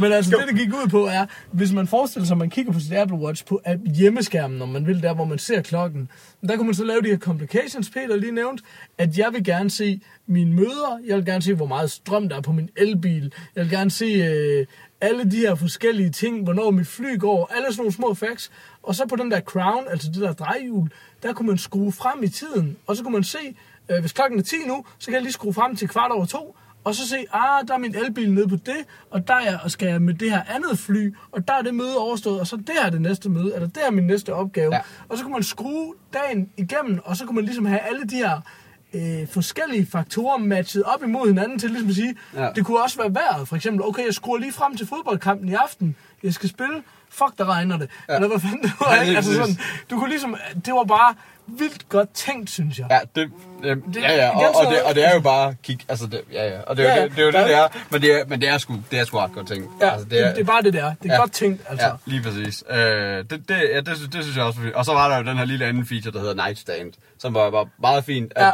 Men 0.00 0.12
altså, 0.12 0.36
det, 0.36 0.48
det 0.48 0.58
gik 0.58 0.68
ud 0.74 0.88
på, 0.88 1.06
er, 1.06 1.26
hvis 1.52 1.72
man 1.72 1.86
forestiller 1.86 2.26
sig, 2.26 2.34
at 2.34 2.38
man 2.38 2.50
kigger 2.50 2.72
på 2.72 2.80
sit 2.80 2.92
Apple 2.92 3.16
Watch 3.16 3.44
på 3.46 3.60
hjemmeskærmen, 3.94 4.58
når 4.58 4.66
man 4.66 4.86
vil, 4.86 5.02
der 5.02 5.14
hvor 5.14 5.24
man 5.24 5.38
ser 5.38 5.62
klokken, 5.62 6.08
Men 6.40 6.48
der 6.48 6.56
kunne 6.56 6.66
man 6.66 6.74
så 6.74 6.84
lave 6.84 7.02
de 7.02 7.08
her 7.08 7.18
complications, 7.18 7.90
Peter 7.90 8.16
lige 8.16 8.32
nævnt, 8.32 8.62
at 8.98 9.18
jeg 9.18 9.32
vil 9.32 9.44
gerne 9.44 9.70
se 9.70 10.00
mine 10.26 10.52
møder, 10.52 11.00
jeg 11.06 11.16
vil 11.16 11.24
gerne 11.24 11.42
se, 11.42 11.54
hvor 11.54 11.66
meget 11.66 11.90
strøm 11.90 12.28
der 12.28 12.36
er 12.36 12.40
på 12.40 12.52
min 12.52 12.70
elbil, 12.76 13.32
jeg 13.54 13.64
vil 13.64 13.70
gerne 13.70 13.90
se 13.90 14.04
øh, 14.04 14.66
alle 15.00 15.30
de 15.30 15.36
her 15.36 15.54
forskellige 15.54 16.10
ting, 16.10 16.44
hvornår 16.44 16.70
mit 16.70 16.86
fly 16.86 17.18
går, 17.18 17.50
alle 17.54 17.66
sådan 17.66 17.80
nogle 17.80 17.92
små 17.92 18.14
facts, 18.14 18.50
og 18.82 18.94
så 18.94 19.06
på 19.06 19.16
den 19.16 19.30
der 19.30 19.40
crown, 19.40 19.84
altså 19.90 20.08
det 20.08 20.22
der 20.22 20.32
drejehjul, 20.32 20.90
der 21.22 21.32
kunne 21.32 21.48
man 21.48 21.58
skrue 21.58 21.92
frem 21.92 22.22
i 22.22 22.28
tiden, 22.28 22.76
og 22.86 22.96
så 22.96 23.02
kunne 23.02 23.12
man 23.12 23.24
se, 23.24 23.56
øh, 23.88 24.00
hvis 24.00 24.12
klokken 24.12 24.38
er 24.38 24.42
10 24.42 24.56
nu, 24.66 24.84
så 24.98 25.06
kan 25.06 25.14
jeg 25.14 25.22
lige 25.22 25.32
skrue 25.32 25.54
frem 25.54 25.76
til 25.76 25.88
kvart 25.88 26.10
over 26.10 26.26
to, 26.26 26.56
og 26.86 26.94
så 26.94 27.08
se, 27.08 27.16
ah, 27.32 27.68
der 27.68 27.74
er 27.74 27.78
min 27.78 27.94
elbil 27.94 28.32
nede 28.32 28.48
på 28.48 28.56
det, 28.56 28.76
og 29.10 29.28
der 29.28 29.34
er 29.34 29.40
jeg, 29.40 29.58
og 29.64 29.70
skal 29.70 29.88
jeg 29.88 30.02
med 30.02 30.14
det 30.14 30.30
her 30.30 30.42
andet 30.54 30.78
fly, 30.78 31.14
og 31.32 31.48
der 31.48 31.54
er 31.54 31.62
det 31.62 31.74
møde 31.74 31.98
overstået, 31.98 32.40
og 32.40 32.46
så 32.46 32.56
der 32.56 32.84
er 32.86 32.90
det 32.90 33.00
næste 33.00 33.28
møde, 33.28 33.54
eller 33.54 33.68
der 33.68 33.80
er 33.86 33.90
min 33.90 34.06
næste 34.06 34.34
opgave. 34.34 34.74
Ja. 34.74 34.80
Og 35.08 35.18
så 35.18 35.22
kunne 35.24 35.32
man 35.32 35.42
skrue 35.42 35.94
dagen 36.14 36.48
igennem, 36.56 37.00
og 37.04 37.16
så 37.16 37.24
kunne 37.26 37.34
man 37.34 37.44
ligesom 37.44 37.66
have 37.66 37.80
alle 37.80 38.04
de 38.04 38.16
her 38.16 38.40
øh, 38.94 39.28
forskellige 39.28 39.86
faktorer 39.86 40.38
matchet 40.38 40.82
op 40.82 41.02
imod 41.02 41.28
hinanden 41.28 41.58
til 41.58 41.70
ligesom 41.70 41.88
at 41.88 41.94
sige, 41.94 42.14
Ja. 42.34 42.44
ja. 42.44 42.50
det 42.54 42.64
kunne 42.64 42.82
også 42.82 42.98
være 42.98 43.14
vejret, 43.14 43.48
for 43.48 43.56
eksempel, 43.56 43.84
okay, 43.84 44.04
jeg 44.06 44.14
skruer 44.14 44.38
lige 44.38 44.52
frem 44.52 44.76
til 44.76 44.86
fodboldkampen 44.86 45.48
i 45.48 45.52
aften, 45.54 45.96
jeg 46.22 46.34
skal 46.34 46.48
spille, 46.48 46.82
fuck, 47.10 47.38
der 47.38 47.44
regner 47.54 47.78
det. 47.78 47.90
Ja. 48.08 48.14
Eller 48.14 48.28
hvad 48.28 48.40
fanden 48.40 48.62
det 48.62 48.72
var, 48.80 48.94
Ja, 48.94 49.00
ikke? 49.02 49.16
Altså 49.16 49.34
sådan, 49.34 49.58
du 49.90 49.98
kunne 49.98 50.08
ligesom, 50.10 50.36
det 50.66 50.74
var 50.74 50.84
bare 50.84 51.14
vildt 51.46 51.88
godt 51.88 52.10
tænkt, 52.14 52.50
synes 52.50 52.78
jeg. 52.78 52.86
Ja, 52.90 52.98
det, 53.20 53.30
øh, 53.64 53.76
ja, 53.96 54.14
ja, 54.14 54.28
og, 54.30 54.54
og, 54.66 54.72
det, 54.72 54.82
og 54.82 54.94
det 54.94 55.06
er 55.08 55.14
jo 55.14 55.20
bare 55.20 55.54
kig, 55.62 55.78
altså 55.88 56.06
det, 56.06 56.20
ja, 56.32 56.48
ja, 56.48 56.60
og 56.60 56.76
det 56.76 56.90
er 56.90 56.94
jo 56.94 57.00
Ja, 57.00 57.04
det, 57.08 57.10
det, 57.16 57.18
er 57.18 57.24
jo 57.26 57.30
det, 57.32 57.46
det 57.48 57.54
er, 57.56 57.68
men 57.90 58.02
det 58.02 58.12
er, 58.20 58.24
men 58.26 58.40
det 58.40 58.48
er 58.48 58.58
sgu, 58.58 58.74
det 58.90 58.98
er 58.98 59.04
sgu 59.04 59.18
ret 59.18 59.32
godt 59.32 59.48
ting. 59.48 59.70
Ja, 59.80 59.90
altså, 59.90 60.06
det, 60.08 60.26
er, 60.26 60.30
det 60.34 60.40
er 60.40 60.44
bare 60.44 60.62
det 60.62 60.72
der. 60.72 60.94
Det 61.02 61.10
er 61.10 61.14
Ja. 61.14 61.20
godt 61.20 61.32
tænkt, 61.32 61.62
altså. 61.68 61.86
Ja, 61.86 61.92
lige 62.06 62.22
præcis. 62.22 62.64
Øh, 62.70 62.78
det, 62.78 63.30
det, 63.30 63.50
ja, 63.74 63.80
det, 63.80 63.96
synes- 63.96 64.10
det 64.12 64.22
synes 64.22 64.36
jeg 64.36 64.44
også 64.44 64.58
var 64.58 64.64
fint. 64.64 64.74
Og 64.74 64.84
så 64.84 64.92
var 64.92 65.08
der 65.08 65.16
jo 65.16 65.22
den 65.22 65.36
her 65.38 65.44
lille 65.44 65.64
anden 65.66 65.86
feature, 65.86 66.12
der 66.12 66.20
hedder 66.20 66.46
Nightstand, 66.46 66.92
som 67.18 67.34
var, 67.34 67.50
var 67.50 67.68
meget 67.80 68.04
fint, 68.04 68.32
at, 68.36 68.44
Ja. 68.46 68.50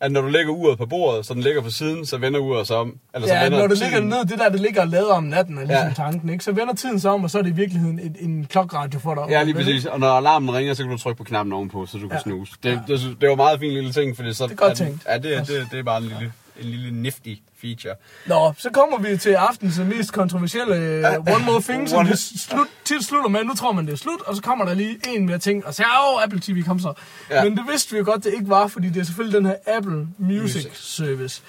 At 0.00 0.12
når 0.12 0.20
du 0.20 0.28
lægger 0.28 0.52
uret 0.52 0.78
på 0.78 0.86
bordet, 0.86 1.26
så 1.26 1.34
den 1.34 1.42
ligger 1.42 1.60
på 1.62 1.70
siden, 1.70 2.06
så 2.06 2.18
vender 2.18 2.40
uret 2.40 2.66
sig 2.66 2.76
om. 2.76 2.94
Eller 3.14 3.28
så 3.28 3.34
Ja, 3.34 3.42
vender 3.44 3.58
når 3.58 3.66
det 3.66 3.78
tiden- 3.78 3.92
ligger 3.92 4.16
ned, 4.16 4.24
det 4.24 4.38
der, 4.38 4.48
det 4.48 4.60
ligger 4.60 4.80
og 4.80 4.88
lader 4.88 5.12
om 5.12 5.24
natten, 5.24 5.54
er 5.58 5.60
ligesom 5.60 5.76
Ja. 5.82 5.86
ja. 5.88 5.92
tanken, 5.94 6.28
ikke? 6.28 6.44
Så 6.44 6.52
vender 6.52 6.74
tiden 6.74 7.00
sig 7.00 7.10
om, 7.10 7.24
og 7.24 7.30
så 7.30 7.38
er 7.38 7.42
det 7.42 7.50
i 7.50 7.54
virkeligheden 7.54 7.98
en, 8.00 8.16
en 8.20 8.46
klokradio 8.46 9.00
for 9.00 9.14
dig. 9.14 9.24
Ja, 9.30 9.42
lige 9.42 9.54
præcis. 9.54 9.86
Og 9.86 10.00
når 10.00 10.08
alarmen 10.08 10.54
ringer, 10.54 10.74
så 10.74 10.82
kan 10.82 10.92
du 10.92 10.98
trykke 10.98 11.18
på 11.18 11.24
knappen 11.24 11.52
ovenpå, 11.52 11.86
så 11.86 11.98
du 11.98 12.08
kan 12.08 12.16
Ja. 12.16 12.22
snuse. 12.22 12.52
Det, 12.62 12.80
det, 12.88 13.00
synes- 13.00 13.16
det 13.20 13.28
var 13.28 13.34
meget 13.36 13.60
fin 13.60 13.72
lille 13.72 13.92
ting, 13.92 14.16
fordi 14.16 14.32
så... 14.34 14.44
Det 14.46 14.52
er 14.52 14.56
godt 14.56 14.70
at- 14.70 14.76
tænkt. 14.76 15.06
Ja, 15.08 15.18
det, 15.18 15.36
er- 15.36 15.44
det, 15.44 15.66
det 15.70 15.78
er 15.78 15.82
bare 15.82 15.98
en 15.98 16.04
lille, 16.04 16.32
en 16.60 16.64
lille 16.64 16.90
nifty 16.90 17.34
feature. 17.60 17.94
Nå, 18.26 18.54
så 18.58 18.70
kommer 18.70 18.98
vi 18.98 19.16
til 19.16 19.30
aftens 19.30 19.78
mest 19.78 20.12
kontroversielle 20.12 20.74
uh, 21.08 21.34
One 21.34 21.44
More 21.44 21.62
Thing, 21.62 21.88
som 21.88 22.06
vi 22.08 22.12
slut, 22.16 22.68
tit 22.84 23.04
slutter 23.04 23.28
med. 23.28 23.44
Nu 23.44 23.54
tror 23.54 23.72
man, 23.72 23.86
det 23.86 23.92
er 23.92 23.96
slut, 23.96 24.20
og 24.26 24.36
så 24.36 24.42
kommer 24.42 24.64
der 24.64 24.74
lige 24.74 24.98
en 25.08 25.26
mere 25.26 25.38
ting, 25.38 25.66
og 25.66 25.74
så 25.74 25.82
åh, 25.82 26.22
Apple 26.22 26.40
TV, 26.40 26.62
kom 26.62 26.78
så. 26.78 26.92
Ja. 27.30 27.36
Ja. 27.36 27.44
Men 27.44 27.56
det 27.56 27.64
vidste 27.70 27.92
vi 27.92 27.98
jo 27.98 28.04
godt, 28.04 28.24
det 28.24 28.32
ikke 28.34 28.48
var, 28.48 28.66
fordi 28.66 28.88
det 28.88 29.00
er 29.00 29.04
selvfølgelig 29.04 29.36
den 29.38 29.46
her 29.46 29.56
Apple 29.66 30.08
Music, 30.18 30.64
Music. 30.64 30.78
Service. 30.80 31.42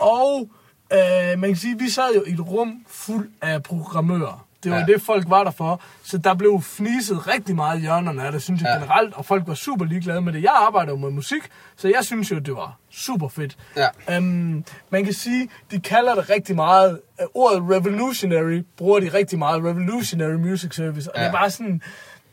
Og 0.00 0.50
øh, 0.92 1.38
man 1.38 1.50
kan 1.50 1.56
sige, 1.56 1.78
vi 1.78 1.90
sad 1.90 2.14
jo 2.14 2.24
i 2.26 2.32
et 2.32 2.40
rum 2.40 2.84
fuld 2.88 3.30
af 3.42 3.62
programmører. 3.62 4.46
Det 4.64 4.72
var 4.72 4.78
Ja. 4.78 4.84
det, 4.84 5.02
folk 5.02 5.24
var 5.30 5.44
der 5.44 5.50
for. 5.50 5.80
Så 6.02 6.18
der 6.18 6.34
blev 6.34 6.62
fniset 6.62 7.28
rigtig 7.28 7.56
meget 7.56 7.78
i 7.78 7.80
hjørnerne 7.80 8.22
af 8.24 8.32
det, 8.32 8.42
synes 8.42 8.60
jeg 8.62 8.68
Ja. 8.68 8.74
generelt. 8.82 9.14
Og 9.14 9.24
folk 9.24 9.42
var 9.46 9.54
super 9.54 9.84
ligeglade 9.84 10.20
med 10.20 10.32
det. 10.32 10.42
Jeg 10.42 10.52
arbejder 10.66 10.90
jo 10.92 10.96
med 10.98 11.10
musik, 11.10 11.42
så 11.76 11.88
jeg 11.88 12.04
synes 12.04 12.30
jo, 12.30 12.38
det 12.38 12.54
var 12.54 12.76
super 12.90 13.28
fedt. 13.28 13.56
Ja. 13.76 14.18
Um, 14.18 14.64
man 14.90 15.04
kan 15.04 15.12
sige, 15.12 15.48
de 15.70 15.80
kalder 15.80 16.14
det 16.14 16.30
rigtig 16.30 16.56
meget, 16.56 17.00
uh, 17.20 17.26
ordet 17.42 17.62
revolutionary, 17.70 18.62
bruger 18.76 19.00
de 19.00 19.08
rigtig 19.08 19.38
meget, 19.38 19.64
revolutionary 19.64 20.34
music 20.34 20.74
service, 20.74 21.10
og 21.12 21.16
ja. 21.18 21.22
det 21.24 21.28
er 21.28 21.32
bare 21.32 21.50
sådan, 21.50 21.82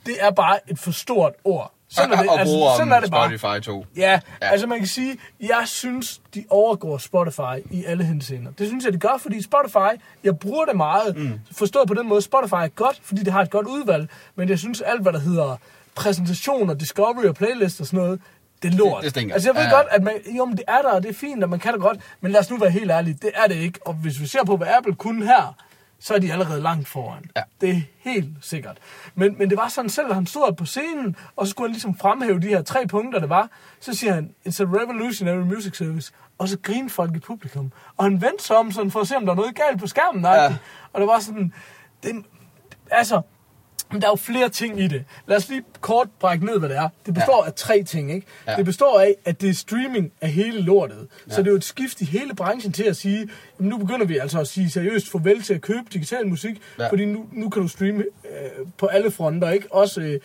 det 0.05 0.15
er 0.19 0.31
bare 0.31 0.59
et 0.71 0.79
for 0.79 0.91
stort 0.91 1.33
ord. 1.43 1.73
Sådan 1.91 2.11
er 2.13 2.17
det, 2.21 2.29
og 2.29 2.39
altså, 2.39 2.73
sådan 2.77 2.93
er 2.93 2.99
det 2.99 3.11
bare. 3.11 3.37
Spotify 3.37 3.65
2. 3.65 3.85
Ja, 3.97 4.11
Ja. 4.41 4.51
altså 4.51 4.67
man 4.67 4.77
kan 4.77 4.87
sige, 4.87 5.17
jeg 5.39 5.63
synes, 5.65 6.21
de 6.35 6.45
overgår 6.49 6.97
Spotify 6.97 7.71
i 7.71 7.85
alle 7.85 8.03
henseender. 8.03 8.51
Det 8.51 8.67
synes 8.67 8.85
jeg, 8.85 8.93
de 8.93 8.97
gør, 8.97 9.17
fordi 9.21 9.41
Spotify, 9.41 9.99
jeg 10.23 10.39
bruger 10.39 10.65
det 10.65 10.75
meget. 10.75 11.17
Mm. 11.17 11.39
Forstået 11.51 11.87
på 11.87 11.93
den 11.93 12.07
måde, 12.07 12.21
Spotify 12.21 12.53
er 12.53 12.67
godt, 12.67 12.99
fordi 13.03 13.23
det 13.23 13.33
har 13.33 13.41
et 13.41 13.49
godt 13.49 13.67
udvalg, 13.67 14.09
men 14.35 14.49
jeg 14.49 14.59
synes, 14.59 14.81
alt 14.81 15.01
hvad 15.01 15.13
der 15.13 15.19
hedder 15.19 15.55
præsentationer, 15.95 16.73
discovery 16.73 17.25
og 17.25 17.35
playlist 17.35 17.81
og 17.81 17.85
sådan 17.87 17.99
noget, 17.99 18.21
det 18.63 18.73
er 18.73 18.77
lort. 18.77 19.03
Det- 19.03 19.15
det. 19.15 19.31
Altså 19.33 19.49
jeg 19.49 19.55
ved 19.55 19.63
ja. 19.63 19.75
godt, 19.75 19.87
at 19.91 20.03
man, 20.03 20.13
jo, 20.37 20.45
men 20.45 20.57
det 20.57 20.63
er 20.67 20.81
der, 20.81 20.89
og 20.89 21.03
det 21.03 21.09
er 21.09 21.13
fint, 21.13 21.43
og 21.43 21.49
man 21.49 21.59
kan 21.59 21.73
det 21.73 21.81
godt, 21.81 21.99
men 22.21 22.31
lad 22.31 22.39
os 22.39 22.49
nu 22.49 22.57
være 22.57 22.69
helt 22.69 22.91
ærlige, 22.91 23.17
det 23.21 23.31
er 23.43 23.47
det 23.47 23.55
ikke. 23.55 23.79
Og 23.85 23.93
hvis 23.93 24.21
vi 24.21 24.27
ser 24.27 24.43
på, 24.45 24.57
hvad 24.57 24.67
Apple 24.77 24.95
kunne 24.95 25.25
her, 25.25 25.55
så 26.01 26.13
er 26.13 26.19
de 26.19 26.31
allerede 26.31 26.61
langt 26.61 26.87
foran. 26.87 27.23
Ja. 27.35 27.41
Det 27.61 27.69
er 27.69 27.81
helt 27.97 28.29
sikkert. 28.41 28.77
Men, 29.15 29.37
men 29.37 29.49
det 29.49 29.57
var 29.57 29.67
sådan 29.67 29.89
selv, 29.89 30.09
at 30.09 30.15
han 30.15 30.25
stod 30.25 30.53
på 30.53 30.65
scenen, 30.65 31.15
og 31.35 31.47
så 31.47 31.51
skulle 31.51 31.67
han 31.67 31.71
ligesom 31.71 31.97
fremhæve 31.97 32.39
de 32.39 32.47
her 32.47 32.61
tre 32.61 32.87
punkter, 32.87 33.19
det 33.19 33.29
var. 33.29 33.49
Så 33.79 33.93
siger 33.93 34.13
han, 34.13 34.33
it's 34.47 34.61
a 34.61 34.65
revolutionary 34.65 35.43
music 35.43 35.77
service. 35.77 36.11
Og 36.37 36.47
så 36.47 36.57
grinede 36.63 36.89
folk 36.89 37.15
i 37.15 37.19
publikum. 37.19 37.71
Og 37.97 38.05
han 38.05 38.21
vendte 38.21 38.43
sig 38.43 38.57
om 38.57 38.71
sådan 38.71 38.91
for 38.91 38.99
at 38.99 39.07
se, 39.07 39.15
om 39.15 39.25
der 39.25 39.31
er 39.31 39.35
noget 39.35 39.55
galt 39.55 39.79
på 39.79 39.87
skærmen. 39.87 40.23
Ja. 40.23 40.57
Og 40.93 41.01
der 41.01 41.07
var 41.07 41.19
sådan, 41.19 41.53
det, 42.03 42.25
altså, 42.91 43.21
men 43.91 44.01
der 44.01 44.07
er 44.07 44.11
jo 44.11 44.15
flere 44.15 44.49
ting 44.49 44.79
i 44.79 44.87
det. 44.87 45.03
Lad 45.27 45.37
os 45.37 45.49
lige 45.49 45.63
kort 45.81 46.07
brække 46.19 46.45
ned, 46.45 46.59
hvad 46.59 46.69
det 46.69 46.77
er. 46.77 46.89
Det 47.05 47.13
består 47.13 47.43
ja. 47.43 47.47
af 47.47 47.53
tre 47.53 47.83
ting, 47.83 48.11
ikke? 48.11 48.27
Ja. 48.47 48.55
Det 48.55 48.65
består 48.65 48.99
af, 48.99 49.15
at 49.25 49.41
det 49.41 49.49
er 49.49 49.53
streaming 49.53 50.11
af 50.21 50.29
hele 50.29 50.61
lortet. 50.61 51.07
Ja. 51.27 51.33
Så 51.33 51.41
det 51.41 51.47
er 51.47 51.51
jo 51.51 51.57
et 51.57 51.63
skift 51.63 52.01
i 52.01 52.05
hele 52.05 52.35
branchen 52.35 52.73
til 52.73 52.83
at 52.83 52.95
sige, 52.95 53.29
jamen 53.59 53.69
nu 53.69 53.77
begynder 53.77 54.05
vi 54.05 54.17
altså 54.17 54.39
at 54.39 54.47
sige 54.47 54.69
seriøst 54.69 55.11
farvel 55.11 55.41
til 55.41 55.53
at 55.53 55.61
købe 55.61 55.83
digital 55.93 56.27
musik, 56.27 56.61
Ja. 56.79 56.89
fordi 56.89 57.05
nu, 57.05 57.25
nu 57.31 57.49
kan 57.49 57.61
du 57.61 57.67
streame 57.67 58.03
øh, 58.25 58.67
på 58.77 58.85
alle 58.85 59.11
fronter, 59.11 59.49
ikke? 59.49 59.67
Også 59.73 60.01
øh, 60.01 60.19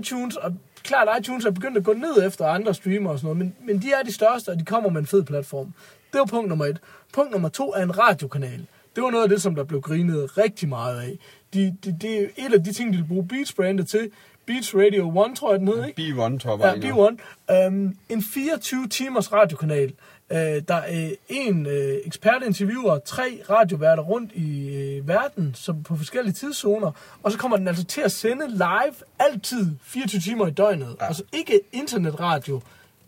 iTunes, 0.00 0.36
og 0.36 0.54
klart 0.82 1.20
iTunes 1.20 1.44
er 1.44 1.50
begyndt 1.50 1.76
at 1.78 1.84
gå 1.84 1.92
ned 1.92 2.26
efter 2.26 2.46
andre 2.46 2.74
streamer 2.74 3.10
og 3.10 3.18
sådan 3.18 3.26
noget, 3.36 3.38
men, 3.38 3.54
men 3.66 3.82
de 3.82 3.92
er 3.92 4.02
de 4.04 4.12
største, 4.12 4.48
og 4.48 4.58
de 4.58 4.64
kommer 4.64 4.90
med 4.90 5.00
en 5.00 5.06
fed 5.06 5.22
platform. 5.24 5.74
Det 6.12 6.18
var 6.18 6.24
punkt 6.24 6.48
nummer 6.48 6.66
et. 6.66 6.78
Punkt 7.12 7.32
nummer 7.32 7.48
to 7.48 7.72
er 7.72 7.82
en 7.82 7.98
radiokanal. 7.98 8.66
Det 8.96 9.02
var 9.04 9.10
noget 9.10 9.22
af 9.24 9.28
det, 9.28 9.42
som 9.42 9.54
der 9.54 9.64
blev 9.64 9.80
grinet 9.80 10.38
rigtig 10.38 10.68
meget 10.68 11.00
af. 11.00 11.18
De, 11.54 11.76
de, 11.84 11.96
det 12.00 12.20
er 12.20 12.26
et 12.36 12.54
af 12.54 12.64
de 12.64 12.72
ting, 12.72 12.92
de 12.92 12.98
vil 12.98 13.06
bruge 13.06 13.28
Beats-brandet 13.28 13.88
til. 13.88 14.10
Beats 14.46 14.74
Radio 14.74 15.24
1, 15.24 15.36
tror 15.36 15.50
jeg, 15.52 15.60
den 15.60 15.68
hed, 15.68 15.84
ikke? 15.84 16.02
B1 16.02 16.38
topper 16.38 16.66
Ja, 16.66 16.74
B1. 16.74 17.66
Um, 17.66 17.96
en 18.08 18.18
24-timers 18.18 19.32
radiokanal. 19.32 19.92
Uh, 20.30 20.36
der 20.38 20.74
er 20.74 21.10
en 21.28 21.66
uh, 21.66 21.72
ekspertinterviewer, 22.04 22.98
tre 22.98 23.40
radioværter 23.50 24.02
rundt 24.02 24.32
i 24.34 24.98
uh, 25.00 25.08
verden, 25.08 25.54
som 25.54 25.82
på 25.82 25.96
forskellige 25.96 26.34
tidszoner, 26.34 26.90
og 27.22 27.32
så 27.32 27.38
kommer 27.38 27.56
den 27.56 27.68
altså 27.68 27.84
til 27.84 28.00
at 28.00 28.12
sende 28.12 28.48
live 28.50 28.94
altid 29.18 29.70
24 29.82 30.20
timer 30.20 30.46
i 30.46 30.50
døgnet. 30.50 30.96
Ja. 31.00 31.06
Altså 31.06 31.22
ikke 31.32 31.60
internetradio, 31.72 32.60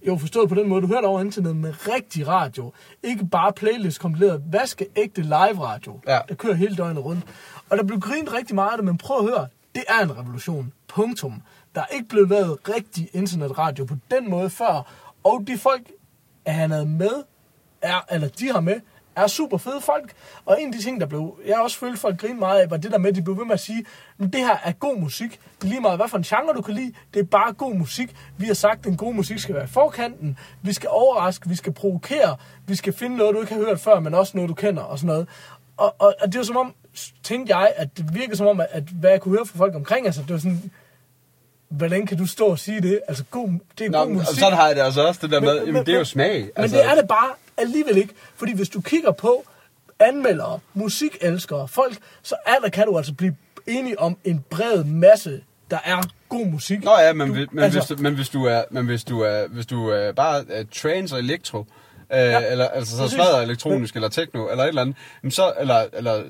jo 0.07 0.17
forstået 0.17 0.49
på 0.49 0.55
den 0.55 0.69
måde, 0.69 0.83
du 0.83 0.87
hørte 0.87 1.05
over 1.07 1.21
internet 1.21 1.57
med 1.57 1.75
rigtig 1.89 2.29
radio. 2.29 2.73
Ikke 3.03 3.27
bare 3.27 3.53
playlist 3.53 4.01
kompileret, 4.01 4.43
vaskeægte 4.53 5.23
live 5.23 5.61
radio, 5.65 6.01
Ja. 6.07 6.19
der 6.29 6.35
kører 6.35 6.55
hele 6.55 6.77
døgnet 6.77 7.05
rundt. 7.05 7.25
Og 7.71 7.79
der 7.79 7.85
blev 7.85 8.01
grint 8.01 8.33
rigtig 8.33 8.55
meget 8.55 8.71
af 8.71 8.77
det, 8.79 8.85
men 8.85 8.99
prøv 8.99 9.19
at 9.19 9.25
høre, 9.25 9.47
det 9.75 9.85
er 9.89 10.03
en 10.05 10.19
revolution. 10.19 10.73
Punktum. 10.89 11.43
Der 11.75 11.81
er 11.81 11.87
ikke 11.87 12.09
blevet 12.09 12.29
lavet 12.29 12.59
rigtig 12.69 13.09
internetradio 13.13 13.85
på 13.85 13.95
den 14.11 14.31
måde 14.31 14.51
før. 14.51 14.93
Og 15.25 15.45
de 15.47 15.59
folk, 15.59 15.83
han 16.47 16.71
havde 16.71 16.87
med, 16.87 17.23
er, 17.83 18.05
eller 18.11 18.29
de 18.29 18.53
har 18.53 18.61
med, 18.61 18.81
er 19.17 19.27
super 19.27 19.59
fede 19.59 19.81
folk. 19.81 20.13
Og 20.47 20.63
en 20.63 20.67
af 20.67 20.73
de 20.73 20.85
ting, 20.85 21.01
der 21.01 21.07
blev, 21.07 21.39
jeg 21.47 21.59
også 21.59 21.79
følt 21.79 21.99
folk 21.99 22.21
grine 22.21 22.39
meget 22.39 22.61
af, 22.61 22.71
var 22.71 22.77
det 22.77 22.93
der 22.93 22.99
med, 22.99 23.11
at 23.11 23.17
de 23.17 23.23
blev 23.23 23.39
ved 23.39 23.45
med 23.45 23.55
at 23.55 23.61
sige, 23.61 23.85
at 24.21 24.33
det 24.33 24.41
her 24.41 24.57
er 24.65 24.73
god 24.73 24.97
musik. 24.99 25.31
Det 25.59 25.65
er 25.65 25.69
lige 25.69 25.81
meget, 25.81 25.99
hvad 25.99 26.09
for 26.09 26.17
en 26.17 26.23
genre 26.25 26.55
du 26.57 26.63
kan 26.63 26.75
lide. 26.75 26.93
Det 27.15 27.21
er 27.21 27.25
bare 27.25 27.53
god 27.53 27.75
musik. 27.75 28.17
Vi 28.37 28.47
har 28.47 28.55
sagt, 28.55 28.79
at 28.79 28.85
den 28.85 28.97
gode 28.97 29.15
musik 29.17 29.39
skal 29.39 29.55
være 29.55 29.65
i 29.65 29.67
forkanten. 29.67 30.39
Vi 30.63 30.73
skal 30.73 30.89
overraske, 30.93 31.49
vi 31.49 31.57
skal 31.57 31.73
provokere. 31.73 32.37
Vi 32.67 32.75
skal 32.75 32.93
finde 32.93 33.17
noget, 33.17 33.35
du 33.35 33.41
ikke 33.41 33.55
har 33.55 33.61
hørt 33.61 33.81
før, 33.81 34.01
men 34.01 34.15
også 34.15 34.33
noget, 34.37 34.49
du 34.49 34.55
kender 34.55 34.83
og 34.83 34.99
sådan 34.99 35.07
noget. 35.09 35.29
Og, 35.77 35.95
og, 35.99 36.15
og 36.23 36.33
det 36.33 36.39
var 36.39 36.45
som 36.45 36.57
om, 36.57 36.75
tænkte 37.23 37.57
jeg, 37.57 37.73
at 37.77 37.89
det 37.97 38.15
virkede 38.15 38.37
som 38.37 38.47
om, 38.47 38.61
at, 38.61 38.67
at 38.71 38.83
hvad 38.83 39.11
jeg 39.11 39.21
kunne 39.21 39.37
høre 39.37 39.47
fra 39.47 39.59
folk 39.59 39.75
omkring, 39.75 40.07
altså 40.07 40.21
det 40.23 40.31
var 40.33 40.39
sådan, 40.39 40.71
hvordan 41.69 42.07
kan 42.07 42.19
du 42.19 42.27
stå 42.27 42.47
og 42.47 42.59
sige 42.59 42.81
det? 42.81 43.01
Altså, 43.09 43.25
god, 43.31 43.49
det 43.79 43.87
er 43.87 43.91
Nå, 43.91 43.99
god 44.05 44.11
musik. 44.13 44.39
sådan 44.39 44.53
har 44.59 44.67
jeg 44.67 44.77
det 44.77 44.83
altså 44.83 45.07
også, 45.07 45.21
det 45.23 45.31
der 45.31 45.41
med, 45.41 45.49
Men- 45.49 45.59
jamen, 45.59 45.73
men- 45.75 45.87
det 45.87 45.95
er 45.95 45.99
jo 45.99 46.05
smag. 46.05 46.41
Men 46.41 46.51
altså, 46.57 46.77
det 46.77 46.87
er 46.87 46.95
det 46.95 47.09
bare 47.09 47.29
alligevel 47.61 47.97
ikke. 47.97 48.15
Fordi 48.37 48.57
hvis 48.57 48.69
du 48.69 48.81
kigger 48.81 49.13
på 49.13 49.45
anmeldere, 49.99 50.59
musikelskere, 50.75 51.69
folk, 51.69 51.99
så 52.23 52.35
er 52.47 52.57
der, 52.63 52.69
kan 52.69 52.87
du 52.87 52.97
altså 52.97 53.15
blive 53.15 53.37
enig 53.67 54.01
om 54.01 54.17
en 54.25 54.45
bred 54.51 54.85
masse, 54.85 55.41
der 55.71 55.79
er 55.85 56.03
god 56.29 56.47
musik. 56.47 56.85
Nå 56.85 56.91
ja, 56.99 57.13
men, 57.13 57.29
du, 57.29 57.47
men, 57.53 57.65
altså, 57.65 57.79
hvis, 57.79 57.89
du, 57.89 58.03
men 58.03 58.15
hvis 58.15 58.29
du 58.29 58.45
er, 58.45 58.63
men 58.71 58.87
hvis 58.87 59.05
du 59.05 59.21
er, 59.21 59.49
hvis 59.49 59.67
du 59.67 59.89
er 59.89 60.13
bare 60.13 60.45
er 60.49 60.65
trance 60.75 61.15
og 61.15 61.19
elektro, 61.19 61.59
øh, 61.59 61.67
ja, 62.19 62.51
eller 62.51 62.69
altså 62.69 62.97
så 62.97 63.09
smadrer 63.09 63.41
elektronisk 63.43 63.95
eller 63.95 64.09
techno 64.09 64.51
eller 64.51 64.65
et 64.65 64.69
eller 64.69 64.83
andet, 64.83 65.35
så 65.35 65.53
eller 65.61 65.87
eller 65.93 66.23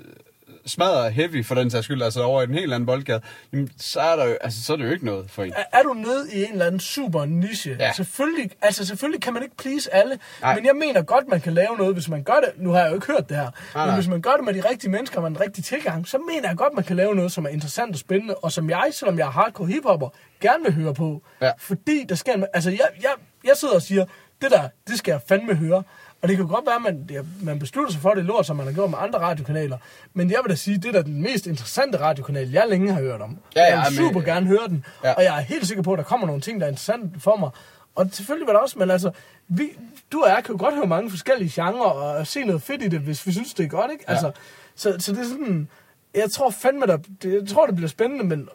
smadrer 0.70 1.08
heavy 1.08 1.44
for 1.46 1.54
den 1.54 1.70
sags 1.70 1.84
skyld, 1.84 2.02
altså 2.02 2.22
over 2.22 2.40
i 2.40 2.44
en 2.44 2.54
helt 2.54 2.72
anden 2.74 2.86
boldgade, 2.86 3.20
jamen, 3.52 3.70
så 3.76 4.00
er 4.00 4.16
der 4.16 4.24
jo, 4.24 4.36
altså 4.40 4.62
så 4.62 4.72
er 4.72 4.76
det 4.76 4.84
jo 4.84 4.90
ikke 4.90 5.04
noget 5.06 5.30
for 5.30 5.42
en. 5.44 5.52
er, 5.56 5.78
er 5.78 5.82
du 5.82 5.94
nede 5.94 6.32
i 6.32 6.44
en 6.44 6.52
eller 6.52 6.66
anden 6.66 6.80
super 6.80 7.24
niche? 7.24 7.76
Ja. 7.78 7.92
Selvfølgelig, 7.92 8.50
altså 8.62 8.86
selvfølgelig 8.86 9.22
kan 9.22 9.32
man 9.34 9.42
ikke 9.42 9.56
please 9.56 9.94
alle, 9.94 10.18
Nej. 10.40 10.54
men 10.54 10.64
jeg 10.66 10.76
mener 10.76 11.02
godt, 11.02 11.28
man 11.28 11.40
kan 11.40 11.52
lave 11.54 11.76
noget, 11.78 11.92
hvis 11.94 12.08
man 12.08 12.22
gør 12.22 12.34
det. 12.34 12.50
Nu 12.56 12.70
har 12.70 12.80
jeg 12.80 12.88
jo 12.88 12.94
ikke 12.94 13.06
hørt 13.06 13.28
det 13.28 13.36
her, 13.36 13.42
Nej, 13.42 13.50
men 13.74 13.86
nej. 13.86 13.94
hvis 13.94 14.08
man 14.08 14.22
gør 14.22 14.32
det 14.32 14.44
med 14.44 14.54
de 14.54 14.68
rigtige 14.70 14.90
mennesker 14.90 15.16
og 15.16 15.22
med 15.22 15.30
den 15.30 15.40
rigtige 15.40 15.62
tilgang, 15.62 16.08
så 16.08 16.18
mener 16.18 16.48
jeg 16.48 16.56
godt, 16.56 16.74
man 16.74 16.84
kan 16.84 16.96
lave 16.96 17.14
noget, 17.14 17.32
som 17.32 17.44
er 17.44 17.48
interessant 17.48 17.92
og 17.92 17.98
spændende, 17.98 18.34
og 18.34 18.52
som 18.52 18.70
jeg, 18.70 18.88
selvom 18.92 19.18
jeg 19.18 19.26
er 19.26 19.30
hardcore 19.30 19.66
hiphopper, 19.66 20.08
gerne 20.40 20.64
vil 20.64 20.72
høre 20.74 20.94
på. 20.94 21.22
Ja. 21.42 21.50
Fordi 21.58 22.04
der 22.08 22.14
sker 22.14 22.32
en, 22.34 22.44
altså 22.54 22.70
jeg, 22.70 22.88
jeg, 23.02 23.10
jeg 23.44 23.52
sidder 23.56 23.74
og 23.74 23.82
siger, 23.82 24.04
det 24.42 24.50
der, 24.50 24.68
det 24.88 24.98
skal 24.98 25.12
jeg 25.12 25.20
fandme 25.28 25.54
høre. 25.54 25.82
Og 26.22 26.28
det 26.28 26.36
kan 26.36 26.46
godt 26.48 26.66
være, 26.66 26.74
at 26.76 26.82
man, 26.82 27.04
det, 27.08 27.26
man 27.42 27.58
beslutter 27.58 27.92
sig 27.92 28.00
for 28.02 28.14
det 28.14 28.24
lort, 28.24 28.46
som 28.46 28.56
man 28.56 28.66
har 28.66 28.72
gjort 28.72 28.90
med 28.90 28.98
andre 29.00 29.18
radiokanaler. 29.18 29.78
Men 30.14 30.30
jeg 30.30 30.38
vil 30.44 30.50
da 30.50 30.54
sige, 30.54 30.76
det 30.78 30.84
er 30.88 30.92
da 30.92 31.02
den 31.02 31.22
mest 31.22 31.46
interessante 31.46 32.00
radiokanal, 32.00 32.50
jeg 32.50 32.64
længe 32.68 32.92
har 32.92 33.00
hørt 33.00 33.20
om. 33.20 33.38
Ja, 33.56 33.60
ja, 33.62 33.66
jeg 33.80 33.86
vil 33.90 34.00
men- 34.00 34.08
super 34.08 34.20
gerne 34.26 34.46
høre 34.46 34.68
den. 34.68 34.84
Ja. 35.04 35.08
Ja. 35.08 35.14
Og 35.14 35.24
jeg 35.24 35.36
er 35.36 35.40
helt 35.40 35.66
sikker 35.66 35.82
på, 35.82 35.92
at 35.92 35.98
der 35.98 36.04
kommer 36.04 36.26
nogle 36.26 36.42
ting, 36.42 36.60
der 36.60 36.66
er 36.66 36.70
interessante 36.70 37.20
for 37.20 37.36
mig. 37.36 37.50
Og 37.94 38.08
selvfølgelig 38.12 38.46
var 38.46 38.52
der 38.52 38.60
også, 38.60 38.78
men 38.78 38.90
altså, 38.90 39.10
vi, 39.48 39.68
du 40.12 40.22
og 40.22 40.28
jeg 40.28 40.44
kan 40.44 40.54
jo 40.54 40.64
godt 40.64 40.74
høre 40.74 40.86
mange 40.86 41.10
forskellige 41.10 41.62
genrer 41.62 41.82
og 41.90 42.26
se 42.26 42.44
noget 42.44 42.62
fedt 42.62 42.82
i 42.82 42.88
det, 42.88 43.00
hvis 43.00 43.26
vi 43.26 43.32
synes, 43.32 43.54
det 43.54 43.64
er 43.64 43.68
godt, 43.68 43.90
ikke? 43.92 44.04
Ja. 44.08 44.12
Altså, 44.12 44.32
så, 44.74 44.96
så 44.98 45.12
det 45.12 45.20
er 45.20 45.24
sådan, 45.24 45.68
jeg 46.14 46.30
tror 46.30 46.50
fandme, 46.50 46.86
der, 46.86 46.98
jeg 47.24 47.48
tror, 47.48 47.66
det 47.66 47.76
bliver 47.76 47.88
spændende, 47.88 48.24
men 48.24 48.48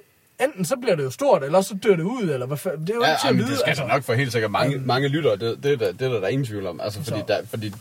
enten 0.44 0.66
så 0.66 0.76
bliver 0.76 0.96
det 0.96 1.04
jo 1.04 1.10
stort, 1.12 1.44
eller 1.44 1.62
så 1.62 1.76
dør 1.84 1.96
det 1.96 2.04
ud, 2.04 2.22
eller 2.24 2.46
hvad 2.46 2.58
fa- 2.58 2.82
Det 2.82 2.90
er 2.90 2.96
jo 2.96 3.04
Ja, 3.04 3.10
ikke 3.12 3.22
til 3.22 3.28
at 3.28 3.36
vide. 3.38 3.48
det 3.48 3.58
skal 3.60 3.70
altså. 3.70 3.86
nok 3.88 4.04
for 4.04 4.14
helt 4.14 4.32
sikkert 4.32 4.52
mange, 4.52 4.78
mange 4.78 5.08
lyttere, 5.08 5.36
det, 5.38 5.64
det, 5.64 5.72
er 5.74 5.78
der, 5.78 5.92
det 5.92 6.02
er 6.02 6.10
der, 6.10 6.16
der 6.20 6.22
er 6.26 6.28
ingen 6.28 6.46
tvivl 6.46 6.68
om. 6.68 6.82
Altså, 6.82 7.00
fordi 7.04 7.20
Så. 7.20 7.26
der, 7.28 7.38
fordi, 7.50 7.74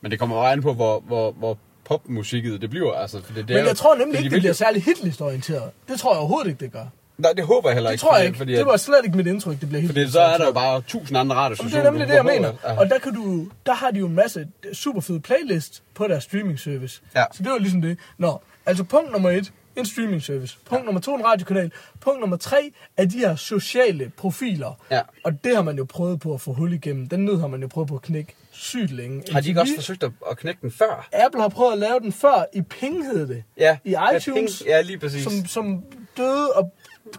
men 0.00 0.10
det 0.10 0.18
kommer 0.18 0.36
jo 0.36 0.42
an 0.46 0.62
på, 0.62 0.74
hvor, 0.74 1.00
hvor, 1.06 1.32
hvor 1.32 1.58
popmusikket 1.84 2.60
det 2.60 2.70
bliver. 2.70 2.92
Altså, 2.92 3.22
fordi 3.24 3.38
det 3.40 3.48
men 3.48 3.58
jo- 3.58 3.64
jeg 3.66 3.76
tror 3.76 3.94
nemlig 3.94 4.14
fordi 4.16 4.24
ikke, 4.24 4.30
de 4.30 4.34
det 4.34 4.40
bliver 4.42 4.52
særlig 4.52 4.82
hitlistorienteret. 4.84 5.70
Det 5.88 6.00
tror 6.00 6.12
jeg 6.12 6.18
overhovedet 6.18 6.50
ikke, 6.50 6.60
det 6.64 6.72
gør. 6.72 6.84
Nej, 7.18 7.32
det 7.32 7.44
håber 7.44 7.68
jeg 7.68 7.74
heller 7.76 7.90
Det 7.90 7.94
ikke. 7.94 8.00
tror 8.02 8.16
jeg 8.16 8.20
fordi, 8.20 8.26
ikke. 8.28 8.38
Fordi, 8.38 8.52
det 8.52 8.66
var 8.66 8.76
slet 8.76 9.00
ikke 9.04 9.16
mit 9.16 9.26
indtryk, 9.26 9.60
det 9.60 9.68
bliver 9.68 9.82
fordi 9.86 9.98
hitlistorienteret. 10.00 10.12
så 10.12 10.34
er 10.34 10.38
der 10.38 10.46
jo 10.46 10.52
bare 10.52 10.80
tusind 10.80 11.18
andre 11.18 11.36
radiostationer. 11.36 11.80
det 11.82 11.86
er 11.86 11.90
nemlig 11.90 12.08
det, 12.08 12.14
jeg 12.14 12.24
mener. 12.24 12.52
Ja. 12.64 12.78
Og 12.80 12.86
der, 12.90 12.98
kan 12.98 13.14
du, 13.14 13.46
der 13.66 13.74
har 13.74 13.90
de 13.90 13.98
jo 13.98 14.06
en 14.06 14.14
masse 14.14 14.46
super 14.72 15.00
fede 15.00 15.20
playlist 15.20 15.82
på 15.94 16.06
deres 16.06 16.24
streaming 16.24 16.58
service. 16.60 17.00
Ja. 17.16 17.24
Så 17.32 17.42
det 17.42 17.52
var 17.52 17.58
ligesom 17.58 17.82
det. 17.82 17.98
Nå, 18.18 18.40
altså 18.66 18.84
punkt 18.84 19.12
nummer 19.12 19.30
et, 19.30 19.52
en 19.80 19.86
streaming 19.86 20.22
service. 20.22 20.58
Punkt 20.64 20.84
nummer 20.84 21.00
to, 21.00 21.14
en 21.14 21.24
radiokanal. 21.24 21.72
Punkt 22.00 22.20
nummer 22.20 22.36
tre 22.36 22.72
er 22.96 23.04
de 23.04 23.18
her 23.18 23.36
sociale 23.36 24.12
profiler. 24.16 24.78
Ja. 24.90 25.00
Og 25.24 25.44
det 25.44 25.54
har 25.56 25.62
man 25.62 25.76
jo 25.76 25.84
prøvet 25.84 26.20
på 26.20 26.34
at 26.34 26.40
få 26.40 26.52
hul 26.52 26.72
igennem. 26.72 27.08
Den 27.08 27.24
nød 27.24 27.40
har 27.40 27.46
man 27.46 27.60
jo 27.62 27.68
prøvet 27.68 27.88
på 27.88 27.94
at 27.94 28.02
knække 28.02 28.34
sygt 28.52 28.90
længe. 28.90 29.22
Har 29.32 29.40
de 29.40 29.48
ikke 29.48 29.60
også 29.60 29.74
forsøgt 29.74 30.02
at, 30.02 30.10
at 30.30 30.38
knække 30.38 30.60
den 30.62 30.70
før? 30.72 31.08
Apple 31.12 31.40
har 31.40 31.48
prøvet 31.48 31.72
at 31.72 31.78
lave 31.78 32.00
den 32.00 32.12
før 32.12 32.44
i 32.54 32.62
Ping 32.62 33.04
hed 33.06 33.28
det. 33.28 33.42
Ja. 33.58 33.78
I 33.84 33.90
Ja, 33.90 34.16
iTunes. 34.16 34.60
Ping- 34.62 34.66
ja, 34.68 34.80
lige 34.80 34.98
præcis. 34.98 35.22
Som, 35.24 35.46
som 35.46 35.84
døde 36.16 36.52
og 36.52 36.72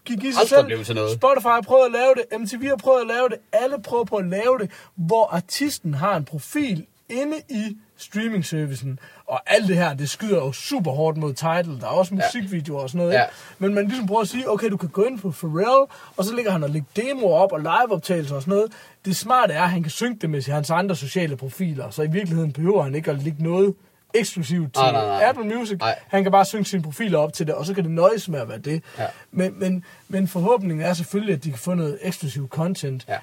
gik 0.05 0.23
i 0.23 0.31
sig 0.31 0.47
selv. 0.49 0.65
blev 0.65 0.83
til 0.83 0.95
noget. 0.95 1.11
Spotify 1.11 1.47
har 1.47 1.61
prøvet 1.61 1.85
at 1.85 1.91
lave 1.91 2.13
det. 2.15 2.39
MTV 2.41 2.67
har 2.67 2.75
prøvet 2.75 3.01
at 3.01 3.07
lave 3.07 3.29
det. 3.29 3.37
Alle 3.51 3.81
prøver 3.83 4.03
på 4.03 4.15
at 4.15 4.25
lave 4.27 4.57
det, 4.59 4.71
hvor 4.95 5.25
artisten 5.33 5.93
har 5.93 6.15
en 6.17 6.25
profil 6.25 6.85
inde 7.09 7.37
i 7.49 7.77
streaming-servicen. 7.97 8.99
Og 9.31 9.41
alt 9.45 9.67
det 9.67 9.75
her, 9.77 9.93
det 9.93 10.09
skyder 10.09 10.35
jo 10.37 10.51
super 10.51 10.91
hårdt 10.91 11.17
mod 11.17 11.33
title. 11.33 11.79
Der 11.79 11.85
er 11.85 11.91
også 11.91 12.13
musikvideoer 12.15 12.81
og 12.81 12.89
sådan 12.89 12.99
noget. 12.99 13.13
Ja. 13.13 13.23
Ikke? 13.23 13.33
Men 13.59 13.73
man 13.73 13.87
ligesom 13.87 14.07
prøver 14.07 14.21
at 14.21 14.27
sige, 14.27 14.51
okay, 14.51 14.69
du 14.69 14.77
kan 14.77 14.89
gå 14.89 15.03
ind 15.03 15.19
på 15.19 15.31
Pharrell, 15.31 15.91
og 16.17 16.25
så 16.25 16.35
ligger 16.35 16.51
han 16.51 16.63
og 16.63 16.69
lægger 16.69 16.87
demoer 16.95 17.37
op 17.39 17.51
og 17.51 17.59
liveoptagelser 17.59 18.35
og 18.35 18.41
sådan 18.41 18.53
noget. 18.53 18.71
Det 19.05 19.15
smarte 19.15 19.53
er, 19.53 19.61
at 19.63 19.69
han 19.69 19.83
kan 19.83 19.89
synge 19.89 20.17
det 20.21 20.29
med 20.29 20.51
hans 20.51 20.69
andre 20.69 20.95
sociale 20.95 21.37
profiler. 21.37 21.89
Så 21.89 22.03
i 22.03 22.07
virkeligheden 22.07 22.53
behøver 22.53 22.83
han 22.83 22.95
ikke 22.95 23.11
at 23.11 23.23
lægge 23.23 23.43
noget 23.43 23.73
eksklusivt 24.13 24.73
til 24.73 24.81
Nej, 24.81 24.91
nej, 24.91 25.05
nej. 25.05 25.29
Apple 25.29 25.55
Music. 25.55 25.77
Nej. 25.79 25.99
Han 26.07 26.23
kan 26.23 26.31
bare 26.31 26.45
synge 26.45 26.65
sine 26.65 26.83
profiler 26.83 27.19
op 27.19 27.33
til 27.33 27.47
det, 27.47 27.55
og 27.55 27.65
så 27.65 27.73
kan 27.73 27.83
det 27.83 27.91
nøjes 27.91 28.29
med 28.29 28.39
at 28.39 28.49
være 28.49 28.57
det. 28.57 28.83
Ja. 28.99 29.05
Men, 29.31 29.59
men, 29.59 29.83
men 30.07 30.27
forhåbningen 30.27 30.85
er 30.85 30.93
selvfølgelig, 30.93 31.35
at 31.35 31.43
de 31.43 31.49
kan 31.49 31.59
få 31.59 31.73
noget 31.73 31.97
eksklusiv 32.01 32.49
content. 32.49 33.07
Ja. 33.07 33.17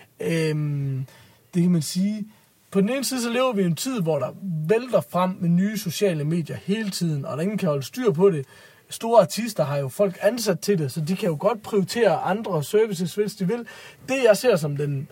Øhm, 0.51 1.07
det 1.55 1.63
kan 1.63 1.71
man 1.73 1.83
sige. 1.83 2.27
På 2.71 2.81
den 2.81 2.89
ene 2.89 3.05
side, 3.05 3.23
så 3.23 3.31
lever 3.31 3.53
vi 3.53 3.63
i 3.63 3.67
en 3.67 3.77
tid, 3.77 4.01
hvor 4.03 4.19
der 4.19 4.35
vælter 4.69 5.01
frem 5.01 5.37
med 5.41 5.49
nye 5.49 5.79
sociale 5.79 6.25
medier 6.25 6.57
hele 6.57 6.91
tiden, 6.91 7.25
og 7.25 7.37
der 7.37 7.43
ingen 7.43 7.59
kan 7.59 7.69
holde 7.69 7.83
styr 7.83 8.13
på 8.13 8.31
det. 8.31 8.47
Store 8.91 9.21
artister 9.23 9.65
har 9.65 9.77
jo 9.77 9.89
folk 9.89 10.19
ansat 10.23 10.61
til 10.61 10.79
det, 10.79 10.93
så 10.93 11.01
de 11.01 11.17
kan 11.17 11.29
jo 11.29 11.37
godt 11.41 11.63
prioritere 11.63 12.17
andre 12.17 12.65
services, 12.65 13.15
hvis 13.15 13.35
de 13.35 13.47
vil. 13.47 13.67
Det, 14.09 14.17
jeg 14.25 14.37
ser 14.37 14.57
som 14.57 14.77
den 14.77 15.09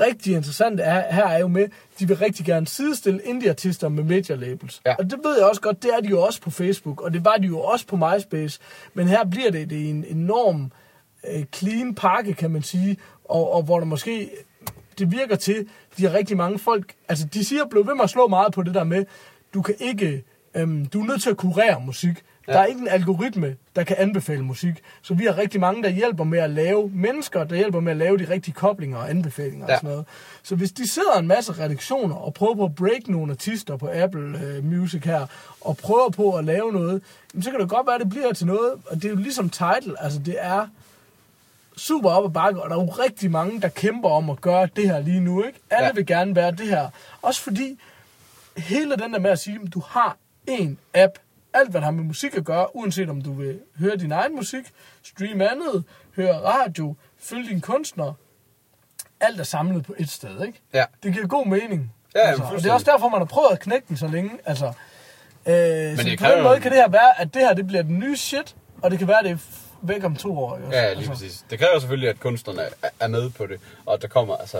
rigtig 0.00 0.34
interessante 0.34 0.82
er, 0.82 1.14
her 1.14 1.26
er 1.26 1.38
jo 1.38 1.48
med, 1.48 1.68
de 1.98 2.08
vil 2.08 2.16
rigtig 2.16 2.46
gerne 2.46 2.66
sidestille 2.66 3.20
indie-artister 3.24 3.88
med 3.88 4.04
major 4.04 4.34
labels. 4.34 4.80
Ja. 4.86 4.94
Og 4.94 5.10
det 5.10 5.20
ved 5.24 5.36
jeg 5.38 5.46
også 5.46 5.60
godt, 5.60 5.82
det 5.82 5.90
er 5.94 6.00
de 6.00 6.08
jo 6.08 6.22
også 6.22 6.40
på 6.40 6.50
Facebook, 6.50 7.00
og 7.00 7.12
det 7.12 7.24
var 7.24 7.36
de 7.36 7.46
jo 7.46 7.60
også 7.60 7.86
på 7.86 7.96
MySpace. 7.96 8.60
Men 8.94 9.08
her 9.08 9.24
bliver 9.24 9.50
det, 9.50 9.70
det 9.70 9.90
en 9.90 10.04
enorm 10.08 10.72
øh, 11.32 11.44
clean 11.54 11.94
pakke, 11.94 12.34
kan 12.34 12.50
man 12.50 12.62
sige, 12.62 12.96
og, 13.24 13.52
og 13.52 13.62
hvor 13.62 13.78
der 13.78 13.86
måske, 13.86 14.30
det 14.98 15.12
virker 15.12 15.36
til, 15.36 15.66
de 15.98 16.04
har 16.04 16.14
rigtig 16.14 16.36
mange 16.36 16.58
folk, 16.58 16.94
altså 17.08 17.26
de 17.26 17.44
siger, 17.44 17.66
blev 17.66 17.86
ved 17.86 17.94
med 17.94 18.04
at 18.04 18.10
slå 18.10 18.28
meget 18.28 18.52
på 18.52 18.62
det 18.62 18.74
der 18.74 18.84
med, 18.84 19.04
du 19.54 19.62
kan 19.62 19.74
ikke, 19.78 20.24
øhm, 20.54 20.86
du 20.86 21.00
er 21.00 21.06
nødt 21.06 21.22
til 21.22 21.30
at 21.30 21.36
kurere 21.36 21.80
musik. 21.80 22.22
Ja. 22.48 22.52
Der 22.52 22.58
er 22.58 22.64
ikke 22.64 22.80
en 22.80 22.88
algoritme, 22.88 23.56
der 23.76 23.84
kan 23.84 23.96
anbefale 23.98 24.42
musik. 24.42 24.82
Så 25.02 25.14
vi 25.14 25.24
har 25.24 25.38
rigtig 25.38 25.60
mange, 25.60 25.82
der 25.82 25.88
hjælper 25.88 26.24
med 26.24 26.38
at 26.38 26.50
lave 26.50 26.90
mennesker, 26.94 27.44
der 27.44 27.56
hjælper 27.56 27.80
med 27.80 27.92
at 27.92 27.96
lave 27.96 28.18
de 28.18 28.30
rigtige 28.30 28.54
koblinger 28.54 28.98
og 28.98 29.10
anbefalinger 29.10 29.66
ja. 29.68 29.72
Og 29.72 29.78
sådan 29.78 29.90
noget. 29.90 30.06
Så 30.42 30.56
hvis 30.56 30.72
de 30.72 30.88
sidder 30.88 31.18
en 31.18 31.26
masse 31.26 31.52
redaktioner 31.52 32.14
og 32.14 32.34
prøver 32.34 32.54
på 32.54 32.64
at 32.64 32.74
break 32.74 33.08
nogle 33.08 33.32
artister 33.32 33.76
på 33.76 33.90
Apple 33.92 34.40
øh, 34.46 34.64
Music 34.64 35.04
her, 35.04 35.26
og 35.60 35.76
prøver 35.76 36.10
på 36.10 36.36
at 36.36 36.44
lave 36.44 36.72
noget, 36.72 37.02
så 37.40 37.50
kan 37.50 37.60
det 37.60 37.68
godt 37.68 37.86
være, 37.86 37.94
at 37.94 38.00
det 38.00 38.08
bliver 38.08 38.32
til 38.32 38.46
noget. 38.46 38.72
Og 38.86 38.96
det 38.96 39.04
er 39.04 39.10
jo 39.10 39.16
ligesom 39.16 39.50
title, 39.50 40.02
altså 40.02 40.18
det 40.18 40.36
er 40.38 40.66
super 41.76 42.10
op 42.10 42.24
ad 42.24 42.30
bakke, 42.30 42.62
og 42.62 42.70
der 42.70 42.76
er 42.76 42.80
jo 42.80 42.88
rigtig 42.90 43.30
mange, 43.30 43.60
der 43.60 43.68
kæmper 43.68 44.08
om 44.10 44.30
at 44.30 44.40
gøre 44.40 44.68
det 44.76 44.88
her 44.90 45.00
lige 45.00 45.20
nu, 45.20 45.44
ikke? 45.44 45.58
Alle 45.70 45.86
Ja. 45.86 45.92
vil 45.92 46.06
gerne 46.06 46.36
være 46.36 46.50
det 46.50 46.66
her. 46.68 46.88
Også 47.22 47.40
fordi, 47.42 47.78
hele 48.56 48.96
den 48.96 49.12
der 49.12 49.18
med 49.18 49.30
at 49.30 49.38
sige, 49.38 49.58
at 49.66 49.74
du 49.74 49.80
har 49.88 50.16
en 50.46 50.78
app, 50.94 51.12
alt 51.54 51.70
hvad 51.70 51.80
der 51.80 51.84
har 51.84 51.92
med 51.92 52.04
musik 52.04 52.34
at 52.36 52.44
gøre, 52.44 52.76
uanset 52.76 53.10
om 53.10 53.22
du 53.22 53.32
vil 53.32 53.60
høre 53.78 53.96
din 53.96 54.12
egen 54.12 54.36
musik, 54.36 54.64
streame 55.02 55.50
andet, 55.50 55.84
høre 56.16 56.34
radio, 56.34 56.94
følge 57.18 57.48
dine 57.48 57.60
kunstnere, 57.60 58.14
alt 59.20 59.40
er 59.40 59.44
samlet 59.44 59.84
på 59.84 59.94
et 59.98 60.10
sted, 60.10 60.44
ikke? 60.46 60.60
Ja. 60.74 60.84
Det 61.02 61.12
giver 61.12 61.26
god 61.26 61.46
mening. 61.46 61.92
Ja, 62.14 62.20
altså, 62.20 62.42
og 62.44 62.58
det 62.62 62.66
er 62.66 62.72
også 62.72 62.90
derfor, 62.92 63.08
man 63.08 63.20
har 63.20 63.24
prøvet 63.26 63.48
at 63.52 63.60
knække 63.60 63.88
den 63.88 63.96
så 63.96 64.06
længe. 64.06 64.30
Altså, 64.44 64.66
øh, 64.66 64.72
så 65.96 66.02
det 66.04 66.18
på 66.18 66.24
den 66.26 66.42
måde 66.42 66.60
kan 66.60 66.70
det 66.72 66.78
her 66.80 66.88
være, 66.88 67.20
at 67.20 67.34
det 67.34 67.42
her 67.42 67.54
det 67.54 67.66
bliver 67.66 67.82
den 67.82 67.98
nye 67.98 68.16
shit, 68.16 68.56
og 68.82 68.90
det 68.90 68.98
kan 68.98 69.08
være, 69.08 69.22
det 69.22 69.30
er 69.30 69.36
væk 69.82 70.04
om 70.04 70.16
to 70.16 70.38
år. 70.38 70.60
Ja, 70.72 70.92
lige 70.94 71.08
præcis. 71.08 71.44
Det 71.50 71.58
kræver 71.58 71.78
selvfølgelig, 71.78 72.08
at 72.08 72.20
kunstnerne 72.20 72.62
er- 73.00 73.08
med 73.08 73.30
på 73.30 73.46
det, 73.46 73.60
og 73.86 73.94
at 73.94 74.02
der 74.02 74.08
kommer, 74.08 74.36
altså, 74.36 74.56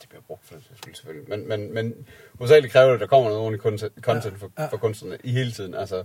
det 0.00 0.08
bliver 0.08 0.22
brugt 0.26 0.46
for 0.48 0.54
det 0.86 0.96
selvfølgelig, 0.96 1.28
men, 1.28 1.48
men, 1.48 1.74
men 1.74 1.94
hovedsageligt 2.38 2.72
kræver 2.72 2.86
det, 2.86 2.94
at 2.94 3.00
der 3.00 3.06
kommer 3.06 3.28
noget 3.28 3.40
ordentligt 3.40 3.62
content, 3.62 3.92
content 4.00 4.38
for, 4.40 4.50
Ja, 4.58 4.62
ja. 4.62 4.68
for 4.68 4.76
kunstnerne 4.76 5.18
i 5.24 5.32
hele 5.32 5.52
tiden, 5.52 5.74
altså, 5.74 6.04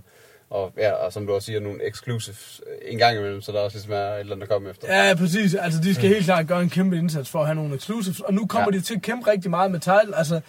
og, 0.50 0.72
ja, 0.76 0.92
og 0.92 1.12
som 1.12 1.26
du 1.26 1.34
også 1.34 1.46
siger, 1.46 1.60
nogle 1.60 1.88
exclusives 1.88 2.60
en 2.82 2.98
gang 2.98 3.16
imellem, 3.18 3.42
så 3.42 3.52
der 3.52 3.58
også 3.60 3.76
ligesom 3.76 3.92
er 3.92 3.96
et 3.98 4.20
eller 4.20 4.34
andet, 4.34 4.48
der 4.48 4.54
kommer 4.54 4.70
efter. 4.70 5.06
Ja, 5.08 5.14
præcis. 5.14 5.54
Altså, 5.54 5.80
de 5.80 5.94
skal 5.94 6.08
helt 6.08 6.24
klart 6.24 6.46
gøre 6.46 6.62
en 6.62 6.70
kæmpe 6.70 6.98
indsats 6.98 7.30
for 7.30 7.40
at 7.40 7.46
have 7.46 7.54
nogle 7.56 7.74
exclusives. 7.76 8.20
Og 8.20 8.34
nu 8.34 8.46
kommer 8.46 8.68
Ja. 8.72 8.78
de 8.78 8.82
til 8.84 8.94
at 8.94 9.02
kæmpe 9.02 9.30
rigtig 9.30 9.50
meget 9.50 9.70
med 9.70 9.80
title. 9.80 10.16
Altså, 10.18 10.40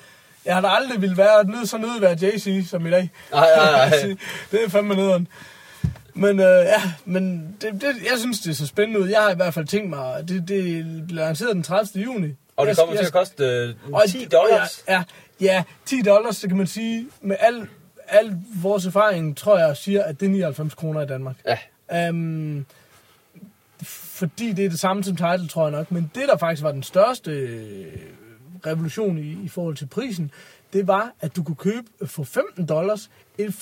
jeg 0.46 0.54
har 0.56 0.62
da 0.62 0.68
aldrig 0.68 1.02
ville 1.02 1.18
være 1.18 1.46
nødt 1.46 1.70
så 1.70 1.78
nødt 1.78 2.02
være 2.02 2.14
Jay-Z 2.14 2.68
som 2.70 2.88
i 2.88 2.90
dag. 2.92 3.10
Nej, 3.32 3.48
nej, 3.58 3.72
nej. 3.90 3.90
det 4.52 4.64
er 4.66 4.70
fandme 4.70 4.96
nederen. 4.96 5.28
Men 6.14 6.40
øh, 6.40 6.46
ja, 6.46 6.82
men 7.06 7.56
det, 7.62 7.74
det, 7.74 7.84
jeg 8.12 8.20
synes, 8.20 8.40
det 8.40 8.50
er 8.50 8.54
så 8.56 8.68
spændende 8.68 9.00
ud. 9.00 9.08
Jeg 9.08 9.22
har 9.22 9.32
i 9.32 9.36
hvert 9.36 9.54
fald 9.54 9.66
tænkt 9.66 9.90
mig, 9.90 10.28
det, 10.30 10.48
det 10.48 10.86
bliver 11.08 11.26
lanceret 11.26 11.56
den 11.56 11.64
30. 11.64 12.04
juni. 12.04 12.28
Og 12.56 12.68
det 12.68 12.78
kommer 12.78 12.94
jeg- 12.94 13.00
til 13.00 13.06
at 13.08 13.14
koste 13.14 13.44
øh, 13.46 13.76
og- 13.94 14.02
10 14.10 14.26
dollars. 14.26 14.84
Ja, 14.90 15.04
ja, 15.42 15.64
10 15.86 16.02
dollars, 16.02 16.40
det 16.40 16.50
kan 16.50 16.58
man 16.58 16.68
sige, 16.68 17.08
med 17.22 17.36
al, 17.40 17.68
al 18.08 18.38
vores 18.62 18.86
erfaring, 18.86 19.38
tror 19.38 19.58
jeg, 19.58 19.78
siger, 19.78 20.04
at 20.04 20.20
det 20.20 20.26
er 20.26 20.30
99 20.30 20.74
kroner 20.74 21.02
i 21.02 21.06
Danmark. 21.06 21.36
Ja, 21.46 21.58
Um, 22.10 22.66
fordi 23.84 24.54
det 24.54 24.66
er 24.66 24.70
det 24.70 24.80
samme 24.80 25.04
som 25.04 25.16
title, 25.16 25.48
tror 25.48 25.64
jeg 25.64 25.72
nok. 25.72 25.92
Men 25.92 26.12
det, 26.16 26.24
der 26.28 26.38
faktisk 26.38 26.64
var 26.64 26.72
den 26.72 26.84
største 26.84 27.32
øh, 27.32 27.86
revolution 28.66 29.18
i, 29.18 29.38
i 29.44 29.48
forhold 29.48 29.76
til 29.76 29.86
prisen, 29.86 30.32
det 30.74 30.88
var, 30.88 31.12
at 31.22 31.36
du 31.36 31.44
kunne 31.44 31.56
købe 31.56 31.88
for 32.06 32.24
15 32.24 32.66
dollars 32.66 33.10
et 33.38 33.54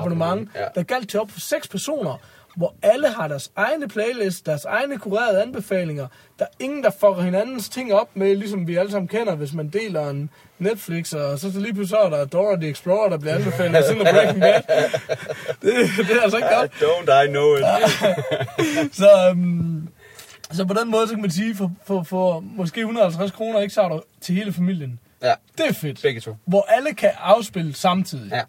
familieabonnement, 0.00 0.50
Ja. 0.54 0.64
der 0.74 0.82
galt 0.82 1.08
til 1.10 1.20
op 1.20 1.30
for 1.30 1.40
seks 1.40 1.68
personer. 1.68 2.20
hvor 2.56 2.74
alle 2.82 3.08
har 3.08 3.28
deres 3.28 3.50
egne 3.56 3.88
playlist, 3.88 4.46
deres 4.46 4.64
egne 4.64 4.98
kurerede 4.98 5.42
anbefalinger. 5.42 6.06
Der 6.38 6.44
er 6.44 6.48
ingen, 6.64 6.82
der 6.84 6.90
fucker 6.90 7.22
hinandens 7.22 7.68
ting 7.68 7.94
op 7.94 8.08
med, 8.14 8.36
ligesom 8.36 8.66
vi 8.66 8.76
alle 8.76 8.90
sammen 8.92 9.08
kender, 9.08 9.34
hvis 9.34 9.52
man 9.52 9.68
deler 9.68 10.08
en 10.10 10.30
Netflix, 10.58 11.12
og 11.12 11.38
så, 11.38 11.52
så 11.52 11.60
lige 11.60 11.74
pludselig 11.74 11.88
så 11.88 11.96
er 11.96 12.10
der 12.10 12.24
Dora 12.24 12.56
the 12.56 12.70
Explorer, 12.70 13.08
der 13.08 13.18
bliver 13.18 13.34
anbefalet 13.34 13.74
af 13.76 13.82
af 13.90 14.14
Breaking 14.14 14.40
Bad. 14.40 14.62
Det, 15.62 15.72
det 16.08 16.16
er 16.16 16.22
altså 16.22 16.36
ikke 16.36 16.48
godt. 16.58 16.72
Don't 16.72 17.24
I 17.24 17.28
know 17.28 17.56
it. 17.56 17.64
Så, 19.00 19.28
um, 19.30 19.88
så 20.50 20.64
på 20.64 20.74
den 20.74 20.90
måde, 20.90 21.06
så 21.08 21.14
kan 21.14 21.22
man 21.22 21.30
sige, 21.30 21.54
for, 21.56 21.72
for, 21.86 22.02
for 22.02 22.40
måske 22.40 22.80
150 22.80 23.30
kroner, 23.30 23.60
ikke, 23.60 23.74
så 23.74 24.00
til 24.20 24.34
hele 24.34 24.52
familien. 24.52 24.98
ja, 25.22 25.32
Det 25.58 25.66
er 25.68 25.72
fedt. 25.72 26.02
begge 26.02 26.20
to. 26.20 26.36
Hvor 26.46 26.66
alle 26.68 26.94
kan 26.94 27.10
afspille 27.20 27.74
samtidig. 27.74 28.30
Ja. 28.32 28.42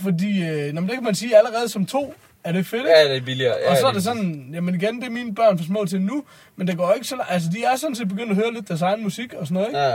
Fordi, 0.00 0.42
øh, 0.42 0.72
nå, 0.72 0.80
men 0.80 0.88
det 0.88 0.96
kan 0.96 1.04
man 1.04 1.14
sige, 1.14 1.36
allerede 1.36 1.68
som 1.68 1.86
to 1.86 2.14
er 2.44 2.52
det 2.52 2.66
fedt, 2.66 2.82
ikke? 2.82 2.98
Ja, 2.98 3.08
det 3.08 3.16
er 3.16 3.24
billigere. 3.24 3.54
Ja, 3.64 3.70
og 3.70 3.76
så 3.76 3.86
er 3.86 3.92
det 3.92 4.02
sådan, 4.02 4.50
jamen 4.52 4.74
igen, 4.74 5.00
det 5.00 5.06
er 5.06 5.10
mine 5.10 5.34
børn 5.34 5.58
for 5.58 5.64
små 5.64 5.84
til 5.84 6.00
nu, 6.00 6.24
men 6.56 6.66
det 6.66 6.76
går 6.76 6.92
ikke 6.92 7.06
så 7.06 7.16
langt. 7.16 7.32
Altså, 7.32 7.48
de 7.52 7.64
er 7.64 7.76
sådan 7.76 7.94
set 7.94 8.08
begyndt 8.08 8.30
at 8.30 8.36
høre 8.36 8.52
lidt 8.52 8.68
deres 8.68 8.82
egen 8.82 9.02
musik 9.02 9.34
og 9.34 9.46
sådan 9.46 9.54
noget, 9.54 9.68
ikke? 9.68 9.78
Ja. 9.78 9.92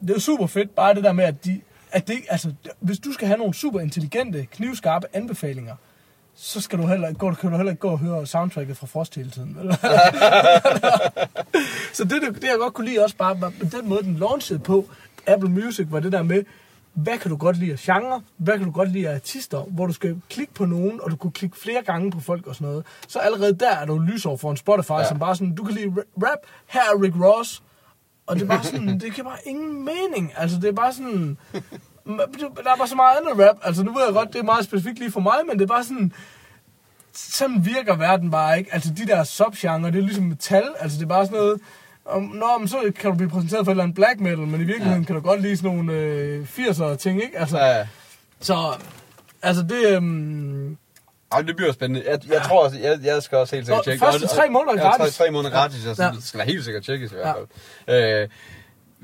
Det 0.00 0.10
er 0.10 0.14
jo 0.14 0.20
super 0.20 0.46
fedt, 0.46 0.74
bare 0.74 0.94
det 0.94 1.04
der 1.04 1.12
med, 1.12 1.24
at 1.24 1.44
de... 1.44 1.60
At 1.92 2.08
det, 2.08 2.16
altså, 2.28 2.52
hvis 2.80 2.98
du 2.98 3.12
skal 3.12 3.26
have 3.26 3.38
nogle 3.38 3.54
super 3.54 3.80
intelligente, 3.80 4.46
knivskarpe 4.52 5.06
anbefalinger, 5.12 5.74
så 6.34 6.60
skal 6.60 6.78
du 6.78 6.86
heller, 6.86 7.12
går, 7.12 7.34
kan 7.34 7.50
du 7.50 7.56
heller 7.56 7.72
ikke 7.72 7.80
gå 7.80 7.90
og 7.90 7.98
høre 7.98 8.26
soundtracket 8.26 8.76
fra 8.76 8.86
Frost 8.86 9.14
hele 9.14 9.30
tiden. 9.30 9.56
Vel? 9.60 9.72
så 11.96 12.04
det, 12.04 12.22
det, 12.22 12.34
det, 12.34 12.44
jeg 12.44 12.56
godt 12.58 12.74
kunne 12.74 12.88
lide 12.88 13.04
også 13.04 13.16
bare, 13.16 13.40
var 13.40 13.52
den 13.72 13.88
måde, 13.88 14.02
den 14.02 14.16
launchede 14.16 14.58
på, 14.58 14.88
Apple 15.26 15.50
Music, 15.50 15.86
var 15.90 16.00
det 16.00 16.12
der 16.12 16.22
med, 16.22 16.44
hvad 16.94 17.18
kan 17.18 17.30
du 17.30 17.36
godt 17.36 17.56
lide 17.56 17.72
af 17.72 17.78
genre, 17.78 18.22
hvad 18.36 18.58
kan 18.58 18.66
du 18.66 18.72
godt 18.72 18.92
lide 18.92 19.08
af 19.08 19.14
artister, 19.14 19.62
hvor 19.62 19.86
du 19.86 19.92
skal 19.92 20.20
klikke 20.30 20.54
på 20.54 20.64
nogen, 20.64 21.00
og 21.02 21.10
du 21.10 21.16
kunne 21.16 21.32
klikke 21.32 21.56
flere 21.56 21.82
gange 21.82 22.10
på 22.10 22.20
folk 22.20 22.46
og 22.46 22.54
sådan 22.54 22.68
noget. 22.68 22.86
Så 23.08 23.18
allerede 23.18 23.52
der 23.52 23.70
er 23.70 23.86
du 23.86 23.98
lysår 23.98 24.36
for 24.36 24.50
en 24.50 24.56
Spotify, 24.56 24.90
ja. 24.90 25.08
som 25.08 25.18
bare 25.18 25.36
sådan, 25.36 25.54
du 25.54 25.64
kan 25.64 25.74
lide 25.74 25.92
rap, 26.16 26.38
her 26.66 26.80
er 26.80 27.02
Rick 27.02 27.14
Ross, 27.20 27.62
og 28.26 28.36
det 28.36 28.42
er 28.42 28.46
bare 28.46 28.64
sådan, 28.64 28.88
det 29.00 29.14
kan 29.14 29.24
bare 29.24 29.38
ingen 29.46 29.84
mening. 29.84 30.32
Altså, 30.36 30.56
det 30.60 30.68
er 30.68 30.72
bare 30.72 30.92
sådan... 30.92 31.38
Der 32.06 32.70
er 32.72 32.76
bare 32.76 32.88
så 32.88 32.96
meget 32.96 33.16
andet 33.16 33.48
rap. 33.48 33.56
Altså, 33.62 33.82
nu 33.82 33.92
ved 33.92 34.04
jeg 34.04 34.12
godt, 34.12 34.32
det 34.32 34.38
er 34.38 34.42
meget 34.42 34.64
specifikt 34.64 34.98
lige 34.98 35.10
for 35.10 35.20
mig, 35.20 35.36
men 35.48 35.58
det 35.58 35.64
er 35.64 35.74
bare 35.74 35.84
sådan... 35.84 36.12
Sådan 37.12 37.66
virker 37.66 37.96
verden 37.96 38.30
bare 38.30 38.58
ikke. 38.58 38.74
Altså, 38.74 38.94
de 38.94 39.06
der 39.06 39.24
subgenre, 39.24 39.90
det 39.90 39.98
er 39.98 40.02
ligesom 40.02 40.24
metal. 40.24 40.64
Altså, 40.78 40.98
det 40.98 41.04
er 41.04 41.08
bare 41.08 41.26
sådan 41.26 41.38
noget... 41.38 41.60
Om, 42.06 42.22
nå, 42.22 42.58
men 42.58 42.68
så 42.68 42.92
kan 42.98 43.10
du 43.10 43.16
blive 43.16 43.30
præsenteret 43.30 43.64
for 43.64 43.70
et 43.70 43.74
eller 43.74 43.82
andet 43.82 43.94
black 43.94 44.20
metal, 44.20 44.38
men 44.38 44.60
i 44.60 44.64
virkeligheden 44.64 45.02
ja. 45.02 45.06
kan 45.06 45.14
du 45.14 45.20
godt 45.20 45.42
lide 45.42 45.56
sådan 45.56 45.70
nogle 45.76 45.92
øh, 45.92 46.46
80'er 46.58 46.96
ting, 46.96 47.22
ikke? 47.22 47.38
Altså, 47.38 47.58
Ja, 47.58 47.66
ja. 47.78 47.86
så... 48.40 48.56
Altså, 49.42 49.62
det... 49.62 49.96
Øhm, 49.96 50.76
Ej, 51.32 51.40
det 51.42 51.56
bliver 51.56 51.72
spændende. 51.72 52.10
Jeg, 52.10 52.18
jeg 52.32 52.42
tror 52.42 52.64
også, 52.64 52.78
jeg, 52.78 52.98
jeg 53.04 53.22
skal 53.22 53.38
også 53.38 53.56
helt 53.56 53.66
sikkert 53.66 53.84
tjekke. 53.84 54.04
første 54.04 54.26
tre 54.26 54.50
måneder 54.50 54.74
ja, 54.76 54.88
gratis. 54.88 55.16
Tre, 55.16 55.24
tre 55.24 55.30
måneder 55.32 55.54
gratis, 55.54 55.86
og 55.86 55.96
så 55.96 56.02
Ja. 56.02 56.10
skal 56.20 56.38
være 56.38 56.46
helt 56.46 56.64
sikkert 56.64 56.84
tjekkes 56.84 57.12
i 57.12 57.14
hvert 57.14 57.36
fald. 57.86 58.22
Øh, 58.22 58.28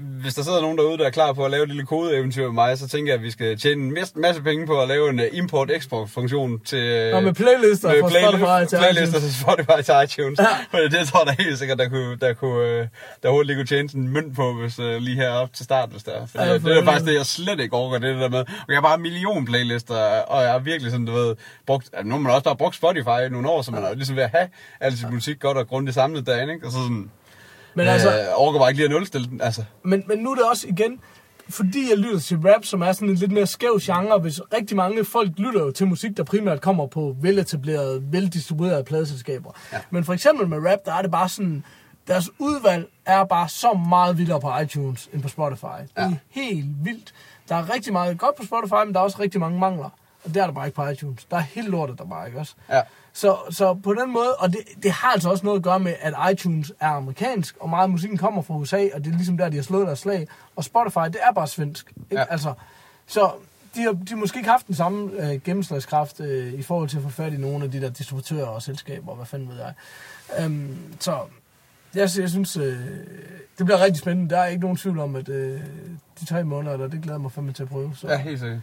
hvis 0.00 0.34
der 0.34 0.42
sidder 0.42 0.60
nogen 0.60 0.78
derude, 0.78 0.98
der 0.98 1.06
er 1.06 1.10
klar 1.10 1.32
på 1.32 1.44
at 1.44 1.50
lave 1.50 1.62
et 1.62 1.68
lille 1.68 1.86
kodeeventyr 1.86 2.42
med 2.42 2.52
mig, 2.52 2.78
så 2.78 2.88
tænker 2.88 3.12
jeg, 3.12 3.18
at 3.18 3.24
vi 3.24 3.30
skal 3.30 3.58
tjene 3.58 3.82
en 3.82 3.96
masse, 4.16 4.42
penge 4.42 4.66
på 4.66 4.80
at 4.82 4.88
lave 4.88 5.10
en 5.10 5.20
øh, 5.20 5.26
import-export-funktion 5.32 6.60
til... 6.60 6.78
øh, 6.78 7.16
og 7.16 7.22
med 7.22 7.34
playlister 7.34 7.88
med 7.88 8.10
play- 8.10 8.20
Spotify 8.28 8.68
til 8.70 8.78
playlister 8.78 9.20
til 9.20 9.34
Spotify 9.40 9.82
til 9.84 9.94
iTunes. 10.04 10.38
Ja. 10.72 10.78
Det 10.98 11.08
tror 11.08 11.24
jeg 11.28 11.36
da 11.38 11.42
helt 11.42 11.58
sikkert, 11.58 11.78
der 11.78 11.88
kunne, 11.88 12.16
der 12.16 12.32
kunne, 12.34 12.68
øh, 12.68 12.86
der 13.22 13.30
hurtigt 13.30 13.56
kunne 13.56 13.66
tjene 13.66 13.88
en 13.94 14.08
mønt 14.08 14.36
på, 14.36 14.52
hvis 14.52 14.78
lige 14.78 15.16
heroppe 15.16 15.56
til 15.56 15.64
start, 15.64 15.88
hvis 15.90 16.02
der 16.02 16.12
er. 16.12 16.26
Ja, 16.46 16.54
det 16.54 16.78
er 16.78 16.84
faktisk 16.84 17.06
det, 17.06 17.14
jeg 17.14 17.26
slet 17.26 17.60
ikke 17.60 17.76
overgår, 17.76 17.98
det 17.98 18.16
der 18.20 18.28
med. 18.28 18.38
Og 18.38 18.46
jeg 18.68 18.76
har 18.76 18.82
bare 18.82 18.94
en 18.94 19.02
million 19.02 19.44
playlister, 19.44 19.94
og 20.20 20.42
jeg 20.42 20.52
har 20.52 20.58
virkelig 20.58 20.90
sådan, 20.90 21.06
du 21.06 21.12
ved, 21.12 21.36
brugt, 21.66 21.90
altså, 21.92 22.08
nu 22.08 22.14
har 22.14 22.20
man 22.20 22.32
også 22.32 22.44
bare 22.44 22.56
brugt 22.56 22.76
Spotify 22.76 23.20
nogle 23.30 23.48
år, 23.50 23.62
så 23.62 23.72
man 23.72 23.84
er 23.84 23.94
ligesom 23.94 24.16
ved 24.16 24.22
at 24.22 24.30
have 24.30 24.48
al 24.80 24.96
sin 24.98 25.14
musik 25.14 25.40
godt 25.40 25.56
og 25.56 25.68
grundigt 25.68 25.94
samlet 25.94 26.26
derinde, 26.26 26.54
ikke? 26.54 26.66
Og 26.66 26.72
så 26.72 26.78
sådan, 26.78 27.10
Men 27.74 27.86
altså, 27.86 28.08
øh, 28.20 28.26
overgår 28.34 28.58
bare 28.58 28.70
ikke 28.70 28.78
lige 28.78 28.84
at 28.84 28.90
nulstille 28.90 29.26
den, 29.26 29.40
altså. 29.40 29.64
Men, 29.84 30.04
men 30.06 30.18
nu 30.18 30.30
er 30.30 30.34
det 30.34 30.44
også 30.44 30.66
igen, 30.68 31.00
fordi 31.48 31.90
jeg 31.90 31.98
lytter 31.98 32.18
til 32.20 32.36
rap, 32.38 32.64
som 32.64 32.82
er 32.82 32.92
sådan 32.92 33.08
en 33.08 33.14
lidt 33.14 33.32
mere 33.32 33.46
skæv 33.46 33.78
genre, 33.82 34.18
hvis 34.18 34.40
rigtig 34.54 34.76
mange 34.76 35.04
folk 35.04 35.30
lytter 35.36 35.60
jo 35.60 35.70
til 35.70 35.86
musik, 35.86 36.16
der 36.16 36.24
primært 36.24 36.60
kommer 36.60 36.86
på 36.86 37.16
veletablerede, 37.20 38.02
veldistribuerede 38.12 38.84
pladeselskaber. 38.84 39.50
Ja. 39.72 39.78
Men 39.90 40.04
for 40.04 40.12
eksempel 40.12 40.48
med 40.48 40.58
rap, 40.70 40.78
der 40.84 40.94
er 40.94 41.02
det 41.02 41.10
bare 41.10 41.28
sådan, 41.28 41.64
deres 42.08 42.30
udvalg 42.38 42.86
er 43.06 43.24
bare 43.24 43.48
så 43.48 43.72
meget 43.88 44.18
vildere 44.18 44.40
på 44.40 44.58
iTunes 44.62 45.08
end 45.14 45.22
på 45.22 45.28
Spotify. 45.28 45.64
Det 45.82 45.90
er 45.96 46.08
Ja. 46.08 46.16
helt 46.30 46.66
vildt. 46.84 47.12
Der 47.48 47.54
er 47.56 47.74
rigtig 47.74 47.92
meget 47.92 48.18
godt 48.18 48.36
på 48.36 48.44
Spotify, 48.44 48.84
men 48.86 48.94
der 48.94 49.00
er 49.00 49.04
også 49.04 49.20
rigtig 49.20 49.40
mange 49.40 49.58
mangler. 49.58 49.90
Og 50.24 50.34
det 50.34 50.36
er 50.42 50.46
der 50.46 50.52
bare 50.52 50.66
ikke 50.66 50.76
på 50.76 50.88
iTunes. 50.88 51.24
Der 51.24 51.36
er 51.36 51.40
helt 51.40 51.68
lortet 51.68 51.98
der 51.98 52.04
bare, 52.04 52.26
ikke 52.26 52.38
også? 52.38 52.54
Ja. 52.70 52.82
Så, 53.12 53.36
så 53.50 53.74
på 53.74 53.94
den 53.94 54.12
måde, 54.12 54.36
og 54.36 54.52
det, 54.52 54.60
det 54.82 54.90
har 54.90 55.08
altså 55.08 55.30
også 55.30 55.44
noget 55.44 55.58
at 55.58 55.62
gøre 55.62 55.80
med, 55.80 55.94
at 56.00 56.14
iTunes 56.32 56.72
er 56.80 56.88
amerikansk, 56.88 57.56
og 57.60 57.70
meget 57.70 57.82
af 57.82 57.88
musikken 57.88 58.18
kommer 58.18 58.42
fra 58.42 58.54
USA, 58.54 58.88
og 58.94 59.04
det 59.04 59.12
er 59.12 59.16
ligesom 59.16 59.36
der, 59.36 59.48
de 59.48 59.56
har 59.56 59.62
slået 59.62 59.86
deres 59.86 59.98
slag. 59.98 60.28
Og 60.56 60.64
Spotify, 60.64 61.04
det 61.06 61.18
er 61.28 61.32
bare 61.32 61.46
svensk. 61.46 61.92
Ikke? 62.10 62.20
Ja. 62.20 62.24
Altså, 62.30 62.54
så 63.06 63.30
de 63.74 63.82
har, 63.82 63.92
de 63.92 64.08
har 64.08 64.16
måske 64.16 64.38
ikke 64.38 64.50
haft 64.50 64.66
den 64.66 64.74
samme 64.74 65.10
øh, 65.12 65.40
gennemslagskraft 65.44 66.20
øh, 66.20 66.52
i 66.52 66.62
forhold 66.62 66.88
til 66.88 66.96
at 66.96 67.02
få 67.02 67.08
fat 67.08 67.32
i 67.32 67.36
nogle 67.36 67.64
af 67.64 67.70
de 67.70 67.80
der 67.80 67.90
distributører 67.90 68.46
og 68.46 68.62
selskaber, 68.62 69.14
hvad 69.14 69.26
fanden 69.26 69.48
ved 69.48 69.56
jeg. 69.56 69.74
Øhm, 70.44 70.76
så 71.00 71.18
jeg, 71.94 72.08
jeg 72.18 72.30
synes, 72.30 72.56
øh, 72.56 72.78
det 73.58 73.66
bliver 73.66 73.80
rigtig 73.80 73.98
spændende. 73.98 74.30
Der 74.30 74.40
er 74.40 74.46
ikke 74.46 74.60
nogen 74.60 74.76
tvivl 74.76 74.98
om, 74.98 75.16
at 75.16 75.28
øh, 75.28 75.60
de 76.20 76.24
tre 76.24 76.44
måneder, 76.44 76.76
der, 76.76 76.88
det 76.88 77.02
glæder 77.02 77.14
jeg 77.14 77.20
mig 77.20 77.32
fandme 77.32 77.52
til 77.52 77.62
at 77.62 77.68
prøve. 77.68 77.92
Så. 77.96 78.08
Ja, 78.08 78.16
helt 78.16 78.40
sikkert. 78.40 78.60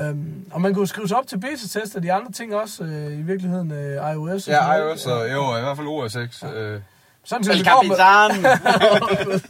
Øhm, 0.00 0.44
og 0.50 0.60
man 0.60 0.74
kunne 0.74 0.86
skrive 0.86 1.08
sig 1.08 1.18
op 1.18 1.26
til 1.26 1.38
beta-test 1.40 1.96
og 1.96 2.02
de 2.02 2.12
andre 2.12 2.32
ting 2.32 2.54
også, 2.54 2.84
øh, 2.84 3.18
i 3.18 3.22
virkeligheden 3.22 3.72
øh, 3.72 4.12
iOS. 4.14 4.48
Ja, 4.48 4.72
iOS 4.72 5.06
og 5.06 5.32
jo, 5.32 5.56
i 5.56 5.60
hvert 5.60 5.76
fald 5.76 5.86
OS 5.86 6.12
6. 6.12 6.42
Ja. 6.42 6.52
Øh. 6.52 6.80
Sådan 7.24 7.44
som, 7.44 7.54
det 7.54 7.66
går 7.66 7.82
med, 7.82 7.96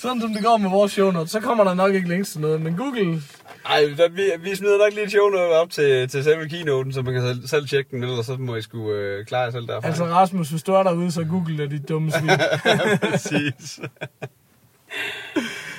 sådan 0.00 0.20
som 0.20 0.32
det 0.32 0.44
går 0.44 0.56
med 0.56 0.70
vores 0.70 0.92
show 0.92 1.10
notes, 1.10 1.30
så 1.30 1.40
kommer 1.40 1.64
der 1.64 1.74
nok 1.74 1.94
ikke 1.94 2.08
links 2.08 2.30
til 2.30 2.40
noget. 2.40 2.60
Men 2.60 2.76
Google, 2.76 3.22
Ej, 3.66 3.80
der, 3.96 4.08
vi, 4.08 4.22
vi 4.40 4.54
smider 4.56 4.78
nok 4.78 4.92
lige 4.94 5.04
et 5.04 5.10
show 5.10 5.28
note 5.28 5.52
op 5.52 5.70
til, 5.70 6.08
til 6.08 6.24
selve 6.24 6.48
keynoten, 6.48 6.92
så 6.92 7.02
man 7.02 7.14
kan 7.14 7.22
selv, 7.22 7.48
selv 7.48 7.68
tjekke 7.68 7.90
den, 7.90 8.02
ellers 8.02 8.26
så 8.26 8.36
må 8.36 8.56
I 8.56 8.62
skulle 8.62 8.98
øh, 8.98 9.24
klare 9.26 9.42
jer 9.42 9.50
selv 9.50 9.66
derfra. 9.66 9.88
altså 9.88 10.04
Rasmus, 10.04 10.50
hvis 10.50 10.62
du 10.62 10.72
er 10.72 10.82
derude, 10.82 11.12
så 11.12 11.24
Google 11.24 11.64
er 11.64 11.68
dit 11.68 11.88
dumme 11.88 12.12
svin. 12.12 12.30
præcis. 13.10 13.80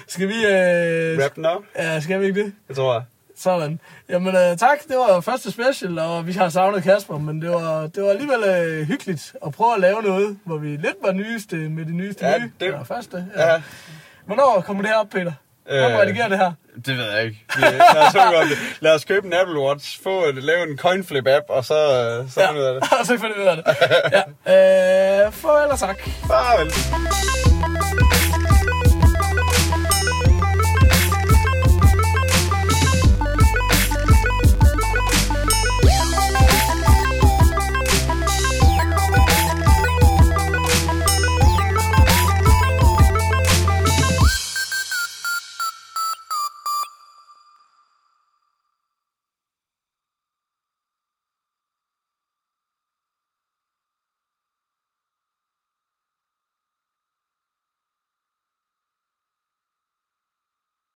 Skal 0.08 0.28
vi... 0.28 0.34
Øh, 0.46 1.20
Wrap 1.20 1.36
den 1.36 1.46
op, 1.46 1.62
ja, 1.76 2.00
skal 2.00 2.22
vi 2.22 2.26
ikke 2.26 2.44
det? 2.44 2.54
jeg 2.70 2.76
tror 2.76 2.94
jeg. 2.94 3.04
Sådan. 3.42 3.80
Jamen 4.10 4.36
øh, 4.36 4.58
tak, 4.58 4.78
det 4.88 4.98
var 4.98 5.22
første 5.22 5.52
special, 5.52 6.00
og 6.00 6.28
vi 6.28 6.32
har 6.34 6.50
savnet 6.50 6.84
Kasper, 6.84 7.18
men 7.18 7.42
det 7.42 7.50
var, 7.50 7.88
det 7.88 8.04
var 8.04 8.10
alligevel 8.10 8.44
øh, 8.44 8.88
hyggeligt 8.88 9.34
at 9.46 9.52
prøve 9.54 9.74
at 9.76 9.80
lave 9.82 10.02
noget, 10.02 10.38
hvor 10.46 10.58
vi 10.58 10.68
lidt 10.68 10.96
var 11.06 11.12
nyeste 11.12 11.56
med 11.56 11.86
det 11.86 11.94
nyeste 11.94 12.26
Ja, 12.26 12.38
nye. 12.38 12.52
det- 12.60 12.66
Eller 12.68 12.84
første. 12.84 13.26
Ja. 13.38 13.52
Ja. 13.54 13.62
Hvornår 14.26 14.64
kommer 14.66 14.84
det 14.84 14.92
her 14.92 14.98
op, 14.98 15.10
Peter? 15.10 15.32
Hvem 15.66 15.92
Øh, 15.92 15.98
redigerer 15.98 16.28
det 16.30 16.38
her? 16.38 16.52
Det 16.86 16.98
ved 16.98 17.12
jeg 17.12 17.24
ikke. 17.24 17.46
Vi, 17.56 17.62
lad, 17.62 18.08
os 18.08 18.16
om 18.16 18.48
det. 18.50 18.58
lad 18.80 18.96
os 18.96 19.06
købe 19.06 19.28
en 19.28 19.34
Apple 19.34 19.60
Watch, 19.60 20.04
få 20.04 20.24
et, 20.26 20.44
lave 20.44 20.72
en 20.72 20.78
coinflip 20.78 21.28
app, 21.28 21.46
og 21.50 21.66
så, 21.66 21.74
øh, 21.76 22.30
så 22.30 22.34
finder 22.40 22.54
vi 22.54 22.60
ud 22.60 22.64
af 22.66 22.74
det. 22.74 22.84
og 23.00 23.06
så 23.08 23.18
finder 23.18 23.36
vi 23.36 23.42
ud 23.42 23.48
af 23.48 23.56
det. 23.58 23.64
Ja. 24.48 25.26
Øh, 25.26 25.32
farvel 25.32 25.72
og 25.72 25.80
tak. 25.80 26.00
Farvel. 26.28 26.72